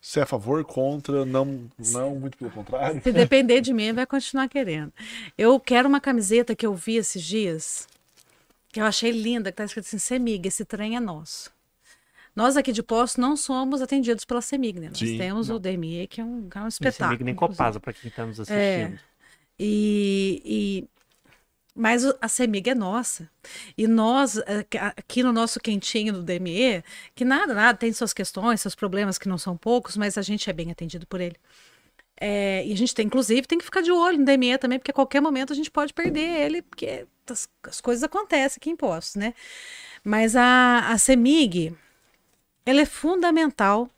Se 0.00 0.20
é 0.20 0.22
a 0.22 0.26
favor, 0.26 0.64
contra, 0.64 1.24
não, 1.24 1.68
não 1.92 2.14
muito 2.14 2.38
pelo 2.38 2.50
contrário. 2.50 3.02
Se 3.02 3.12
depender 3.12 3.60
de 3.60 3.72
mim, 3.74 3.92
vai 3.92 4.06
continuar 4.06 4.48
querendo. 4.48 4.92
Eu 5.36 5.58
quero 5.58 5.88
uma 5.88 6.00
camiseta 6.00 6.54
que 6.54 6.64
eu 6.64 6.74
vi 6.74 6.96
esses 6.96 7.22
dias, 7.22 7.88
que 8.72 8.80
eu 8.80 8.84
achei 8.84 9.10
linda, 9.10 9.50
que 9.50 9.54
está 9.54 9.64
escrito 9.64 9.86
assim, 9.86 9.98
Semig, 9.98 10.46
esse 10.46 10.64
trem 10.64 10.96
é 10.96 11.00
nosso. 11.00 11.50
Nós 12.34 12.56
aqui 12.56 12.70
de 12.70 12.84
Poço 12.84 13.20
não 13.20 13.36
somos 13.36 13.82
atendidos 13.82 14.24
pela 14.24 14.40
Semig, 14.40 14.78
né? 14.78 14.88
Nós 14.90 14.98
Sim, 14.98 15.18
temos 15.18 15.48
não. 15.48 15.56
o 15.56 15.58
DME, 15.58 16.06
que 16.06 16.20
é 16.20 16.24
um, 16.24 16.48
é 16.54 16.60
um 16.60 16.68
espetáculo. 16.68 17.08
Semig 17.08 17.24
nem 17.24 17.34
Copasa, 17.34 17.80
para 17.80 17.92
quem 17.92 18.08
está 18.08 18.24
nos 18.24 18.38
assistindo. 18.38 18.56
É, 18.56 18.98
e, 19.58 20.42
e 20.44 20.88
mas 21.78 22.04
a 22.20 22.28
CEMIG 22.28 22.70
é 22.70 22.74
nossa. 22.74 23.30
E 23.76 23.86
nós, 23.86 24.36
eh, 24.36 24.66
aqui 24.96 25.22
no 25.22 25.32
nosso 25.32 25.60
quentinho 25.60 26.12
do 26.12 26.22
DME, 26.24 26.82
que 27.14 27.24
nada, 27.24 27.54
nada, 27.54 27.78
tem 27.78 27.92
suas 27.92 28.12
questões, 28.12 28.60
seus 28.60 28.74
problemas 28.74 29.16
que 29.16 29.28
não 29.28 29.38
são 29.38 29.56
poucos, 29.56 29.96
mas 29.96 30.18
a 30.18 30.22
gente 30.22 30.50
é 30.50 30.52
bem 30.52 30.72
atendido 30.72 31.06
por 31.06 31.20
ele. 31.20 31.36
É, 32.20 32.66
e 32.66 32.72
a 32.72 32.76
gente 32.76 32.92
tem, 32.92 33.06
inclusive, 33.06 33.46
tem 33.46 33.58
que 33.58 33.64
ficar 33.64 33.80
de 33.80 33.92
olho 33.92 34.18
no 34.18 34.24
DME 34.24 34.58
também, 34.58 34.78
porque 34.78 34.90
a 34.90 34.94
qualquer 34.94 35.20
momento 35.20 35.52
a 35.52 35.56
gente 35.56 35.70
pode 35.70 35.94
perder 35.94 36.40
ele, 36.40 36.62
porque 36.62 37.06
as, 37.30 37.48
as 37.62 37.80
coisas 37.80 38.02
acontecem 38.02 38.58
aqui 38.60 38.70
em 38.70 38.76
Postos, 38.76 39.14
né? 39.14 39.32
Mas 40.02 40.34
a, 40.34 40.90
a 40.90 40.98
CEMIG, 40.98 41.76
ela 42.66 42.80
é 42.80 42.86
fundamental 42.86 43.88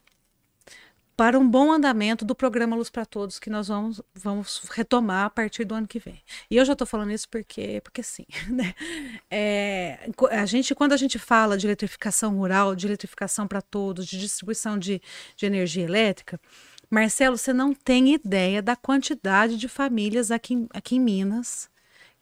para 1.21 1.39
um 1.39 1.47
bom 1.47 1.71
andamento 1.71 2.25
do 2.25 2.35
programa 2.35 2.75
Luz 2.75 2.89
para 2.89 3.05
Todos, 3.05 3.39
que 3.39 3.51
nós 3.51 3.69
vamos, 3.69 4.01
vamos 4.15 4.63
retomar 4.71 5.27
a 5.27 5.29
partir 5.29 5.67
do 5.67 5.75
ano 5.75 5.87
que 5.87 5.99
vem. 5.99 6.23
E 6.51 6.57
eu 6.57 6.65
já 6.65 6.73
estou 6.73 6.87
falando 6.87 7.13
isso 7.13 7.29
porque, 7.29 7.79
porque 7.83 8.03
sim. 8.03 8.25
Né? 8.49 8.75
É, 9.31 10.09
a 10.31 10.47
gente, 10.47 10.75
quando 10.75 10.95
a 10.95 10.97
gente 10.97 11.19
fala 11.19 11.59
de 11.59 11.67
eletrificação 11.67 12.39
rural, 12.39 12.75
de 12.75 12.87
eletrificação 12.87 13.47
para 13.47 13.61
todos, 13.61 14.07
de 14.07 14.19
distribuição 14.19 14.79
de, 14.79 15.03
de 15.37 15.45
energia 15.45 15.85
elétrica, 15.85 16.41
Marcelo, 16.89 17.37
você 17.37 17.53
não 17.53 17.75
tem 17.75 18.15
ideia 18.15 18.63
da 18.63 18.75
quantidade 18.75 19.59
de 19.59 19.69
famílias 19.69 20.31
aqui, 20.31 20.67
aqui 20.73 20.97
em 20.97 21.01
Minas 21.01 21.69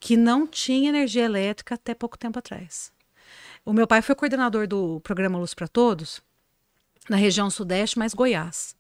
que 0.01 0.17
não 0.17 0.45
tinha 0.45 0.89
energia 0.89 1.25
elétrica 1.25 1.77
até 1.77 1.95
pouco 1.95 2.19
tempo 2.19 2.41
atrás. 2.41 2.91
O 3.65 3.73
meu 3.73 3.87
pai 3.87 4.03
foi 4.03 4.17
coordenador 4.17 4.67
do 4.67 4.99
programa 5.03 5.39
Luz 5.39 5.55
para 5.55 5.69
Todos 5.69 6.21
na 7.09 7.17
região 7.17 7.49
sudeste, 7.49 7.97
mais 7.97 8.13
Goiás. 8.13 8.77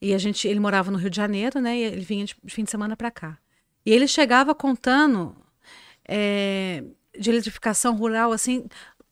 E 0.00 0.14
a 0.14 0.18
gente, 0.18 0.46
ele 0.46 0.60
morava 0.60 0.90
no 0.90 0.98
Rio 0.98 1.10
de 1.10 1.16
Janeiro, 1.16 1.60
né? 1.60 1.76
E 1.76 1.82
ele 1.82 2.00
vinha 2.00 2.24
de 2.24 2.36
fim 2.46 2.64
de 2.64 2.70
semana 2.70 2.96
para 2.96 3.10
cá. 3.10 3.38
E 3.84 3.92
ele 3.92 4.06
chegava 4.06 4.54
contando 4.54 5.34
é, 6.06 6.84
de 7.18 7.30
eletrificação 7.30 7.96
rural, 7.96 8.32
assim, 8.32 8.66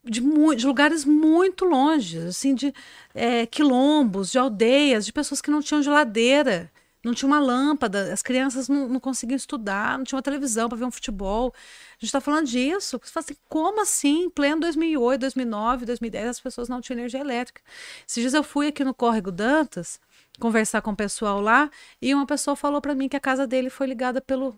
de, 0.04 0.20
de, 0.20 0.66
lugares 0.66 1.04
muito 1.04 1.64
longe, 1.64 2.18
assim, 2.18 2.54
de 2.54 2.72
é, 3.14 3.46
quilombos, 3.46 4.30
de 4.30 4.38
aldeias, 4.38 5.04
de 5.04 5.12
pessoas 5.12 5.40
que 5.40 5.50
não 5.50 5.60
tinham 5.60 5.82
geladeira, 5.82 6.70
não 7.02 7.14
tinha 7.14 7.28
uma 7.28 7.38
lâmpada, 7.38 8.12
as 8.12 8.22
crianças 8.22 8.68
não, 8.68 8.88
não 8.88 9.00
conseguiam 9.00 9.36
estudar, 9.36 9.96
não 9.96 10.04
tinha 10.04 10.16
uma 10.16 10.22
televisão 10.22 10.68
para 10.68 10.78
ver 10.78 10.84
um 10.84 10.90
futebol. 10.90 11.52
A 11.54 11.94
gente 11.94 12.06
está 12.06 12.20
falando 12.20 12.46
disso. 12.46 12.98
Você 13.02 13.12
fala 13.12 13.24
assim, 13.24 13.36
como 13.48 13.80
assim? 13.80 14.24
Em 14.24 14.30
pleno 14.30 14.60
2008, 14.60 15.20
2009, 15.20 15.86
2010, 15.86 16.28
as 16.28 16.40
pessoas 16.40 16.68
não 16.68 16.80
tinham 16.80 16.98
energia 16.98 17.20
elétrica. 17.20 17.62
Esses 18.06 18.20
dias 18.20 18.34
eu 18.34 18.42
fui 18.42 18.68
aqui 18.68 18.82
no 18.82 18.92
Córrego 18.92 19.30
Dantas 19.30 20.00
conversar 20.38 20.82
com 20.82 20.92
o 20.92 20.96
pessoal 20.96 21.40
lá 21.40 21.70
e 22.00 22.14
uma 22.14 22.26
pessoa 22.26 22.56
falou 22.56 22.80
para 22.80 22.94
mim 22.94 23.08
que 23.08 23.16
a 23.16 23.20
casa 23.20 23.46
dele 23.46 23.70
foi 23.70 23.86
ligada 23.86 24.20
pelo 24.20 24.56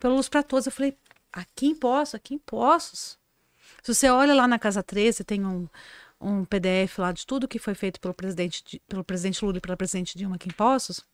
pelo 0.00 0.16
Luz 0.16 0.28
para 0.28 0.42
Todos. 0.42 0.66
Eu 0.66 0.72
falei, 0.72 0.96
aqui 1.32 1.66
em 1.66 1.74
Poços, 1.74 2.14
aqui 2.14 2.34
em 2.34 2.38
Poços. 2.38 3.18
Se 3.82 3.94
você 3.94 4.08
olha 4.08 4.34
lá 4.34 4.48
na 4.48 4.58
casa 4.58 4.82
13, 4.82 5.22
tem 5.24 5.44
um, 5.44 5.68
um 6.20 6.44
PDF 6.44 6.98
lá 6.98 7.12
de 7.12 7.26
tudo 7.26 7.46
que 7.46 7.58
foi 7.58 7.74
feito 7.74 8.00
pelo 8.00 8.14
presidente, 8.14 8.82
pelo 8.88 9.04
presidente 9.04 9.44
Lula 9.44 9.58
e 9.58 9.60
pela 9.60 9.76
presidente 9.76 10.18
Dilma 10.18 10.36
aqui 10.36 10.48
em 10.48 10.52
Poços. 10.52 11.04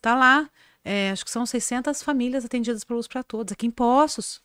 Tá 0.00 0.14
lá, 0.14 0.48
é, 0.84 1.10
acho 1.10 1.24
que 1.24 1.30
são 1.30 1.44
600 1.44 2.02
famílias 2.02 2.44
atendidas 2.44 2.84
por 2.84 2.94
Luz 2.94 3.08
para 3.08 3.22
Todos, 3.22 3.52
aqui 3.52 3.66
em 3.66 3.70
Poços. 3.70 4.40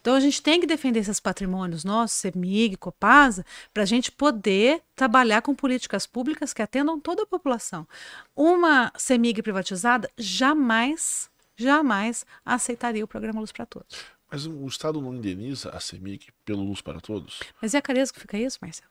Então 0.00 0.14
a 0.14 0.20
gente 0.20 0.42
tem 0.42 0.60
que 0.60 0.66
defender 0.66 1.00
esses 1.00 1.20
patrimônios 1.20 1.84
nossos, 1.84 2.18
CEMIG, 2.18 2.76
Copasa, 2.76 3.44
para 3.72 3.82
a 3.82 3.86
gente 3.86 4.10
poder 4.12 4.82
trabalhar 4.94 5.42
com 5.42 5.54
políticas 5.54 6.06
públicas 6.06 6.52
que 6.52 6.62
atendam 6.62 6.98
toda 7.00 7.22
a 7.22 7.26
população. 7.26 7.86
Uma 8.34 8.92
CEMIG 8.96 9.42
privatizada 9.42 10.10
jamais, 10.16 11.30
jamais 11.56 12.24
aceitaria 12.44 13.04
o 13.04 13.08
programa 13.08 13.40
Luz 13.40 13.52
para 13.52 13.66
Todos. 13.66 13.98
Mas 14.30 14.46
o 14.46 14.66
Estado 14.66 15.00
não 15.00 15.14
indeniza 15.14 15.70
a 15.70 15.80
CEMIG 15.80 16.28
pelo 16.44 16.62
Luz 16.62 16.80
para 16.80 17.00
Todos? 17.00 17.40
Mas 17.60 17.74
é 17.74 17.78
a 17.78 17.82
Caresco 17.82 18.14
que 18.14 18.20
fica 18.20 18.38
isso, 18.38 18.58
Marcelo? 18.62 18.90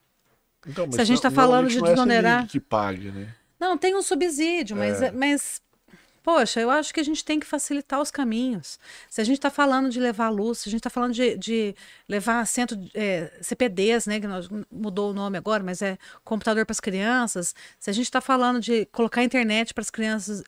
Então, 0.68 0.91
Se 0.91 0.99
a 0.99 1.06
gente 1.06 1.18
está 1.18 1.31
falando 1.31 1.69
de 1.69 1.77
é 1.77 1.81
desonerar. 1.81 2.39
CEMIG 2.39 2.51
que 2.51 2.60
paga, 2.60 3.11
né? 3.11 3.34
Não, 3.60 3.77
tem 3.77 3.95
um 3.95 4.01
subsídio, 4.01 4.76
mas, 4.76 5.01
É. 5.01 5.11
mas 5.11 5.61
poxa, 6.23 6.59
eu 6.59 6.69
acho 6.69 6.93
que 6.93 6.99
a 6.99 7.03
gente 7.03 7.23
tem 7.23 7.39
que 7.39 7.45
facilitar 7.45 8.01
os 8.01 8.11
caminhos. 8.11 8.79
Se 9.09 9.21
a 9.21 9.23
gente 9.23 9.37
está 9.37 9.49
falando 9.49 9.89
de 9.89 9.99
levar 9.99 10.29
luz, 10.29 10.59
se 10.59 10.69
a 10.69 10.71
gente 10.71 10.79
está 10.79 10.89
falando 10.89 11.13
de, 11.13 11.37
de 11.37 11.75
levar 12.07 12.45
centro 12.45 12.75
de- 12.77 12.91
é, 12.93 13.31
CPDs, 13.41 14.05
né, 14.07 14.19
que 14.19 14.27
nós, 14.27 14.47
mudou 14.71 15.11
o 15.11 15.13
nome 15.13 15.37
agora, 15.37 15.63
mas 15.63 15.81
é 15.81 15.97
computador 16.23 16.65
para 16.65 16.73
as 16.73 16.79
crianças. 16.79 17.53
Se 17.79 17.89
a 17.89 17.93
gente 17.93 18.05
está 18.05 18.21
falando 18.21 18.59
de 18.59 18.85
colocar 18.87 19.23
internet 19.23 19.73
para 19.73 19.81
as 19.81 19.89
crianças 19.89 20.43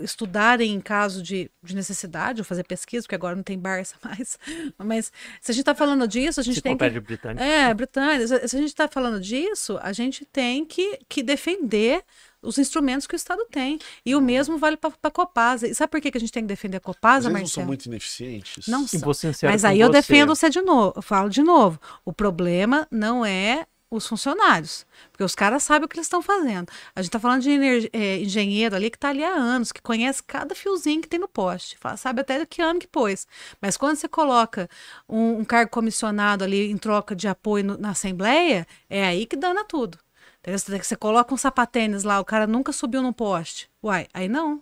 estudarem 0.00 0.72
em 0.72 0.80
caso 0.80 1.22
de, 1.22 1.50
de 1.62 1.74
necessidade 1.74 2.40
ou 2.40 2.44
fazer 2.44 2.64
pesquisa, 2.64 3.04
porque 3.04 3.14
agora 3.14 3.36
não 3.36 3.42
tem 3.42 3.58
Barça 3.58 3.96
mais. 4.02 4.38
Mas 4.78 5.12
se 5.40 5.50
a 5.50 5.54
gente 5.54 5.62
está 5.62 5.74
falando 5.74 6.06
disso, 6.08 6.40
a 6.40 6.42
gente 6.42 6.60
tem 6.60 6.76
que 6.76 7.00
britânica. 7.00 7.44
é, 7.44 7.72
Britânia. 7.74 8.26
Se 8.26 8.48
se 8.48 8.56
a 8.56 8.58
gente 8.60 8.68
está 8.70 8.88
falando 8.88 9.20
disso, 9.20 9.78
a 9.82 9.92
gente 9.92 10.24
tem 10.24 10.64
que, 10.64 10.98
que 11.08 11.22
defender 11.22 12.02
os 12.42 12.58
instrumentos 12.58 13.06
que 13.06 13.14
o 13.14 13.16
Estado 13.16 13.44
tem. 13.50 13.78
E 14.04 14.14
o 14.16 14.20
mesmo 14.20 14.58
vale 14.58 14.76
para 14.76 14.92
a 15.02 15.10
Copasa. 15.10 15.68
E 15.68 15.74
sabe 15.74 15.90
por 15.90 16.00
que, 16.00 16.10
que 16.10 16.18
a 16.18 16.20
gente 16.20 16.32
tem 16.32 16.42
que 16.42 16.48
defender 16.48 16.78
a 16.78 16.80
Mas 16.84 16.96
Copasa, 16.96 17.28
eles 17.28 17.40
não 17.40 17.46
são 17.46 17.62
Marcelo? 17.62 17.66
muito 17.68 17.86
ineficientes. 17.86 18.66
Não 18.66 18.86
são. 18.86 19.00
Mas 19.44 19.64
aí 19.64 19.80
eu 19.80 19.88
você. 19.88 19.92
defendo 19.92 20.28
você 20.34 20.50
de 20.50 20.60
novo. 20.62 20.92
Eu 20.96 21.02
falo 21.02 21.28
de 21.30 21.42
novo. 21.42 21.80
O 22.04 22.12
problema 22.12 22.86
não 22.90 23.24
é 23.24 23.66
os 23.94 24.06
funcionários, 24.06 24.86
porque 25.10 25.22
os 25.22 25.34
caras 25.34 25.62
sabem 25.64 25.84
o 25.84 25.88
que 25.88 25.96
eles 25.96 26.06
estão 26.06 26.22
fazendo. 26.22 26.66
A 26.96 27.02
gente 27.02 27.10
está 27.10 27.20
falando 27.20 27.42
de 27.42 27.90
é, 27.92 28.20
engenheiro 28.20 28.74
ali 28.74 28.88
que 28.90 28.96
está 28.96 29.10
ali 29.10 29.22
há 29.22 29.34
anos, 29.34 29.70
que 29.70 29.82
conhece 29.82 30.22
cada 30.22 30.54
fiozinho 30.54 31.02
que 31.02 31.08
tem 31.08 31.20
no 31.20 31.28
poste, 31.28 31.76
fala- 31.78 31.98
sabe 31.98 32.22
até 32.22 32.46
que 32.46 32.62
ano 32.62 32.80
que 32.80 32.86
pôs. 32.86 33.26
Mas 33.60 33.76
quando 33.76 33.96
você 33.96 34.08
coloca 34.08 34.66
um, 35.06 35.40
um 35.40 35.44
cargo 35.44 35.70
comissionado 35.70 36.42
ali 36.42 36.70
em 36.70 36.78
troca 36.78 37.14
de 37.14 37.28
apoio 37.28 37.64
no- 37.64 37.76
na 37.76 37.90
Assembleia, 37.90 38.66
é 38.88 39.04
aí 39.04 39.26
que 39.26 39.36
dana 39.36 39.62
tudo. 39.62 39.98
Entendeu? 40.42 40.58
Você, 40.82 40.96
coloca 40.96 41.32
um 41.32 41.36
sapatênis 41.36 42.02
lá, 42.02 42.18
o 42.20 42.24
cara 42.24 42.46
nunca 42.46 42.72
subiu 42.72 43.00
no 43.00 43.12
poste. 43.12 43.70
Uai, 43.82 44.08
aí 44.12 44.28
não. 44.28 44.60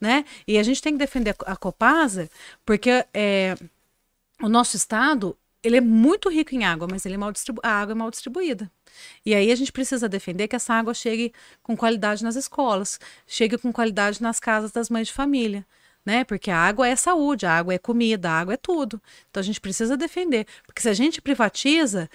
Né? 0.00 0.24
E 0.46 0.58
a 0.58 0.62
gente 0.62 0.80
tem 0.80 0.92
que 0.92 0.98
defender 0.98 1.34
a 1.44 1.56
Copasa, 1.56 2.30
porque 2.64 3.04
é, 3.12 3.56
o 4.40 4.48
nosso 4.48 4.76
estado 4.76 5.36
ele 5.62 5.76
é 5.76 5.80
muito 5.80 6.28
rico 6.28 6.54
em 6.54 6.64
água, 6.64 6.86
mas 6.88 7.04
ele 7.04 7.16
é 7.16 7.18
mal 7.18 7.32
a 7.62 7.68
água 7.68 7.92
é 7.92 7.94
mal 7.94 8.10
distribuída. 8.10 8.70
E 9.26 9.34
aí 9.34 9.50
a 9.50 9.56
gente 9.56 9.72
precisa 9.72 10.08
defender 10.08 10.46
que 10.46 10.56
essa 10.56 10.72
água 10.72 10.94
chegue 10.94 11.32
com 11.62 11.76
qualidade 11.76 12.22
nas 12.22 12.36
escolas, 12.36 13.00
chegue 13.26 13.58
com 13.58 13.72
qualidade 13.72 14.22
nas 14.22 14.38
casas 14.38 14.70
das 14.70 14.88
mães 14.88 15.08
de 15.08 15.12
família. 15.12 15.66
Né? 16.06 16.24
Porque 16.24 16.50
a 16.50 16.56
água 16.56 16.88
é 16.88 16.96
saúde, 16.96 17.44
a 17.44 17.58
água 17.58 17.74
é 17.74 17.78
comida, 17.78 18.30
a 18.30 18.40
água 18.40 18.54
é 18.54 18.56
tudo. 18.56 19.02
Então 19.28 19.40
a 19.40 19.44
gente 19.44 19.60
precisa 19.60 19.96
defender. 19.96 20.46
Porque 20.64 20.80
se 20.80 20.88
a 20.88 20.94
gente 20.94 21.20
privatiza, 21.20 22.08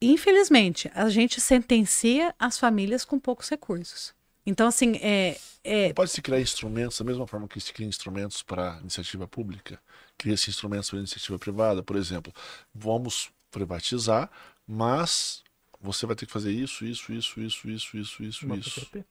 infelizmente, 0.00 0.90
a 0.94 1.08
gente 1.08 1.40
sentencia 1.40 2.34
as 2.38 2.58
famílias 2.58 3.04
com 3.04 3.18
poucos 3.18 3.48
recursos. 3.48 4.14
Então, 4.46 4.66
assim, 4.66 4.96
é, 5.02 5.38
é, 5.62 5.92
Pode-se 5.92 6.22
criar 6.22 6.40
instrumentos 6.40 6.98
da 6.98 7.04
mesma 7.04 7.26
forma 7.26 7.46
que 7.46 7.60
se 7.60 7.72
cria 7.72 7.86
instrumentos 7.86 8.42
para 8.42 8.78
iniciativa 8.80 9.28
pública, 9.28 9.80
cria-se 10.16 10.48
instrumentos 10.48 10.88
para 10.88 10.98
iniciativa 10.98 11.38
privada, 11.38 11.82
por 11.82 11.96
exemplo, 11.96 12.32
vamos 12.74 13.30
privatizar, 13.50 14.30
mas 14.66 15.42
você 15.80 16.06
vai 16.06 16.16
ter 16.16 16.26
que 16.26 16.32
fazer 16.32 16.52
isso, 16.52 16.84
isso, 16.84 17.12
isso, 17.12 17.40
isso, 17.40 17.68
isso, 17.70 17.96
isso, 17.96 18.22
isso, 18.22 18.46
Uma 18.46 18.56
isso. 18.56 18.80
PPP. 18.80 19.04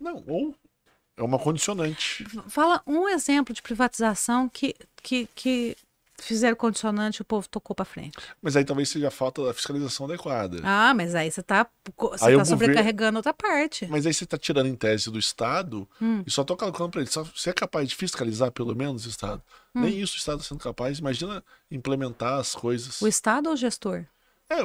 Não, 0.00 0.24
ou 0.26 0.54
é 1.16 1.22
uma 1.22 1.38
condicionante. 1.38 2.24
Fala 2.48 2.80
um 2.86 3.08
exemplo 3.08 3.52
de 3.52 3.60
privatização 3.60 4.48
que, 4.48 4.74
que, 5.02 5.28
que 5.34 5.76
fizeram 6.20 6.56
condicionante 6.56 7.22
o 7.22 7.24
povo 7.24 7.48
tocou 7.48 7.74
para 7.74 7.84
frente. 7.84 8.16
Mas 8.42 8.56
aí 8.56 8.64
talvez 8.64 8.88
seja 8.88 9.08
a 9.08 9.10
falta 9.10 9.44
da 9.44 9.54
fiscalização 9.54 10.06
adequada. 10.06 10.60
Ah, 10.64 10.92
mas 10.94 11.14
aí 11.14 11.30
você 11.30 11.40
está 11.40 11.66
você 11.96 12.36
tá 12.36 12.44
sobrecarregando 12.44 13.18
outra 13.18 13.32
parte. 13.32 13.86
Mas 13.86 14.06
aí 14.06 14.12
você 14.12 14.24
está 14.24 14.36
tirando 14.36 14.66
em 14.66 14.74
tese 14.74 15.10
do 15.10 15.18
Estado 15.18 15.88
Hum. 16.00 16.22
e 16.26 16.30
só 16.30 16.42
está 16.42 16.54
colocando 16.56 16.90
para 16.90 17.00
ele. 17.00 17.10
Só- 17.10 17.24
Você 17.24 17.50
é 17.50 17.52
capaz 17.52 17.88
de 17.88 17.94
fiscalizar 17.94 18.50
pelo 18.52 18.74
menos 18.74 19.06
o 19.06 19.08
Estado? 19.08 19.42
Hum. 19.74 19.80
Nem 19.82 20.00
isso 20.00 20.14
o 20.14 20.18
Estado 20.18 20.40
está 20.40 20.48
sendo 20.48 20.60
capaz. 20.62 20.98
Imagina 20.98 21.42
implementar 21.70 22.38
as 22.40 22.54
coisas. 22.54 23.00
O 23.00 23.06
Estado 23.08 23.46
ou 23.48 23.52
o 23.54 23.56
gestor? 23.56 24.04
É, 24.50 24.62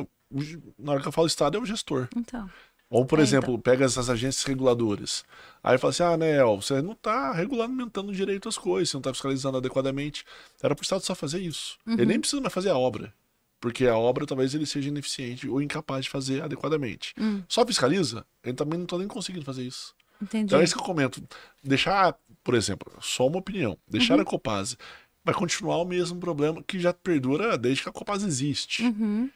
na 0.79 0.93
hora 0.93 1.01
que 1.01 1.07
eu 1.07 1.11
falo 1.11 1.27
Estado 1.27 1.57
é 1.57 1.61
o 1.61 1.65
gestor. 1.65 2.07
Então. 2.15 2.49
Ou, 2.95 3.03
por 3.05 3.17
É, 3.17 3.23
exemplo, 3.23 3.57
pega 3.57 3.85
essas 3.85 4.07
agências 4.07 4.43
reguladoras. 4.43 5.25
Aí 5.63 5.79
fala 5.79 5.89
assim: 5.89 6.03
ah, 6.03 6.15
Nel, 6.15 6.61
você 6.61 6.79
não 6.79 6.91
está 6.91 7.31
regulamentando 7.33 8.11
direito 8.13 8.47
as 8.47 8.55
coisas, 8.57 8.89
você 8.91 8.97
não 8.97 8.99
está 8.99 9.11
fiscalizando 9.11 9.57
adequadamente. 9.57 10.23
Era 10.61 10.75
para 10.75 10.81
o 10.81 10.85
Estado 10.85 11.01
só 11.03 11.15
fazer 11.15 11.39
isso. 11.41 11.77
Uhum. 11.87 11.93
Ele 11.93 12.05
nem 12.05 12.19
precisa 12.19 12.39
mais 12.39 12.53
fazer 12.53 12.69
a 12.69 12.77
obra. 12.77 13.11
Porque 13.59 13.87
a 13.87 13.97
obra 13.97 14.27
talvez 14.27 14.53
ele 14.53 14.65
seja 14.67 14.89
ineficiente 14.89 15.49
ou 15.49 15.59
incapaz 15.59 16.05
de 16.05 16.11
fazer 16.11 16.43
adequadamente. 16.43 17.15
Hum. 17.17 17.41
Só 17.47 17.65
fiscaliza, 17.65 18.25
ele 18.43 18.53
também 18.55 18.77
não 18.77 18.83
está 18.83 18.97
nem 18.97 19.07
conseguindo 19.07 19.45
fazer 19.45 19.63
isso. 19.63 19.95
Entendi. 20.21 20.45
Então 20.45 20.59
é 20.59 20.63
isso 20.63 20.75
que 20.75 20.81
eu 20.81 20.85
comento. 20.85 21.23
Deixar, 21.63 22.15
por 22.43 22.53
exemplo, 22.55 22.91
só 23.01 23.25
uma 23.25 23.39
opinião, 23.39 23.75
deixar 23.87 24.15
Uhum. 24.15 24.21
a 24.21 24.25
Copasa 24.25 24.77
vai 25.25 25.33
continuar 25.33 25.77
o 25.77 25.85
mesmo 25.85 26.19
problema 26.19 26.61
que 26.61 26.77
já 26.79 26.93
perdura 26.93 27.57
desde 27.57 27.81
que 27.83 27.89
a 27.89 27.91
Copasa 27.93 28.27
existe. 28.27 28.83
Uhum. 28.83 29.29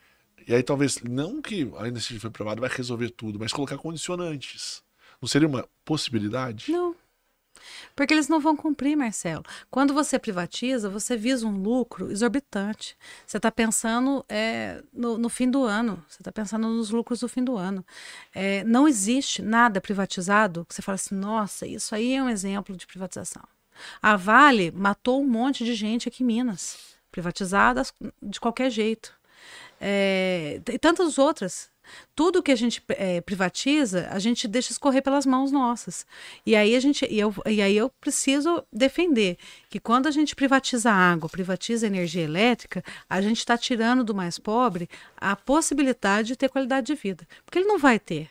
E 0.48 0.56
aí 0.56 0.64
talvez, 0.64 1.02
não 1.02 1.42
que 1.42 1.70
a 1.78 1.88
iniciativa 1.88 2.32
privada 2.32 2.62
vai 2.62 2.70
resolver 2.70 3.10
tudo, 3.10 3.38
mas 3.38 3.52
colocar 3.52 3.78
condicionantes. 3.78 4.82
Não 5.22 5.28
seria 5.28 5.48
uma 5.48 5.68
possibilidade? 5.84 6.72
Não. 6.72 6.96
Porque 7.96 8.14
eles 8.14 8.30
não 8.30 8.40
vão 8.40 8.56
cumprir, 8.56 8.96
Marcelo. 8.96 9.44
Quando 9.70 9.94
você 9.94 10.18
privatiza, 10.18 10.90
você 10.90 11.18
visa 11.18 11.46
um 11.46 11.62
lucro 11.62 12.12
exorbitante. 12.12 12.96
Você 13.26 13.38
está 13.38 13.52
pensando 13.52 14.24
é, 14.30 14.82
no, 14.94 15.18
no 15.18 15.28
fim 15.28 15.50
do 15.50 15.64
ano. 15.64 16.02
Você 16.08 16.22
está 16.22 16.32
pensando 16.32 16.68
nos 16.68 16.92
lucros 16.92 17.20
do 17.20 17.28
fim 17.28 17.44
do 17.44 17.58
ano. 17.58 17.86
É, 18.34 18.64
não 18.64 18.88
existe 18.88 19.42
nada 19.42 19.82
privatizado 19.82 20.66
que 20.66 20.76
você 20.76 20.82
fala 20.82 20.96
assim, 20.96 21.16
nossa, 21.16 21.66
isso 21.68 21.94
aí 21.94 22.14
é 22.14 22.24
um 22.24 22.30
exemplo 22.30 22.76
de 22.78 22.88
privatização. 22.88 23.44
A 24.02 24.16
Vale 24.16 24.72
matou 24.72 25.22
um 25.22 25.28
monte 25.28 25.66
de 25.66 25.76
gente 25.76 26.08
aqui 26.08 26.24
em 26.24 26.28
Minas, 26.28 26.96
privatizadas 27.12 27.94
de 28.22 28.40
qualquer 28.40 28.70
jeito. 28.70 29.17
É, 29.80 30.60
e 30.72 30.80
tantas 30.80 31.18
outras. 31.18 31.70
Tudo 32.14 32.44
que 32.44 32.52
a 32.52 32.56
gente 32.56 32.84
é, 32.90 33.22
privatiza, 33.22 34.10
a 34.12 34.20
gente 34.20 34.48
deixa 34.48 34.72
escorrer 34.72 35.02
pelas 35.02 35.26
mãos 35.26 35.52
nossas. 35.52 36.06
E 36.46 36.56
aí 36.56 36.76
a 36.76 36.80
gente, 36.80 37.06
e 37.10 37.18
eu, 37.18 37.34
e 37.46 37.62
aí 37.62 37.78
eu 37.78 37.90
preciso 38.02 38.62
defender 38.74 39.38
que 39.70 39.80
quando 39.80 40.08
a 40.08 40.12
gente 40.12 40.36
privatiza 40.36 40.92
a 40.92 40.94
água, 40.94 41.30
privatiza 41.30 41.86
a 41.86 41.88
energia 41.88 42.24
elétrica, 42.24 42.84
a 43.10 43.22
gente 43.22 43.38
está 43.38 43.58
tirando 43.58 44.04
do 44.04 44.14
mais 44.14 44.38
pobre 44.38 44.90
a 45.16 45.36
possibilidade 45.36 46.30
de 46.30 46.36
ter 46.36 46.50
qualidade 46.50 46.88
de 46.88 46.96
vida, 46.96 47.26
porque 47.46 47.60
ele 47.60 47.68
não 47.68 47.80
vai 47.80 48.00
ter. 48.00 48.30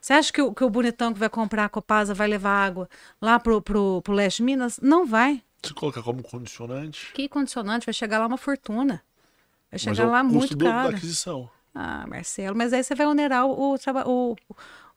Você 0.00 0.12
acha 0.12 0.32
que 0.32 0.42
o, 0.42 0.52
que 0.52 0.64
o 0.64 0.70
bonitão 0.70 1.12
que 1.12 1.18
vai 1.18 1.28
comprar 1.28 1.64
a 1.64 1.68
Copasa 1.68 2.12
vai 2.14 2.26
levar 2.26 2.66
água 2.66 2.88
lá 3.20 3.38
pro, 3.38 3.62
pro, 3.62 4.02
pro 4.02 4.14
leste 4.14 4.38
de 4.38 4.44
Minas? 4.44 4.78
Não 4.82 5.06
vai. 5.06 5.42
Se 5.62 5.72
colocar 5.74 6.02
como 6.02 6.22
condicionante, 6.22 7.12
Que 7.12 7.28
condicionante? 7.28 7.86
Vai 7.86 7.92
chegar 7.92 8.18
lá 8.18 8.26
uma 8.26 8.36
fortuna. 8.36 9.02
Vai 9.84 9.90
mas 9.90 9.96
chegar 9.96 10.02
é 10.04 10.06
o 10.06 10.10
lá 10.12 10.22
custo 10.22 10.36
muito 10.38 10.56
do- 10.56 10.64
da 10.64 10.70
caro. 10.70 10.96
aquisição. 10.96 11.50
Ah, 11.74 12.06
Marcelo, 12.08 12.56
mas 12.56 12.72
aí 12.72 12.82
você 12.82 12.94
vai 12.94 13.06
onerar 13.06 13.44
o, 13.46 13.74
o, 13.74 13.76
o, 14.06 14.36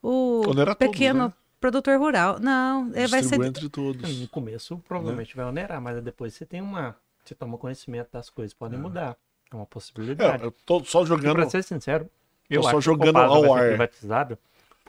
o 0.01 0.49
Onera 0.49 0.73
todos, 0.73 0.91
pequeno 0.93 1.25
né? 1.27 1.33
produtor 1.59 1.99
rural. 1.99 2.39
Não, 2.39 2.89
é, 2.93 3.05
vai 3.07 3.21
ser. 3.21 3.39
Entre 3.41 3.67
todos. 3.69 4.19
No 4.19 4.27
começo 4.29 4.77
provavelmente 4.87 5.35
vai 5.35 5.45
onerar, 5.45 5.81
mas 5.81 6.01
depois 6.01 6.33
você 6.33 6.45
tem 6.45 6.61
uma. 6.61 6.95
Você 7.25 7.35
toma 7.35 7.57
conhecimento 7.57 8.09
das 8.11 8.29
coisas, 8.29 8.53
podem 8.53 8.79
mudar. 8.79 9.15
É 9.51 9.55
uma 9.55 9.65
possibilidade. 9.65 10.43
É, 10.43 10.45
eu 10.45 10.51
tô 10.51 10.83
só 10.85 11.03
E 11.03 11.05
jogando. 11.07 11.35
pra 11.35 11.49
ser 11.49 11.63
sincero, 11.63 12.09
eu 12.49 12.63
só 12.63 12.69
acho 12.69 12.81
jogando 12.81 13.17
ao 13.17 13.41
vai 13.41 13.49
ser 13.51 13.57
ar. 13.59 13.67
privatizada 13.69 14.39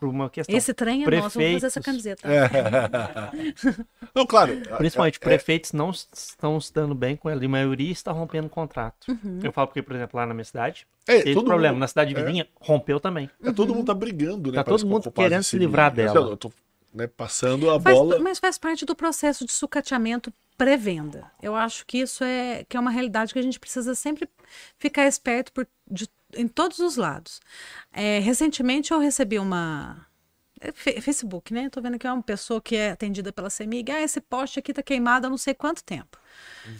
por 0.01 0.09
uma 0.09 0.31
questão. 0.31 0.57
Esse 0.57 0.73
trem 0.75 1.05
é 1.05 1.11
nosso, 1.21 1.39
vamos 1.39 1.53
fazer 1.61 1.67
essa 1.67 1.81
Prefeitos. 1.81 1.85
camiseta. 1.85 2.29
É. 2.29 3.85
Não, 4.15 4.27
claro. 4.27 4.61
Principalmente, 4.79 5.17
é- 5.17 5.19
é- 5.19 5.29
prefeitos 5.29 5.73
não 5.73 5.91
s- 5.91 6.07
estão 6.13 6.61
se 6.61 6.73
dando 6.73 6.95
bem 6.95 7.15
com 7.15 7.29
ela, 7.31 7.43
e 7.43 7.47
a 7.47 7.49
maioria 7.49 7.93
está 7.93 8.11
rompendo 8.11 8.49
contrato. 8.49 9.07
Uhum. 9.09 9.39
Eu 9.43 9.53
falo 9.53 9.69
porque, 9.69 9.83
por 9.83 9.95
exemplo, 9.95 10.19
lá 10.19 10.27
na 10.27 10.35
minha 10.35 10.45
cidade, 10.45 10.87
é, 11.07 11.19
teve 11.19 11.35
todo 11.35 11.45
problema. 11.47 11.75
mundo- 11.75 11.81
Na 11.81 11.89
cidade 11.89 12.15
vizinha, 12.15 12.49
rompeu 12.61 12.99
também. 12.99 13.31
É, 13.45 13.53
todo 13.53 13.75
mundo 13.75 13.87
tá 13.87 13.95
brigando, 13.95 14.51
né? 14.51 14.57
Tá 14.57 14.65
todo 14.65 14.87
mundo 14.87 15.11
querendo 15.13 15.43
se 15.43 15.57
livrar 15.59 15.93
dela. 15.95 16.31
Eu 16.31 16.37
tô 16.37 16.51
né, 16.93 17.07
passando 17.07 17.71
a 17.71 17.79
Faz- 17.81 17.97
bola. 17.97 18.19
mas 18.19 18.39
faz 18.41 18.59
parte 18.59 18.85
do 18.85 18.97
processo 18.97 19.45
de 19.47 19.53
sucateamento 19.53 20.33
pré-venda. 20.59 21.31
Eu 21.41 21.55
acho 21.55 21.87
que 21.87 21.99
isso 21.99 22.25
é, 22.25 22.65
que 22.69 22.77
é 22.77 22.81
uma 22.81 22.91
realidade 22.91 23.33
que 23.33 23.39
a 23.39 23.43
gente 23.43 23.61
precisa 23.61 23.95
sempre 23.95 24.29
ficar 24.77 25.07
esperto 25.07 25.53
por, 25.53 25.67
de 25.89 26.09
em 26.37 26.49
todos 26.49 26.79
os 26.79 26.97
lados. 26.97 27.41
É, 27.93 28.19
recentemente 28.19 28.93
eu 28.93 28.99
recebi 28.99 29.39
uma. 29.39 30.07
é, 30.61 30.73
Facebook, 31.01 31.53
né? 31.55 31.69
Tô 31.71 31.81
vendo 31.81 31.99
que 31.99 32.07
é 32.07 32.13
uma 32.13 32.23
pessoa 32.23 32.61
que 32.61 32.77
é 32.77 32.91
atendida 32.91 33.33
pela 33.33 33.49
CEMIG. 33.51 33.91
Ah, 33.93 34.03
esse 34.03 34.21
poste 34.21 34.59
aqui 34.59 34.73
tá 34.73 34.83
queimado 34.83 35.27
há 35.27 35.31
não 35.31 35.39
sei 35.39 35.55
quanto 35.55 35.83
tempo. 35.83 36.19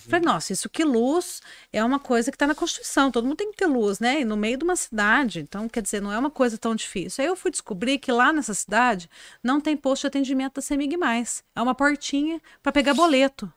Falei, 0.09 0.25
nossa, 0.25 0.53
isso 0.53 0.69
que 0.69 0.85
luz 0.85 1.41
é 1.73 1.83
uma 1.83 1.99
coisa 1.99 2.31
que 2.31 2.37
está 2.37 2.47
na 2.47 2.55
Constituição. 2.55 3.11
Todo 3.11 3.25
mundo 3.27 3.37
tem 3.39 3.51
que 3.51 3.57
ter 3.57 3.67
luz, 3.67 3.99
né? 3.99 4.21
E 4.21 4.25
no 4.25 4.37
meio 4.37 4.57
de 4.57 4.65
uma 4.65 4.77
cidade. 4.77 5.41
Então, 5.41 5.69
quer 5.69 5.83
dizer, 5.83 6.01
não 6.01 6.13
é 6.13 6.19
uma 6.19 6.31
coisa 6.31 6.57
tão 6.59 6.75
difícil. 6.75 7.23
Aí 7.23 7.29
eu 7.29 7.37
fui 7.37 7.51
descobrir 7.51 7.99
que 7.99 8.13
lá 8.13 8.33
nessa 8.33 8.55
cidade 8.55 9.09
não 9.43 9.61
tem 9.61 9.77
posto 9.77 10.03
de 10.03 10.07
atendimento 10.09 10.55
da 10.55 10.63
CEMIG 10.63 10.97
mais. 10.97 11.43
É 11.57 11.63
uma 11.63 11.75
portinha 11.75 12.41
para 12.63 12.73
pegar 12.73 12.95
boleto. 12.95 13.53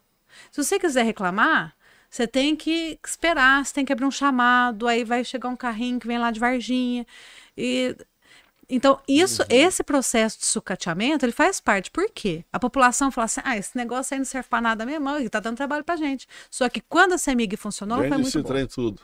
Se 0.51 0.63
você 0.63 0.79
quiser 0.79 1.03
reclamar, 1.03 1.75
você 2.13 2.27
tem 2.27 2.55
que 2.55 2.99
esperar, 3.03 3.65
você 3.65 3.73
tem 3.73 3.83
que 3.83 3.91
abrir 3.91 4.05
um 4.05 4.11
chamado, 4.11 4.87
aí 4.87 5.03
vai 5.03 5.23
chegar 5.23 5.49
um 5.49 5.55
carrinho 5.55 5.99
que 5.99 6.05
vem 6.05 6.19
lá 6.19 6.29
de 6.29 6.39
Varginha. 6.39 7.07
E 7.57 7.97
então, 8.69 8.99
isso, 9.07 9.43
esse 9.49 9.83
processo 9.83 10.37
de 10.39 10.45
sucateamento, 10.45 11.25
ele 11.25 11.31
faz 11.31 11.59
parte. 11.59 11.89
Por 11.89 12.07
quê? 12.11 12.45
A 12.53 12.59
população 12.59 13.09
fala 13.09 13.25
assim: 13.25 13.41
ah, 13.43 13.57
esse 13.57 13.75
negócio 13.75 14.13
aí 14.13 14.19
não 14.19 14.25
serve 14.25 14.47
para 14.47 14.61
nada 14.61 14.85
mesmo, 14.85 15.09
ele 15.09 15.27
tá 15.27 15.39
dando 15.39 15.57
trabalho 15.57 15.83
pra 15.83 15.95
gente. 15.95 16.27
Só 16.51 16.69
que 16.69 16.81
quando 16.81 17.13
a 17.13 17.17
CEMIG 17.17 17.57
funcionou, 17.57 17.97
ela 17.97 18.03
foi 18.03 18.11
Vende 18.11 18.21
muito 18.21 18.37
esse 18.37 18.43
boa. 18.43 18.53
trem 18.53 18.67
tudo. 18.67 19.01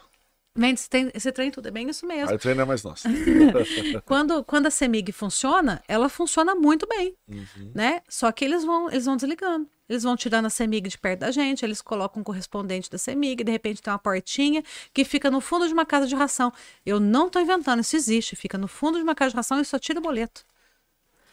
Esse 0.58 0.90
trem, 0.90 1.12
esse 1.14 1.32
trem 1.32 1.52
tudo, 1.52 1.68
é 1.68 1.72
bem 1.72 1.88
isso 1.90 2.06
mesmo. 2.06 2.30
Aí 2.30 2.36
o 2.36 2.40
trem 2.40 2.54
não 2.56 2.64
é 2.64 2.66
mais 2.66 2.84
nosso. 2.84 3.08
Quando, 4.06 4.44
quando 4.44 4.66
a 4.66 4.72
CEMIG 4.72 5.12
funciona, 5.12 5.82
ela 5.88 6.10
funciona 6.10 6.54
muito 6.56 6.88
bem, 6.88 7.16
Uhum. 7.30 7.72
né? 7.74 8.02
Só 8.10 8.32
que 8.32 8.44
eles 8.44 8.66
vão, 8.66 8.90
eles 8.90 9.06
vão 9.06 9.16
desligando. 9.16 9.70
Eles 9.88 10.04
vão 10.04 10.16
tirando 10.16 10.46
a 10.46 10.50
CEMIG 10.50 10.90
de 10.90 10.98
perto 10.98 11.22
da 11.22 11.32
gente, 11.32 11.64
eles 11.64 11.82
colocam 11.82 12.22
um 12.22 12.24
correspondente 12.24 12.90
da 12.90 12.98
CEMIG, 12.98 13.44
de 13.44 13.52
repente 13.52 13.82
tem 13.82 13.92
uma 13.92 13.98
portinha 14.00 14.64
que 14.94 15.04
fica 15.06 15.32
no 15.32 15.40
fundo 15.40 15.68
de 15.68 15.74
uma 15.74 15.86
casa 15.86 16.06
de 16.08 16.16
ração. 16.16 16.52
Eu 16.86 17.00
não 17.00 17.28
estou 17.28 17.42
inventando, 17.42 17.80
isso 17.80 17.96
existe. 17.96 18.36
Fica 18.36 18.58
no 18.58 18.68
fundo 18.68 18.98
de 18.98 19.04
uma 19.04 19.16
casa 19.16 19.32
de 19.32 19.36
ração 19.38 19.60
e 19.60 19.66
só 19.66 19.80
tira 19.80 20.00
o 20.00 20.02
boleto. 20.02 20.46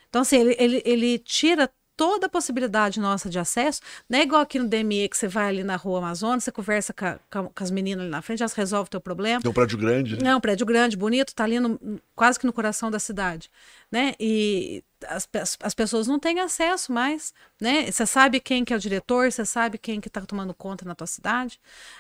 Então, 0.09 0.23
assim, 0.23 0.37
ele, 0.39 0.57
ele, 0.59 0.83
ele 0.87 1.19
tira 1.19 1.71
toda 1.97 2.27
a 2.27 2.29
possibilidade 2.29 3.01
nossa 3.01 3.31
de 3.31 3.39
acesso. 3.39 3.81
Não 4.09 4.19
é 4.19 4.23
igual 4.23 4.43
aqui 4.43 4.59
no 4.59 4.69
DME 4.69 5.09
que 5.09 5.17
você 5.17 5.27
vai 5.27 5.49
ali 5.49 5.65
na 5.65 5.77
rua 5.77 5.99
Amazonas, 5.99 6.45
você 6.45 6.53
conversa 6.53 6.93
com, 6.93 7.49
com 7.49 7.65
as 7.65 7.71
meninas 7.71 8.03
ali 8.03 8.11
na 8.11 8.21
frente, 8.23 8.43
elas 8.43 8.53
resolvem 8.53 8.87
o 8.87 8.91
teu 8.91 9.01
problema. 9.01 9.41
Tem 9.41 9.51
um 9.51 9.55
prédio 9.55 9.79
grande. 9.79 10.23
né? 10.23 10.31
É 10.31 10.37
um 10.37 10.41
prédio 10.41 10.67
grande, 10.67 10.97
bonito, 10.97 11.35
tá 11.35 11.45
ali 11.45 11.59
no- 11.59 11.79
quase 12.15 12.39
que 12.39 12.47
no 12.47 12.53
coração 12.53 12.91
da 12.91 12.99
cidade, 12.99 13.51
né? 13.91 14.15
E 14.21 14.85
as, 15.09 15.29
as, 15.41 15.57
as 15.63 15.75
pessoas 15.75 16.07
não 16.07 16.19
têm 16.19 16.41
acesso 16.41 16.93
mais, 16.93 17.33
né? 17.61 17.91
Você 17.91 18.05
sabe 18.07 18.41
quem 18.41 18.65
que 18.65 18.73
é 18.73 18.77
o 18.77 18.81
diretor, 18.81 19.31
você 19.33 19.45
sabe 19.45 19.79
quem 19.79 20.01
que 20.01 20.11
tá 20.11 20.21
tomando 20.21 20.53
conta 20.55 20.85
na 20.85 20.95
tua 20.95 21.07
cidade. 21.07 21.59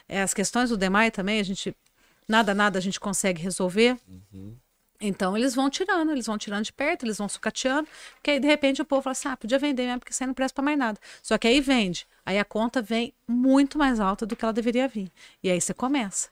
É, 0.08 0.22
as 0.22 0.34
questões 0.34 0.70
do 0.70 0.76
DEMAI 0.76 1.10
também, 1.10 1.40
a 1.40 1.42
gente 1.44 1.74
nada 2.28 2.54
nada 2.54 2.78
a 2.78 2.82
gente 2.82 2.98
consegue 2.98 3.40
resolver. 3.40 3.96
Então 5.00 5.36
eles 5.36 5.54
vão 5.54 5.68
tirando, 5.68 6.10
eles 6.12 6.26
vão 6.26 6.38
tirando 6.38 6.64
de 6.64 6.72
perto, 6.72 7.04
eles 7.04 7.18
vão 7.18 7.28
sucateando, 7.28 7.88
porque 8.14 8.32
aí 8.32 8.40
de 8.40 8.46
repente 8.46 8.80
o 8.80 8.84
povo 8.84 9.02
fala 9.02 9.12
assim: 9.12 9.28
ah, 9.28 9.36
podia 9.36 9.58
vender 9.58 9.86
mesmo, 9.86 10.00
porque 10.00 10.14
aí 10.18 10.26
não 10.26 10.34
presta 10.34 10.54
pra 10.54 10.64
mais 10.64 10.78
nada. 10.78 10.98
Só 11.22 11.36
que 11.38 11.46
aí 11.46 11.60
vende, 11.60 12.06
aí 12.24 12.38
a 12.38 12.44
conta 12.44 12.80
vem 12.80 13.12
muito 13.26 13.78
mais 13.78 14.00
alta 14.00 14.24
do 14.26 14.34
que 14.34 14.44
ela 14.44 14.52
deveria 14.52 14.88
vir. 14.88 15.10
E 15.42 15.50
aí 15.50 15.60
você 15.60 15.74
começa. 15.74 16.28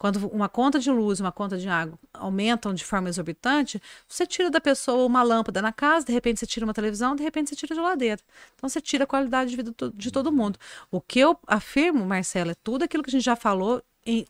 Quando 0.00 0.28
uma 0.28 0.48
conta 0.48 0.78
de 0.78 0.90
luz 0.90 1.20
uma 1.20 1.30
conta 1.30 1.58
de 1.58 1.68
água 1.68 1.98
aumentam 2.14 2.72
de 2.72 2.82
forma 2.82 3.10
exorbitante, 3.10 3.82
você 4.08 4.26
tira 4.26 4.50
da 4.50 4.58
pessoa 4.58 5.04
uma 5.04 5.22
lâmpada 5.22 5.60
na 5.60 5.74
casa, 5.74 6.06
de 6.06 6.12
repente 6.12 6.40
você 6.40 6.46
tira 6.46 6.64
uma 6.64 6.72
televisão, 6.72 7.14
de 7.14 7.22
repente 7.22 7.50
você 7.50 7.56
tira 7.56 7.74
a 7.74 7.76
geladeira. 7.76 8.18
Então 8.56 8.66
você 8.66 8.80
tira 8.80 9.04
a 9.04 9.06
qualidade 9.06 9.50
de 9.50 9.56
vida 9.56 9.74
de 9.94 10.10
todo 10.10 10.32
mundo. 10.32 10.58
O 10.90 11.02
que 11.02 11.20
eu 11.20 11.38
afirmo, 11.46 12.06
Marcela, 12.06 12.52
é 12.52 12.54
tudo 12.64 12.82
aquilo 12.82 13.02
que 13.02 13.10
a 13.10 13.12
gente 13.12 13.24
já 13.24 13.36
falou 13.36 13.82
em 14.06 14.26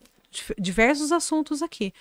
diversos 0.59 1.11
assuntos 1.13 1.61
aqui 1.61 1.93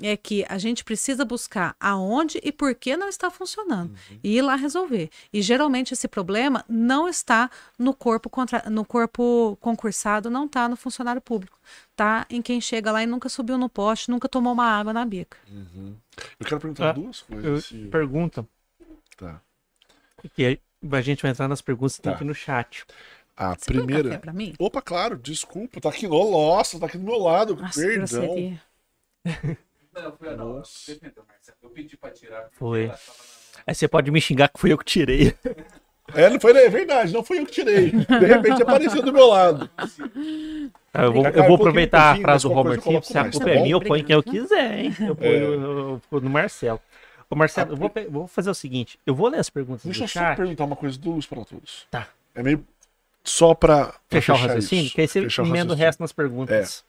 é 0.00 0.16
que 0.16 0.44
a 0.48 0.58
gente 0.58 0.84
precisa 0.84 1.24
buscar 1.24 1.74
aonde 1.80 2.40
e 2.42 2.50
por 2.52 2.74
que 2.74 2.96
não 2.96 3.08
está 3.08 3.30
funcionando 3.30 3.94
e 4.22 4.36
ir 4.36 4.42
lá 4.42 4.54
resolver. 4.56 5.10
E 5.32 5.42
geralmente 5.42 5.92
esse 5.94 6.06
problema 6.08 6.64
não 6.68 7.08
está 7.08 7.50
no 7.78 7.92
corpo 7.94 8.30
contra... 8.30 8.68
no 8.70 8.84
corpo 8.84 9.56
concursado, 9.60 10.30
não 10.30 10.46
está 10.46 10.68
no 10.68 10.76
funcionário 10.76 11.20
público, 11.20 11.58
tá 11.96 12.26
em 12.30 12.40
quem 12.42 12.60
chega 12.60 12.92
lá 12.92 13.02
e 13.02 13.06
nunca 13.06 13.28
subiu 13.28 13.58
no 13.58 13.68
poste, 13.68 14.10
nunca 14.10 14.28
tomou 14.28 14.52
uma 14.52 14.66
água 14.66 14.92
na 14.92 15.04
bica. 15.04 15.36
Eu 16.38 16.46
quero 16.46 16.60
perguntar 16.60 16.90
Ah, 16.90 16.92
duas 16.92 17.24
Eu 17.28 17.36
coisas. 17.42 17.64
se- 17.66 17.86
pergunta, 17.88 18.46
Tá. 19.16 19.40
que 20.34 20.58
a 20.90 21.00
gente 21.00 21.22
vai 21.22 21.30
entrar 21.30 21.48
nas 21.48 21.60
perguntas 21.62 21.96
que 21.96 22.02
tem 22.02 22.10
Tá. 22.12 22.16
aqui 22.16 22.24
no 22.24 22.34
chat. 22.34 22.84
A 23.34 23.54
Você 23.54 23.70
um 23.72 23.76
primeira. 23.76 24.10
café 24.10 24.18
pra 24.18 24.32
mim? 24.32 24.54
Opa, 24.58 24.82
claro, 24.82 25.16
desculpa, 25.16 25.80
tá 25.80 25.88
aqui. 25.88 26.06
Nossa, 26.06 26.78
tá 26.78 26.84
aqui 26.86 26.98
do 26.98 27.04
meu 27.04 27.18
lado. 27.18 27.56
Nossa, 27.56 27.80
Perdão. 27.80 28.58
Não, 29.94 30.16
foi 30.16 30.28
a 30.28 30.36
não. 30.36 30.54
Nossa. 30.58 30.92
Defendeu, 30.92 31.24
Marcelo. 31.28 31.58
Eu 31.62 31.70
pedi 31.70 31.96
pra 31.96 32.10
tirar. 32.10 32.48
Foi. 32.52 32.86
na- 32.88 32.94
Aí 33.66 33.74
você 33.74 33.86
pode 33.86 34.10
me 34.10 34.20
xingar 34.20 34.48
que 34.48 34.58
fui 34.58 34.72
eu 34.72 34.78
que 34.78 34.84
tirei. 34.84 35.34
É, 36.14 36.28
não 36.28 36.38
foi, 36.38 36.50
é 36.52 36.68
verdade, 36.68 37.12
não 37.12 37.22
fui 37.24 37.38
eu 37.38 37.46
que 37.46 37.52
tirei. 37.52 37.90
De 37.92 38.26
repente 38.26 38.60
apareceu 38.62 39.00
do 39.02 39.12
meu 39.12 39.28
lado. 39.28 39.70
Tá, 40.92 41.04
eu 41.04 41.12
vou, 41.12 41.24
eu 41.24 41.30
um 41.30 41.32
vou 41.32 41.32
pouquinho 41.32 41.54
aproveitar 41.54 42.12
a 42.16 42.20
frase 42.20 42.42
do 42.42 42.52
Robert 42.52 42.74
eu 42.78 42.82
Simpson. 42.82 43.12
Se 43.12 43.18
a 43.18 43.30
culpa 43.30 43.48
é 43.50 43.54
tá 43.54 43.60
minha, 43.62 43.74
eu 43.74 43.80
ponho 43.80 44.04
quem 44.04 44.14
eu 44.14 44.22
quiser, 44.22 44.78
hein? 44.80 44.96
Eu 45.00 45.16
ponho, 45.16 45.30
É. 45.30 45.38
eu, 45.38 46.00
eu 46.10 46.20
no 46.20 46.28
Marcelo. 46.28 46.80
Ô, 47.30 47.36
Marcelo, 47.36 47.72
eu 47.72 47.76
vou, 47.76 47.90
vou 48.10 48.26
fazer 48.26 48.50
o 48.50 48.54
seguinte: 48.54 48.98
eu 49.06 49.14
vou 49.14 49.28
ler 49.28 49.38
as 49.38 49.48
perguntas 49.48 49.84
Deixa 49.84 50.00
eu 50.02 50.06
do 50.06 50.10
só 50.10 50.20
chat. 50.20 50.36
perguntar 50.36 50.64
uma 50.64 50.76
coisa 50.76 50.98
do 50.98 51.12
Luz 51.12 51.24
para 51.24 51.44
Todos. 51.44 51.86
Tá. 51.90 52.08
É 52.34 52.42
meio 52.42 52.62
só 53.24 53.54
pra, 53.54 53.86
pra 53.86 53.94
Fechar 54.10 54.34
o 54.34 54.36
raciocínio, 54.36 54.86
isso. 54.86 54.94
que 54.94 55.00
aí 55.00 55.08
você 55.08 55.22
Fechar 55.22 55.44
o 55.44 55.46
emenda 55.46 55.72
o 55.72 55.76
resto 55.76 56.00
nas 56.00 56.12
perguntas. 56.12 56.84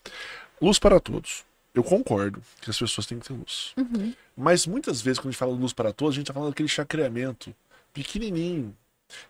Luz 0.59 0.79
para 0.79 0.99
todos. 0.99 1.45
Eu 1.73 1.83
concordo 1.83 2.41
que 2.61 2.69
as 2.69 2.77
pessoas 2.77 3.07
têm 3.07 3.19
que 3.19 3.27
ter 3.27 3.33
luz. 3.33 3.73
Mas 4.37 4.67
muitas 4.67 5.01
vezes, 5.01 5.19
quando 5.19 5.29
a 5.29 5.31
gente 5.31 5.39
fala 5.39 5.53
luz 5.53 5.73
para 5.73 5.91
todos, 5.91 6.15
a 6.15 6.17
gente 6.17 6.27
tá 6.27 6.33
falando 6.33 6.49
daquele 6.49 6.69
chacreamento 6.69 7.53
pequenininho. 7.93 8.75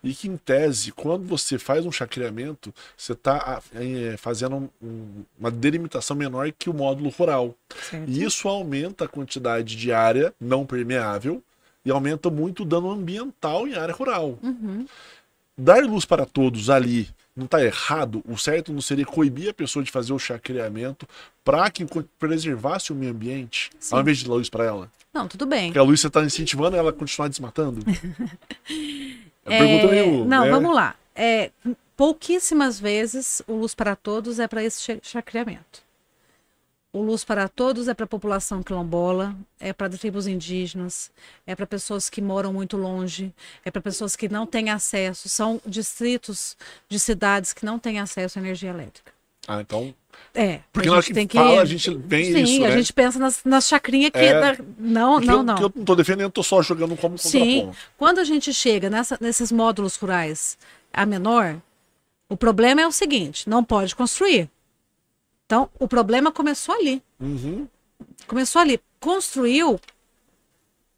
E 0.02 0.14
que, 0.14 0.28
em 0.28 0.36
tese, 0.36 0.92
quando 0.92 1.26
você 1.26 1.58
faz 1.58 1.84
um 1.84 1.92
chacreamento, 1.92 2.72
você 2.96 3.12
está 3.12 3.62
fazendo 4.18 4.56
um- 4.56 4.68
um- 4.82 5.24
uma 5.38 5.50
delimitação 5.50 6.16
menor 6.16 6.50
que 6.52 6.70
o 6.70 6.74
módulo 6.74 7.10
rural. 7.10 7.54
Certo? 7.90 8.08
E 8.08 8.22
isso 8.22 8.48
aumenta 8.48 9.04
a 9.04 9.08
quantidade 9.08 9.76
de 9.76 9.92
área 9.92 10.32
não 10.40 10.64
permeável 10.64 11.42
e 11.84 11.90
aumenta 11.90 12.30
muito 12.30 12.62
o 12.62 12.66
dano 12.66 12.90
ambiental 12.90 13.68
em 13.68 13.74
área 13.74 13.94
rural. 13.94 14.38
Uhum. 14.42 14.86
Dar 15.56 15.84
luz 15.84 16.04
para 16.06 16.24
todos 16.24 16.70
ali 16.70 17.08
não 17.36 17.46
está 17.46 17.62
errado. 17.64 18.22
O 18.26 18.36
certo 18.38 18.72
não 18.72 18.80
seria 18.80 19.04
coibir 19.04 19.50
a 19.50 19.54
pessoa 19.54 19.84
de 19.84 19.90
fazer 19.90 20.12
o 20.12 20.18
chacreamento 20.18 21.06
para 21.44 21.68
que 21.70 21.84
preservasse 22.18 22.92
o 22.92 22.94
meio 22.94 23.12
ambiente, 23.12 23.70
Sim. 23.78 23.94
ao 23.94 24.00
invés 24.00 24.18
de 24.18 24.24
dar 24.28 24.34
luz 24.34 24.48
para 24.48 24.64
ela. 24.64 24.90
Não, 25.12 25.28
tudo 25.28 25.46
bem. 25.46 25.66
Porque 25.66 25.78
a 25.78 25.82
luz 25.82 26.00
você 26.00 26.06
está 26.08 26.22
incentivando 26.24 26.76
ela 26.76 26.90
a 26.90 26.92
continuar 26.92 27.28
desmatando. 27.28 27.80
É 27.88 27.94
É, 29.46 29.58
pergunta 29.58 29.86
meio, 29.88 30.24
não, 30.24 30.44
né? 30.46 30.50
vamos 30.50 30.74
lá. 30.74 30.94
É, 31.14 31.50
pouquíssimas 31.94 32.80
vezes 32.80 33.42
o 33.46 33.52
Luz 33.56 33.74
para 33.74 33.94
Todos 33.94 34.38
é 34.38 34.48
para 34.48 34.64
esse 34.64 34.80
cha- 34.82 34.98
chacreamento. 35.02 35.83
O 36.94 37.02
Luz 37.02 37.24
para 37.24 37.48
Todos 37.48 37.88
é 37.88 37.92
para 37.92 38.04
a 38.04 38.06
população 38.08 38.62
quilombola, 38.62 39.34
é 39.58 39.72
para 39.72 39.90
tribos 39.90 40.28
indígenas, 40.28 41.10
é 41.44 41.52
para 41.56 41.66
pessoas 41.66 42.08
que 42.08 42.22
moram 42.22 42.52
muito 42.52 42.76
longe, 42.76 43.34
é 43.64 43.70
para 43.72 43.82
pessoas 43.82 44.14
que 44.14 44.28
não 44.28 44.46
têm 44.46 44.70
acesso. 44.70 45.28
São 45.28 45.60
distritos 45.66 46.56
de 46.88 47.00
cidades 47.00 47.52
que 47.52 47.64
não 47.66 47.80
têm 47.80 47.98
acesso 47.98 48.38
à 48.38 48.42
energia 48.42 48.70
elétrica. 48.70 49.12
Ah, 49.48 49.60
então. 49.60 49.92
É, 50.32 50.60
Porque 50.72 50.86
a 50.86 50.92
na 50.92 50.96
hora 50.98 51.04
que 51.04 51.12
tem 51.12 51.26
que. 51.26 51.36
fala, 51.36 51.62
a 51.62 51.64
gente 51.64 51.92
vem 51.96 52.26
Sim, 52.32 52.42
isso, 52.44 52.64
a 52.64 52.68
né? 52.68 52.76
gente 52.76 52.92
pensa 52.92 53.18
nas, 53.18 53.42
nas 53.44 53.66
chacrinhas 53.66 54.12
que. 54.12 54.18
É. 54.18 54.40
da- 54.40 54.64
Não, 54.78 55.14
Porque 55.14 55.26
não, 55.26 55.38
eu, 55.38 55.42
não. 55.42 55.56
eu 55.58 55.72
não 55.74 55.84
tô 55.84 55.96
defendendo, 55.96 56.30
tô 56.30 56.44
só 56.44 56.62
jogando 56.62 56.96
como 56.96 57.18
Sim, 57.18 57.72
quando 57.98 58.20
a 58.20 58.24
gente 58.24 58.54
chega 58.54 58.88
nessa- 58.88 59.18
nesses 59.20 59.50
módulos 59.50 59.96
rurais 59.96 60.56
a 60.92 61.04
menor, 61.04 61.60
o 62.28 62.36
problema 62.36 62.80
é 62.82 62.86
o 62.86 62.92
seguinte: 62.92 63.48
não 63.50 63.64
pode 63.64 63.96
construir. 63.96 64.48
Então, 65.46 65.68
o 65.78 65.86
problema 65.86 66.32
começou 66.32 66.74
ali. 66.74 67.02
Uhum. 67.20 67.68
Começou 68.26 68.62
ali. 68.62 68.80
Construiu, 68.98 69.78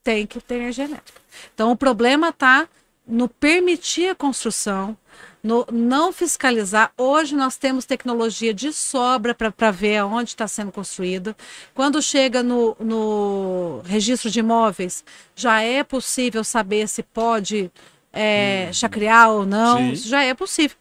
tem 0.02 0.26
que 0.26 0.40
ter 0.40 0.56
energia 0.56 0.84
elétrica. 0.84 1.20
Então, 1.54 1.72
o 1.72 1.76
problema 1.76 2.28
está 2.28 2.68
no 3.06 3.28
permitir 3.28 4.08
a 4.10 4.14
construção, 4.14 4.96
no 5.42 5.66
não 5.70 6.12
fiscalizar. 6.12 6.92
Hoje 6.96 7.36
nós 7.36 7.56
temos 7.56 7.84
tecnologia 7.84 8.52
de 8.52 8.72
sobra 8.72 9.34
para 9.34 9.70
ver 9.70 9.98
aonde 9.98 10.30
está 10.30 10.48
sendo 10.48 10.72
construído. 10.72 11.34
Quando 11.74 12.02
chega 12.02 12.42
no, 12.42 12.76
no 12.80 13.80
registro 13.84 14.30
de 14.30 14.40
imóveis, 14.40 15.04
já 15.34 15.60
é 15.60 15.84
possível 15.84 16.42
saber 16.42 16.88
se 16.88 17.02
pode 17.02 17.70
é, 18.12 18.70
chacrear 18.72 19.30
ou 19.30 19.46
não. 19.46 19.78
Sim. 19.78 19.92
Isso 19.92 20.08
já 20.08 20.22
é 20.22 20.34
possível. 20.34 20.76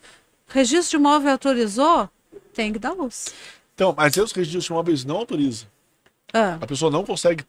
Registro 0.47 0.91
de 0.91 0.95
imóvel 0.95 1.31
autorizou, 1.31 2.09
tem 2.55 2.73
que 2.73 2.79
dar 2.79 2.93
luz. 2.93 3.27
Então, 3.73 3.93
mas 3.95 4.15
os 4.17 4.31
registros 4.31 4.63
de 4.63 4.71
imóveis 4.71 5.03
não 5.05 5.17
autorizam. 5.17 5.67
Ah, 6.33 6.57
A 6.61 6.65
pessoa 6.65 6.89
não 6.89 7.03
consegue 7.05 7.43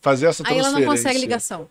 fazer 0.00 0.26
essa 0.26 0.42
aí 0.46 0.52
ela 0.52 0.62
transferência. 0.70 0.86
não 0.86 0.96
consegue 0.96 1.18
ligação. 1.18 1.68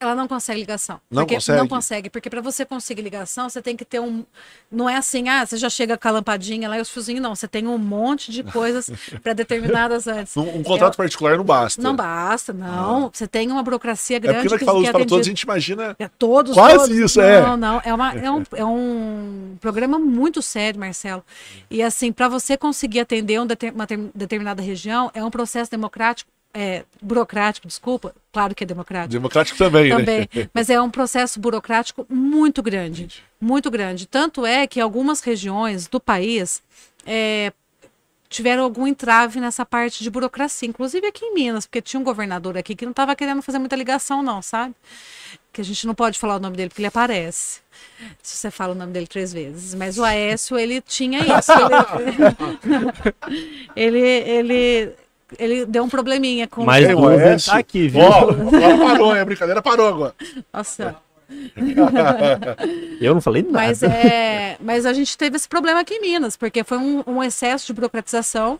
Ela 0.00 0.14
não 0.14 0.26
consegue 0.28 0.60
ligação. 0.60 1.00
Não 1.10 1.22
porque, 1.22 1.34
consegue? 1.36 1.58
Não 1.58 1.68
consegue, 1.68 2.10
porque 2.10 2.28
para 2.28 2.40
você 2.40 2.64
conseguir 2.64 3.00
ligação, 3.00 3.48
você 3.48 3.62
tem 3.62 3.76
que 3.76 3.84
ter 3.84 4.00
um. 4.00 4.24
Não 4.70 4.90
é 4.90 4.96
assim, 4.96 5.28
ah, 5.28 5.46
você 5.46 5.56
já 5.56 5.70
chega 5.70 5.96
com 5.96 6.08
a 6.08 6.10
lampadinha 6.10 6.68
lá 6.68 6.76
e 6.78 6.80
os 6.80 6.90
fiozinhos, 6.90 7.22
não. 7.22 7.34
Você 7.34 7.46
tem 7.46 7.66
um 7.66 7.78
monte 7.78 8.30
de 8.30 8.42
coisas 8.42 8.90
para 9.22 9.32
determinadas 9.32 10.06
antes. 10.06 10.36
Um, 10.36 10.58
um 10.58 10.62
contrato 10.62 10.96
particular 10.96 11.36
não 11.36 11.44
basta. 11.44 11.80
Não 11.80 11.94
basta, 11.94 12.52
não. 12.52 13.10
Você 13.12 13.26
tem 13.26 13.50
uma 13.50 13.62
burocracia 13.62 14.18
grande. 14.18 14.38
É 14.38 14.42
porque 14.42 14.54
na 14.54 14.58
que 14.58 14.64
que 14.64 14.70
fala 14.70 14.82
que 14.82 14.88
é 14.88 14.92
para 14.92 15.06
todos, 15.06 15.26
a 15.26 15.30
gente 15.30 15.42
imagina. 15.42 15.96
É 15.98 16.08
todos, 16.08 16.54
Quase 16.54 16.76
todos. 16.76 16.98
isso, 16.98 17.20
não, 17.20 17.26
é. 17.26 17.40
Não, 17.40 17.56
não. 17.56 17.82
É, 17.84 17.94
uma, 17.94 18.14
é, 18.14 18.30
um, 18.30 18.42
é 18.56 18.64
um 18.64 19.56
programa 19.60 19.98
muito 19.98 20.42
sério, 20.42 20.78
Marcelo. 20.78 21.24
E 21.70 21.82
assim, 21.82 22.12
para 22.12 22.28
você 22.28 22.56
conseguir 22.56 23.00
atender 23.00 23.40
um 23.40 23.46
uma 23.74 23.86
ter- 23.86 24.10
determinada 24.14 24.60
região, 24.60 25.10
é 25.14 25.24
um 25.24 25.30
processo 25.30 25.70
democrático, 25.70 26.30
é, 26.54 26.84
burocrático, 27.02 27.66
desculpa. 27.66 28.14
Claro 28.32 28.54
que 28.54 28.62
é 28.62 28.66
democrático. 28.66 29.12
Democrático 29.12 29.58
também, 29.58 29.90
Também, 29.90 30.28
né? 30.32 30.48
mas 30.54 30.70
é 30.70 30.80
um 30.80 30.88
processo 30.88 31.40
burocrático 31.40 32.06
muito 32.08 32.62
grande, 32.62 33.22
muito 33.40 33.70
grande. 33.70 34.06
Tanto 34.06 34.46
é 34.46 34.66
que 34.66 34.80
algumas 34.80 35.20
regiões 35.20 35.88
do 35.88 35.98
país 35.98 36.62
é, 37.04 37.52
tiveram 38.28 38.62
algum 38.62 38.86
entrave 38.86 39.40
nessa 39.40 39.66
parte 39.66 40.02
de 40.02 40.10
burocracia, 40.10 40.68
inclusive 40.68 41.06
aqui 41.06 41.24
em 41.24 41.34
Minas, 41.34 41.66
porque 41.66 41.82
tinha 41.82 42.00
um 42.00 42.04
governador 42.04 42.56
aqui 42.56 42.76
que 42.76 42.84
não 42.84 42.92
estava 42.92 43.16
querendo 43.16 43.42
fazer 43.42 43.58
muita 43.58 43.74
ligação, 43.76 44.22
não, 44.22 44.40
sabe? 44.40 44.74
Que 45.52 45.60
a 45.60 45.64
gente 45.64 45.86
não 45.86 45.94
pode 45.94 46.18
falar 46.18 46.36
o 46.36 46.40
nome 46.40 46.56
dele 46.56 46.68
porque 46.68 46.80
ele 46.80 46.88
aparece. 46.88 47.60
Se 48.22 48.36
você 48.36 48.50
fala 48.50 48.72
o 48.72 48.76
nome 48.76 48.92
dele 48.92 49.06
três 49.06 49.32
vezes. 49.32 49.74
Mas 49.74 49.98
o 49.98 50.04
Aécio, 50.04 50.58
ele 50.58 50.80
tinha 50.80 51.20
isso. 51.20 51.52
Ele, 53.76 53.98
ele, 53.98 54.54
ele, 54.54 54.94
ele 55.38 55.64
deu 55.66 55.84
um 55.84 55.88
probleminha 55.88 56.46
com 56.46 56.64
Mas 56.64 56.86
o 56.88 56.96
o 56.98 57.06
Uber 57.06 57.20
Aécio. 57.20 57.52
tá 57.52 57.58
aqui, 57.58 57.88
viu? 57.88 58.02
Ó, 58.02 58.30
agora 58.30 58.78
parou, 58.78 59.14
hein? 59.14 59.22
A 59.22 59.24
brincadeira 59.24 59.62
parou 59.62 59.88
agora. 59.88 60.14
Nossa. 60.52 60.96
Eu 63.00 63.14
não 63.14 63.20
falei 63.20 63.42
nada. 63.42 63.52
Mas, 63.52 63.82
é, 63.82 64.56
mas 64.60 64.86
a 64.86 64.92
gente 64.92 65.16
teve 65.16 65.36
esse 65.36 65.48
problema 65.48 65.80
aqui 65.80 65.94
em 65.94 66.00
Minas, 66.00 66.36
porque 66.36 66.62
foi 66.64 66.78
um, 66.78 67.02
um 67.06 67.22
excesso 67.22 67.66
de 67.66 67.72
burocratização 67.72 68.58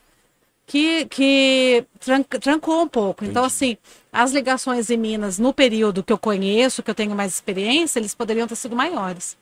que, 0.67 1.05
que 1.07 1.85
tran- 2.01 2.23
trancou 2.23 2.83
um 2.83 2.89
pouco. 2.89 3.25
Então, 3.25 3.45
assim, 3.45 3.77
as 4.13 4.33
ligações 4.33 4.91
em 4.91 4.97
Minas, 4.97 5.39
no 5.39 5.53
período 5.53 6.03
que 6.03 6.13
eu 6.13 6.19
conheço, 6.19 6.83
que 6.83 6.91
eu 6.91 6.95
tenho 6.95 7.15
mais 7.15 7.33
experiência, 7.35 7.99
eles 7.99 8.15
poderiam 8.15 8.47
ter 8.47 8.57
sido 8.57 8.75
maiores. 8.75 9.37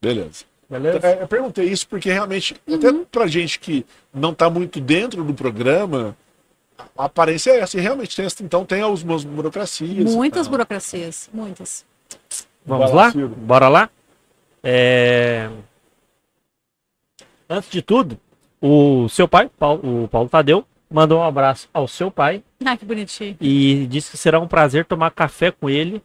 Beleza. 0.00 0.44
Beleza? 0.70 1.00
É, 1.02 1.22
Eu 1.22 1.28
perguntei 1.28 1.64
isso 1.64 1.88
porque 1.88 2.10
realmente, 2.12 2.54
até 2.70 2.92
pra 3.10 3.26
gente 3.26 3.58
que 3.58 3.86
não 4.12 4.34
tá 4.34 4.50
muito 4.50 4.80
dentro 4.80 5.24
do 5.24 5.32
programa, 5.32 6.14
a 6.96 7.04
aparência 7.04 7.50
é 7.50 7.60
essa. 7.60 7.76
E 7.76 7.80
realmente 7.80 8.14
tem 8.16 8.24
essa, 8.26 8.42
então 8.42 8.64
tem 8.64 8.80
algumas 8.82 9.24
burocracias. 9.24 10.12
Muitas 10.14 10.46
Não. 10.46 10.52
burocracias, 10.52 11.28
muitas. 11.32 11.84
Vamos 12.64 12.92
lá. 12.92 13.12
Bora 13.36 13.68
lá? 13.68 13.90
É, 14.62 15.48
Antes 17.48 17.70
de 17.70 17.80
tudo, 17.80 18.18
o 18.60 19.08
seu 19.08 19.26
pai, 19.26 19.50
Paulo- 19.58 20.04
o 20.04 20.08
Paulo 20.08 20.28
Tadeu, 20.28 20.64
mandou 20.90 21.20
um 21.20 21.22
abraço 21.22 21.68
ao 21.72 21.88
seu 21.88 22.10
pai 22.10 22.42
Ah, 22.64 22.76
que 22.76 22.84
bonitinho. 22.84 23.36
e 23.40 23.86
disse 23.86 24.10
que 24.10 24.16
será 24.18 24.38
um 24.38 24.46
prazer 24.48 24.84
tomar 24.84 25.10
café 25.12 25.50
com 25.50 25.68
ele. 25.70 26.02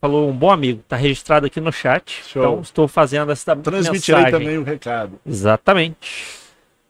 Falou 0.00 0.28
um 0.28 0.32
bom 0.36 0.50
amigo, 0.50 0.82
tá 0.88 0.96
registrado 0.96 1.46
aqui 1.46 1.60
no 1.60 1.72
chat. 1.72 2.22
Show. 2.26 2.42
Então 2.42 2.60
estou 2.60 2.88
fazendo 2.88 3.30
essa 3.32 3.54
Transmitirei 3.56 4.22
mensagem. 4.24 4.30
também 4.40 4.58
o 4.58 4.62
recado. 4.64 5.18
Exatamente. 5.24 6.26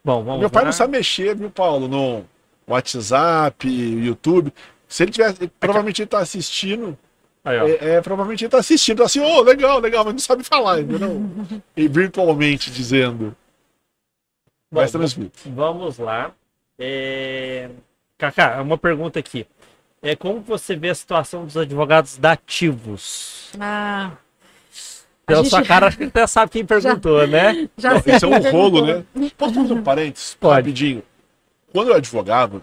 Bom, 0.05 0.25
vamos 0.25 0.41
Meu 0.41 0.51
pai 0.51 0.63
lá. 0.63 0.67
não 0.67 0.73
sabe 0.73 0.93
mexer, 0.93 1.35
viu, 1.37 1.51
Paulo? 1.51 1.87
No 1.89 2.25
WhatsApp, 2.69 3.69
YouTube. 3.69 4.53
Se 4.89 5.03
ele 5.03 5.13
tivesse, 5.13 5.47
provavelmente 5.61 6.03
ele 6.03 6.09
tá 6.09 6.19
assistindo. 6.19 6.97
Aí, 7.45 7.59
ó. 7.59 7.67
É, 7.67 7.95
é, 7.97 8.01
provavelmente 8.01 8.45
ele 8.45 8.51
tá 8.51 8.59
assistindo 8.59 9.03
assim, 9.03 9.21
ô, 9.21 9.41
legal, 9.41 9.79
legal, 9.79 10.05
mas 10.05 10.15
não 10.15 10.19
sabe 10.21 10.43
falar, 10.43 10.81
entendeu? 10.81 11.23
e 11.77 11.87
virtualmente 11.89 12.71
dizendo. 12.71 13.37
Mas 14.71 14.91
transmite. 14.91 15.49
Vamos 15.49 15.99
lá. 15.99 16.33
É... 16.79 17.71
Cacá, 18.19 18.61
uma 18.61 18.77
pergunta 18.77 19.19
aqui. 19.19 19.47
É, 20.03 20.15
como 20.17 20.41
você 20.41 20.75
vê 20.77 20.91
a 20.91 20.95
situação 20.95 21.45
dos 21.45 21.57
advogados 21.57 22.17
dativos? 22.19 23.51
Ah, 23.59 24.13
Pela 25.25 25.43
gente- 25.43 25.51
sua 25.51 25.63
cara, 25.65 25.87
acho 25.87 25.97
que 25.99 26.05
até 26.05 26.27
sabe 26.27 26.51
quem 26.53 26.65
perguntou, 26.67 27.27
né? 27.27 27.69
já 27.77 27.95
Não, 27.95 28.03
sei 28.03 28.17
Isso 28.17 28.27
é 28.27 28.29
um 28.29 28.51
rolo, 28.51 28.87
né? 28.87 29.05
Posso 29.37 29.55
fazer 29.55 29.73
um 29.73 29.83
parênteses? 29.83 30.37
Pode. 30.39 30.57
Rapidinho. 30.57 31.03
Quando 31.77 31.89
eu 31.89 31.95
advogava, 31.97 32.63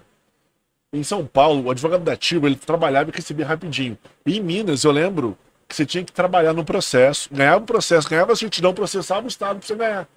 em 0.91 1.03
São 1.03 1.23
Paulo, 1.23 1.67
o 1.67 1.69
advogado 1.69 2.03
dativo, 2.03 2.47
ele 2.47 2.55
trabalhava 2.55 3.11
e 3.11 3.13
recebia 3.15 3.45
rapidinho. 3.45 3.95
E 4.25 4.39
em 4.39 4.41
Minas, 4.41 4.83
eu 4.83 4.91
lembro 4.91 5.37
que 5.67 5.75
você 5.75 5.85
tinha 5.85 6.03
que 6.03 6.11
trabalhar 6.11 6.51
no 6.51 6.65
processo, 6.65 7.29
ganhava 7.31 7.59
o 7.59 7.67
processo, 7.67 8.09
ganhava 8.09 8.33
a 8.33 8.35
certidão, 8.35 8.73
processava 8.73 9.23
o 9.23 9.27
Estado 9.27 9.59
pra 9.59 9.67
você 9.67 9.75
ganhar. 9.75 10.07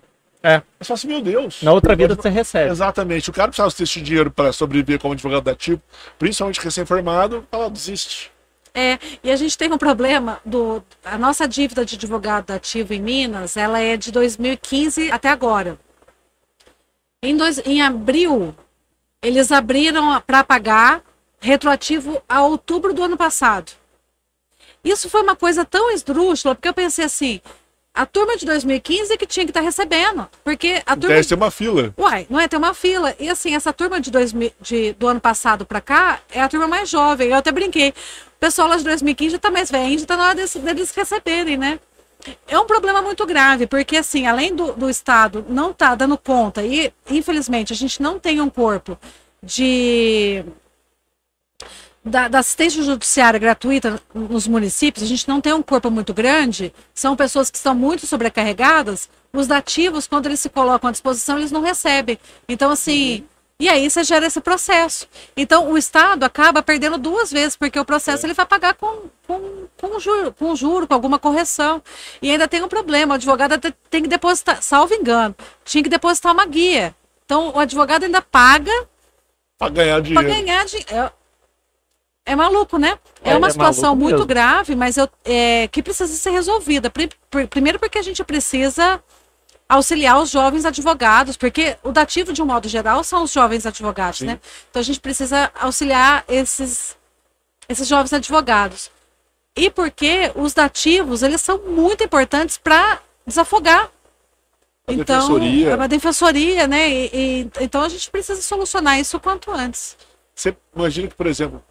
É. 0.43 0.62
Mas 0.78 0.89
fala 0.89 0.97
assim, 0.97 1.09
meu 1.09 1.20
Deus. 1.20 1.60
Na 1.60 1.74
outra 1.74 1.94
vida 1.94 2.14
você 2.14 2.31
recebe. 2.31 2.70
Exatamente. 2.70 3.28
O 3.28 3.35
cara 3.35 3.48
precisava 3.48 3.70
ter 3.70 3.82
esse 3.82 4.01
dinheiro 4.01 4.31
para 4.31 4.51
sobreviver 4.51 4.98
como 4.98 5.12
advogado 5.12 5.44
dativo, 5.44 5.82
principalmente 6.18 6.59
recém-formado, 6.59 7.47
fala, 7.51 7.68
desiste. 7.68 8.32
É, 8.73 8.98
e 9.23 9.31
a 9.31 9.36
gente 9.36 9.59
teve 9.59 9.74
um 9.74 9.78
problema 9.78 10.40
do 10.43 10.82
a 11.05 11.18
nossa 11.18 11.47
dívida 11.47 11.85
de 11.85 11.97
advogado 11.97 12.51
ativo 12.51 12.94
em 12.94 13.02
Minas, 13.02 13.59
ela 13.59 13.78
é 13.78 13.98
de 13.98 14.10
2015 14.10 15.12
até 15.12 15.28
agora. 15.28 15.78
Em, 17.23 17.36
dois, 17.36 17.59
em 17.66 17.82
abril, 17.82 18.55
eles 19.27 19.51
abriram 19.51 20.20
para 20.24 20.44
pagar 20.44 21.03
retroativo 21.40 22.23
a 22.28 22.43
outubro 22.43 22.94
do 22.94 23.03
ano 23.03 23.16
passado. 23.16 23.73
Isso 24.85 25.11
foi 25.11 25.20
uma 25.20 25.35
coisa 25.35 25.65
tão 25.65 25.90
esdrúxula, 25.90 26.55
porque 26.55 26.69
eu 26.69 26.74
pensei 26.74 27.05
assim, 27.05 27.40
a 27.93 28.07
turma 28.07 28.36
de 28.36 28.47
2015 28.47 29.12
é 29.12 29.16
que 29.16 29.27
tinha 29.27 29.44
que 29.44 29.51
estar 29.51 29.62
recebendo, 29.62 30.28
porque 30.44 30.81
a 30.86 30.94
turma 30.94 31.16
Deve 31.16 31.24
ser 31.24 31.35
uma 31.35 31.51
fila. 31.51 31.93
Uai, 31.98 32.27
não 32.31 32.39
é? 32.39 32.47
Tem 32.47 32.57
uma 32.57 32.73
fila. 32.73 33.16
E 33.19 33.28
assim, 33.28 33.57
essa 33.57 33.73
turma 33.73 34.01
de 34.01 34.12
2000, 34.12 34.53
de, 34.61 34.93
do 34.93 35.09
ano 35.09 35.20
passado 35.20 35.66
pra 35.66 35.81
cá 35.81 36.20
é 36.31 36.40
a 36.40 36.48
turma 36.48 36.69
mais 36.69 36.89
jovem. 36.89 37.31
Eu 37.31 37.36
até 37.36 37.51
brinquei. 37.51 37.89
O 37.89 38.39
pessoal 38.39 38.69
lá 38.69 38.77
de 38.77 38.85
2015 38.85 39.32
já 39.32 39.39
tá 39.40 39.51
mais 39.51 39.73
velho, 39.73 39.98
já 39.98 40.07
tá 40.07 40.16
na 40.16 40.27
hora 40.27 40.35
deles, 40.36 40.55
deles 40.55 40.90
receberem, 40.93 41.57
né? 41.57 41.81
É 42.48 42.59
um 42.59 42.66
problema 42.66 43.03
muito 43.03 43.24
grave, 43.27 43.66
porque 43.66 43.97
assim, 43.97 44.27
além 44.27 44.55
do, 44.55 44.73
do 44.73 44.90
Estado 44.90 45.44
não 45.48 45.73
tá 45.73 45.94
dando 45.94 46.16
conta, 46.16 46.62
e 46.62 46.93
infelizmente 47.11 47.73
a 47.73 47.77
gente 47.77 48.01
não 48.03 48.19
tem 48.19 48.40
um 48.40 48.51
corpo 48.51 48.98
de 49.43 50.44
da, 52.05 52.28
da 52.28 52.39
assistência 52.39 52.82
judiciária 52.82 53.39
gratuita 53.39 54.01
nos 54.15 54.47
municípios, 54.47 55.05
a 55.05 55.09
gente 55.09 55.28
não 55.28 55.40
tem 55.40 55.53
um 55.53 55.62
corpo 55.62 55.90
muito 55.90 56.15
grande, 56.15 56.73
são 56.94 57.16
pessoas 57.16 57.51
que 57.51 57.57
estão 57.57 57.74
muito 57.74 58.07
sobrecarregadas, 58.07 59.11
os 59.32 59.47
dativos, 59.48 60.07
quando 60.07 60.27
eles 60.27 60.40
se 60.40 60.48
colocam 60.48 60.89
à 60.89 60.93
disposição, 60.93 61.36
eles 61.36 61.51
não 61.51 61.61
recebem. 61.61 62.19
Então, 62.48 62.70
assim, 62.70 63.24
e 63.58 63.68
aí 63.68 63.88
você 63.88 64.04
gera 64.04 64.26
esse 64.26 64.40
processo. 64.40 65.08
Então, 65.36 65.70
o 65.70 65.78
Estado 65.78 66.24
acaba 66.24 66.62
perdendo 66.62 66.98
duas 66.98 67.30
vezes, 67.32 67.56
porque 67.56 67.78
o 67.78 67.84
processo 67.84 68.26
ele 68.26 68.34
vai 68.34 68.44
pagar 68.44 68.74
com, 68.74 69.04
com, 69.26 69.66
com, 69.78 69.98
juro, 69.98 70.32
com 70.32 70.54
juro, 70.54 70.86
com 70.86 70.92
alguma 70.94 71.18
correção. 71.18 71.82
E 72.20 72.30
ainda 72.30 72.46
tem 72.46 72.62
um 72.62 72.68
problema, 72.68 73.14
o 73.14 73.16
advogado 73.16 73.58
tem 73.90 74.02
que 74.02 74.08
depositar, 74.08 74.62
salvo 74.62 74.92
engano, 74.94 75.34
tinha 75.64 75.82
que 75.82 75.88
depositar 75.90 76.32
uma 76.32 76.44
guia. 76.46 76.94
Então, 77.24 77.50
o 77.54 77.58
advogado 77.58 78.04
ainda 78.04 78.20
paga 78.22 78.70
Pra 79.58 79.68
ganhar 79.70 79.94
para 79.94 80.02
dinheiro. 80.02 80.28
ganhar 80.28 80.64
dinheiro. 80.66 80.90
É, 82.26 82.32
é 82.32 82.36
maluco, 82.36 82.76
né? 82.76 82.98
É, 83.24 83.30
É, 83.32 83.36
uma 83.36 83.46
é 83.46 83.50
situação 83.50 83.90
maluco 83.90 84.02
muito 84.02 84.14
mesmo. 84.16 84.26
grave, 84.26 84.76
mas 84.76 84.96
eu, 84.98 85.08
é, 85.24 85.66
que 85.68 85.82
precisa 85.82 86.12
ser 86.12 86.30
resolvida. 86.30 86.90
Pri- 86.90 87.08
pri- 87.30 87.46
Primeiro 87.46 87.78
porque 87.78 87.98
a 87.98 88.02
gente 88.02 88.22
precisa 88.22 89.02
auxiliar 89.68 90.20
os 90.20 90.30
jovens 90.30 90.64
advogados, 90.64 91.36
porque 91.36 91.76
o 91.82 91.90
dativo, 91.90 92.32
de 92.32 92.40
um 92.43 92.47
modo 92.47 92.68
geral, 92.68 93.02
são 93.02 93.22
os 93.24 93.32
jovens 93.32 93.66
advogados, 93.66 94.20
Sim. 94.20 94.26
né? 94.26 94.40
Então 94.70 94.80
a 94.80 94.84
gente 94.84 95.01
precisa 95.01 95.51
auxiliar 95.59 96.24
esses, 96.28 96.97
esses 97.68 97.86
jovens 97.88 98.12
advogados. 98.12 98.90
E 99.56 99.70
porque 99.70 100.30
os 100.34 100.52
dativos, 100.52 101.22
eles 101.22 101.40
são 101.40 101.59
muito 101.59 102.05
importantes 102.05 102.59
para 102.59 103.01
desafogar. 103.26 103.90
A 104.86 104.93
então, 104.93 105.16
defensoria. 105.16 105.70
é 105.70 105.74
uma 105.74 105.88
defensoria, 105.88 106.68
né? 106.68 106.88
E, 106.88 107.10
e- 107.12 107.51
então 107.60 107.82
a 107.82 107.88
gente 107.88 108.09
precisa 108.09 108.40
solucionar 108.40 109.01
isso 109.01 109.16
o 109.16 109.20
quanto 109.20 109.51
antes. 109.51 109.97
Você 110.34 110.56
imagina 110.74 111.09
que, 111.09 111.14
por 111.14 111.26
exemplo, 111.26 111.62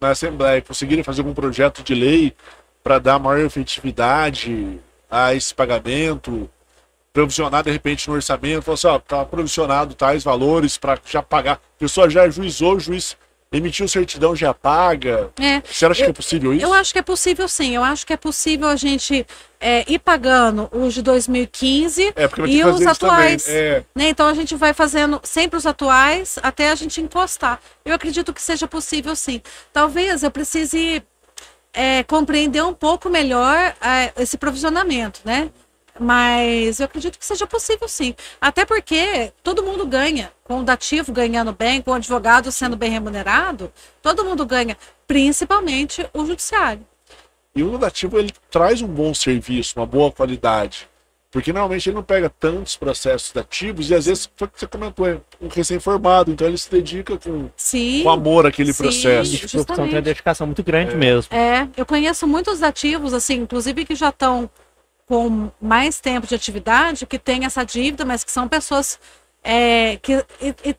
na 0.00 0.10
Assembleia 0.10 0.60
conseguirem 0.62 1.04
fazer 1.04 1.20
algum 1.20 1.34
projeto 1.34 1.82
de 1.82 1.94
lei 1.94 2.34
para 2.82 2.98
dar 2.98 3.18
maior 3.18 3.44
efetividade 3.44 4.80
a 5.10 5.34
esse 5.34 5.54
pagamento, 5.54 6.50
provisionar 7.16 7.62
de 7.62 7.70
repente 7.70 8.06
no 8.08 8.14
orçamento, 8.14 8.60
falar 8.60 8.74
assim, 8.74 8.86
ó, 8.88 8.98
tá 8.98 9.24
provisionado 9.24 9.94
tais 9.94 10.22
valores 10.22 10.76
para 10.76 10.98
já 11.06 11.22
pagar. 11.22 11.54
A 11.54 11.78
pessoa 11.78 12.10
já 12.10 12.24
ajuizou, 12.24 12.76
o 12.76 12.80
juiz 12.80 13.16
emitiu 13.50 13.88
certidão, 13.88 14.36
já 14.36 14.52
paga. 14.52 15.30
É, 15.40 15.62
Você 15.62 15.86
acha 15.86 16.04
que 16.04 16.10
é 16.10 16.12
possível 16.12 16.52
isso? 16.52 16.66
Eu 16.66 16.74
acho 16.74 16.92
que 16.92 16.98
é 16.98 17.02
possível 17.02 17.48
sim. 17.48 17.74
Eu 17.74 17.82
acho 17.82 18.06
que 18.06 18.12
é 18.12 18.18
possível 18.18 18.68
a 18.68 18.76
gente 18.76 19.26
é, 19.58 19.90
ir 19.90 19.98
pagando 19.98 20.68
os 20.70 20.92
de 20.92 21.00
2015 21.00 22.12
É, 22.14 22.28
e 22.48 22.62
os 22.62 22.86
atuais. 22.86 23.48
É, 23.48 23.82
né? 23.94 24.10
Então 24.10 24.26
a 24.26 24.34
gente 24.34 24.54
vai 24.54 24.74
fazendo 24.74 25.18
sempre 25.24 25.56
os 25.56 25.64
atuais 25.64 26.38
até 26.42 26.70
a 26.70 26.74
gente 26.74 27.00
encostar. 27.00 27.58
Eu 27.82 27.94
acredito 27.94 28.34
que 28.34 28.42
seja 28.42 28.68
possível 28.68 29.16
sim. 29.16 29.40
Talvez 29.72 30.22
eu 30.22 30.30
precise 30.30 31.02
é, 31.72 32.02
compreender 32.02 32.62
um 32.62 32.74
pouco 32.74 33.08
melhor 33.08 33.74
é, 33.80 34.12
esse 34.18 34.36
provisionamento, 34.36 35.20
né? 35.24 35.50
Mas 35.98 36.80
eu 36.80 36.86
acredito 36.86 37.18
que 37.18 37.26
seja 37.26 37.46
possível 37.46 37.88
sim. 37.88 38.14
Até 38.40 38.64
porque 38.64 39.32
todo 39.42 39.62
mundo 39.62 39.86
ganha. 39.86 40.32
Com 40.44 40.60
o 40.60 40.62
dativo 40.62 41.12
ganhando 41.12 41.52
bem, 41.52 41.82
com 41.82 41.90
o 41.90 41.94
advogado 41.94 42.52
sendo 42.52 42.76
bem 42.76 42.90
remunerado, 42.90 43.72
todo 44.00 44.24
mundo 44.24 44.46
ganha, 44.46 44.76
principalmente 45.06 46.08
o 46.14 46.24
judiciário. 46.24 46.86
E 47.54 47.62
o 47.62 47.76
dativo 47.78 48.18
ele 48.18 48.32
traz 48.50 48.80
um 48.82 48.86
bom 48.86 49.12
serviço, 49.14 49.78
uma 49.78 49.86
boa 49.86 50.12
qualidade. 50.12 50.88
Porque 51.30 51.52
normalmente 51.52 51.88
ele 51.88 51.96
não 51.96 52.02
pega 52.02 52.30
tantos 52.30 52.76
processos 52.76 53.32
dativos 53.32 53.90
e 53.90 53.94
às 53.94 54.06
vezes 54.06 54.30
foi 54.36 54.46
o 54.46 54.50
que 54.50 54.60
você 54.60 54.66
comentou, 54.66 55.06
é 55.06 55.18
um 55.40 55.48
recém-formado, 55.48 56.30
então 56.30 56.46
ele 56.46 56.56
se 56.56 56.70
dedica 56.70 57.18
com, 57.18 57.50
Sim, 57.56 58.02
com 58.04 58.10
amor 58.10 58.46
àquele 58.46 58.72
sim. 58.72 58.82
processo. 58.82 59.34
E 59.34 59.38
profissão 59.38 59.64
tem 59.64 59.74
uma 59.74 59.84
justamente. 59.84 60.04
dedicação 60.04 60.46
muito 60.46 60.62
grande 60.62 60.94
mesmo. 60.94 61.34
É, 61.34 61.68
eu 61.76 61.84
conheço 61.84 62.26
muitos 62.26 62.62
ativos, 62.62 63.12
assim, 63.12 63.34
inclusive 63.34 63.84
que 63.84 63.94
já 63.94 64.10
estão 64.10 64.48
com 65.06 65.50
mais 65.60 66.00
tempo 66.00 66.26
de 66.26 66.34
atividade, 66.34 67.06
que 67.06 67.18
tem 67.18 67.44
essa 67.44 67.64
dívida, 67.64 68.04
mas 68.04 68.24
que 68.24 68.32
são 68.32 68.48
pessoas 68.48 68.98
é, 69.42 69.96
que 70.02 70.24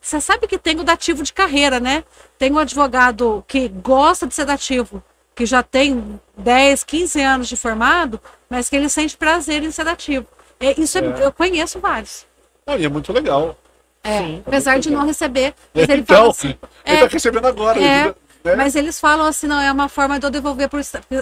você 0.01 0.19
sabe 0.19 0.45
que 0.47 0.57
tem 0.57 0.77
o 0.77 0.83
dativo 0.83 1.23
de 1.23 1.31
carreira, 1.31 1.79
né? 1.79 2.03
Tem 2.37 2.51
um 2.51 2.59
advogado 2.59 3.43
que 3.47 3.69
gosta 3.69 4.27
de 4.27 4.35
ser 4.35 4.43
dativo, 4.45 5.01
que 5.33 5.45
já 5.45 5.63
tem 5.63 6.19
10, 6.37 6.83
15 6.83 7.21
anos 7.21 7.47
de 7.47 7.55
formado, 7.55 8.19
mas 8.49 8.67
que 8.67 8.75
ele 8.75 8.89
sente 8.89 9.15
prazer 9.15 9.63
em 9.63 9.71
ser 9.71 9.85
dativo. 9.85 10.27
E 10.59 10.81
Isso 10.81 10.97
é- 10.97 11.05
É. 11.05 11.25
eu 11.25 11.31
conheço 11.31 11.79
vários. 11.79 12.25
Ah, 12.65 12.75
e 12.75 12.83
é 12.83 12.89
muito 12.89 13.13
legal. 13.13 13.57
É, 14.03 14.19
Sim. 14.19 14.43
apesar 14.45 14.79
de 14.79 14.89
não 14.89 15.05
receber. 15.05 15.53
Mas 15.73 15.87
ele 15.89 16.01
Então, 16.01 16.29
assim, 16.31 16.49
ele 16.85 16.97
é, 16.97 17.01
tá 17.01 17.07
recebendo 17.07 17.45
agora. 17.47 17.79
é, 17.81 18.01
ele- 18.01 18.15
né? 18.43 18.55
Mas 18.55 18.75
eles 18.75 18.99
falam 18.99 19.25
assim, 19.25 19.47
não, 19.47 19.59
é 19.61 19.71
uma 19.71 19.87
forma 19.89 20.19
de 20.19 20.25
eu 20.25 20.29
devolver 20.29 20.67
por. 20.69 20.81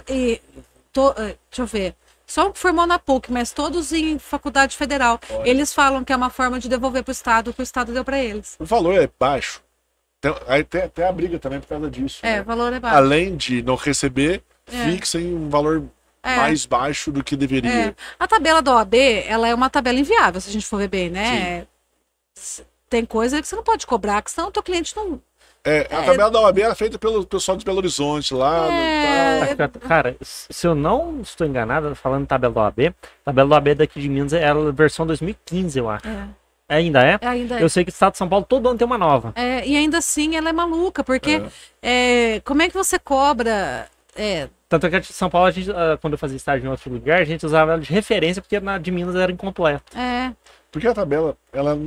E, 0.10 0.42
to- 0.92 1.14
eh, 1.18 1.36
deixa 1.50 1.62
eu 1.62 1.66
ver. 1.66 1.96
Só 2.28 2.50
que 2.50 2.58
formou 2.60 2.88
na 2.88 2.98
PUC, 2.98 3.32
mas 3.32 3.52
todos 3.52 3.92
em 3.94 4.18
faculdade 4.18 4.76
federal. 4.76 5.20
Eles 5.44 5.74
falam 5.74 6.04
que 6.04 6.12
é 6.12 6.16
uma 6.16 6.30
forma 6.30 6.60
de 6.60 6.68
devolver 6.68 7.04
para 7.04 7.12
o 7.12 7.14
Estado, 7.14 7.50
o 7.52 7.54
que 7.54 7.62
o 7.62 7.64
Estado 7.64 7.94
deu 7.94 8.04
para 8.04 8.18
eles. 8.20 8.56
O 8.60 8.66
valor 8.66 8.96
é 9.02 9.10
baixo. 9.20 9.62
Tem, 10.22 10.34
aí 10.48 10.64
tem 10.64 10.82
até 10.82 11.08
a 11.08 11.12
briga 11.12 11.38
também 11.38 11.60
por 11.60 11.68
causa 11.68 11.90
disso. 11.90 12.20
É, 12.26 12.38
né? 12.38 12.42
o 12.42 12.46
valor 12.46 12.74
é 12.74 12.80
baixo. 12.80 12.98
Além 12.98 13.36
de 13.36 13.62
não 13.62 13.76
receber, 13.76 14.42
É. 14.72 14.86
fixa 14.90 15.20
em 15.20 15.36
um 15.36 15.50
valor 15.50 15.84
É. 16.24 16.36
mais 16.38 16.66
baixo 16.66 17.12
do 17.12 17.24
que 17.24 17.36
deveria. 17.36 17.90
É. 17.90 17.96
A 18.20 18.28
tabela 18.28 18.62
da 18.62 18.74
OAB, 18.76 18.96
ela 19.28 19.48
é 19.48 19.54
uma 19.54 19.70
tabela 19.70 20.00
inviável, 20.00 20.42
se 20.42 20.50
a 20.50 20.54
gente 20.54 20.66
for 20.66 20.78
ver 20.78 20.88
bem, 20.88 21.10
né? 21.12 21.68
S- 22.36 22.64
Tem 22.90 23.04
coisa 23.06 23.42
que 23.42 23.48
você 23.48 23.56
não 23.56 23.64
pode 23.64 23.86
cobrar, 23.86 24.22
que 24.22 24.32
senão 24.32 24.48
o 24.50 24.52
teu 24.52 24.64
cliente 24.64 24.96
não. 24.96 25.22
É, 25.66 25.82
a 25.92 26.04
tabela 26.04 26.30
da 26.30 26.40
OAB 26.42 26.60
era 26.60 26.76
feita 26.76 27.00
pelo 27.00 27.26
pessoal 27.26 27.58
de 27.58 27.66
Belo 27.66 27.78
Horizonte 27.78 28.34
lá. 28.36 28.68
É. 28.72 29.56
no- 29.56 29.56
tal. 29.58 29.70
Cara, 29.82 30.16
se 30.22 30.68
eu 30.68 30.76
não 30.76 31.22
estou 31.22 31.46
enganado, 31.48 31.96
falando 31.96 32.22
em 32.24 32.26
tabela 32.28 32.54
do 32.54 32.60
OAB, 32.60 32.94
tabela 33.24 33.50
do 33.50 33.54
OAB 33.54 33.74
daqui 33.76 34.00
de 34.00 34.08
Minas 34.08 34.32
é 34.34 34.48
a 34.48 34.54
versão 34.72 35.08
2015, 35.08 35.80
eu 35.80 35.90
acho. 35.90 36.08
É, 36.08 36.28
Ainda 36.78 37.04
é? 37.04 37.20
ainda 37.22 37.60
Eu 37.60 37.70
sei 37.70 37.84
que 37.84 37.90
o 37.90 37.94
estado 37.94 38.14
de 38.14 38.18
São 38.20 38.28
Paulo 38.30 38.46
todo 38.48 38.68
ano 38.70 38.78
tem 38.78 38.86
uma 38.86 38.98
nova. 38.98 39.34
é, 39.36 39.68
e 39.68 39.76
ainda 39.76 39.98
assim 40.00 40.36
ela 40.36 40.50
é 40.50 40.54
maluca, 40.54 41.04
porque 41.04 41.42
é, 41.82 42.42
como 42.46 42.62
é 42.62 42.68
que 42.68 42.74
você 42.74 42.98
cobra? 43.00 43.88
É, 44.16 44.48
Tanto 44.70 44.90
que 44.90 44.96
aqui 44.96 45.10
em 45.12 45.14
São 45.14 45.30
Paulo, 45.30 45.48
a 45.48 45.52
gente, 45.52 45.70
ah, 45.72 45.98
quando 46.02 46.14
eu 46.14 46.18
fazia 46.18 46.38
estágio 46.38 46.66
em 46.66 46.70
outro 46.70 46.92
lugar, 46.92 47.22
a 47.22 47.26
gente 47.26 47.46
usava 47.46 47.74
ela 47.74 47.82
de 47.82 47.92
referência, 47.92 48.42
porque 48.42 48.60
na 48.60 48.78
de 48.80 48.90
Minas 48.92 49.16
era 49.16 49.32
incompleta. 49.32 49.84
é, 50.00 50.32
Porque 50.72 50.88
a 50.88 50.94
tabela, 50.94 51.38
ela 51.54 51.78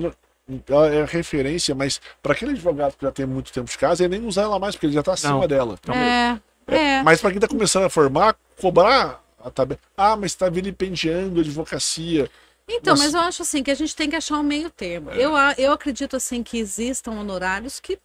é 0.48 1.04
referência, 1.04 1.74
mas 1.74 2.00
para 2.22 2.32
aquele 2.32 2.52
advogado 2.52 2.94
que 2.96 3.04
já 3.04 3.12
tem 3.12 3.26
muito 3.26 3.52
tempo 3.52 3.70
de 3.70 3.76
casa, 3.76 4.04
ele 4.04 4.18
nem 4.18 4.26
usa 4.26 4.42
ela 4.42 4.58
mais, 4.58 4.74
porque 4.74 4.86
ele 4.86 4.94
já 4.94 5.02
tá 5.02 5.12
acima 5.12 5.32
Não. 5.40 5.46
dela. 5.46 5.78
é, 5.88 6.38
é. 6.74 7.02
Mas 7.02 7.20
para 7.20 7.30
quem 7.30 7.40
tá 7.40 7.48
começando 7.48 7.84
a 7.84 7.90
formar, 7.90 8.34
cobrar 8.60 9.22
a 9.42 9.50
tabela. 9.50 9.80
Ah, 9.96 10.16
mas 10.16 10.34
tá 10.34 10.48
vilipendiando 10.48 11.38
a 11.40 11.42
advocacia. 11.42 12.30
Então, 12.70 12.92
Nossa. 12.92 13.04
mas 13.04 13.14
eu 13.14 13.20
acho 13.20 13.42
assim 13.42 13.62
que 13.62 13.70
a 13.70 13.74
gente 13.74 13.96
tem 13.96 14.10
que 14.10 14.16
achar 14.16 14.36
um 14.38 14.42
meio 14.42 14.68
termo. 14.68 15.10
Eu, 15.10 15.34
a- 15.34 15.54
eu 15.56 15.72
acredito 15.72 16.16
assim 16.16 16.42
que 16.42 16.58
existam 16.58 17.12
honorários 17.12 17.80
que 17.80 17.98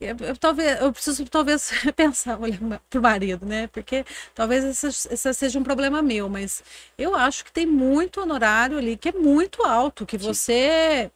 eu, 0.00 0.16
eu 0.20 0.36
talvez 0.36 0.80
eu 0.80 0.92
preciso 0.92 1.24
talvez 1.26 1.70
pensar 1.96 2.38
olhar 2.40 2.58
pro 2.90 3.00
marido, 3.02 3.46
né? 3.46 3.66
Porque 3.68 4.04
talvez 4.34 4.64
esse, 4.64 5.08
esse 5.12 5.34
seja 5.34 5.58
um 5.58 5.62
problema 5.64 6.02
meu, 6.02 6.28
mas 6.28 6.62
eu 6.98 7.14
acho 7.14 7.44
que 7.44 7.52
tem 7.52 7.66
muito 7.66 8.20
honorário 8.20 8.78
ali 8.78 8.96
que 8.96 9.08
é 9.08 9.12
muito 9.12 9.62
alto, 9.64 10.04
que 10.06 10.18
você 10.18 11.10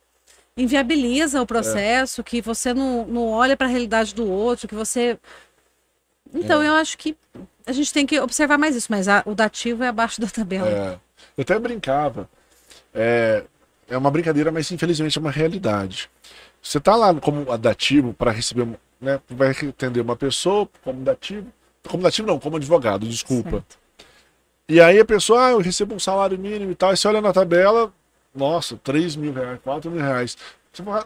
inviabiliza 0.57 1.41
o 1.43 1.47
processo, 1.47 2.25
que 2.25 2.41
você 2.43 2.75
não, 2.75 3.07
não 3.07 3.29
olha 3.29 3.57
para 3.57 3.67
a 3.67 3.71
realidade 3.71 4.15
do 4.15 4.31
outro, 4.31 4.69
que 4.69 4.75
você 4.75 5.19
então 6.33 6.63
eu 6.63 6.75
acho 6.75 6.97
que 6.97 7.17
a 7.67 7.73
gente 7.73 7.93
tem 7.93 8.07
que 8.07 8.19
observar 8.21 8.59
mais 8.59 8.75
isso, 8.77 8.89
mas 8.91 9.09
a- 9.09 9.23
o 9.27 9.35
dativo 9.35 9.83
é 9.83 9.89
abaixo 9.89 10.21
da 10.21 10.29
tabela. 10.29 10.69
É, 10.69 10.99
eu 11.37 11.43
até 11.43 11.59
brincava. 11.59 12.29
É, 12.95 13.45
é 13.89 13.97
uma 13.97 14.11
brincadeira, 14.11 14.51
mas 14.53 14.71
infelizmente 14.71 15.19
é 15.19 15.21
uma 15.21 15.31
realidade. 15.31 16.11
Você 16.63 16.79
tá 16.81 16.95
lá 16.97 17.15
como 17.15 17.45
dativo 17.59 18.13
para 18.13 18.31
receber, 18.31 18.67
né? 19.01 19.21
Vai 19.29 19.51
atender 19.51 20.01
uma 20.01 20.17
pessoa 20.17 20.69
como 20.85 21.01
dativo. 21.03 21.47
Como 21.89 22.03
dativo 22.03 22.29
não, 22.29 22.39
como 22.39 22.57
advogado, 22.57 23.07
desculpa. 23.09 23.51
Certo. 23.51 23.79
E 24.69 24.81
aí 24.81 25.01
a 25.01 25.05
pessoa, 25.05 25.47
ah, 25.47 25.51
eu 25.53 25.59
recebo 25.59 25.95
um 25.95 25.99
salário 25.99 26.39
mínimo 26.39 26.71
e 26.71 26.75
tal. 26.75 26.93
E 26.93 26.97
você 26.97 27.09
olha 27.09 27.21
na 27.21 27.33
tabela, 27.33 27.93
nossa, 28.35 28.77
3 28.85 29.17
mil 29.17 29.33
reais, 29.33 29.59
4 29.65 29.91
mil 29.91 30.01
reais. 30.03 30.37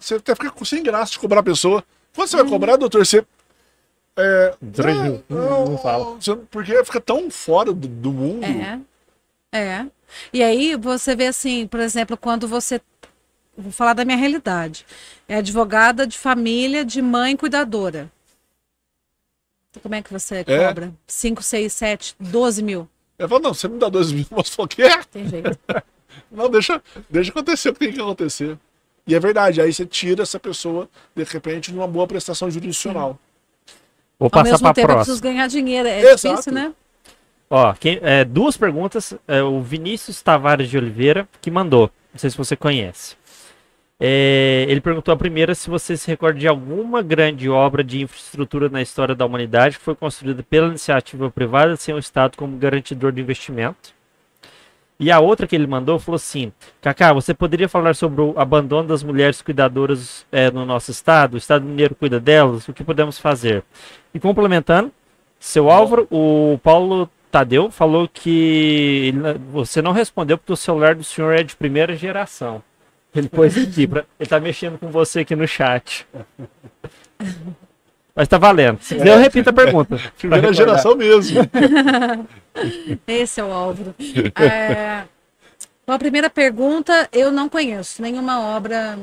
Você, 0.00 0.16
até 0.16 0.34
fica 0.34 0.52
sem 0.64 0.82
graça 0.82 1.12
de 1.12 1.18
cobrar 1.18 1.40
a 1.40 1.44
pessoa. 1.44 1.82
Quanto 2.14 2.28
você 2.30 2.36
vai 2.36 2.46
cobrar, 2.48 2.76
doutor? 2.76 3.06
Você. 3.06 3.24
É, 4.16 4.54
Três 4.72 4.96
mil, 5.00 5.24
não- 5.28 5.64
não 5.70 5.78
fala. 5.78 6.16
você- 6.20 6.36
Porque 6.50 6.84
fica 6.84 7.00
tão 7.00 7.30
fora 7.30 7.72
do, 7.72 7.88
do 7.88 8.12
mundo. 8.12 8.44
É. 8.44 8.78
É. 9.52 9.86
E 10.32 10.42
aí 10.42 10.76
você 10.76 11.16
vê 11.16 11.26
assim, 11.28 11.66
por 11.66 11.80
exemplo, 11.80 12.16
quando 12.16 12.46
você. 12.46 12.80
Vou 13.56 13.70
falar 13.72 13.92
da 13.94 14.04
minha 14.04 14.16
realidade. 14.16 14.84
É 15.28 15.36
advogada 15.36 16.06
de 16.06 16.18
família 16.18 16.84
de 16.84 17.00
mãe 17.00 17.36
cuidadora. 17.36 18.10
Como 19.82 19.94
é 19.94 20.02
que 20.02 20.12
você 20.12 20.44
É. 20.46 20.66
cobra? 20.66 20.92
5, 21.06 21.42
6, 21.42 21.72
7, 21.72 22.14
12 22.18 22.62
mil. 22.62 22.88
Eu 23.18 23.28
falo, 23.28 23.42
não, 23.42 23.54
você 23.54 23.68
me 23.68 23.78
dá 23.78 23.88
2 23.88 24.12
mil, 24.12 24.26
mas 24.30 24.48
falou 24.48 24.68
que 24.68 24.82
é. 24.82 25.02
Tem 25.04 25.28
jeito. 25.28 25.58
Não, 26.30 26.48
deixa, 26.48 26.80
deixa 27.10 27.30
acontecer 27.32 27.70
o 27.70 27.72
que 27.72 27.80
tem 27.80 27.92
que 27.92 28.00
acontecer. 28.00 28.56
E 29.04 29.14
é 29.16 29.20
verdade, 29.20 29.60
aí 29.60 29.72
você 29.72 29.84
tira 29.84 30.22
essa 30.22 30.38
pessoa, 30.38 30.88
de 31.14 31.24
repente, 31.24 31.72
numa 31.72 31.88
boa 31.88 32.06
prestação 32.06 32.48
jurisdicional. 32.48 33.18
Vou 34.18 34.26
Ao 34.26 34.30
passar 34.30 34.44
mesmo 34.52 34.58
para 34.60 34.68
a 34.68 34.70
eu 34.70 34.86
próxima. 34.86 34.96
preciso 35.04 35.22
ganhar 35.22 35.46
dinheiro. 35.48 35.88
É 35.88 36.00
Exato. 36.12 36.28
difícil, 36.28 36.52
né? 36.52 36.72
Ó, 37.50 37.72
quem- 37.74 37.98
é, 38.00 38.24
duas 38.24 38.56
perguntas. 38.56 39.12
É, 39.26 39.42
o 39.42 39.60
Vinícius 39.60 40.22
Tavares 40.22 40.70
de 40.70 40.76
Oliveira 40.78 41.28
que 41.40 41.50
mandou. 41.50 41.90
Não 42.12 42.18
sei 42.18 42.30
se 42.30 42.36
você 42.36 42.54
conhece. 42.56 43.16
É, 44.06 44.66
ele 44.68 44.82
perguntou 44.82 45.14
a 45.14 45.16
primeira 45.16 45.54
se 45.54 45.70
você 45.70 45.96
se 45.96 46.06
recorda 46.08 46.38
de 46.38 46.46
alguma 46.46 47.00
grande 47.00 47.48
obra 47.48 47.82
de 47.82 48.02
infraestrutura 48.02 48.68
na 48.68 48.82
história 48.82 49.14
da 49.14 49.24
humanidade 49.24 49.78
que 49.78 49.82
foi 49.82 49.94
construída 49.94 50.42
pela 50.42 50.66
iniciativa 50.68 51.30
privada 51.30 51.74
sem 51.74 51.94
o 51.94 51.98
Estado 51.98 52.36
como 52.36 52.54
garantidor 52.58 53.12
de 53.12 53.22
investimento. 53.22 53.94
E 55.00 55.10
a 55.10 55.20
outra 55.20 55.46
que 55.46 55.56
ele 55.56 55.66
mandou 55.66 55.98
falou 55.98 56.16
assim: 56.16 56.52
Kaká, 56.82 57.14
você 57.14 57.32
poderia 57.32 57.66
falar 57.66 57.94
sobre 57.94 58.20
o 58.20 58.34
abandono 58.36 58.86
das 58.86 59.02
mulheres 59.02 59.40
cuidadoras 59.40 60.26
é, 60.30 60.50
no 60.50 60.66
nosso 60.66 60.90
estado? 60.90 61.32
O 61.32 61.38
Estado 61.38 61.64
mineiro 61.64 61.94
cuida 61.94 62.20
delas? 62.20 62.68
O 62.68 62.74
que 62.74 62.84
podemos 62.84 63.18
fazer? 63.18 63.64
E 64.12 64.20
complementando, 64.20 64.92
seu 65.40 65.70
Álvaro, 65.70 66.06
o 66.10 66.60
Paulo 66.62 67.08
Tadeu 67.30 67.70
falou 67.70 68.06
que 68.06 69.06
ele- 69.14 69.38
você 69.50 69.80
não 69.80 69.92
respondeu 69.92 70.36
porque 70.36 70.52
o 70.52 70.56
celular 70.56 70.94
do 70.94 71.02
senhor 71.02 71.32
é 71.32 71.42
de 71.42 71.56
primeira 71.56 71.96
geração. 71.96 72.62
Ele 73.16 73.28
pôs 73.28 73.56
aqui, 73.56 73.86
pra, 73.86 74.04
ele 74.18 74.28
tá 74.28 74.40
mexendo 74.40 74.76
com 74.78 74.88
você 74.90 75.20
aqui 75.20 75.36
no 75.36 75.46
chat. 75.46 76.06
Mas 78.14 78.28
tá 78.28 78.38
valendo. 78.38 78.78
Se 78.80 78.94
quiser, 78.96 79.08
eu 79.08 79.18
repito 79.18 79.50
a 79.50 79.52
pergunta. 79.52 79.98
Primeira 80.18 80.52
geração 80.52 80.96
mesmo. 80.96 81.40
Esse 83.06 83.40
é 83.40 83.44
o 83.44 83.52
Álvaro. 83.52 83.94
É, 84.40 85.02
bom, 85.86 85.92
a 85.92 85.98
primeira 85.98 86.28
pergunta, 86.30 87.08
eu 87.12 87.30
não 87.32 87.48
conheço 87.48 88.00
nenhuma 88.02 88.40
obra 88.56 88.98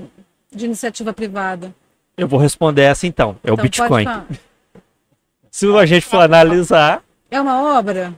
de 0.53 0.65
iniciativa 0.65 1.13
privada. 1.13 1.73
Eu 2.17 2.27
vou 2.27 2.39
responder 2.39 2.81
essa 2.83 3.07
então. 3.07 3.37
É 3.43 3.51
o 3.51 3.53
Então, 3.53 3.57
pode 3.57 3.69
Bitcoin. 3.69 4.05
Se 5.49 5.65
a 5.77 5.85
gente 5.85 6.05
for 6.05 6.19
analisar, 6.21 7.01
É 7.29 7.39
uma 7.39 7.77
obra? 7.77 8.13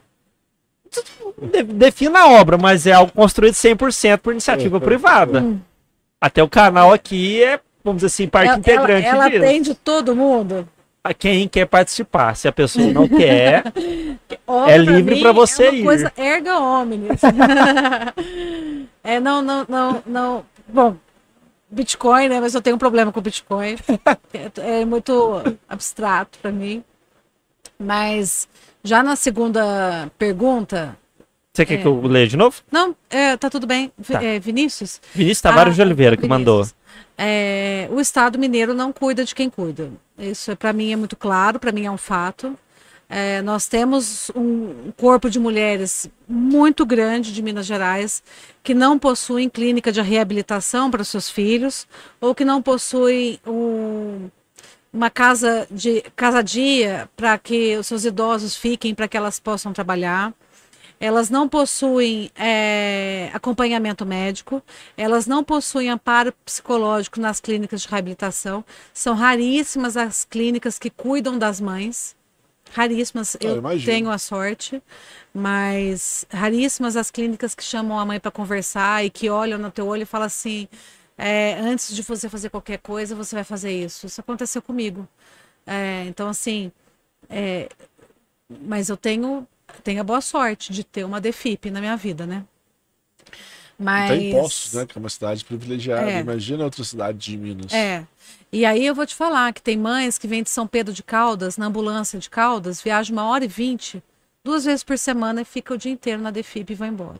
de- 1.51 1.63
defina 1.63 2.19
a 2.21 2.31
obra, 2.31 2.57
mas 2.57 2.85
é 2.85 2.91
algo 2.93 3.11
construído 3.11 3.53
100% 3.55 4.19
por 4.19 4.31
iniciativa 4.31 4.79
privada. 4.79 5.43
Até 6.23 6.41
o 6.41 6.47
canal 6.47 6.93
aqui 6.93 7.43
é, 7.43 7.59
vamos 7.83 7.97
dizer 8.01 8.07
assim, 8.07 8.29
parte 8.29 8.47
Ela, 8.47 8.55
ela, 8.55 8.59
integrante 8.61 9.07
ela 9.07 9.27
disso. 9.29 9.43
atende 9.43 9.75
todo 9.75 10.15
mundo? 10.15 10.65
A 11.03 11.13
quem 11.13 11.49
quer 11.49 11.65
participar. 11.65 12.33
Se 12.37 12.47
a 12.47 12.51
pessoa 12.53 12.87
não 12.93 13.09
quer, 13.09 13.61
É 14.69 14.77
livre 14.77 15.19
pra 15.19 15.33
você 15.33 15.65
é 15.65 15.69
uma 15.69 15.77
ir. 15.79 15.83
coisa 15.83 16.13
erga 16.15 16.57
omnes. 16.59 17.19
é, 19.03 19.19
não, 19.19 19.41
não, 19.41 19.65
não, 19.67 20.03
não. 20.05 20.45
Bom, 20.65 20.95
Bitcoin, 21.69 22.29
né? 22.29 22.39
Mas 22.39 22.55
eu 22.55 22.61
tenho 22.61 22.77
um 22.77 22.79
problema 22.79 23.11
com 23.11 23.19
Bitcoin. 23.19 23.75
É, 24.33 24.79
é 24.81 24.85
muito 24.85 25.41
abstrato 25.67 26.39
para 26.39 26.53
mim. 26.53 26.81
Mas 27.77 28.47
Já 28.81 29.03
na 29.03 29.17
segunda 29.17 30.09
pergunta. 30.17 30.97
Você 31.55 31.67
quer 31.67 31.75
É. 31.75 31.77
que 31.77 31.85
eu 31.85 32.01
leia 32.01 32.27
de 32.27 32.35
novo? 32.35 32.61
Não, 32.71 32.95
é, 33.11 33.37
tá 33.37 33.47
tudo 33.47 33.67
bem. 33.67 33.91
Tá. 34.07 34.23
é, 34.23 34.39
Vinícius? 34.39 34.99
Vinícius 35.13 35.41
Tavares 35.41 35.73
Ah, 35.73 35.75
de 35.75 35.81
Oliveira 35.83 36.15
que 36.17 36.23
Vinícius. 36.23 36.39
mandou. 36.39 36.67
É, 37.15 37.87
o 37.91 37.99
Estado 37.99 38.39
mineiro 38.39 38.73
não 38.73 38.91
cuida 38.91 39.23
de 39.23 39.35
quem 39.35 39.51
cuida. 39.51 39.91
Isso 40.17 40.55
para 40.57 40.73
mim 40.73 40.91
é 40.91 40.95
muito 40.95 41.15
claro, 41.15 41.59
para 41.59 41.71
mim 41.71 41.85
é 41.85 41.91
um 41.91 41.97
fato. 41.97 42.57
É, 43.07 43.39
nós 43.43 43.67
temos 43.67 44.31
um 44.35 44.91
corpo 44.97 45.29
de 45.29 45.37
mulheres 45.37 46.09
muito 46.27 46.87
grande 46.87 47.31
de 47.31 47.43
Minas 47.43 47.67
Gerais 47.67 48.23
que 48.63 48.73
não 48.73 48.97
possuem 48.97 49.47
clínica 49.47 49.91
de 49.91 50.01
reabilitação 50.01 50.89
para 50.89 51.03
seus 51.03 51.29
filhos 51.29 51.87
ou 52.19 52.33
que 52.33 52.43
não 52.43 52.63
possuem 52.63 53.39
um- 53.45 54.27
uma 54.91 55.11
casa 55.11 55.67
de 55.69 56.01
casa-dia 56.15 57.07
para 57.15 57.37
que 57.37 57.77
os 57.77 57.85
seus 57.85 58.05
idosos 58.05 58.55
fiquem 58.55 58.95
para 58.95 59.07
que 59.07 59.15
elas 59.17 59.39
possam 59.39 59.71
trabalhar. 59.71 60.33
Elas 61.03 61.29
não 61.29 61.49
possuem 61.49 62.31
é, 62.33 63.29
acompanhamento 63.33 64.05
médico, 64.05 64.63
elas 64.95 65.27
não 65.27 65.43
possuem 65.43 65.89
amparo 65.89 66.31
psicológico 66.45 67.19
nas 67.19 67.41
clínicas 67.41 67.81
de 67.81 67.89
reabilitação. 67.89 68.63
São 68.93 69.13
raríssimas 69.13 69.97
as 69.97 70.23
clínicas 70.23 70.79
que 70.79 70.89
cuidam 70.89 71.37
das 71.37 71.59
mães. 71.59 72.15
Raríssimas, 72.71 73.35
eu 73.41 73.49
eu 73.49 73.57
imagino. 73.57 73.85
tenho 73.85 74.09
a 74.09 74.17
sorte, 74.17 74.81
mas 75.33 76.25
raríssimas 76.31 76.95
as 76.95 77.11
clínicas 77.11 77.53
que 77.53 77.63
chamam 77.65 77.99
a 77.99 78.05
mãe 78.05 78.17
para 78.17 78.31
conversar 78.31 79.03
e 79.03 79.09
que 79.09 79.29
olham 79.29 79.59
no 79.59 79.69
teu 79.71 79.85
olho 79.87 80.03
e 80.03 80.05
falam 80.05 80.27
assim: 80.27 80.69
é, 81.17 81.55
antes 81.59 81.93
de 81.93 82.01
você 82.01 82.29
fazer 82.29 82.49
qualquer 82.49 82.79
coisa, 82.79 83.13
você 83.13 83.35
vai 83.35 83.43
fazer 83.43 83.73
isso. 83.73 84.05
Isso 84.07 84.21
aconteceu 84.21 84.61
comigo. 84.61 85.05
É, 85.67 86.05
então, 86.07 86.29
assim, 86.29 86.71
é, 87.29 87.67
mas 88.49 88.89
eu 88.89 88.97
tenho, 88.97 89.47
tenho 89.83 90.01
a 90.01 90.03
boa 90.03 90.21
sorte 90.21 90.71
de 90.71 90.83
ter 90.83 91.03
uma 91.03 91.19
DEFIP 91.21 91.71
na 91.71 91.79
minha 91.79 91.97
vida, 91.97 92.25
né? 92.25 92.43
Mas... 93.77 94.09
Tem 94.11 94.31
Poços, 94.31 94.73
né? 94.73 94.85
Que 94.85 94.97
é 94.97 94.99
uma 94.99 95.09
cidade 95.09 95.43
privilegiada. 95.43 96.09
É. 96.09 96.19
Imagina 96.19 96.63
outra 96.63 96.83
cidade 96.83 97.17
de 97.17 97.37
Minas. 97.37 97.73
É. 97.73 98.05
E 98.51 98.65
aí 98.65 98.85
eu 98.85 98.93
vou 98.93 99.05
te 99.05 99.15
falar 99.15 99.51
que 99.51 99.61
tem 99.61 99.75
mães 99.77 100.17
que 100.17 100.27
vêm 100.27 100.43
de 100.43 100.49
São 100.49 100.67
Pedro 100.67 100.93
de 100.93 101.01
Caldas, 101.01 101.57
na 101.57 101.65
ambulância 101.65 102.19
de 102.19 102.29
Caldas, 102.29 102.81
viajam 102.81 103.15
uma 103.15 103.25
hora 103.25 103.45
e 103.45 103.47
vinte, 103.47 104.01
duas 104.43 104.63
vezes 104.63 104.83
por 104.83 104.97
semana 104.97 105.41
e 105.41 105.45
fica 105.45 105.73
o 105.73 105.77
dia 105.77 105.91
inteiro 105.91 106.21
na 106.21 106.29
DEFIP 106.29 106.73
e 106.73 106.75
vai 106.75 106.89
embora. 106.89 107.19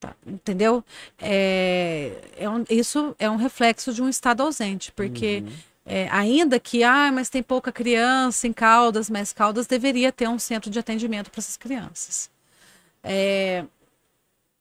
Tá, 0.00 0.14
entendeu? 0.26 0.82
É, 1.18 2.12
é 2.36 2.48
um- 2.48 2.64
isso 2.70 3.14
é 3.18 3.30
um 3.30 3.36
reflexo 3.36 3.92
de 3.92 4.02
um 4.02 4.08
estado 4.08 4.42
ausente, 4.42 4.90
porque 4.92 5.44
é, 5.84 6.08
ainda 6.10 6.60
que, 6.60 6.84
ah, 6.84 7.10
mas 7.12 7.28
tem 7.28 7.42
pouca 7.42 7.72
criança 7.72 8.46
em 8.46 8.52
Caldas, 8.52 9.10
mas 9.10 9.32
Caldas 9.32 9.66
deveria 9.66 10.12
ter 10.12 10.28
um 10.28 10.38
centro 10.38 10.70
de 10.70 10.78
atendimento 10.78 11.30
para 11.30 11.40
essas 11.40 11.56
crianças. 11.56 12.30
É, 13.02 13.64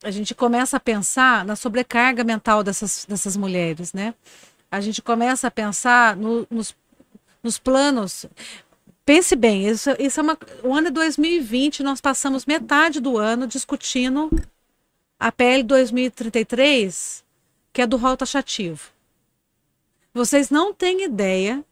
a 0.03 0.11
gente 0.11 0.33
começa 0.33 0.77
a 0.77 0.79
pensar 0.79 1.43
na 1.45 1.55
sobrecarga 1.55 2.23
mental 2.23 2.63
dessas, 2.63 3.05
dessas 3.07 3.35
mulheres, 3.35 3.93
né? 3.93 4.13
A 4.71 4.79
gente 4.79 5.01
começa 5.01 5.47
a 5.47 5.51
pensar 5.51 6.15
no- 6.15 6.47
nos, 6.49 6.75
nos 7.43 7.57
planos. 7.59 8.25
Pense 9.05 9.35
bem, 9.35 9.67
isso, 9.67 9.89
isso 9.99 10.19
é 10.19 10.23
uma, 10.23 10.37
o 10.63 10.73
ano 10.73 10.87
é 10.87 10.91
2020, 10.91 11.83
nós 11.83 11.99
passamos 11.99 12.45
metade 12.45 12.99
do 12.99 13.17
ano 13.17 13.47
discutindo 13.47 14.29
a 15.19 15.31
PL 15.31 15.63
2033, 15.63 17.23
que 17.73 17.81
é 17.81 17.87
do 17.87 17.97
rol 17.97 18.15
taxativo. 18.15 18.91
Vocês 20.13 20.49
não 20.49 20.73
têm 20.73 21.03
ideia 21.03 21.63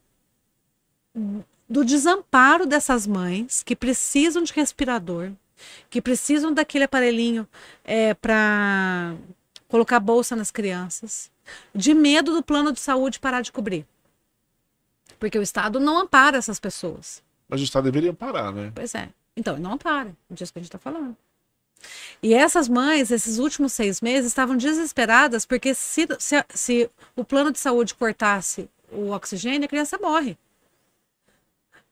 do 1.68 1.84
desamparo 1.84 2.66
dessas 2.66 3.08
mães 3.08 3.64
que 3.64 3.76
precisam 3.76 4.44
de 4.44 4.54
respirador, 4.54 5.32
que 5.90 6.02
precisam 6.02 6.54
daquele 6.54 6.84
aparelhinho 6.84 7.48
para 8.22 9.16
colocar 9.68 10.00
bolsa 10.00 10.36
nas 10.36 10.52
crianças, 10.52 11.32
de 11.74 11.94
medo 11.94 12.34
do 12.34 12.44
plano 12.44 12.72
de 12.72 12.80
saúde 12.80 13.20
parar 13.20 13.42
de 13.42 13.52
cobrir. 13.52 13.86
Porque 15.20 15.38
o 15.40 15.42
Estado 15.42 15.80
não 15.80 15.98
ampara 15.98 16.38
essas 16.38 16.60
pessoas. 16.60 17.24
Mas 17.50 17.60
o 17.60 17.64
Estado 17.64 17.86
deveria 17.86 18.14
parar, 18.14 18.54
né? 18.54 18.72
Pois 18.76 18.94
é. 18.94 19.10
Então, 19.36 19.58
não 19.58 19.74
ampara. 19.74 20.16
É 20.30 20.34
disso 20.34 20.54
que 20.54 20.60
a 20.60 20.62
gente 20.62 20.68
está 20.70 20.78
falando. 20.78 21.18
E 22.22 22.34
essas 22.34 22.68
mães, 22.68 23.12
esses 23.12 23.38
últimos 23.38 23.74
seis 23.74 24.02
meses, 24.02 24.28
estavam 24.28 24.58
desesperadas 24.58 25.46
porque 25.46 25.74
se, 25.74 26.08
se, 26.20 26.46
se 26.50 26.90
o 27.16 27.24
plano 27.24 27.52
de 27.52 27.60
saúde 27.60 27.94
cortasse 27.94 28.70
o 28.92 29.12
oxigênio, 29.12 29.66
a 29.66 29.70
criança 29.70 29.98
morre. 29.98 30.38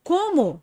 Como 0.03 0.61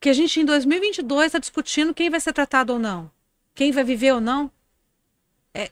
que 0.00 0.08
a 0.08 0.12
gente 0.12 0.40
em 0.40 0.44
2022 0.44 1.26
está 1.26 1.38
discutindo 1.38 1.94
quem 1.94 2.10
vai 2.10 2.20
ser 2.20 2.32
tratado 2.32 2.74
ou 2.74 2.78
não? 2.78 3.10
Quem 3.54 3.72
vai 3.72 3.84
viver 3.84 4.12
ou 4.12 4.20
não? 4.20 4.50
É, 5.54 5.70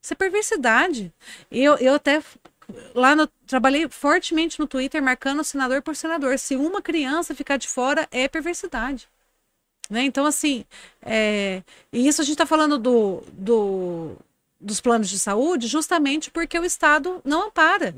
isso 0.00 0.12
é 0.12 0.16
perversidade. 0.16 1.12
Eu, 1.50 1.76
eu 1.76 1.94
até 1.94 2.22
lá 2.94 3.14
no, 3.16 3.26
trabalhei 3.46 3.88
fortemente 3.88 4.58
no 4.58 4.66
Twitter 4.66 5.02
marcando 5.02 5.42
senador 5.42 5.82
por 5.82 5.96
senador. 5.96 6.38
Se 6.38 6.56
uma 6.56 6.80
criança 6.80 7.34
ficar 7.34 7.56
de 7.56 7.68
fora, 7.68 8.08
é 8.10 8.28
perversidade. 8.28 9.08
Né? 9.90 10.02
Então, 10.04 10.24
assim, 10.24 10.64
é, 11.02 11.62
e 11.92 12.06
isso 12.08 12.20
a 12.20 12.24
gente 12.24 12.34
está 12.34 12.46
falando 12.46 12.78
do, 12.78 13.22
do, 13.32 14.16
dos 14.60 14.80
planos 14.80 15.08
de 15.10 15.18
saúde 15.18 15.66
justamente 15.66 16.30
porque 16.30 16.58
o 16.58 16.64
Estado 16.64 17.20
não 17.24 17.48
ampara. 17.48 17.94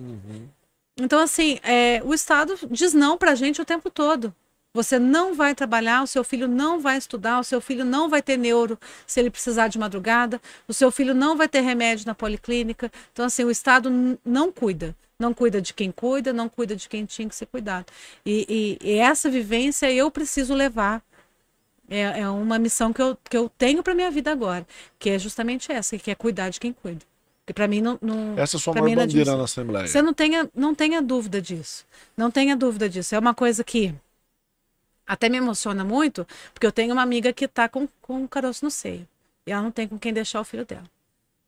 Então, 0.99 1.21
assim, 1.21 1.59
é, 1.63 2.01
o 2.05 2.13
Estado 2.15 2.59
diz 2.71 2.93
não 2.95 3.17
para 3.19 3.33
a 3.33 3.35
gente 3.35 3.61
o 3.61 3.65
tempo 3.65 3.91
todo. 3.91 4.35
Você 4.75 4.99
não 4.99 5.35
vai 5.35 5.55
trabalhar, 5.55 6.03
o 6.03 6.07
seu 6.07 6.23
filho 6.23 6.47
não 6.47 6.81
vai 6.81 6.99
estudar, 6.99 7.39
o 7.41 7.45
seu 7.45 7.63
filho 7.63 7.83
não 7.85 8.11
vai 8.11 8.21
ter 8.21 8.37
neuro 8.37 8.79
se 9.07 9.19
ele 9.21 9.31
precisar 9.31 9.69
de 9.69 9.79
madrugada, 9.79 10.41
o 10.69 10.75
seu 10.75 10.91
filho 10.91 11.15
não 11.15 11.35
vai 11.35 11.49
ter 11.49 11.61
remédio 11.61 12.07
na 12.07 12.15
policlínica. 12.15 12.93
Então, 13.13 13.25
assim, 13.25 13.43
o 13.45 13.51
Estado 13.51 13.91
não 14.25 14.53
cuida. 14.53 14.95
Não 15.19 15.33
cuida 15.33 15.63
de 15.63 15.73
quem 15.73 15.91
cuida, 15.91 16.31
não 16.33 16.47
cuida 16.47 16.77
de 16.77 16.91
quem 16.91 17.07
tinha 17.07 17.27
que 17.27 17.35
ser 17.35 17.47
cuidado. 17.47 17.87
E, 18.25 18.79
e- 18.83 18.87
e 18.91 18.95
essa 18.99 19.31
vivência 19.31 19.91
eu 19.91 20.11
preciso 20.11 20.53
levar. 20.55 21.03
É, 21.89 22.21
é 22.21 22.29
uma 22.29 22.59
missão 22.59 22.93
que 22.93 23.01
eu, 23.01 23.17
que 23.29 23.37
eu 23.37 23.49
tenho 23.49 23.83
para 23.83 23.95
minha 23.95 24.11
vida 24.11 24.33
agora, 24.33 24.67
que 24.99 25.11
é 25.11 25.19
justamente 25.19 25.71
essa, 25.71 25.97
que 25.97 26.11
é 26.11 26.15
cuidar 26.15 26.51
de 26.51 26.59
quem 26.59 26.73
cuida. 26.73 27.05
Porque 27.41 27.53
para 27.53 27.69
mim 27.69 27.81
não, 27.81 27.97
não 28.03 28.33
Essa 28.37 28.57
é 28.57 28.59
a 28.59 28.61
sua 28.61 28.75
maior 28.75 28.89
é 28.89 28.97
bandeira 28.97 29.37
na 29.37 29.45
Assembleia. 29.45 29.87
você 29.87 30.03
não 30.03 30.13
tenha, 30.13 30.51
não 30.53 30.75
tenha 30.75 31.01
dúvida 31.01 31.41
disso. 31.41 31.87
Não 32.17 32.29
tenha 32.29 32.57
dúvida 32.57 32.89
disso. 32.89 33.15
É 33.15 33.19
uma 33.19 33.35
coisa 33.35 33.63
que 33.63 33.95
até 35.07 35.29
me 35.29 35.37
emociona 35.37 35.85
muito, 35.85 36.27
porque 36.53 36.67
eu 36.67 36.73
tenho 36.73 36.93
uma 36.93 37.03
amiga 37.03 37.33
que 37.33 37.47
tá 37.47 37.69
com, 37.69 37.89
com 38.03 38.23
um 38.23 38.27
caroço 38.27 38.65
no 38.65 38.71
seio. 38.71 39.07
E 39.47 39.53
ela 39.53 39.63
não 39.63 39.71
tem 39.71 39.87
com 39.87 39.97
quem 39.97 40.13
deixar 40.13 40.41
o 40.41 40.45
filho 40.45 40.67
dela. 40.67 40.91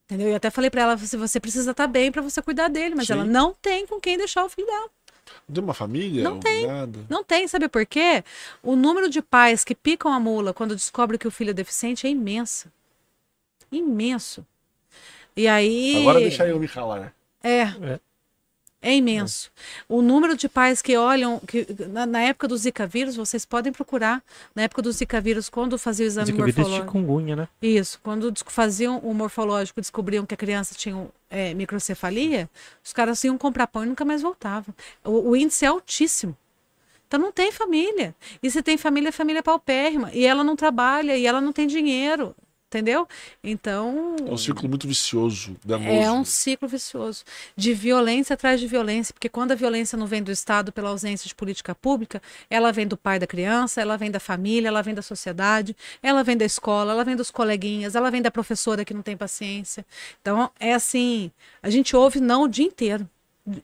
Entendeu? 0.05 0.29
E 0.29 0.31
eu 0.31 0.37
até 0.37 0.51
falei 0.51 0.71
para 0.71 0.83
ela, 0.83 0.97
se 0.97 1.17
você 1.17 1.41
precisa 1.41 1.73
estar 1.73 1.89
bem 1.89 2.13
para 2.13 2.23
você 2.23 2.41
cuidar 2.41 2.69
dele, 2.69 2.95
mas 2.95 3.09
Sim. 3.09 3.15
ela 3.15 3.25
não 3.25 3.53
tem 3.61 3.85
com 3.85 4.01
quem 4.01 4.17
deixar 4.17 4.45
o 4.45 4.49
filho 4.49 4.69
dela. 4.69 4.89
Tem 5.53 5.63
uma 5.63 5.75
família? 5.75 6.23
Não 6.23 6.39
tem. 6.39 6.67
Nada. 6.67 6.99
Não 7.09 7.25
tem, 7.25 7.47
sabe 7.49 7.69
por 7.69 7.85
quê? 7.87 8.23
O 8.63 8.77
número 8.77 9.09
de 9.09 9.23
pais 9.23 9.65
que 9.65 9.75
picam 9.75 10.13
a 10.13 10.21
mula 10.21 10.53
quando 10.53 10.75
descobrem 10.75 11.19
que 11.19 11.29
o 11.29 11.31
filho 11.31 11.51
é 11.51 11.55
deficiente 11.55 12.07
é 12.07 12.11
imenso. 12.11 12.71
Imenso. 13.71 14.47
E 15.37 15.47
aí. 15.47 16.01
Agora 16.01 16.21
deixa 16.21 16.47
eu 16.47 16.59
me 16.59 16.69
calar. 16.69 17.15
É. 17.43 17.63
É. 17.63 18.01
É 18.81 18.95
imenso. 18.95 19.51
O 19.89 20.01
número 20.01 20.37
de 20.37 20.49
pais 20.49 20.81
que 20.81 20.97
olham, 20.97 21.41
que 21.41 21.67
na, 21.89 22.07
na 22.07 22.21
época 22.21 22.47
do 22.47 22.57
Zika 22.57 22.87
vírus, 22.87 23.17
vocês 23.17 23.45
podem 23.45 23.73
procurar, 23.73 24.23
na 24.55 24.63
época 24.63 24.83
do 24.83 24.93
Zika 24.93 25.21
vírus, 25.21 25.49
quando 25.49 25.77
fazia 25.77 26.07
o 26.07 26.09
exame 26.09 26.27
Zika 26.27 26.39
morfológico. 26.39 26.87
chikungunya, 26.87 27.35
né? 27.35 27.49
Isso, 27.61 27.99
quando 28.03 28.33
faziam 28.47 28.99
o 28.99 29.13
morfológico, 29.13 29.81
descobriam 29.81 30.25
que 30.25 30.35
a 30.35 30.37
criança 30.37 30.77
tinha 30.77 31.09
é, 31.29 31.55
microcefalia, 31.55 32.49
os 32.85 32.93
caras 32.93 33.23
iam 33.25 33.37
comprar 33.37 33.67
pão 33.67 33.83
e 33.83 33.87
nunca 33.87 34.05
mais 34.05 34.23
voltavam. 34.23 34.73
O, 35.05 35.31
o 35.31 35.37
índice 35.37 35.65
é 35.65 35.69
altíssimo. 35.69 36.37
Então 37.09 37.19
não 37.19 37.33
tem 37.33 37.51
família. 37.51 38.15
E 38.41 38.51
se 38.51 38.63
tem 38.63 38.77
família, 38.77 39.09
é 39.09 39.13
família 39.13 39.43
paupérrima. 39.43 40.11
E 40.13 40.25
ela 40.25 40.45
não 40.45 40.55
trabalha, 40.55 41.17
e 41.17 41.27
ela 41.27 41.41
não 41.41 41.53
tem 41.53 41.67
dinheiro. 41.67 42.37
Entendeu? 42.69 43.09
Então. 43.43 44.15
É 44.27 44.31
um 44.31 44.37
ciclo 44.37 44.69
muito 44.69 44.87
vicioso, 44.87 45.57
danoso. 45.65 45.89
É 45.89 46.13
um 46.13 46.23
ciclo 46.23 46.69
vicioso 46.69 47.25
de 47.57 47.73
violência 47.73 48.35
atrás 48.35 48.61
de 48.61 48.67
violência, 48.67 49.15
porque 49.15 49.29
quando 49.29 49.53
a 49.53 49.55
violência 49.55 49.97
não 49.97 50.07
vem 50.07 50.23
do 50.23 50.31
Estado 50.31 50.71
pela 50.71 50.91
ausência 50.91 51.27
de 51.27 51.35
política 51.35 51.75
pública, 51.75 52.21
ela 52.51 52.71
vem 52.71 52.87
do 52.87 52.95
pai 52.95 53.19
da 53.19 53.27
criança, 53.27 53.81
ela 53.81 53.97
vem 53.97 54.11
da 54.11 54.21
família, 54.21 54.69
ela 54.69 54.83
vem 54.83 54.95
da 54.95 55.01
sociedade, 55.01 55.75
ela 56.03 56.23
vem 56.23 56.37
da 56.37 56.45
escola, 56.45 56.93
ela 56.93 57.05
vem 57.05 57.17
dos 57.17 57.31
coleguinhas, 57.31 57.95
ela 57.95 58.11
vem 58.11 58.21
da 58.21 58.31
professora 58.31 58.85
que 58.85 58.93
não 58.93 59.01
tem 59.01 59.17
paciência. 59.17 59.87
Então, 60.21 60.51
é 60.61 60.75
assim, 60.75 61.31
a 61.63 61.71
gente 61.71 61.97
ouve 61.97 62.21
não 62.21 62.43
o 62.43 62.49
dia 62.49 62.67
inteiro. 62.67 63.09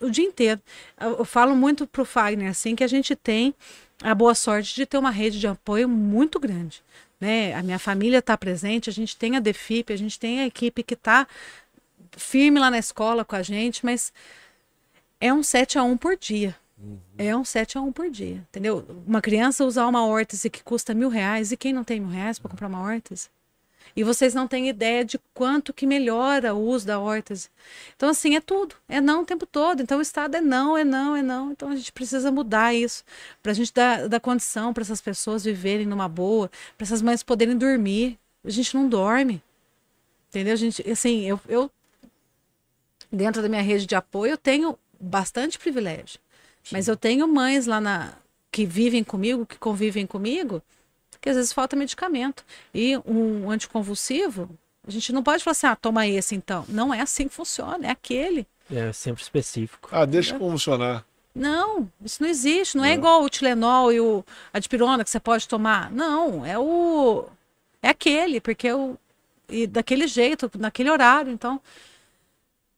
O 0.01 0.09
dia 0.09 0.25
inteiro. 0.25 0.63
Eu, 0.99 1.19
eu 1.19 1.25
falo 1.27 1.55
muito 1.55 1.87
pro 1.87 2.07
Fagner, 2.07 2.49
assim, 2.49 2.75
que 2.75 2.83
a 2.83 2.89
gente 2.89 3.15
tem 3.15 3.55
a 4.03 4.15
boa 4.15 4.35
sorte 4.35 4.75
de 4.75 4.87
ter 4.87 4.99
uma 4.99 5.11
rede 5.11 5.39
de 5.39 5.47
apoio 5.47 5.89
muito 5.89 6.41
grande. 6.41 6.83
Né? 7.25 7.55
A 7.55 7.63
minha 7.63 7.79
família 7.79 8.19
está 8.19 8.37
presente, 8.37 8.91
a 8.91 8.93
gente 8.93 9.17
tem 9.17 9.35
a 9.35 9.41
DEFIP, 9.41 9.95
a 9.95 9.97
gente 9.97 10.21
tem 10.21 10.41
a 10.41 10.47
equipe 10.47 10.83
que 10.83 10.93
está 10.93 11.27
firme 12.13 12.61
lá 12.61 12.71
na 12.71 12.79
escola 12.79 13.25
com 13.25 13.35
a 13.35 13.41
gente, 13.41 13.83
mas 13.83 14.13
é 15.19 15.33
um 15.33 15.43
7 15.43 15.79
a 15.79 15.83
1 15.83 15.97
por 15.97 16.19
dia. 16.19 16.55
É 17.17 17.35
um 17.35 17.43
7 17.43 17.79
a 17.79 17.81
1 17.81 17.93
por 17.93 18.11
dia, 18.11 18.45
entendeu? 18.51 18.85
Uma 19.07 19.23
criança 19.23 19.65
usar 19.65 19.87
uma 19.87 20.07
órtese 20.07 20.51
que 20.51 20.63
custa 20.63 20.93
mil 20.93 21.09
reais, 21.09 21.51
e 21.51 21.57
quem 21.57 21.73
não 21.73 21.83
tem 21.83 21.99
mil 21.99 22.11
reais 22.11 22.39
para 22.39 22.51
comprar 22.51 22.67
uma 22.67 22.83
órtese? 22.83 23.31
E 23.97 24.03
vocês 24.03 24.35
não 24.35 24.49
têm 24.49 24.69
ideia 24.69 25.05
de 25.05 25.21
quanto 25.33 25.73
que 25.73 25.87
melhora 25.87 26.55
o 26.55 26.61
uso 26.61 26.87
da 26.87 26.99
órtese. 26.99 27.49
Então, 27.95 28.09
assim, 28.09 28.35
é 28.35 28.41
tudo. 28.41 28.75
É 28.89 29.01
não 29.01 29.23
o 29.23 29.25
tempo 29.25 29.47
todo. 29.47 29.83
Então, 29.83 29.99
o 29.99 30.03
Estado 30.03 30.37
é 30.37 30.41
não, 30.41 30.77
é 30.77 30.83
não, 30.83 31.15
é 31.15 31.23
não. 31.23 31.53
Então, 31.53 31.71
a 31.71 31.77
gente 31.77 31.93
precisa 31.93 32.31
mudar 32.33 32.75
isso. 32.75 33.05
Para 33.43 33.53
a 33.53 33.55
gente 33.55 33.73
dar, 33.73 34.09
dar 34.09 34.19
condição 34.21 34.75
para 34.75 34.83
essas 34.83 35.01
pessoas 35.01 35.45
viverem 35.45 35.87
numa 35.87 36.09
boa, 36.09 36.51
para 36.77 36.85
essas 36.85 37.01
mães 37.01 37.23
poderem 37.23 37.57
dormir. 37.57 38.19
A 38.45 38.51
gente 38.51 38.75
não 38.75 38.89
dorme. 38.89 39.41
Entendeu? 40.29 40.55
A 40.55 40.57
gente, 40.57 40.91
assim, 40.91 41.25
eu, 41.25 41.41
eu 41.49 41.71
dentro 43.13 43.41
da 43.41 43.49
minha 43.49 43.63
rede 43.63 43.87
de 43.87 43.95
apoio, 43.95 44.33
eu 44.33 44.39
tenho 44.39 44.77
bastante 45.01 45.59
privilégio. 45.59 46.19
Sim. 46.65 46.71
Mas 46.73 46.89
eu 46.89 46.97
tenho 46.97 47.29
mães 47.29 47.67
lá 47.67 47.81
na 47.81 48.15
que 48.51 48.65
vivem 48.65 49.03
comigo, 49.03 49.45
que 49.45 49.59
convivem 49.59 50.07
comigo, 50.07 50.63
que 51.21 51.29
às 51.29 51.37
vezes 51.37 51.53
falta 51.53 51.77
medicamento. 51.77 52.45
E 52.75 52.97
um 53.07 53.51
anticonvulsivo, 53.51 54.51
a 54.87 54.91
gente 54.91 55.13
não 55.13 55.23
pode 55.23 55.43
falar 55.43 55.53
assim, 55.53 55.67
ah, 55.67 55.77
toma 55.77 56.07
esse 56.07 56.35
então. 56.35 56.65
Não 56.69 56.93
é 56.93 57.01
assim 57.01 57.29
que 57.29 57.35
funciona, 57.35 57.87
é 57.87 57.91
aquele. 57.91 58.47
É 58.71 58.93
sempre 58.93 59.23
específico. 59.23 59.89
Ah, 59.93 60.05
deixa 60.05 60.37
é. 60.37 60.39
convulsionar. 60.39 61.05
Não, 61.35 61.91
isso 62.03 62.23
não 62.23 62.29
existe. 62.29 62.77
Não 62.77 62.85
é, 62.85 62.91
é 62.91 62.95
igual 62.95 63.23
o 63.23 63.29
Tilenol 63.29 63.93
e 63.93 64.01
o, 64.01 64.25
a 64.53 64.59
dipirona 64.59 65.03
que 65.03 65.11
você 65.11 65.19
pode 65.19 65.49
tomar. 65.49 65.91
Não, 65.91 66.47
é 66.47 66.59
o. 66.59 67.27
É 67.83 67.89
aquele, 67.89 68.41
porque 68.41 68.69
é 68.69 68.75
o. 68.75 68.97
E 69.49 69.67
daquele 69.67 70.07
jeito, 70.07 70.51
naquele 70.59 70.91
horário. 70.91 71.33
Então, 71.33 71.61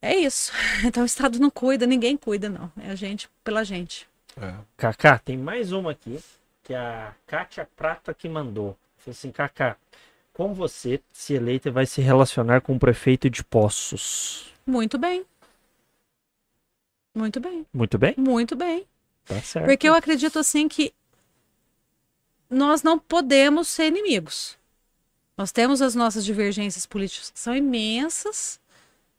é 0.01 0.15
isso. 0.15 0.51
Então 0.83 1.03
o 1.03 1.05
Estado 1.05 1.39
não 1.39 1.49
cuida, 1.49 1.85
ninguém 1.85 2.17
cuida, 2.17 2.49
não. 2.49 2.71
É 2.81 2.91
a 2.91 2.95
gente 2.95 3.29
pela 3.43 3.63
gente. 3.63 4.07
É. 4.39 4.53
Cacá, 4.75 5.17
tem 5.19 5.37
mais 5.37 5.71
uma 5.71 5.91
aqui, 5.91 6.19
que 6.67 6.75
a 6.75 7.15
Kátia 7.25 7.65
Prata 7.77 8.13
que 8.13 8.27
mandou. 8.27 8.77
Falei 8.97 9.13
assim, 9.17 9.31
Cacá, 9.31 9.77
como 10.33 10.53
você, 10.53 11.01
se 11.13 11.33
eleita, 11.33 11.71
vai 11.71 11.85
se 11.85 12.01
relacionar 12.01 12.59
com 12.59 12.75
o 12.75 12.79
prefeito 12.79 13.29
de 13.29 13.41
Poços? 13.41 14.53
Muito 14.65 14.97
bem. 14.97 15.25
Muito 17.15 17.39
bem. 17.39 17.65
Muito 17.73 17.97
bem? 17.97 18.13
Muito 18.17 18.53
bem. 18.53 18.85
Tá 19.23 19.41
certo. 19.41 19.65
Porque 19.65 19.87
eu 19.87 19.93
acredito 19.95 20.37
assim 20.39 20.67
que 20.67 20.93
nós 22.49 22.83
não 22.83 22.99
podemos 22.99 23.69
ser 23.69 23.85
inimigos. 23.85 24.57
Nós 25.37 25.53
temos 25.53 25.81
as 25.81 25.95
nossas 25.95 26.25
divergências 26.25 26.85
políticas 26.85 27.31
que 27.31 27.39
são 27.39 27.55
imensas, 27.55 28.59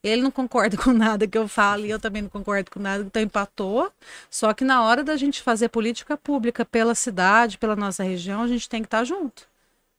ele 0.09 0.23
não 0.23 0.31
concorda 0.31 0.77
com 0.77 0.93
nada 0.93 1.27
que 1.27 1.37
eu 1.37 1.49
falo 1.49 1.87
e 1.87 1.91
eu 1.91 2.01
também 2.01 2.23
não 2.23 2.29
concordo 2.29 2.71
com 2.71 2.81
nada, 2.81 3.05
então 3.05 3.23
empatou. 3.23 3.91
Só 4.31 4.53
que 4.53 4.65
na 4.65 4.83
hora 4.83 5.05
da 5.05 5.17
gente 5.17 5.43
fazer 5.43 5.69
política 5.69 6.17
pública 6.17 6.65
pela 6.65 6.95
cidade, 6.95 7.59
pela 7.59 7.77
nossa 7.77 8.03
região, 8.03 8.43
a 8.43 8.49
gente 8.49 8.69
tem 8.69 8.83
que 8.83 8.87
estar 8.87 9.05
junto. 9.05 9.47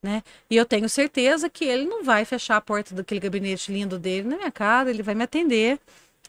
Né? 0.02 0.24
E 0.50 0.56
eu 0.56 0.66
tenho 0.66 0.88
certeza 0.88 1.50
que 1.50 1.66
ele 1.66 1.86
não 1.86 2.04
vai 2.04 2.24
fechar 2.24 2.56
a 2.58 2.62
porta 2.62 2.96
daquele 2.96 3.20
gabinete 3.20 3.72
lindo 3.72 4.00
dele 4.00 4.28
na 4.30 4.38
minha 4.38 4.52
cara, 4.52 4.90
ele 4.90 5.04
vai 5.04 5.14
me 5.14 5.24
atender 5.24 5.80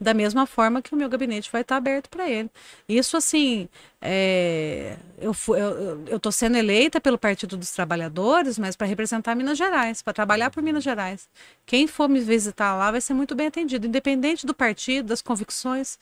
da 0.01 0.15
mesma 0.15 0.47
forma 0.47 0.81
que 0.81 0.95
o 0.95 0.97
meu 0.97 1.09
gabinete 1.09 1.51
vai 1.53 1.61
estar 1.61 1.77
aberto 1.77 2.09
para 2.09 2.29
ele. 2.29 2.51
Isso, 2.89 3.17
assim, 3.17 3.69
é, 4.01 4.97
eu, 5.21 6.19
tô 6.19 6.33
sendo 6.33 6.57
eleita 6.57 7.01
pelo 7.01 7.19
Partido 7.19 7.57
dos 7.57 7.71
Trabalhadores, 7.71 8.59
mas 8.59 8.75
para 8.75 8.87
representar 8.87 9.35
Minas 9.35 9.59
Gerais, 9.59 10.01
para 10.01 10.15
trabalhar 10.15 10.51
por 10.51 10.63
Minas 10.63 10.83
Gerais. 10.83 11.29
Quem 11.67 11.87
for 11.87 12.09
me 12.09 12.21
visitar 12.21 12.75
lá 12.77 12.91
vai 12.91 13.01
ser 13.01 13.13
muito 13.13 13.35
bem 13.35 13.49
atendido, 13.49 13.87
independente 13.87 14.47
do 14.47 14.55
partido, 14.55 15.09
das 15.09 15.21
convicções. 15.21 15.99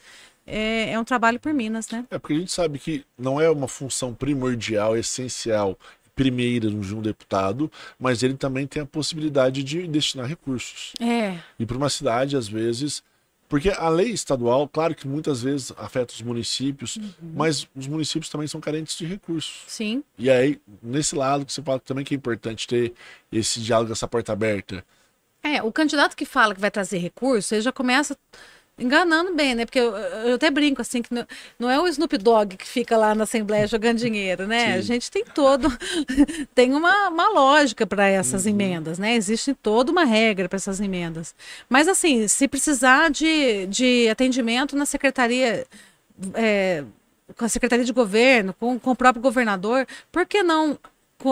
É, 0.46 0.92
é 0.92 0.98
um 0.98 1.04
trabalho 1.04 1.40
por 1.40 1.52
Minas, 1.52 1.90
né? 1.90 2.06
É 2.10 2.18
porque 2.18 2.34
a 2.34 2.38
gente 2.38 2.52
sabe 2.52 2.78
que 2.78 3.04
não 3.18 3.40
é 3.40 3.50
uma 3.50 3.68
função 3.68 4.14
primordial, 4.14 4.96
essencial 4.96 5.76
primeira 6.14 6.68
de 6.68 6.94
um 6.94 7.00
deputado, 7.00 7.70
mas 7.96 8.24
ele 8.24 8.34
também 8.34 8.66
tem 8.66 8.82
a 8.82 8.86
possibilidade 8.86 9.62
de 9.62 9.86
destinar 9.86 10.26
recursos. 10.26 10.92
É. 11.00 11.38
E 11.56 11.64
para 11.64 11.76
uma 11.76 11.88
cidade, 11.88 12.36
às 12.36 12.48
vezes, 12.48 13.04
porque 13.48 13.70
a 13.70 13.88
lei 13.88 14.10
estadual, 14.10 14.68
claro 14.68 14.94
que 14.94 15.08
muitas 15.08 15.42
vezes 15.42 15.72
afeta 15.78 16.12
os 16.12 16.20
municípios, 16.20 16.96
uhum. 16.96 17.12
mas 17.34 17.66
os 17.74 17.86
municípios 17.86 18.28
também 18.28 18.46
são 18.46 18.60
carentes 18.60 18.96
de 18.96 19.06
recursos. 19.06 19.62
Sim. 19.66 20.04
E 20.18 20.28
aí, 20.30 20.60
nesse 20.82 21.14
lado 21.14 21.46
que 21.46 21.52
você 21.52 21.62
fala 21.62 21.80
também 21.80 22.04
que 22.04 22.14
é 22.14 22.16
importante 22.16 22.66
ter 22.66 22.92
esse 23.32 23.60
diálogo, 23.60 23.92
essa 23.92 24.06
porta 24.06 24.32
aberta. 24.32 24.84
É, 25.42 25.62
o 25.62 25.72
candidato 25.72 26.14
que 26.14 26.26
fala 26.26 26.54
que 26.54 26.60
vai 26.60 26.70
trazer 26.70 26.98
recursos, 26.98 27.50
ele 27.52 27.62
já 27.62 27.72
começa 27.72 28.16
enganando 28.78 29.34
bem, 29.34 29.54
né? 29.54 29.64
Porque 29.64 29.78
eu, 29.78 29.96
eu 29.96 30.34
até 30.36 30.50
brinco 30.50 30.80
assim 30.80 31.02
que 31.02 31.12
não, 31.12 31.26
não, 31.58 31.70
é 31.70 31.80
o 31.80 31.88
Snoop 31.88 32.16
Dogg 32.18 32.56
que 32.56 32.66
fica 32.66 32.96
lá 32.96 33.14
na 33.14 33.24
Assembleia 33.24 33.66
jogando 33.68 33.98
dinheiro, 33.98 34.46
né? 34.46 34.72
Sim. 34.72 34.78
A 34.78 34.80
gente 34.80 35.10
tem 35.10 35.24
todo 35.24 35.68
tem 36.54 36.72
uma, 36.74 37.08
uma 37.08 37.28
lógica 37.30 37.86
para 37.86 38.08
essas 38.08 38.44
uhum. 38.44 38.50
emendas, 38.50 38.98
né? 38.98 39.14
Existe 39.14 39.54
toda 39.54 39.90
uma 39.90 40.04
regra 40.04 40.48
para 40.48 40.56
essas 40.56 40.80
emendas. 40.80 41.34
Mas 41.68 41.88
assim, 41.88 42.28
se 42.28 42.46
precisar 42.46 43.10
de, 43.10 43.66
de 43.66 44.08
atendimento 44.08 44.76
na 44.76 44.86
secretaria 44.86 45.66
é, 46.34 46.84
com 47.36 47.44
a 47.44 47.48
secretaria 47.48 47.84
de 47.84 47.92
governo, 47.92 48.54
com, 48.54 48.78
com 48.78 48.90
o 48.90 48.96
próprio 48.96 49.22
governador, 49.22 49.86
por 50.10 50.26
que 50.26 50.42
não 50.42 50.78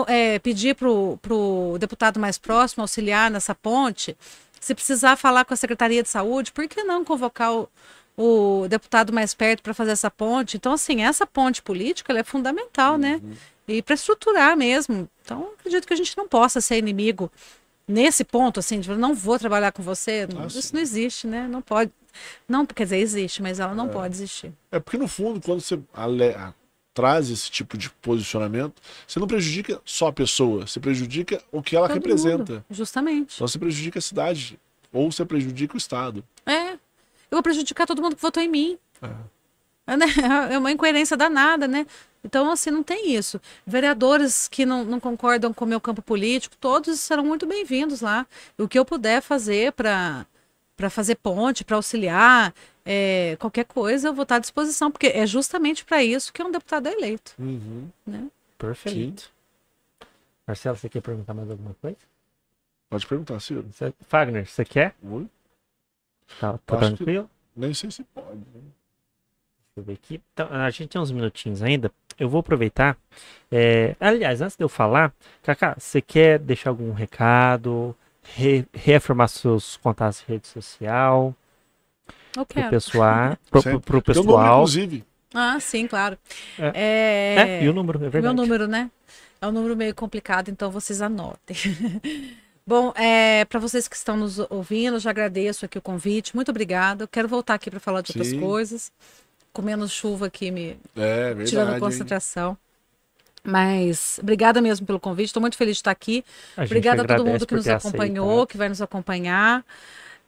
é, 0.07 0.37
pedir 0.39 0.75
para 0.75 0.87
o 0.89 1.77
deputado 1.79 2.19
mais 2.19 2.37
próximo 2.37 2.81
auxiliar 2.81 3.31
nessa 3.31 3.55
ponte? 3.55 4.17
Se 4.59 4.73
precisar 4.75 5.15
falar 5.15 5.45
com 5.45 5.53
a 5.53 5.57
Secretaria 5.57 6.03
de 6.03 6.09
Saúde, 6.09 6.51
por 6.51 6.67
que 6.67 6.83
não 6.83 7.03
convocar 7.03 7.53
o, 7.53 7.69
o 8.15 8.67
deputado 8.67 9.13
mais 9.13 9.33
perto 9.33 9.61
para 9.61 9.73
fazer 9.73 9.91
essa 9.91 10.09
ponte? 10.11 10.57
Então, 10.57 10.73
assim, 10.73 11.03
essa 11.03 11.25
ponte 11.25 11.61
política 11.61 12.13
é 12.13 12.23
fundamental, 12.23 12.97
né? 12.97 13.19
uhum. 13.23 13.29
né? 13.29 13.35
E 13.67 13.81
para 13.81 13.95
estruturar 13.95 14.55
mesmo. 14.55 15.09
Então, 15.23 15.49
acredito 15.59 15.85
que 15.85 15.93
a 15.93 15.97
gente 15.97 16.15
não 16.17 16.27
possa 16.27 16.61
ser 16.61 16.77
inimigo 16.77 17.29
nesse 17.87 18.23
ponto, 18.23 18.59
assim, 18.59 18.79
de 18.79 18.89
não 18.95 19.13
vou 19.13 19.37
trabalhar 19.39 19.71
com 19.71 19.83
você. 19.83 20.27
Ah, 20.37 20.45
isso 20.45 20.61
sim. 20.61 20.75
não 20.75 20.81
existe, 20.81 21.27
né? 21.27 21.47
Não 21.47 21.61
pode. 21.61 21.91
Não, 22.47 22.65
quer 22.65 22.83
dizer, 22.83 22.97
existe, 22.97 23.41
mas 23.41 23.59
ela 23.59 23.75
não 23.75 23.87
é. 23.87 23.89
pode 23.89 24.15
existir. 24.15 24.53
É 24.71 24.79
porque, 24.79 24.97
no 24.97 25.07
fundo, 25.07 25.39
quando 25.41 25.61
você 25.61 25.79
traz 26.97 27.29
esse 27.29 27.51
tipo 27.51 27.77
de 27.77 27.91
posicionamento, 27.91 28.81
você 29.07 29.19
não 29.19 29.27
prejudica 29.27 29.79
só 29.85 30.07
a 30.07 30.11
pessoa, 30.11 30.65
você 30.65 30.79
prejudica 30.79 31.39
o 31.51 31.61
que 31.61 31.75
ela 31.75 31.87
Todo 31.87 31.93
representa. 31.93 32.53
Mundo, 32.53 32.65
justamente. 32.71 33.35
Então 33.35 33.47
você 33.47 33.59
prejudica 33.59 33.99
a 33.99 34.01
cidade, 34.01 34.59
ou 34.91 35.11
você 35.11 35.23
prejudica 35.23 35.75
o 35.75 35.77
Estado. 35.77 36.23
É. 36.43 36.71
Eu 36.71 36.79
vou 37.35 37.43
prejudicar 37.43 37.85
todo 37.85 38.01
mundo 38.01 38.15
que 38.15 38.21
votou 38.21 38.41
em 38.41 38.49
mim. 38.49 38.79
É. 39.01 39.09
É, 39.89 39.95
né? 39.95 40.05
é 40.51 40.57
uma 40.57 40.69
incoerência 40.69 41.15
danada, 41.15 41.65
né? 41.65 41.87
Então, 42.21 42.51
assim, 42.51 42.69
não 42.69 42.83
tem 42.83 43.13
isso. 43.13 43.39
Vereadores 43.65 44.45
que 44.49 44.65
não, 44.65 44.83
não 44.83 44.99
concordam 44.99 45.53
com 45.53 45.63
o 45.63 45.67
meu 45.67 45.79
campo 45.79 46.01
político, 46.01 46.57
todos 46.59 46.99
serão 46.99 47.23
muito 47.23 47.45
bem-vindos 47.47 48.01
lá. 48.01 48.27
O 48.57 48.67
que 48.67 48.77
eu 48.77 48.83
puder 48.83 49.21
fazer 49.21 49.71
para 49.71 50.25
fazer 50.89 51.15
ponte, 51.15 51.63
para 51.63 51.75
auxiliar, 51.75 52.53
é, 52.85 53.35
qualquer 53.39 53.65
coisa 53.65 54.09
eu 54.09 54.13
vou 54.13 54.23
estar 54.23 54.35
à 54.35 54.39
disposição, 54.39 54.91
porque 54.91 55.07
é 55.07 55.25
justamente 55.25 55.83
para 55.83 56.03
isso 56.03 56.31
que 56.31 56.43
um 56.43 56.51
deputado 56.51 56.87
é 56.87 56.93
eleito. 56.93 57.33
Uhum. 57.39 57.89
Né? 58.05 58.27
Perfeito. 58.57 59.21
Sim. 59.23 60.07
Marcelo, 60.47 60.77
você 60.77 60.87
quer 60.87 61.01
perguntar 61.01 61.33
mais 61.33 61.49
alguma 61.49 61.75
coisa? 61.81 61.97
Pode 62.89 63.05
perguntar, 63.05 63.39
Ciro. 63.41 63.65
Você, 63.71 63.93
Fagner, 64.07 64.45
você 64.45 64.63
quer? 64.63 64.95
Oi? 65.03 65.27
Tá, 66.39 66.57
tá 66.65 66.77
tranquilo? 66.77 67.29
Nem 67.55 67.73
sei 67.73 67.91
se 67.91 68.03
pode. 68.03 68.37
Né? 68.37 68.43
Deixa 68.55 68.71
eu 69.77 69.83
ver 69.83 69.93
aqui. 69.93 70.21
Então, 70.33 70.47
a 70.49 70.69
gente 70.69 70.87
tem 70.87 71.01
uns 71.01 71.11
minutinhos 71.11 71.61
ainda. 71.61 71.91
Eu 72.17 72.29
vou 72.29 72.39
aproveitar. 72.39 72.97
É... 73.51 73.95
Aliás, 73.99 74.41
antes 74.41 74.55
de 74.55 74.63
eu 74.63 74.69
falar, 74.69 75.13
Cacá, 75.43 75.75
você 75.77 76.01
quer 76.01 76.39
deixar 76.39 76.69
algum 76.69 76.93
recado? 76.93 77.95
Re 78.35 78.65
reafirmar 78.73 79.29
seus 79.29 79.77
contatos 79.77 80.19
de 80.19 80.33
rede 80.33 80.47
social? 80.47 81.35
Eu 82.35 82.45
quero. 82.45 82.69
Pro 82.69 82.77
pessoal. 82.77 83.37
Pro, 83.49 83.61
pro, 83.61 83.81
pro 83.81 84.01
pessoal. 84.01 84.25
Número, 84.25 84.53
inclusive. 84.53 85.05
Ah, 85.33 85.59
sim, 85.59 85.87
claro. 85.87 86.17
É. 86.57 86.71
É... 86.73 87.35
é. 87.37 87.63
e 87.63 87.69
o 87.69 87.73
número, 87.73 87.97
é 87.97 88.09
verdade. 88.09 88.23
Meu 88.23 88.33
número, 88.33 88.67
né? 88.67 88.89
É 89.41 89.47
um 89.47 89.51
número 89.51 89.75
meio 89.75 89.93
complicado, 89.93 90.49
então 90.49 90.71
vocês 90.71 91.01
anotem. 91.01 91.55
Bom, 92.65 92.91
é, 92.97 93.45
para 93.45 93.59
vocês 93.59 93.87
que 93.87 93.95
estão 93.95 94.17
nos 94.17 94.39
ouvindo, 94.49 94.99
já 94.99 95.09
agradeço 95.09 95.63
aqui 95.63 95.77
o 95.77 95.81
convite. 95.81 96.35
Muito 96.35 96.49
obrigada. 96.49 97.05
Eu 97.05 97.07
quero 97.07 97.27
voltar 97.27 97.53
aqui 97.53 97.69
para 97.69 97.79
falar 97.79 98.01
de 98.01 98.11
Sim. 98.11 98.19
outras 98.19 98.39
coisas. 98.39 98.91
Com 99.53 99.61
menos 99.61 99.91
chuva 99.91 100.27
aqui 100.27 100.51
me 100.51 100.77
é, 100.95 101.27
verdade, 101.27 101.49
tirando 101.49 101.75
a 101.75 101.79
concentração. 101.79 102.57
Mas 103.47 104.19
obrigada 104.21 104.61
mesmo 104.61 104.85
pelo 104.85 104.99
convite. 104.99 105.27
Estou 105.27 105.39
muito 105.39 105.55
feliz 105.55 105.77
de 105.77 105.79
estar 105.79 105.91
aqui. 105.91 106.25
A 106.57 106.65
obrigada 106.65 107.03
a 107.03 107.05
todo 107.05 107.25
mundo 107.25 107.47
que 107.47 107.55
nos 107.55 107.65
acompanhou, 107.65 108.27
aceitado. 108.27 108.47
que 108.47 108.57
vai 108.57 108.67
nos 108.67 108.81
acompanhar. 108.81 109.65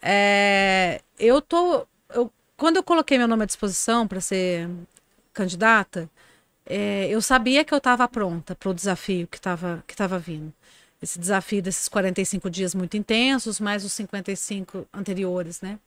É, 0.01 1.01
eu 1.19 1.41
tô 1.41 1.85
eu, 2.13 2.31
quando 2.55 2.77
eu 2.77 2.83
coloquei 2.83 3.17
meu 3.17 3.27
nome 3.27 3.43
à 3.43 3.45
disposição 3.45 4.07
para 4.07 4.21
ser 4.21 4.69
candidata, 5.33 6.09
é, 6.65 7.09
eu 7.09 7.21
sabia 7.21 7.65
que 7.65 7.73
eu 7.73 7.79
estava 7.79 8.07
pronta 8.07 8.55
para 8.55 8.69
o 8.69 8.73
desafio 8.73 9.27
que 9.27 9.35
estava 9.35 9.83
que 9.85 9.97
tava 9.97 10.17
vindo. 10.17 10.53
Esse 11.01 11.19
desafio 11.19 11.61
desses 11.61 11.89
45 11.89 12.49
dias 12.49 12.73
muito 12.73 12.95
intensos, 12.95 13.59
mais 13.59 13.83
os 13.83 13.91
55 13.91 14.87
anteriores, 14.93 15.59
né? 15.59 15.77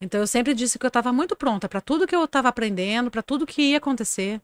Então 0.00 0.20
eu 0.20 0.26
sempre 0.26 0.54
disse 0.54 0.76
que 0.76 0.84
eu 0.86 0.88
estava 0.88 1.12
muito 1.12 1.36
pronta 1.36 1.68
para 1.68 1.80
tudo 1.80 2.06
que 2.06 2.16
eu 2.16 2.24
estava 2.24 2.48
aprendendo, 2.48 3.12
para 3.12 3.22
tudo 3.22 3.46
que 3.46 3.62
ia 3.62 3.78
acontecer. 3.78 4.40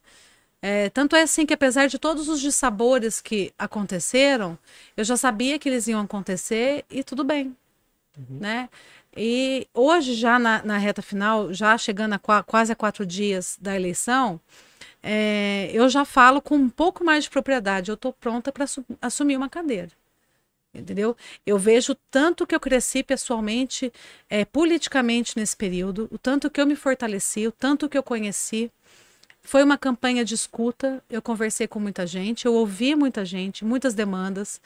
É, 0.66 0.88
tanto 0.88 1.14
é 1.14 1.20
assim 1.20 1.44
que, 1.44 1.52
apesar 1.52 1.88
de 1.88 1.98
todos 1.98 2.26
os 2.26 2.40
dissabores 2.40 3.20
que 3.20 3.52
aconteceram, 3.58 4.58
eu 4.96 5.04
já 5.04 5.14
sabia 5.14 5.58
que 5.58 5.68
eles 5.68 5.86
iam 5.88 6.00
acontecer 6.00 6.86
e 6.90 7.04
tudo 7.04 7.22
bem. 7.22 7.54
Uhum. 8.16 8.38
Né? 8.40 8.70
E 9.14 9.68
hoje, 9.74 10.14
já 10.14 10.38
na, 10.38 10.64
na, 10.64 10.78
reta 10.78 11.02
final, 11.02 11.52
já 11.52 11.76
chegando 11.76 12.14
a 12.14 12.42
quase 12.42 12.72
a 12.72 12.74
quatro 12.74 13.04
dias 13.04 13.58
da 13.60 13.76
eleição, 13.76 14.40
é, 15.02 15.68
eu 15.70 15.86
já 15.90 16.02
falo 16.02 16.40
com 16.40 16.56
um 16.56 16.70
pouco 16.70 17.04
mais 17.04 17.24
de 17.24 17.30
propriedade. 17.30 17.90
Eu 17.90 17.94
estou 17.94 18.14
pronta 18.14 18.50
para 18.50 18.64
assumir 19.02 19.36
uma 19.36 19.50
cadeira. 19.50 19.90
Entendeu? 20.74 21.14
Eu 21.44 21.58
vejo 21.58 21.94
tanto 22.10 22.46
que 22.46 22.54
eu 22.54 22.60
cresci 22.60 23.02
pessoalmente, 23.02 23.92
é, 24.30 24.46
politicamente 24.46 25.36
nesse 25.36 25.54
período, 25.58 26.08
o 26.10 26.16
tanto 26.16 26.48
que 26.48 26.58
eu 26.58 26.66
me 26.66 26.74
fortaleci, 26.74 27.46
o 27.46 27.52
tanto 27.52 27.86
que 27.86 27.98
eu 27.98 28.02
conheci. 28.02 28.72
Foi 29.44 29.62
uma 29.62 29.76
campanha 29.76 30.24
de 30.24 30.34
escuta, 30.34 31.04
eu 31.08 31.20
conversei 31.20 31.68
com 31.68 31.78
muita 31.78 32.06
gente, 32.06 32.46
eu 32.46 32.54
ouvi 32.54 32.96
muita 32.96 33.24
gente, 33.24 33.64
muitas 33.64 33.92
demandas. 33.92 34.60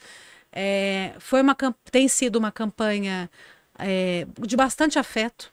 É, 0.51 1.13
foi 1.19 1.41
uma, 1.41 1.55
tem 1.91 2.07
sido 2.07 2.37
uma 2.37 2.51
campanha 2.51 3.29
é, 3.77 4.25
de 4.39 4.55
bastante 4.55 4.97
afeto. 4.97 5.51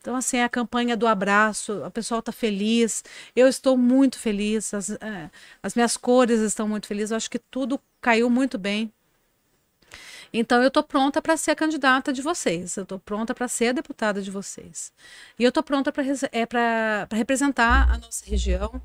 Então, 0.00 0.14
assim, 0.14 0.36
é 0.36 0.44
a 0.44 0.48
campanha 0.48 0.96
do 0.96 1.06
abraço, 1.06 1.84
o 1.84 1.90
pessoal 1.90 2.20
está 2.20 2.30
feliz, 2.30 3.02
eu 3.34 3.48
estou 3.48 3.76
muito 3.76 4.18
feliz, 4.18 4.72
as, 4.72 4.90
é, 4.90 5.30
as 5.62 5.74
minhas 5.74 5.96
cores 5.96 6.40
estão 6.40 6.68
muito 6.68 6.86
felizes, 6.86 7.10
eu 7.10 7.16
acho 7.16 7.30
que 7.30 7.40
tudo 7.40 7.80
caiu 8.00 8.30
muito 8.30 8.56
bem. 8.56 8.92
Então, 10.32 10.62
eu 10.62 10.68
estou 10.68 10.82
pronta 10.82 11.22
para 11.22 11.36
ser 11.36 11.52
a 11.52 11.56
candidata 11.56 12.12
de 12.12 12.22
vocês, 12.22 12.76
eu 12.76 12.82
estou 12.82 12.98
pronta 12.98 13.34
para 13.34 13.48
ser 13.48 13.68
a 13.68 13.72
deputada 13.72 14.20
de 14.20 14.30
vocês. 14.30 14.92
E 15.38 15.44
eu 15.44 15.48
estou 15.48 15.62
pronta 15.62 15.92
para 15.92 16.04
é, 16.04 16.46
representar 17.14 17.90
a 17.90 17.98
nossa 17.98 18.24
região, 18.26 18.80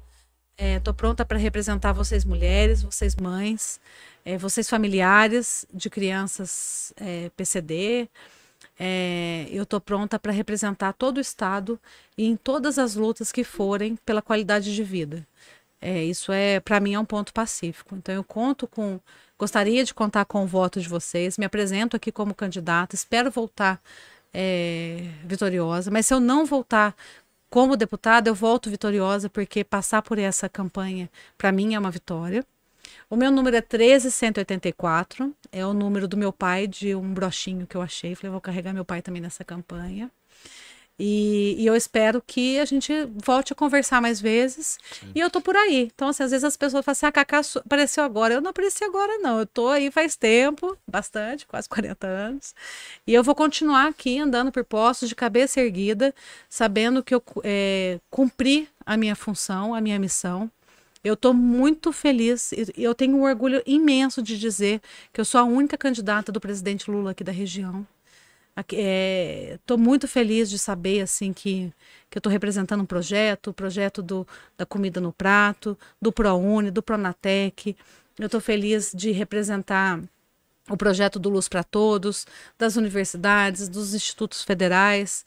estou 0.58 0.94
é, 0.94 0.96
pronta 0.96 1.26
para 1.26 1.38
representar 1.38 1.94
vocês 1.94 2.24
mulheres, 2.24 2.84
vocês 2.84 3.16
mães, 3.16 3.80
é, 4.24 4.38
vocês 4.38 4.70
familiares 4.70 5.66
de 5.74 5.90
crianças 5.90 6.94
é, 6.98 7.30
PCD. 7.36 8.08
É, 8.80 9.48
eu 9.52 9.64
estou 9.64 9.80
pronta 9.80 10.18
para 10.20 10.32
representar 10.32 10.94
todo 10.94 11.18
o 11.18 11.22
Estado 11.22 11.80
e 12.18 12.26
em 12.26 12.36
todas 12.36 12.80
as 12.80 12.96
lutas 12.96 13.32
que 13.32 13.44
forem 13.44 13.96
pela 14.06 14.22
qualidade 14.22 14.74
de 14.74 14.84
vida. 14.84 15.28
É, 15.82 16.04
isso 16.04 16.32
é, 16.32 16.60
para 16.60 16.80
mim, 16.80 16.94
é 16.94 17.00
um 17.00 17.06
ponto 17.06 17.34
pacífico. 17.34 17.96
Então, 17.96 18.14
eu 18.14 18.24
conto 18.24 18.68
com 18.68 19.00
Gostaria 19.42 19.84
de 19.84 19.92
contar 19.92 20.26
com 20.26 20.44
o 20.44 20.46
voto 20.46 20.80
de 20.80 20.88
vocês. 20.88 21.36
Me 21.36 21.46
apresento 21.46 21.96
aqui 21.96 22.12
como 22.12 22.32
candidata. 22.32 22.94
Espero 22.94 23.32
voltar 23.32 23.82
é, 24.32 25.10
vitoriosa. 25.26 25.90
Mas 25.90 26.06
se 26.06 26.14
eu 26.14 26.20
não 26.20 26.46
voltar 26.46 26.96
como 27.50 27.76
deputada, 27.76 28.30
eu 28.30 28.36
volto 28.36 28.70
vitoriosa, 28.70 29.32
porque 29.32 29.64
passar 29.64 30.04
por 30.04 30.20
essa 30.20 30.48
campanha, 30.48 31.10
para 31.40 31.52
mim, 31.52 31.74
é 31.74 31.80
uma 31.80 31.90
vitória. 31.90 32.46
O 33.10 33.16
meu 33.16 33.32
número 33.32 33.58
é 33.58 33.62
13184. 33.62 35.34
É 35.52 35.66
o 35.66 35.74
número 35.74 36.08
do 36.08 36.16
meu 36.16 36.32
pai, 36.32 36.68
de 36.68 36.94
um 36.94 37.12
brochinho 37.12 37.66
que 37.66 37.76
eu 37.76 37.82
achei. 37.82 38.14
Falei, 38.14 38.30
vou 38.30 38.42
carregar 38.42 38.74
meu 38.74 38.86
pai 38.86 39.02
também 39.02 39.24
nessa 39.24 39.44
campanha. 39.44 40.12
E, 41.04 41.56
e, 41.58 41.66
eu 41.66 41.76
espero 41.76 42.22
que 42.22 42.60
a 42.60 42.66
gente 42.66 42.94
volte 43.16 43.54
a 43.54 43.56
conversar 43.56 44.00
mais 44.00 44.22
vezes. 44.22 44.78
Sim. 45.00 45.12
E 45.16 45.20
eu 45.20 45.32
tô 45.32 45.42
por 45.42 45.56
aí. 45.56 45.90
Então, 45.96 46.10
assim, 46.10 46.22
às 46.22 46.30
vezes 46.30 46.44
as 46.44 46.56
pessoas 46.56 46.86
falam 46.86 46.94
assim: 46.94 47.08
a 47.08 47.10
ah, 47.10 47.12
Cacá 47.12 47.42
apareceu 47.58 48.04
agora. 48.04 48.36
Eu 48.36 48.42
não 48.42 48.52
apareci 48.52 48.84
agora, 48.84 49.18
não. 49.18 49.40
Eu 49.40 49.48
tô 49.48 49.70
aí 49.70 49.90
faz 49.90 50.16
tempo, 50.16 50.78
bastante, 50.88 51.48
quase 51.48 51.68
40 51.68 52.06
anos. 52.06 52.54
E 53.08 53.16
eu 53.16 53.24
vou 53.24 53.34
continuar 53.34 53.88
aqui 53.88 54.20
andando 54.20 54.52
por 54.52 54.64
postos 54.64 55.10
de 55.10 55.16
cabeça 55.16 55.60
erguida, 55.60 56.14
sabendo 56.48 57.02
que 57.02 57.16
eu 57.16 57.24
é, 57.44 58.00
cumpri 58.12 58.70
a 58.86 58.96
minha 58.96 59.16
função, 59.16 59.74
a 59.74 59.82
minha 59.82 59.98
missão. 59.98 60.52
Eu 61.04 61.16
estou 61.16 61.34
muito 61.34 61.92
feliz 61.92 62.52
e 62.52 62.72
eu 62.78 62.94
tenho 62.94 63.18
um 63.18 63.24
orgulho 63.24 63.64
imenso 63.66 64.22
de 64.22 64.38
dizer 64.38 64.80
que 65.12 65.20
eu 65.20 65.26
sou 65.26 65.42
a 65.42 65.44
única 65.44 65.76
candidata 65.80 66.32
do 66.32 66.40
presidente 66.40 66.92
Lula 66.92 67.10
aqui 67.10 67.24
da 67.24 67.32
região. 67.32 67.88
Estou 68.70 69.78
é, 69.78 69.80
muito 69.80 70.08
feliz 70.08 70.50
de 70.50 70.58
saber 70.58 71.02
assim 71.02 71.34
que, 71.34 71.74
que 72.10 72.18
eu 72.18 72.20
estou 72.20 72.32
representando 72.32 72.82
um 72.82 72.86
projeto, 72.86 73.52
o 73.52 73.54
projeto 73.54 74.02
do, 74.02 74.28
da 74.58 74.66
comida 74.66 75.00
no 75.02 75.12
prato, 75.12 75.78
do 76.02 76.12
ProUni, 76.12 76.72
do 76.72 76.82
Pronatec. 76.82 77.76
Eu 78.20 78.26
estou 78.26 78.42
feliz 78.42 78.92
de 78.94 79.12
representar 79.12 80.02
o 80.70 80.78
projeto 80.78 81.20
do 81.20 81.30
Luz 81.30 81.50
para 81.50 81.64
Todos, 81.64 82.26
das 82.58 82.76
universidades, 82.76 83.68
dos 83.68 83.94
institutos 83.94 84.44
federais 84.44 85.26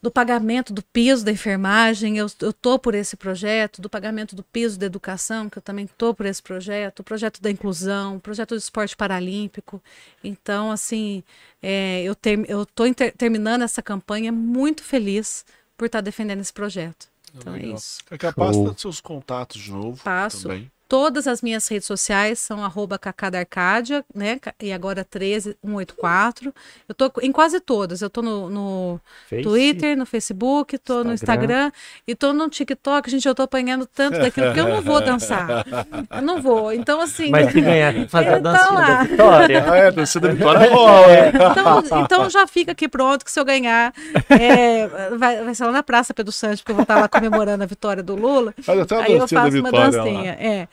do 0.00 0.10
pagamento 0.10 0.72
do 0.72 0.82
piso 0.82 1.24
da 1.24 1.32
enfermagem, 1.32 2.18
eu 2.18 2.26
estou 2.26 2.78
por 2.78 2.94
esse 2.94 3.16
projeto, 3.16 3.82
do 3.82 3.90
pagamento 3.90 4.36
do 4.36 4.44
piso 4.44 4.78
da 4.78 4.86
educação, 4.86 5.50
que 5.50 5.58
eu 5.58 5.62
também 5.62 5.86
estou 5.86 6.14
por 6.14 6.24
esse 6.26 6.42
projeto, 6.42 7.00
o 7.00 7.04
projeto 7.04 7.42
da 7.42 7.50
inclusão, 7.50 8.16
o 8.16 8.20
projeto 8.20 8.50
do 8.50 8.58
esporte 8.58 8.96
paralímpico. 8.96 9.82
Então, 10.22 10.70
assim, 10.70 11.24
é, 11.60 12.02
eu 12.04 12.12
estou 12.12 12.94
ter, 12.94 13.12
terminando 13.12 13.62
essa 13.62 13.82
campanha 13.82 14.30
muito 14.30 14.84
feliz 14.84 15.44
por 15.76 15.86
estar 15.86 15.98
tá 15.98 16.02
defendendo 16.02 16.40
esse 16.40 16.52
projeto. 16.52 17.08
Então 17.34 17.54
é 17.54 17.58
Legal. 17.58 17.72
é 17.72 17.74
isso. 17.76 17.98
É 18.10 18.18
capaz 18.18 18.56
de 18.56 18.80
seus 18.80 19.00
contatos 19.00 19.60
de 19.60 19.70
novo. 19.70 20.02
Passo. 20.02 20.42
Também. 20.42 20.70
Todas 20.88 21.26
as 21.26 21.42
minhas 21.42 21.68
redes 21.68 21.86
sociais 21.86 22.38
são 22.38 22.64
arroba 22.64 22.98
cacadarcádia, 22.98 24.02
né? 24.14 24.40
E 24.58 24.72
agora 24.72 25.04
13184. 25.04 26.54
Eu 26.88 26.94
tô 26.94 27.12
em 27.20 27.30
quase 27.30 27.60
todas. 27.60 28.00
Eu 28.00 28.08
tô 28.08 28.22
no, 28.22 28.48
no 28.48 29.00
Twitter, 29.42 29.98
no 29.98 30.06
Facebook, 30.06 30.78
tô 30.78 31.00
Instagram. 31.00 31.04
no 31.04 31.12
Instagram 31.12 31.72
e 32.06 32.14
tô 32.14 32.32
no 32.32 32.48
TikTok. 32.48 33.10
Gente, 33.10 33.28
eu 33.28 33.34
tô 33.34 33.42
apanhando 33.42 33.84
tanto 33.84 34.18
daquilo 34.18 34.54
que 34.54 34.60
eu 34.60 34.66
não 34.66 34.80
vou 34.80 35.02
dançar. 35.02 35.66
Eu 36.10 36.22
não 36.22 36.40
vou. 36.40 36.72
Então, 36.72 37.02
assim. 37.02 37.28
Mas 37.28 37.52
se 37.52 37.60
ganhar, 37.60 38.08
fazer 38.08 38.34
a 38.34 38.38
dança 38.38 38.72
da 38.72 39.02
vitória. 39.02 39.64
Ah, 39.70 39.76
é, 39.76 39.90
dança 39.90 40.20
da 40.20 40.28
vitória 40.28 40.64
é 40.64 40.70
bom, 40.70 41.04
é. 41.04 41.28
Então, 41.28 42.02
então 42.02 42.30
já 42.30 42.46
fica 42.46 42.72
aqui 42.72 42.88
pronto 42.88 43.26
que 43.26 43.30
se 43.30 43.38
eu 43.38 43.44
ganhar, 43.44 43.92
é, 44.30 44.88
vai, 45.18 45.44
vai 45.44 45.54
ser 45.54 45.66
lá 45.66 45.72
na 45.72 45.82
Praça 45.82 46.14
Pedro 46.14 46.32
Santos, 46.32 46.62
porque 46.62 46.72
eu 46.72 46.76
vou 46.76 46.84
estar 46.84 46.98
lá 46.98 47.08
comemorando 47.08 47.62
a 47.62 47.66
vitória 47.66 48.02
do 48.02 48.16
Lula. 48.16 48.54
Mas 48.66 48.78
até 48.78 49.02
aí 49.02 49.12
eu 49.12 49.28
faço 49.28 49.58
uma 49.58 49.70
dancinha. 49.70 50.32
Lá. 50.32 50.42
É 50.42 50.68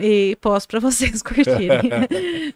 e 0.00 0.36
posto 0.40 0.68
para 0.68 0.80
vocês 0.80 1.20
curtirem. 1.22 1.90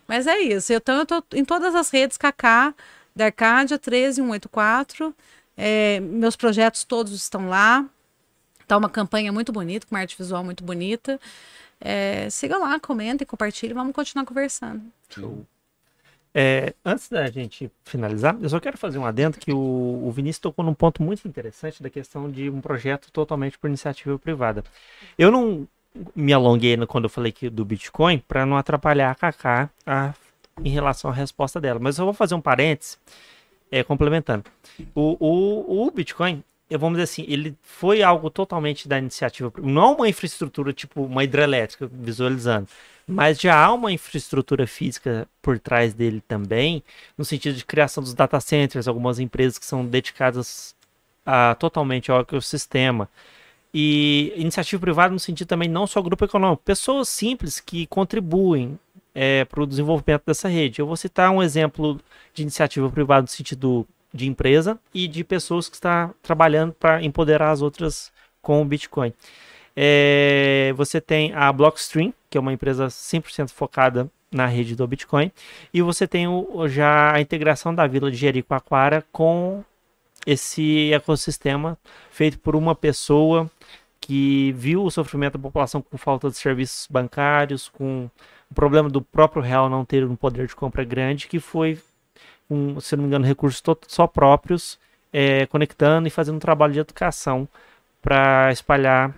Mas 0.07 0.27
é 0.27 0.39
isso. 0.39 0.73
Então 0.73 0.99
eu 0.99 1.07
tô 1.07 1.23
em 1.35 1.45
todas 1.45 1.75
as 1.75 1.91
redes 1.91 2.17
Kaká 2.17 2.75
da 3.15 3.27
Arcádia 3.27 3.79
13184. 3.79 5.15
É, 5.57 6.01
meus 6.01 6.37
projetos 6.37 6.85
todos 6.85 7.13
estão 7.13 7.49
lá. 7.49 7.85
Tá 8.67 8.77
uma 8.77 8.89
campanha 8.89 9.33
muito 9.33 9.51
bonita, 9.51 9.87
com 9.87 9.95
uma 9.95 10.01
arte 10.01 10.17
visual 10.17 10.45
muito 10.45 10.63
bonita. 10.63 11.19
É, 11.81 12.29
siga 12.31 12.59
lá, 12.59 12.79
comentem, 12.79 13.27
compartilhem, 13.27 13.75
vamos 13.75 13.95
continuar 13.95 14.25
conversando. 14.25 14.83
Show. 15.09 15.45
É, 16.35 16.75
antes 16.85 17.09
da 17.09 17.27
gente 17.29 17.71
finalizar, 17.85 18.37
eu 18.41 18.49
só 18.49 18.61
quero 18.61 18.77
fazer 18.77 18.99
um 18.99 19.07
adendo 19.07 19.39
que 19.39 19.53
o, 19.53 20.07
o 20.07 20.11
Vinícius 20.13 20.41
tocou 20.41 20.65
num 20.65 20.75
ponto 20.75 21.03
muito 21.03 21.27
interessante 21.27 21.83
da 21.83 21.89
questão 21.89 22.31
de 22.31 22.51
um 22.51 22.61
projeto 22.61 23.11
totalmente 23.11 23.59
por 23.59 23.67
iniciativa 23.67 24.19
privada. 24.19 24.63
Eu 25.19 25.31
não 25.31 25.67
me 26.15 26.33
alonguei 26.33 26.77
quando 26.87 27.05
eu 27.05 27.11
falei 27.11 27.33
que, 27.33 27.49
do 27.49 27.65
Bitcoin 27.65 28.19
para 28.27 28.47
não 28.47 28.57
atrapalhar 28.57 29.11
a 29.11 29.15
Kaká 29.15 29.71
a, 29.87 30.15
em 30.65 30.71
relação 30.71 31.11
à 31.11 31.15
resposta 31.15 31.61
dela. 31.61 31.79
Mas 31.81 31.99
eu 31.99 32.05
vou 32.05 32.15
fazer 32.15 32.35
um 32.35 32.41
parênteses 32.41 32.99
é, 33.71 33.83
complementando. 33.83 34.45
O, 34.95 35.17
o, 35.21 35.87
o 35.87 35.91
Bitcoin, 35.91 36.43
eu 36.71 36.79
vamos 36.79 36.99
dizer 36.99 37.05
assim, 37.05 37.25
ele 37.29 37.57
foi 37.63 38.03
algo 38.03 38.31
totalmente 38.31 38.89
da 38.89 38.99
iniciativa, 38.99 39.53
não 39.63 39.95
uma 39.97 40.09
infraestrutura 40.09 40.73
tipo 40.73 41.03
uma 41.03 41.25
hidrelétrica, 41.25 41.89
visualizando, 41.91 42.69
mas 43.07 43.41
já 43.41 43.57
há 43.57 43.73
uma 43.73 43.91
infraestrutura 43.91 44.67
física 44.67 45.27
por 45.41 45.59
trás 45.59 45.95
dele 45.95 46.23
também, 46.29 46.83
no 47.17 47.25
sentido 47.25 47.57
de 47.57 47.65
criação 47.65 48.03
dos 48.03 48.13
data 48.13 48.39
centers, 48.39 48.87
algumas 48.87 49.19
empresas 49.19 49.59
que 49.59 49.65
são 49.65 49.85
dedicadas 49.85 50.75
a, 51.25 51.55
totalmente 51.55 52.11
ao 52.11 52.21
ecossistema. 52.21 53.09
E 53.73 54.33
iniciativa 54.37 54.81
privada 54.81 55.13
no 55.13 55.21
sentido 55.21 55.49
também 55.49 55.69
não 55.69 55.87
só 55.87 56.01
grupo 56.01 56.25
econômico, 56.25 56.63
pessoas 56.65 57.09
simples 57.09 57.61
que 57.61 57.87
contribuem 57.87 58.79
é, 59.15 59.45
para 59.45 59.63
o 59.63 59.67
desenvolvimento 59.67 60.23
dessa 60.27 60.49
rede. 60.49 60.81
Eu 60.81 60.87
vou 60.87 60.97
citar 60.97 61.31
um 61.31 61.43
exemplo 61.43 62.01
de 62.33 62.43
iniciativa 62.43 62.89
privada 62.91 63.23
no 63.23 63.29
sentido 63.29 63.87
de 64.13 64.27
empresa 64.27 64.79
e 64.95 65.07
de 65.07 65.23
pessoas 65.23 65.69
que 65.69 65.75
estão 65.75 66.15
trabalhando 66.23 66.73
para 66.73 67.03
empoderar 67.03 67.51
as 67.51 67.61
outras 67.61 68.13
com 68.41 68.63
o 68.63 68.65
Bitcoin. 68.65 69.13
É, 69.77 70.73
você 70.77 71.01
tem 71.01 71.33
a 71.35 71.53
Blockstream, 71.53 72.13
que 72.29 72.37
é 72.39 72.41
uma 72.41 72.53
empresa 72.53 72.87
100% 72.87 73.51
focada 73.51 74.11
na 74.31 74.47
rede 74.47 74.75
do 74.75 74.87
Bitcoin, 74.87 75.31
e 75.73 75.81
você 75.81 76.07
tem 76.07 76.27
o, 76.27 76.69
já 76.69 77.15
a 77.15 77.21
integração 77.21 77.75
da 77.75 77.87
Vila 77.87 78.11
de 78.11 78.17
Jericoacoara 78.17 79.05
com 79.13 79.65
esse 80.29 80.93
ecossistema 80.93 81.79
feito 82.11 82.39
por 82.39 82.55
uma 82.55 82.75
pessoa 82.75 83.51
que 83.99 84.53
viu 84.53 84.85
o 84.85 84.91
sofrimento 84.91 85.39
da 85.39 85.43
população 85.43 85.81
com 85.81 85.97
falta 85.97 86.29
de 86.29 86.37
serviços 86.37 86.87
bancários, 86.91 87.71
com 87.71 88.11
o 88.51 88.55
problema 88.55 88.91
do 88.91 89.01
próprio 89.01 89.41
real 89.41 89.71
não 89.71 89.87
ter 89.87 90.05
um 90.05 90.15
poder 90.15 90.47
de 90.47 90.55
compra 90.55 90.85
grande, 90.85 91.29
que 91.29 91.41
foi, 91.41 91.81
um, 92.51 92.79
se 92.79 92.95
não 92.95 93.05
me 93.05 93.09
engano, 93.09 93.25
recursos 93.25 93.63
só 93.87 94.07
próprios, 94.07 94.79
é, 95.11 95.47
conectando 95.47 96.07
e 96.07 96.11
fazendo 96.11 96.37
um 96.37 96.41
trabalho 96.41 96.75
de 96.75 96.81
educação 96.81 97.49
para 98.03 98.53
espalhar 98.53 99.15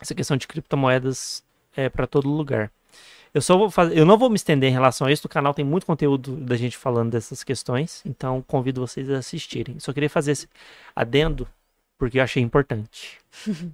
essa 0.00 0.14
questão 0.14 0.36
de 0.36 0.46
criptomoedas 0.46 1.42
é, 1.76 1.88
para 1.88 2.06
todo 2.06 2.28
lugar. 2.28 2.70
Eu 3.32 3.40
só 3.40 3.56
vou 3.56 3.70
fazer, 3.70 3.96
eu 3.96 4.04
não 4.04 4.18
vou 4.18 4.28
me 4.28 4.36
estender 4.36 4.68
em 4.68 4.72
relação 4.72 5.06
a 5.06 5.12
isso. 5.12 5.24
No 5.24 5.30
canal 5.30 5.54
tem 5.54 5.64
muito 5.64 5.86
conteúdo 5.86 6.36
da 6.36 6.56
gente 6.56 6.76
falando 6.76 7.10
dessas 7.10 7.44
questões, 7.44 8.02
então 8.04 8.42
convido 8.42 8.80
vocês 8.80 9.08
a 9.10 9.18
assistirem. 9.18 9.78
Só 9.78 9.92
queria 9.92 10.10
fazer 10.10 10.32
esse 10.32 10.48
adendo 10.94 11.46
porque 11.96 12.18
eu 12.18 12.22
achei 12.22 12.42
importante. 12.42 13.18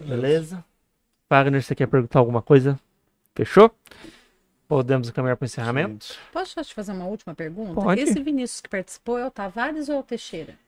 Beleza? 0.00 0.64
Wagner, 1.30 1.62
você 1.62 1.74
quer 1.74 1.86
perguntar 1.86 2.18
alguma 2.18 2.42
coisa? 2.42 2.78
Fechou? 3.34 3.70
Podemos 4.66 5.10
caminhar 5.10 5.36
para 5.36 5.44
o 5.44 5.46
encerramento? 5.46 6.08
Gente, 6.08 6.18
Posso 6.32 6.52
só 6.52 6.62
te 6.62 6.74
fazer 6.74 6.92
uma 6.92 7.06
última 7.06 7.34
pergunta? 7.34 7.74
Pode. 7.74 8.00
Esse 8.00 8.22
Vinícius 8.22 8.60
que 8.60 8.68
participou 8.68 9.18
é 9.18 9.26
o 9.26 9.30
Tavares 9.30 9.88
ou 9.88 9.96
é 9.96 9.98
o 9.98 10.02
Teixeira? 10.02 10.58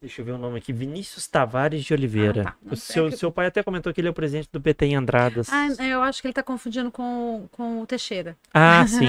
Deixa 0.00 0.20
eu 0.20 0.24
ver 0.26 0.32
o 0.32 0.38
nome 0.38 0.58
aqui. 0.58 0.72
Vinícius 0.72 1.26
Tavares 1.26 1.82
de 1.84 1.94
Oliveira. 1.94 2.42
Ah, 2.48 2.52
tá. 2.52 2.56
O 2.70 2.76
seu, 2.76 3.06
É 3.06 3.10
que- 3.10 3.16
seu 3.16 3.32
pai 3.32 3.46
até 3.46 3.62
comentou 3.62 3.92
que 3.94 4.00
ele 4.00 4.08
é 4.08 4.10
o 4.10 4.14
presidente 4.14 4.48
do 4.52 4.60
PT 4.60 4.86
em 4.86 4.94
Andradas. 4.96 5.48
Ah, 5.50 5.68
eu 5.82 6.02
acho 6.02 6.20
que 6.20 6.28
ele 6.28 6.34
tá 6.34 6.42
confundindo 6.42 6.90
com, 6.92 7.48
com 7.52 7.80
o 7.80 7.86
Teixeira. 7.86 8.36
Ah, 8.52 8.86
sim. 8.86 9.06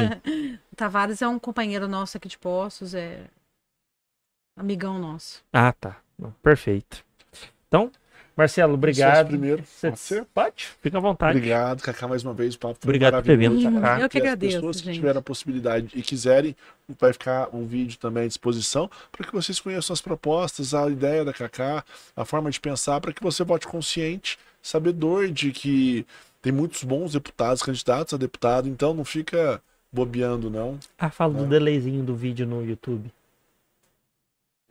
O 0.72 0.76
Tavares 0.76 1.22
é 1.22 1.28
um 1.28 1.38
companheiro 1.38 1.88
nosso 1.88 2.16
aqui 2.18 2.30
de 2.30 2.38
Poços, 2.38 2.94
é 2.94 3.26
amigão 4.56 4.98
nosso. 4.98 5.44
Ah, 5.52 5.74
tá. 5.74 5.98
Perfeito. 6.42 7.04
Então, 7.68 7.92
Marcelo, 8.38 8.74
Vocês 8.74 8.78
obrigado. 8.78 9.28
primeiro. 9.30 9.64
Você- 9.66 9.88
Pode 9.90 10.00
ser? 10.00 10.26
Pode, 10.34 10.68
fica 10.82 10.98
à 10.98 11.02
vontade. 11.02 11.38
Obrigado, 11.38 11.82
Cacá, 11.82 12.08
mais 12.08 12.24
uma 12.24 12.34
vez. 12.34 12.54
O 12.54 12.60
papo 12.60 12.78
Obrigado 12.84 13.16
por 13.16 13.24
ter 13.24 13.36
vindo, 13.38 13.60
Cacá. 13.62 14.00
Eu 14.00 14.08
que 14.10 14.18
E 14.18 14.20
as 14.20 14.24
agradeço, 14.26 14.56
pessoas 14.58 14.78
que 14.80 14.86
gente. 14.86 14.96
tiveram 14.96 15.20
a 15.20 15.24
possibilidade 15.24 15.88
e 15.96 16.02
quiserem, 16.04 16.56
vai 17.00 17.12
ficar 17.12 17.50
um 17.52 17.66
vídeo 17.66 17.98
também 17.98 18.26
à 18.26 18.28
disposição 18.28 18.90
para 19.12 19.26
que 19.26 19.34
vocês 19.34 19.60
conheçam 19.60 19.92
as 19.94 20.02
propostas, 20.02 20.74
a 20.76 20.88
ideia 20.88 21.26
da 21.26 21.34
Cacá, 21.34 21.84
a 22.16 22.24
forma 22.24 22.52
de 22.52 22.60
pensar, 22.60 23.02
para 23.02 23.12
que 23.12 23.24
você 23.24 23.44
vote 23.44 23.66
consciente, 23.68 24.38
sabedor 24.62 25.30
de 25.30 25.52
que 25.52 26.06
tem 26.40 26.52
muitos 26.54 26.84
bons 26.84 27.14
deputados, 27.14 27.64
candidatos 27.64 28.14
a 28.14 28.18
deputado, 28.18 28.70
então 28.70 28.94
não 28.94 29.04
fica 29.04 29.60
bobeando, 29.92 30.50
não. 30.50 30.78
Ah, 30.98 31.10
fala 31.10 31.34
do 31.34 31.46
É. 31.46 31.48
delayzinho 31.48 32.04
do 32.04 32.16
vídeo 32.16 32.46
no 32.46 32.64
YouTube. 32.64 33.10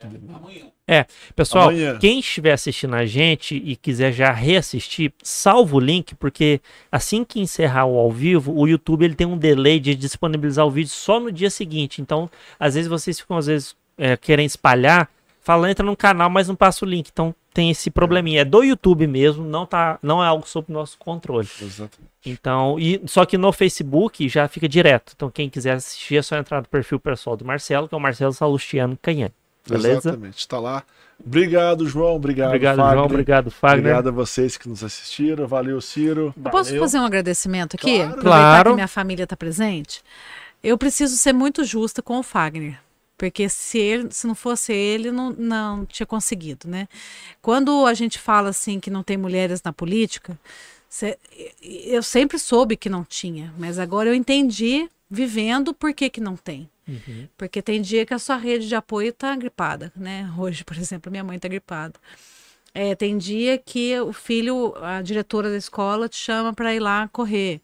Amanhã. 0.03 1.07
Pessoal, 1.35 1.71
Amanhã. 1.71 1.99
quem 1.99 2.21
estiver 2.21 2.53
assistindo 2.53 2.95
a 2.95 3.07
gente 3.07 3.57
e 3.57 3.75
quiser 3.77 4.13
já 4.13 4.31
reassistir, 4.31 5.13
salva 5.23 5.77
o 5.77 5.81
link, 5.81 6.15
porque 6.15 6.61
assim 6.93 7.25
que 7.25 7.41
encerrar 7.41 7.87
o 7.87 7.99
ao 7.99 8.11
vivo, 8.11 8.53
o 8.55 8.69
YouTube 8.69 9.05
ele 9.05 9.15
tem 9.15 9.27
um 9.27 9.39
delay 9.39 9.81
de 9.81 9.95
disponibilizar 9.95 10.67
o 10.67 10.71
vídeo 10.71 10.91
só 10.91 11.19
no 11.19 11.33
dia 11.33 11.51
seguinte. 11.51 12.03
Então, 12.03 12.31
às 12.61 12.75
vezes 12.75 12.89
vocês 12.89 13.19
ficam, 13.19 13.39
às 13.39 13.47
vezes, 13.47 13.75
é, 13.97 14.17
querem 14.17 14.45
espalhar, 14.45 15.09
fala, 15.41 15.71
entra 15.71 15.85
no 15.85 15.97
canal, 15.97 16.29
mas 16.29 16.49
não 16.49 16.55
passa 16.55 16.85
o 16.85 16.89
link. 16.89 17.09
Então, 17.11 17.35
tem 17.55 17.71
esse 17.71 17.91
probleminha. 17.91 18.43
É 18.43 18.45
do 18.45 18.63
YouTube 18.63 19.07
mesmo, 19.07 19.43
não, 19.43 19.65
tá, 19.65 19.99
não 20.03 20.23
é 20.23 20.27
algo 20.27 20.47
sob 20.47 20.71
nosso 20.71 20.99
controle. 20.99 21.49
Exatamente. 21.61 22.13
Então, 22.27 22.79
e, 22.79 23.01
só 23.07 23.25
que 23.25 23.39
no 23.39 23.51
Facebook 23.51 24.29
já 24.29 24.47
fica 24.47 24.69
direto. 24.69 25.15
Então, 25.17 25.31
quem 25.31 25.49
quiser 25.49 25.73
assistir 25.73 26.17
é 26.17 26.23
só 26.23 26.37
entrar 26.37 26.61
no 26.61 26.69
perfil 26.69 27.01
pessoal 27.01 27.35
do 27.35 27.47
Marcelo, 27.47 27.89
que 27.89 27.95
é 27.95 27.99
o 27.99 28.01
Marcelo 28.01 28.35
Salustiano 28.35 28.99
Canhane. 29.01 29.33
Beleza? 29.69 29.99
Exatamente. 30.11 30.39
Está 30.39 30.59
lá. 30.59 30.83
Obrigado, 31.25 31.87
João. 31.89 32.15
Obrigado, 32.17 32.49
Obrigado, 32.49 32.77
Fagner. 32.77 32.95
João. 32.95 33.07
Obrigado, 33.07 33.51
Fagner. 33.51 33.79
Obrigado 33.81 34.09
a 34.09 34.13
vocês 34.13 34.57
que 34.57 34.69
nos 34.69 34.85
assistiram. 34.85 35.47
Valeu, 35.47 35.81
Ciro. 35.81 36.35
Eu 36.37 36.51
posso 36.51 36.71
Valeu. 36.71 36.83
fazer 36.83 36.99
um 36.99 37.05
agradecimento 37.05 37.75
aqui? 37.77 37.97
Claro. 37.97 38.11
Aproveitar 38.11 38.23
Claro. 38.31 38.71
que 38.71 38.75
minha 38.75 38.89
família 38.89 39.25
está 39.25 39.37
presente. 39.37 40.03
Eu 40.63 40.77
preciso 40.77 41.17
ser 41.17 41.33
muito 41.33 41.65
justa 41.65 42.03
com 42.03 42.19
o 42.19 42.23
Fagner. 42.23 42.79
Porque 43.19 43.49
se, 43.49 43.79
ele, 43.79 44.09
se 44.11 44.27
não 44.27 44.35
fosse 44.35 44.75
ele, 44.75 45.11
não, 45.11 45.31
não 45.31 45.87
tinha 45.87 46.07
conseguido, 46.07 46.69
né? 46.69 46.87
Quando 47.41 47.87
a 47.87 47.95
gente 47.95 48.19
fala 48.19 48.51
assim 48.51 48.79
que 48.79 48.91
não 48.91 49.03
tem 49.03 49.17
mulheres 49.17 49.63
na 49.63 49.73
política, 49.73 50.39
cê- 50.87 51.17
eu 51.63 52.03
sempre 52.03 52.39
soube 52.39 52.77
que 52.77 52.91
não 52.91 53.03
tinha, 53.03 53.55
mas 53.59 53.79
agora 53.79 54.11
eu 54.11 54.15
entendi, 54.15 54.87
vivendo, 55.11 55.73
por 55.73 55.95
que, 55.95 56.11
que 56.11 56.21
não 56.21 56.37
tem. 56.37 56.69
Uhum. 56.87 57.29
Porque 57.37 57.61
tem 57.61 57.83
dia 57.83 58.07
que 58.07 58.15
a 58.15 58.19
sua 58.19 58.37
rede 58.37 58.69
de 58.69 58.75
apoio 58.75 59.11
está 59.11 59.35
gripada, 59.35 59.93
né? 59.97 60.33
Hoje, 60.39 60.65
por 60.65 60.77
exemplo, 60.77 61.11
minha 61.11 61.25
mãe 61.25 61.37
está 61.37 61.49
gripada. 61.49 61.95
É, 62.73 62.95
tem 62.95 63.17
dia 63.17 63.59
que 63.59 63.99
o 64.01 64.13
filho, 64.13 64.75
a 64.83 65.01
diretora 65.01 65.51
da 65.51 65.57
escola 65.57 66.09
te 66.09 66.17
chama 66.17 66.53
para 66.53 66.75
ir 66.75 66.81
lá 66.81 67.09
correr. 67.09 67.61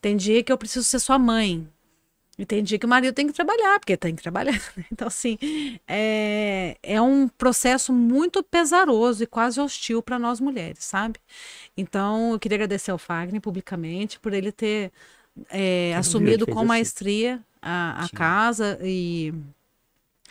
Tem 0.00 0.16
dia 0.16 0.42
que 0.42 0.52
eu 0.52 0.58
preciso 0.58 0.84
ser 0.84 1.00
sua 1.00 1.18
mãe. 1.18 1.66
E 2.38 2.46
tem 2.46 2.62
dia 2.62 2.78
que 2.78 2.86
o 2.86 2.88
marido 2.88 3.12
tem 3.12 3.26
que 3.26 3.32
trabalhar, 3.32 3.78
porque 3.78 3.96
tem 3.96 4.16
que 4.16 4.22
trabalhar. 4.22 4.52
né? 4.76 4.84
Então, 4.90 5.06
assim, 5.06 5.36
é, 5.86 6.76
é 6.82 7.00
um 7.00 7.28
processo 7.28 7.92
muito 7.92 8.42
pesaroso 8.42 9.22
e 9.22 9.26
quase 9.26 9.60
hostil 9.60 10.02
para 10.02 10.18
nós 10.18 10.40
mulheres, 10.40 10.84
sabe? 10.84 11.20
Então, 11.76 12.32
eu 12.32 12.38
queria 12.38 12.56
agradecer 12.56 12.90
ao 12.90 12.98
Fagner 12.98 13.40
publicamente 13.40 14.18
por 14.18 14.32
ele 14.32 14.50
ter 14.50 14.92
é, 15.50 15.94
assumido 15.96 16.46
com 16.46 16.64
maestria 16.64 17.40
a, 17.62 18.04
a 18.04 18.08
casa 18.08 18.78
e, 18.82 19.32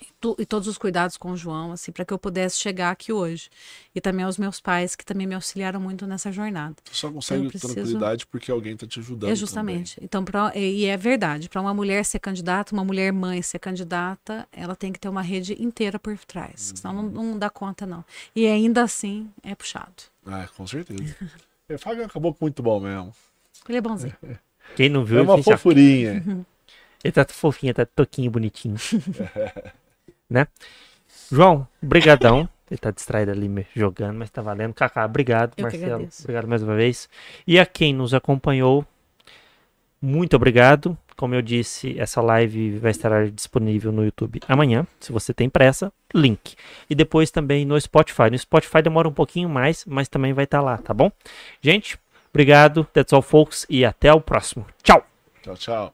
e 0.01 0.07
tu- 0.19 0.35
e 0.37 0.45
todos 0.45 0.67
os 0.67 0.77
cuidados 0.77 1.15
com 1.15 1.31
o 1.31 1.37
João, 1.37 1.71
assim, 1.71 1.91
para 1.91 2.03
que 2.03 2.13
eu 2.13 2.19
pudesse 2.19 2.57
chegar 2.59 2.91
aqui 2.91 3.13
hoje. 3.13 3.49
E 3.95 4.01
também 4.01 4.25
aos 4.25 4.37
meus 4.37 4.59
pais, 4.59 4.95
que 4.95 5.05
também 5.05 5.25
me 5.27 5.33
auxiliaram 5.35 5.79
muito 5.79 6.05
nessa 6.07 6.31
jornada. 6.31 6.75
Você 6.83 6.93
só 6.95 7.11
consegue 7.11 7.45
Eu 7.45 7.49
preciso- 7.49 7.73
tranquilidade 7.73 8.25
porque 8.27 8.51
alguém 8.51 8.73
está 8.73 8.85
te 8.87 8.99
ajudando. 8.99 9.29
É 9.31 9.35
justamente. 9.35 9.97
Então, 10.01 10.25
pra, 10.25 10.51
e 10.55 10.81
e 10.81 10.85
é 10.85 10.97
verdade, 10.97 11.47
para 11.49 11.61
uma 11.61 11.73
mulher 11.73 12.03
ser 12.03 12.19
candidata, 12.19 12.73
uma 12.73 12.83
mulher 12.83 13.13
mãe 13.13 13.41
ser 13.41 13.59
candidata, 13.59 14.47
ela 14.51 14.75
tem 14.75 14.91
que 14.91 14.99
ter 14.99 15.07
uma 15.09 15.21
rede 15.21 15.55
inteira 15.61 15.97
por 15.99 16.17
trás. 16.25 16.73
Senão 16.75 16.93
não, 17.03 17.23
não 17.23 17.39
dá 17.39 17.49
conta, 17.49 17.85
não. 17.85 18.03
E 18.35 18.45
ainda 18.47 18.83
assim 18.83 19.29
é 19.43 19.53
puxado. 19.55 20.03
Ah, 20.25 20.47
com 20.57 20.67
certeza. 20.67 21.15
É, 21.69 21.77
Fagner 21.77 22.05
acabou 22.07 22.35
muito 22.41 22.61
bom 22.61 22.81
mesmo. 22.81 23.13
Ele 23.69 23.77
é 23.77 23.81
bonzinho. 23.81 24.13
Quem 24.75 24.89
não 24.89 25.05
viu, 25.05 25.19
É 25.19 25.21
uma 25.21 25.41
fofurinha. 25.41 26.21
ele 27.03 27.11
tá 27.11 27.25
fofinho, 27.29 27.73
tá 27.73 27.85
toquinho, 27.85 28.31
bonitinho. 28.31 28.75
né? 30.29 30.47
João, 31.31 31.67
brigadão. 31.81 32.47
Ele 32.69 32.77
tá 32.77 32.89
distraído 32.89 33.31
ali 33.31 33.49
me- 33.49 33.67
jogando, 33.75 34.17
mas 34.17 34.29
tá 34.29 34.41
valendo. 34.41 34.73
Kaká, 34.73 35.05
obrigado. 35.05 35.53
Eu 35.57 35.63
Marcelo, 35.63 36.07
obrigado 36.21 36.47
mais 36.47 36.63
uma 36.63 36.75
vez. 36.75 37.09
E 37.45 37.59
a 37.59 37.65
quem 37.65 37.93
nos 37.93 38.13
acompanhou, 38.13 38.85
muito 40.01 40.35
obrigado. 40.35 40.97
Como 41.17 41.35
eu 41.35 41.41
disse, 41.41 41.99
essa 41.99 42.21
live 42.21 42.79
vai 42.79 42.91
estar 42.91 43.29
disponível 43.29 43.91
no 43.91 44.03
YouTube 44.03 44.39
amanhã. 44.47 44.87
Se 44.99 45.11
você 45.11 45.33
tem 45.33 45.49
pressa, 45.49 45.91
link. 46.15 46.55
E 46.89 46.95
depois 46.95 47.29
também 47.29 47.65
no 47.65 47.79
Spotify. 47.79 48.29
No 48.31 48.39
Spotify 48.39 48.81
demora 48.81 49.07
um 49.07 49.13
pouquinho 49.13 49.49
mais, 49.49 49.85
mas 49.85 50.07
também 50.07 50.33
vai 50.33 50.45
estar 50.45 50.61
lá, 50.61 50.77
tá 50.77 50.93
bom? 50.93 51.11
Gente, 51.61 51.99
obrigado. 52.31 52.85
That's 52.93 53.13
all, 53.13 53.21
folks. 53.21 53.67
E 53.69 53.85
até 53.85 54.11
o 54.13 54.21
próximo. 54.21 54.65
Tchau! 54.81 55.05
Tchau, 55.43 55.55
tchau. 55.55 55.93